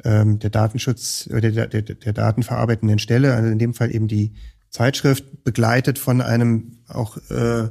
ähm, 0.04 0.38
der 0.38 0.50
Datenschutz 0.50 1.28
oder 1.30 1.50
der, 1.50 1.66
der, 1.66 1.82
der 1.82 2.12
datenverarbeitenden 2.12 2.98
Stelle, 2.98 3.34
also 3.34 3.48
in 3.48 3.58
dem 3.58 3.74
Fall 3.74 3.94
eben 3.94 4.08
die 4.08 4.32
Zeitschrift, 4.70 5.44
begleitet 5.44 5.98
von 5.98 6.20
einem 6.20 6.78
auch 6.88 7.16
äh, 7.30 7.70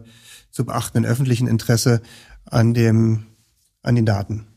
zu 0.51 0.65
beachtenden 0.65 1.09
öffentlichen 1.09 1.47
Interesse 1.47 2.01
an 2.45 2.73
dem 2.73 3.27
an 3.83 3.95
den 3.95 4.05
Daten. 4.05 4.47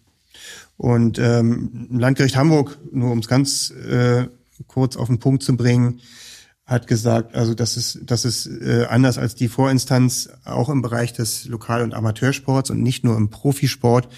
Und 0.77 1.19
ähm, 1.19 1.89
Landgericht 1.91 2.37
Hamburg, 2.37 2.79
nur 2.91 3.13
um 3.13 3.19
es 3.19 3.29
ganz 3.29 3.71
äh, 3.71 4.29
kurz 4.67 4.97
auf 4.97 5.09
den 5.09 5.19
Punkt 5.19 5.43
zu 5.43 5.57
bringen, 5.57 6.01
hat 6.65 6.87
gesagt, 6.87 7.35
also 7.35 7.53
dass 7.53 7.77
es, 7.77 7.99
dass 8.03 8.25
es 8.25 8.47
äh, 8.47 8.87
anders 8.89 9.19
als 9.19 9.35
die 9.35 9.49
Vorinstanz 9.49 10.31
auch 10.45 10.69
im 10.69 10.83
Bereich 10.83 11.13
des 11.13 11.47
Lokal- 11.47 11.83
und 11.83 11.95
Amateursports 11.95 12.71
und 12.71 12.83
nicht 12.83 13.05
nur 13.05 13.17
im 13.17 13.29
Profisport 13.29 14.09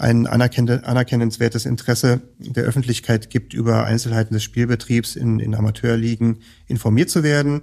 ein 0.00 0.26
anerkenn- 0.26 0.82
anerkennenswertes 0.82 1.66
Interesse 1.66 2.22
der 2.38 2.64
Öffentlichkeit 2.64 3.28
gibt, 3.28 3.52
über 3.52 3.84
Einzelheiten 3.84 4.32
des 4.32 4.42
Spielbetriebs 4.42 5.14
in, 5.14 5.38
in 5.40 5.54
Amateurligen 5.54 6.38
informiert 6.66 7.10
zu 7.10 7.22
werden. 7.22 7.62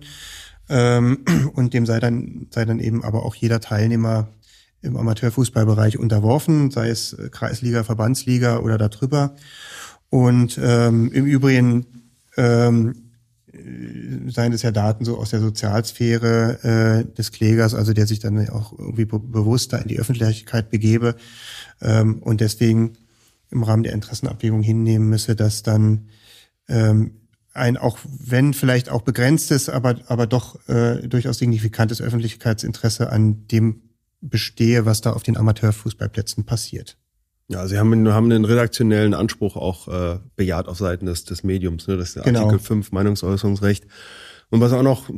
Ähm, 0.70 1.26
und 1.54 1.74
dem 1.74 1.86
sei 1.86 2.00
dann, 2.00 2.48
sei 2.52 2.66
dann 2.66 2.80
eben 2.80 3.04
aber 3.04 3.26
auch 3.26 3.36
jeder 3.36 3.60
Teilnehmer 3.60 4.30
im 4.82 4.98
Amateurfußballbereich 4.98 5.98
unterworfen, 5.98 6.70
sei 6.70 6.90
es 6.90 7.14
äh, 7.14 7.30
Kreisliga, 7.30 7.84
Verbandsliga 7.84 8.60
oder 8.60 8.78
darüber. 8.78 9.36
Und 10.10 10.60
ähm, 10.62 11.12
im 11.12 11.26
Übrigen 11.26 11.86
ähm, 12.38 12.92
äh, 12.92 13.07
seien 14.28 14.52
es 14.52 14.62
ja 14.62 14.72
Daten 14.72 15.06
so 15.06 15.18
aus 15.18 15.30
der 15.30 15.40
Sozialsphäre 15.40 17.06
äh, 17.08 17.16
des 17.16 17.32
Klägers, 17.32 17.74
also 17.74 17.94
der 17.94 18.06
sich 18.06 18.20
dann 18.20 18.50
auch 18.50 18.78
irgendwie 18.78 19.06
be 19.06 19.20
bewusster 19.20 19.82
in 19.82 19.88
die 19.88 20.00
Öffentlichkeit 20.00 20.70
begebe 20.70 21.16
ähm, 21.82 22.22
und 22.22 22.42
deswegen 22.42 22.94
im 23.50 23.64
Rahmen 23.64 23.84
der 23.84 23.94
Interessenabwägung 23.94 24.62
hinnehmen 24.62 25.10
müsse, 25.10 25.36
dass 25.36 25.64
dann 25.64 26.10
ähm, 26.68 27.22
ein 27.54 27.78
auch 27.78 27.98
wenn 28.04 28.54
vielleicht 28.54 28.90
auch 28.90 29.02
begrenztes, 29.02 29.70
aber 29.70 29.96
aber 30.08 30.28
doch 30.28 30.68
äh, 30.68 31.08
durchaus 31.08 31.38
signifikantes 31.38 32.02
Öffentlichkeitsinteresse 32.02 33.12
an 33.12 33.48
dem 33.48 33.82
bestehe, 34.20 34.86
was 34.86 35.02
da 35.02 35.14
auf 35.14 35.24
den 35.24 35.38
Amateurfußballplätzen 35.38 36.46
passiert. 36.46 36.98
Ja, 37.50 37.66
Sie 37.68 37.78
haben, 37.80 38.08
haben 38.14 38.30
den 38.30 38.44
redaktionellen 38.44 39.14
Anspruch 39.14 39.56
auch 39.56 39.88
äh, 39.88 40.20
bejaht 40.36 40.68
auf 40.68 40.78
Seiten 40.78 41.06
des, 41.06 41.24
des 41.24 41.44
Mediums, 41.44 41.88
ne? 41.88 41.96
Das 41.96 42.10
ist 42.10 42.16
der 42.18 42.24
Genau. 42.24 42.42
Artikel 42.42 42.60
5 42.60 42.92
Meinungsäußerungsrecht. 42.92 43.86
Und 44.50 44.62
was 44.62 44.72
auch 44.74 44.84
noch, 44.84 45.10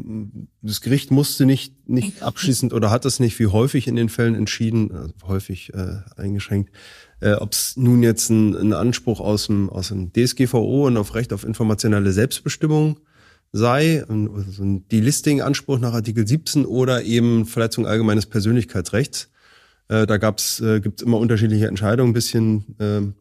das 0.61 0.81
Gericht 0.81 1.09
musste 1.11 1.45
nicht, 1.45 1.87
nicht 1.89 2.21
abschließend 2.23 2.71
oder 2.73 2.91
hat 2.91 3.05
es 3.05 3.19
nicht 3.19 3.37
wie 3.39 3.47
häufig 3.47 3.87
in 3.87 3.95
den 3.95 4.09
Fällen 4.09 4.35
entschieden, 4.35 4.91
also 4.91 5.13
häufig 5.27 5.73
äh, 5.73 5.97
eingeschränkt, 6.17 6.71
äh, 7.19 7.33
ob 7.33 7.53
es 7.53 7.75
nun 7.77 8.03
jetzt 8.03 8.29
ein, 8.29 8.55
ein 8.55 8.73
Anspruch 8.73 9.19
aus 9.19 9.47
dem, 9.47 9.69
aus 9.69 9.87
dem 9.89 10.11
DSGVO 10.13 10.85
und 10.87 10.97
auf 10.97 11.15
Recht 11.15 11.33
auf 11.33 11.43
informationelle 11.43 12.11
Selbstbestimmung 12.11 12.99
sei, 13.51 14.03
ein- 14.07 14.29
also 14.31 14.63
ein 14.63 14.87
Delisting-Anspruch 14.89 15.79
nach 15.79 15.93
Artikel 15.93 16.27
17 16.27 16.65
oder 16.67 17.03
eben 17.03 17.47
Verletzung 17.47 17.87
allgemeines 17.87 18.27
Persönlichkeitsrechts. 18.27 19.29
Äh, 19.89 20.07
da 20.07 20.17
gab's, 20.17 20.61
äh, 20.61 20.79
gibt's 20.79 21.03
immer 21.03 21.17
unterschiedliche 21.17 21.67
Entscheidungen, 21.67 22.11
ein 22.11 22.13
bisschen 22.13 22.75
ähm, 22.79 23.15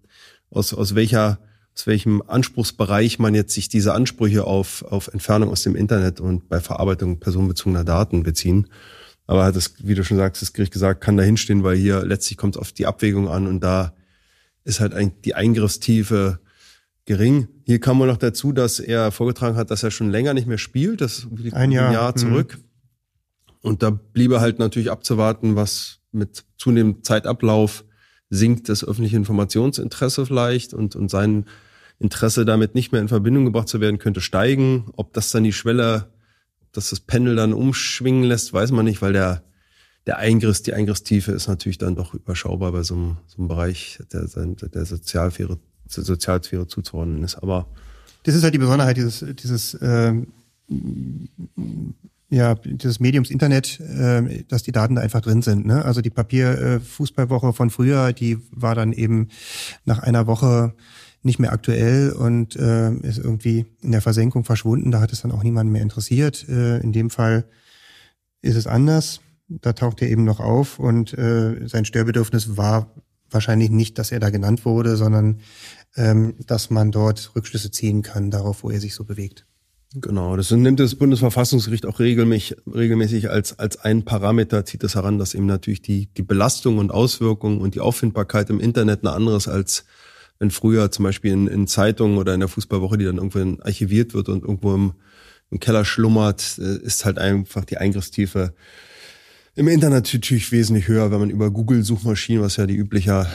aus, 0.51 0.73
aus 0.73 0.95
welcher 0.95 1.39
aus 1.79 1.87
welchem 1.87 2.23
Anspruchsbereich 2.27 3.21
man 3.21 3.37
jetzt 3.37 3.55
sich 3.55 3.69
diese 3.69 3.95
Ansprüche 3.95 4.43
auf, 4.45 4.83
auf 4.83 5.07
Entfernung 5.13 5.51
aus 5.51 5.63
dem 5.63 5.77
Internet 5.77 6.19
und 6.19 6.49
bei 6.49 6.59
Verarbeitung 6.59 7.21
personenbezogener 7.21 7.85
Daten 7.85 8.25
beziehen. 8.25 8.67
Aber 9.29 9.45
hat 9.45 9.55
das, 9.55 9.75
wie 9.79 9.95
du 9.95 10.03
schon 10.03 10.17
sagst, 10.17 10.43
das 10.43 10.53
Gericht 10.53 10.73
gesagt, 10.73 11.01
kann 11.01 11.17
da 11.17 11.23
hinstehen, 11.23 11.63
weil 11.63 11.77
hier 11.77 12.05
letztlich 12.05 12.37
kommt 12.37 12.57
es 12.57 12.61
auf 12.61 12.73
die 12.73 12.87
Abwägung 12.87 13.29
an 13.29 13.47
und 13.47 13.61
da 13.61 13.95
ist 14.65 14.81
halt 14.81 14.93
ein, 14.93 15.13
die 15.23 15.37
Eingriffstiefe 15.37 16.41
gering. 17.05 17.47
Hier 17.65 17.79
kam 17.79 18.01
wohl 18.01 18.09
noch 18.09 18.17
dazu, 18.17 18.51
dass 18.53 18.81
er 18.81 19.13
vorgetragen 19.13 19.55
hat, 19.57 19.71
dass 19.71 19.85
er 19.85 19.93
schon 19.93 20.11
länger 20.11 20.35
nicht 20.35 20.49
mehr 20.49 20.59
spielt. 20.59 21.01
Das 21.01 21.29
liegt 21.37 21.55
Ein 21.55 21.71
Jahr, 21.71 21.89
ein 21.89 21.93
Jahr 21.93 22.11
mhm. 22.11 22.17
zurück. 22.17 22.59
Und 23.61 23.85
da 23.85 23.91
bliebe 23.91 24.41
halt 24.41 24.59
natürlich 24.59 24.91
abzuwarten, 24.91 25.55
was 25.55 25.98
mit 26.13 26.45
zunehmendem 26.57 27.03
Zeitablauf 27.03 27.85
sinkt 28.31 28.69
das 28.69 28.85
öffentliche 28.85 29.17
Informationsinteresse 29.17 30.27
vielleicht 30.27 30.75
und, 30.75 30.97
und 30.97 31.11
sein 31.11 31.47
Interesse 31.99 32.45
damit 32.45 32.75
nicht 32.75 32.93
mehr 32.93 33.01
in 33.01 33.09
Verbindung 33.09 33.45
gebracht 33.45 33.69
zu 33.69 33.81
werden, 33.81 33.99
könnte 33.99 34.21
steigen. 34.21 34.87
Ob 34.97 35.13
das 35.15 35.31
dann 35.31 35.45
die 35.45 35.53
Schwelle, 35.53 36.13
dass 36.73 36.91
das 36.91 37.01
Pendel 37.01 37.37
dann 37.37 37.53
umschwingen 37.53 38.25
lässt, 38.25 38.53
weiß 38.53 38.71
man 38.71 38.85
nicht, 38.85 39.03
weil 39.03 39.13
der, 39.13 39.43
der 40.07 40.19
Eingriff, 40.19 40.63
die 40.63 40.75
Eingriffstiefe 40.75 41.33
ist 41.33 41.49
natürlich 41.49 41.79
dann 41.79 41.97
doch 41.97 42.15
überschaubar 42.15 42.73
bei 42.73 42.83
so 42.83 42.95
einem, 42.95 43.17
so 43.27 43.39
einem 43.39 43.49
Bereich, 43.49 43.99
der, 44.13 44.27
der, 44.27 44.85
Sozialsphäre, 44.85 45.59
der 45.97 46.05
Sozialsphäre 46.05 46.67
zuzuordnen 46.67 47.25
ist. 47.25 47.37
Aber 47.37 47.67
Das 48.23 48.35
ist 48.35 48.45
halt 48.45 48.55
die 48.55 48.59
Besonderheit 48.59 48.97
dieses, 48.97 49.25
dieses, 49.43 49.77
ähm, 49.81 50.29
ja, 52.31 52.55
dieses 52.55 53.01
Mediums 53.01 53.31
Internet, 53.31 53.81
äh, 53.81 54.45
dass 54.49 54.63
die 54.63 54.73
Daten 54.73 54.97
da 54.97 55.01
einfach 55.01 55.23
drin 55.23 55.43
sind. 55.43 55.67
Ne? 55.67 55.85
Also 55.85 56.03
die 56.03 56.11
Papier-Fußballwoche 56.11 57.53
von 57.53 57.71
früher, 57.71 58.13
die 58.13 58.39
war 58.51 58.75
dann 58.75 58.93
eben 58.93 59.29
nach 59.85 60.01
einer 60.01 60.27
Woche 60.27 60.75
nicht 61.23 61.39
mehr 61.39 61.53
aktuell 61.53 62.13
und 62.13 62.55
äh, 62.57 62.93
ist 62.99 63.19
irgendwie 63.19 63.67
in 63.81 63.93
der 63.93 64.03
Versenkung 64.03 64.45
verschwunden. 64.45 64.91
Da 64.91 65.01
hat 65.01 65.13
es 65.13 65.23
dann 65.23 65.33
auch 65.33 65.43
niemanden 65.43 65.73
mehr 65.73 65.83
interessiert. 65.83 66.47
Äh, 66.49 66.79
in 66.79 66.93
dem 66.93 67.11
Fall 67.11 67.45
ist 68.43 68.57
es 68.57 68.67
anders. 68.67 69.21
da 69.49 69.73
taucht 69.73 70.03
er 70.03 70.11
eben 70.11 70.25
noch 70.25 70.41
auf 70.41 70.79
und 70.79 71.17
äh, 71.17 71.67
sein 71.67 71.87
Störbedürfnis 71.87 72.57
war 72.57 72.95
wahrscheinlich 73.31 73.71
nicht, 73.71 73.99
dass 73.99 74.13
er 74.13 74.21
da 74.21 74.31
genannt 74.31 74.65
wurde, 74.65 74.97
sondern 74.97 75.41
ähm, 75.97 76.35
dass 76.47 76.71
man 76.71 76.91
dort 76.93 77.33
Rückschlüsse 77.35 77.71
ziehen 77.71 78.03
kann 78.03 78.31
darauf, 78.31 78.63
wo 78.63 78.71
er 78.71 78.81
sich 78.81 78.95
so 78.95 79.05
bewegt. 79.05 79.48
Genau, 79.95 80.37
das 80.37 80.51
nimmt 80.51 80.81
das 80.81 80.97
Bundesverfassungsgericht 80.97 81.87
auch 81.87 81.99
regelmäßig, 81.99 83.31
als, 83.31 83.59
als 83.59 83.79
ein 83.79 84.05
Parameter, 84.05 84.67
zieht 84.67 84.85
es 84.85 84.95
heran, 84.95 85.19
dass 85.19 85.33
eben 85.33 85.47
natürlich 85.47 85.81
die, 85.81 86.07
die 86.15 86.23
Belastung 86.23 86.77
und 86.77 86.91
Auswirkungen 86.91 87.61
und 87.61 87.75
die 87.75 87.81
Auffindbarkeit 87.81 88.51
im 88.51 88.61
Internet 88.61 89.01
eine 89.01 89.13
anderes 89.13 89.49
als 89.49 89.85
wenn 90.41 90.51
früher 90.53 90.93
zum 90.93 91.05
Beispiel 91.05 91.33
in, 91.33 91.47
in 91.49 91.67
Zeitungen 91.67 92.17
oder 92.17 92.33
in 92.33 92.41
der 92.41 92.49
Fußballwoche, 92.49 92.97
die 92.97 93.05
dann 93.05 93.17
irgendwann 93.17 93.61
archiviert 93.61 94.15
wird 94.15 94.29
und 94.29 94.43
irgendwo 94.43 94.73
im, 94.75 94.93
im 95.51 95.59
Keller 95.59 95.85
schlummert, 95.85 96.59
äh, 96.59 96.77
ist 96.77 97.05
halt 97.05 97.19
einfach 97.19 97.65
die 97.65 97.79
Eingriffstiefe 97.79 98.55
im 99.59 99.67
Internet 99.67 100.15
natürlich 100.15 100.53
wesentlich 100.53 100.87
höher, 100.87 101.11
wenn 101.11 101.19
man 101.19 101.31
über 101.31 101.51
Google-Suchmaschinen, 101.51 102.43
was 102.43 102.59
ja 102.59 102.67
die 102.67 102.77
übliche 102.77 103.27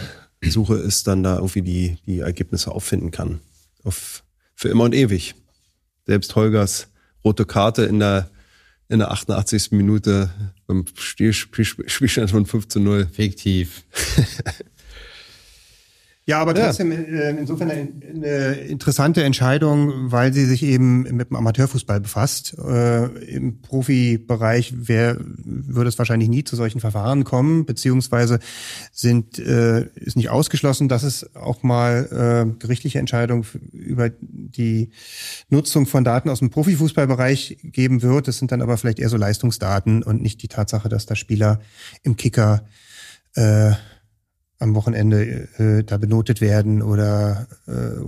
Suche 0.41 0.75
ist, 0.75 1.05
dann 1.07 1.21
da 1.21 1.35
irgendwie 1.35 1.61
die, 1.61 1.97
die 2.05 2.19
Ergebnisse 2.19 2.71
auffinden 2.71 3.11
kann. 3.11 3.41
Auf, 3.84 4.23
für 4.55 4.69
immer 4.69 4.85
und 4.85 4.95
ewig. 4.95 5.35
Selbst 6.05 6.35
Holgers 6.35 6.88
rote 7.23 7.45
Karte 7.45 7.84
in 7.84 7.99
der, 7.99 8.30
in 8.89 8.99
der 8.99 9.11
88. 9.11 9.71
Minute 9.71 10.30
beim 10.67 10.85
Spielstand 10.95 12.31
von 12.31 12.45
5 12.45 12.67
zu 12.67 12.80
0. 12.80 13.07
Fiktiv. 13.11 13.84
Ja, 16.26 16.40
aber 16.40 16.54
trotzdem 16.54 16.91
ja. 16.91 17.00
Äh, 17.00 17.32
insofern 17.32 17.70
eine, 17.70 18.54
interessante 18.54 19.24
Entscheidung, 19.24 20.12
weil 20.12 20.32
sie 20.32 20.45
sich 20.45 20.64
eben 20.64 21.02
mit 21.02 21.30
dem 21.30 21.36
Amateurfußball 21.36 22.00
befasst. 22.00 22.56
Äh, 22.58 23.06
Im 23.26 23.62
Profibereich 23.62 24.74
wär, 24.88 25.18
würde 25.20 25.90
es 25.90 25.98
wahrscheinlich 25.98 26.30
nie 26.30 26.45
zu 26.45 26.56
solchen 26.56 26.80
Verfahren 26.80 27.26
kommen, 27.26 27.66
beziehungsweise 27.66 28.40
sind, 28.94 29.38
äh, 29.38 29.88
ist 29.95 30.16
nicht 30.16 30.30
ausgeschlossen, 30.30 30.88
dass 30.88 31.04
es 31.04 31.36
auch 31.36 31.62
mal 31.64 32.54
gerichtliche 32.60 33.00
Entscheidungen 33.00 33.45
über 33.72 34.10
die 34.10 34.90
Nutzung 35.50 35.86
von 35.86 36.04
Daten 36.04 36.30
aus 36.30 36.40
dem 36.40 36.50
Profifußballbereich 36.50 37.58
geben 37.64 38.02
wird. 38.02 38.28
Das 38.28 38.38
sind 38.38 38.52
dann 38.52 38.62
aber 38.62 38.78
vielleicht 38.78 39.00
eher 39.00 39.10
so 39.10 39.18
Leistungsdaten 39.18 40.04
und 40.04 40.22
nicht 40.22 40.41
die 40.41 40.48
Tatsache, 40.48 40.90
dass 40.90 41.06
da 41.06 41.16
Spieler 41.16 41.60
im 42.04 42.16
Kicker 42.16 42.66
äh, 43.36 43.74
am 44.64 44.76
Wochenende 44.76 45.48
äh, 45.57 45.84
da 45.84 45.98
benotet 45.98 46.41
werden 46.41 46.81
oder, 46.81 47.48
äh, 47.68 47.99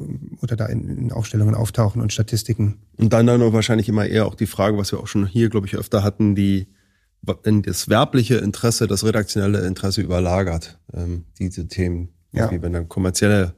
oder 0.42 0.56
da 0.56 0.66
in, 0.66 0.90
in 0.90 1.12
Aufstellungen 1.12 1.54
auftauchen 1.54 2.02
und 2.02 2.12
Statistiken. 2.12 2.80
Und 2.98 3.14
dann 3.14 3.28
dann 3.28 3.54
wahrscheinlich 3.54 3.90
immer 3.90 4.06
eher 4.06 4.26
auch 4.26 4.36
die 4.36 4.48
Frage, 4.48 4.78
was 4.78 4.92
wir 4.92 5.00
auch 5.00 5.08
schon 5.08 5.28
hier, 5.28 5.50
glaube 5.50 5.68
ich, 5.68 5.76
öfter 5.76 6.04
hatten, 6.04 6.34
die 6.36 6.68
wenn 7.44 7.62
das 7.62 7.90
werbliche 7.90 8.36
Interesse 8.36 8.88
das 8.88 9.04
redaktionelle 9.04 9.66
Interesse 9.66 10.02
überlagert, 10.02 10.78
ähm, 10.94 11.26
diese 11.40 11.68
Themen, 11.68 12.10
ja. 12.32 12.50
wenn 12.52 12.74
dann 12.74 12.88
kommerzielle, 12.88 13.56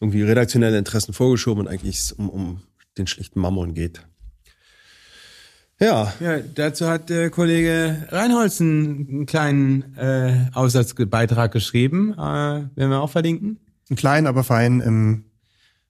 irgendwie 0.00 0.22
redaktionelle 0.22 0.76
Interessen 0.76 1.14
vorgeschoben 1.14 1.64
und 1.64 1.72
eigentlich 1.72 2.12
um, 2.18 2.28
um 2.28 2.60
den 2.98 3.06
schlichten 3.06 3.40
Mammon 3.40 3.74
geht. 3.74 4.06
Ja. 5.84 6.14
Ja, 6.18 6.38
dazu 6.38 6.88
hat 6.88 7.10
der 7.10 7.28
Kollege 7.28 8.06
Reinholz 8.08 8.58
einen 8.58 9.26
kleinen 9.26 9.94
äh, 9.98 10.46
Aussatzbeitrag 10.54 11.52
geschrieben. 11.52 12.14
Äh, 12.14 12.16
werden 12.16 12.72
wir 12.74 13.02
auch 13.02 13.10
verlinken. 13.10 13.58
Einen 13.90 13.96
kleinen, 13.98 14.26
aber 14.26 14.44
fein 14.44 14.80
im 14.80 15.24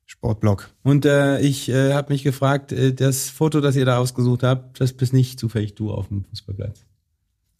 Sportblog. 0.05 0.69
Und 0.83 1.07
äh, 1.07 1.39
ich 1.39 1.69
äh, 1.69 1.93
habe 1.93 2.12
mich 2.12 2.25
gefragt, 2.25 2.73
äh, 2.73 2.93
das 2.93 3.29
Foto, 3.29 3.61
das 3.61 3.77
ihr 3.77 3.85
da 3.85 3.99
ausgesucht 3.99 4.43
habt, 4.43 4.81
das 4.81 4.95
bist 4.95 5.12
nicht 5.12 5.39
zufällig 5.39 5.77
du 5.77 5.93
auf 5.93 6.09
dem 6.09 6.25
Fußballplatz. 6.25 6.85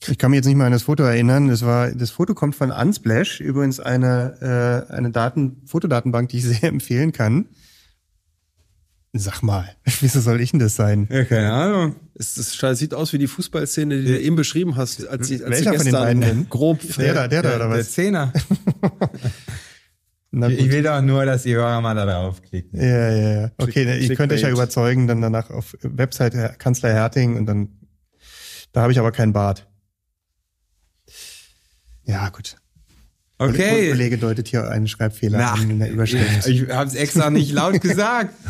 Ich 0.09 0.19
kann 0.19 0.33
mich 0.33 0.39
jetzt 0.39 0.47
nicht 0.47 0.57
mehr 0.57 0.67
an 0.67 0.73
das 0.73 0.83
Foto 0.83 1.05
erinnern. 1.05 1.47
Das 1.47 1.65
war, 1.65 1.93
das 1.93 2.11
Foto 2.11 2.35
kommt 2.35 2.57
von 2.57 2.73
Unsplash, 2.73 3.39
übrigens 3.39 3.79
eine, 3.79 4.89
äh, 4.91 4.93
eine 4.93 5.13
Daten, 5.13 5.63
Fotodatenbank, 5.67 6.31
die 6.31 6.39
ich 6.39 6.45
sehr 6.49 6.65
empfehlen 6.65 7.13
kann. 7.13 7.47
Sag 9.17 9.43
mal, 9.43 9.77
wieso 10.01 10.21
soll 10.21 10.41
ich 10.41 10.51
denn 10.51 10.59
das 10.59 10.75
sein? 10.75 11.07
Ja, 11.09 11.25
keine 11.25 11.53
Ahnung. 11.53 11.95
Es, 12.17 12.37
es 12.37 12.79
sieht 12.79 12.95
aus 12.95 13.13
wie 13.13 13.19
die 13.19 13.29
Fußballszene, 13.29 14.03
die 14.03 14.09
du 14.09 14.21
eben 14.21 14.35
beschrieben 14.35 14.75
hast, 14.75 15.07
als, 15.07 15.29
sie, 15.29 15.45
als 15.45 15.65
Welcher 15.65 15.75
von 15.75 15.85
den 15.85 15.93
beiden 15.93 16.49
grob. 16.49 16.81
Der 16.99 17.15
da, 17.15 17.29
der 17.29 17.43
da, 17.43 17.55
oder 17.55 17.71
was? 17.71 17.77
Der 17.77 17.87
Zehner. 17.87 18.33
ich 20.33 20.69
will 20.69 20.83
doch 20.83 21.01
nur, 21.01 21.25
dass 21.27 21.45
die 21.45 21.55
Hörer 21.55 21.81
mal 21.81 21.95
darauf 21.95 22.43
klicken. 22.43 22.81
Ja, 22.81 23.11
ja, 23.11 23.41
ja. 23.41 23.51
Okay, 23.57 23.85
Click, 23.85 24.11
ich 24.11 24.17
könnte 24.17 24.35
euch 24.35 24.41
ja 24.41 24.51
überzeugen, 24.51 25.07
dann 25.07 25.21
danach 25.21 25.51
auf 25.51 25.77
Website 25.83 26.59
Kanzler 26.59 26.93
Herting 26.93 27.37
und 27.37 27.47
dann, 27.47 27.69
da 28.73 28.83
habe 28.83 28.91
ich 28.91 28.99
aber 28.99 29.13
keinen 29.13 29.33
Bart. 29.33 29.69
Ja, 32.03 32.31
gut. 32.31 32.57
Okay. 33.39 33.83
Der 33.83 33.91
Kollege 33.93 34.19
deutet 34.19 34.49
hier 34.49 34.69
einen 34.69 34.89
Schreibfehler 34.89 35.39
Na, 35.39 35.53
an 35.53 35.71
in 35.71 35.79
der 35.79 35.93
Überschrift. 35.93 36.49
Ich 36.49 36.69
habe 36.69 36.89
es 36.89 36.97
extra 36.97 37.31
nicht 37.31 37.53
laut 37.53 37.81
gesagt. 37.81 38.35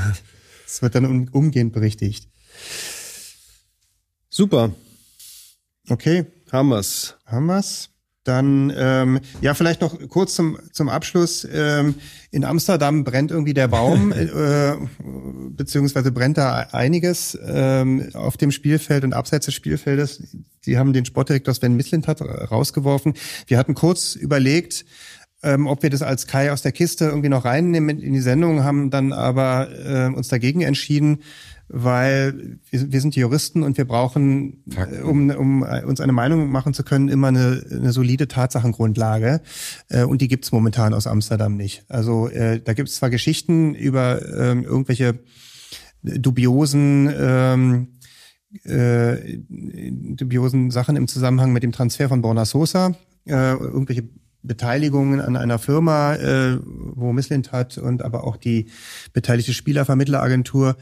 Es 0.66 0.82
wird 0.82 0.94
dann 0.94 1.28
umgehend 1.28 1.72
berichtigt. 1.72 2.28
Super. 4.28 4.72
Okay. 5.88 6.26
Haben 6.50 6.68
wir's. 6.68 7.16
Haben 7.26 7.46
wir's. 7.46 7.90
Dann, 8.24 8.72
ähm, 8.74 9.20
ja, 9.42 9.52
vielleicht 9.52 9.82
noch 9.82 9.98
kurz 10.08 10.34
zum, 10.34 10.58
zum 10.72 10.88
Abschluss. 10.88 11.46
Ähm, 11.52 11.96
in 12.30 12.44
Amsterdam 12.44 13.04
brennt 13.04 13.30
irgendwie 13.30 13.52
der 13.52 13.68
Baum, 13.68 14.12
äh, 14.12 14.76
beziehungsweise 15.50 16.10
brennt 16.10 16.38
da 16.38 16.68
einiges 16.72 17.38
ähm, 17.44 18.08
auf 18.14 18.38
dem 18.38 18.50
Spielfeld 18.50 19.04
und 19.04 19.12
abseits 19.12 19.44
des 19.44 19.54
Spielfeldes. 19.54 20.22
Die 20.64 20.78
haben 20.78 20.94
den 20.94 21.04
Sportdirektor 21.04 21.52
Sven 21.52 21.76
Mislintat 21.76 22.22
rausgeworfen. 22.22 23.12
Wir 23.46 23.58
hatten 23.58 23.74
kurz 23.74 24.14
überlegt, 24.14 24.86
ähm, 25.44 25.66
ob 25.66 25.82
wir 25.82 25.90
das 25.90 26.02
als 26.02 26.26
Kai 26.26 26.50
aus 26.50 26.62
der 26.62 26.72
Kiste 26.72 27.04
irgendwie 27.04 27.28
noch 27.28 27.44
reinnehmen 27.44 28.00
in 28.00 28.14
die 28.14 28.20
Sendung, 28.20 28.64
haben 28.64 28.90
dann 28.90 29.12
aber 29.12 29.68
äh, 29.70 30.06
uns 30.06 30.28
dagegen 30.28 30.62
entschieden, 30.62 31.18
weil 31.68 32.58
wir, 32.70 32.92
wir 32.92 33.00
sind 33.00 33.14
Juristen 33.14 33.62
und 33.62 33.76
wir 33.76 33.84
brauchen, 33.84 34.64
äh, 34.74 35.02
um, 35.02 35.30
um 35.30 35.62
uns 35.62 36.00
eine 36.00 36.12
Meinung 36.12 36.50
machen 36.50 36.74
zu 36.74 36.82
können, 36.82 37.08
immer 37.08 37.28
eine, 37.28 37.64
eine 37.70 37.92
solide 37.92 38.26
Tatsachengrundlage. 38.26 39.42
Äh, 39.88 40.04
und 40.04 40.22
die 40.22 40.28
gibt's 40.28 40.50
momentan 40.50 40.94
aus 40.94 41.06
Amsterdam 41.06 41.56
nicht. 41.56 41.84
Also 41.88 42.28
äh, 42.28 42.60
da 42.60 42.72
gibt's 42.72 42.96
zwar 42.96 43.10
Geschichten 43.10 43.74
über 43.74 44.20
ähm, 44.36 44.64
irgendwelche 44.64 45.20
dubiosen 46.02 47.12
ähm, 47.18 47.88
äh, 48.64 49.38
dubiosen 49.48 50.70
Sachen 50.70 50.96
im 50.96 51.08
Zusammenhang 51.08 51.52
mit 51.52 51.62
dem 51.62 51.72
Transfer 51.72 52.08
von 52.08 52.22
Borna 52.22 52.44
Sosa, 52.44 52.94
äh, 53.26 53.52
irgendwelche 53.54 54.04
Beteiligungen 54.44 55.20
an 55.20 55.36
einer 55.36 55.58
Firma, 55.58 56.14
äh, 56.14 56.58
wo 56.62 57.12
Misslint 57.12 57.50
hat 57.50 57.78
und 57.78 58.02
aber 58.02 58.24
auch 58.24 58.36
die 58.36 58.70
beteiligte 59.12 59.52
Spielervermittleragentur 59.52 60.76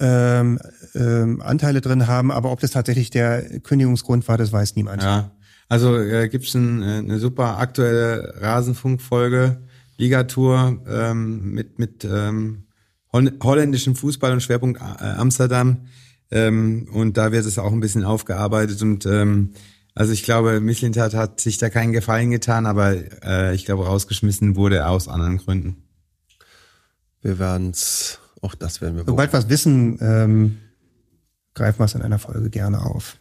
ähm, 0.00 0.58
ähm, 0.94 1.42
Anteile 1.42 1.80
drin 1.80 2.06
haben. 2.06 2.30
Aber 2.30 2.50
ob 2.50 2.60
das 2.60 2.70
tatsächlich 2.70 3.10
der 3.10 3.60
Kündigungsgrund 3.60 4.26
war, 4.28 4.38
das 4.38 4.52
weiß 4.52 4.76
niemand. 4.76 5.02
Ja, 5.02 5.32
also 5.68 5.98
äh, 5.98 6.28
gibt 6.28 6.52
ein, 6.54 6.82
äh, 6.82 6.86
eine 6.98 7.18
super 7.18 7.58
aktuelle 7.58 8.34
Rasenfunkfolge, 8.40 9.62
Ligatour 9.98 10.82
ähm, 10.88 11.52
mit 11.52 11.78
mit 11.78 12.04
ähm, 12.04 12.64
holländischem 13.12 13.94
Fußball 13.94 14.32
und 14.32 14.42
Schwerpunkt 14.42 14.80
äh, 14.80 15.04
Amsterdam. 15.04 15.86
Ähm, 16.30 16.88
und 16.92 17.16
da 17.18 17.30
wird 17.30 17.44
es 17.44 17.58
auch 17.58 17.72
ein 17.72 17.80
bisschen 17.80 18.04
aufgearbeitet 18.04 18.80
und 18.80 19.04
ähm, 19.06 19.50
also 19.94 20.12
ich 20.12 20.22
glaube, 20.22 20.60
Michelintat 20.60 21.14
hat 21.14 21.40
sich 21.40 21.58
da 21.58 21.68
keinen 21.68 21.92
Gefallen 21.92 22.30
getan, 22.30 22.66
aber 22.66 22.94
äh, 23.24 23.54
ich 23.54 23.66
glaube, 23.66 23.84
rausgeschmissen 23.86 24.56
wurde 24.56 24.76
er 24.76 24.90
aus 24.90 25.08
anderen 25.08 25.38
Gründen. 25.38 25.76
Wir 27.20 27.38
werden's, 27.38 28.18
auch 28.40 28.54
das 28.54 28.80
werden 28.80 28.96
wir 28.96 29.04
Sobald 29.04 29.32
wir 29.32 29.38
es 29.38 29.48
wissen, 29.48 29.98
ähm, 30.00 30.58
greifen 31.54 31.78
wir 31.78 31.84
es 31.84 31.94
in 31.94 32.02
einer 32.02 32.18
Folge 32.18 32.48
gerne 32.48 32.80
auf. 32.84 33.16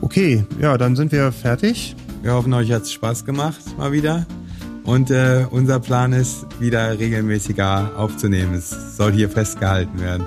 Okay, 0.00 0.44
ja, 0.60 0.78
dann 0.78 0.94
sind 0.94 1.10
wir 1.10 1.32
fertig. 1.32 1.96
Wir 2.22 2.34
hoffen, 2.34 2.54
euch 2.54 2.70
hat's 2.70 2.92
Spaß 2.92 3.24
gemacht, 3.24 3.76
mal 3.76 3.90
wieder. 3.90 4.24
Und 4.84 5.10
äh, 5.10 5.46
unser 5.50 5.80
Plan 5.80 6.12
ist, 6.12 6.46
wieder 6.60 6.98
regelmäßiger 6.98 7.92
aufzunehmen. 7.96 8.54
Es 8.54 8.96
soll 8.96 9.12
hier 9.12 9.30
festgehalten 9.30 9.98
werden. 10.00 10.24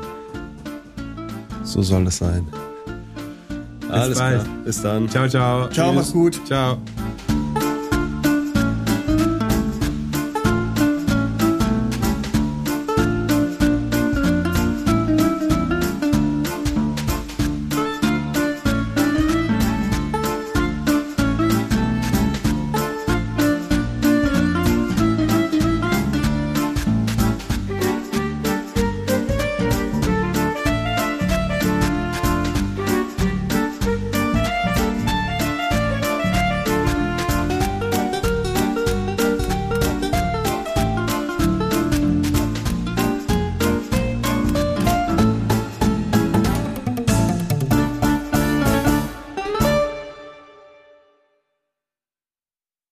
So 1.64 1.82
soll 1.84 2.08
es 2.08 2.18
sein. 2.18 2.48
Bis 3.80 3.90
Alles 3.92 4.18
bald. 4.18 4.42
klar. 4.42 4.56
Bis 4.66 4.82
dann. 4.82 5.10
Ciao, 5.10 5.28
ciao. 5.28 5.70
Ciao, 5.70 5.88
Tschüss. 5.90 5.96
mach's 5.96 6.14
gut. 6.14 6.42
Ciao. 6.48 6.78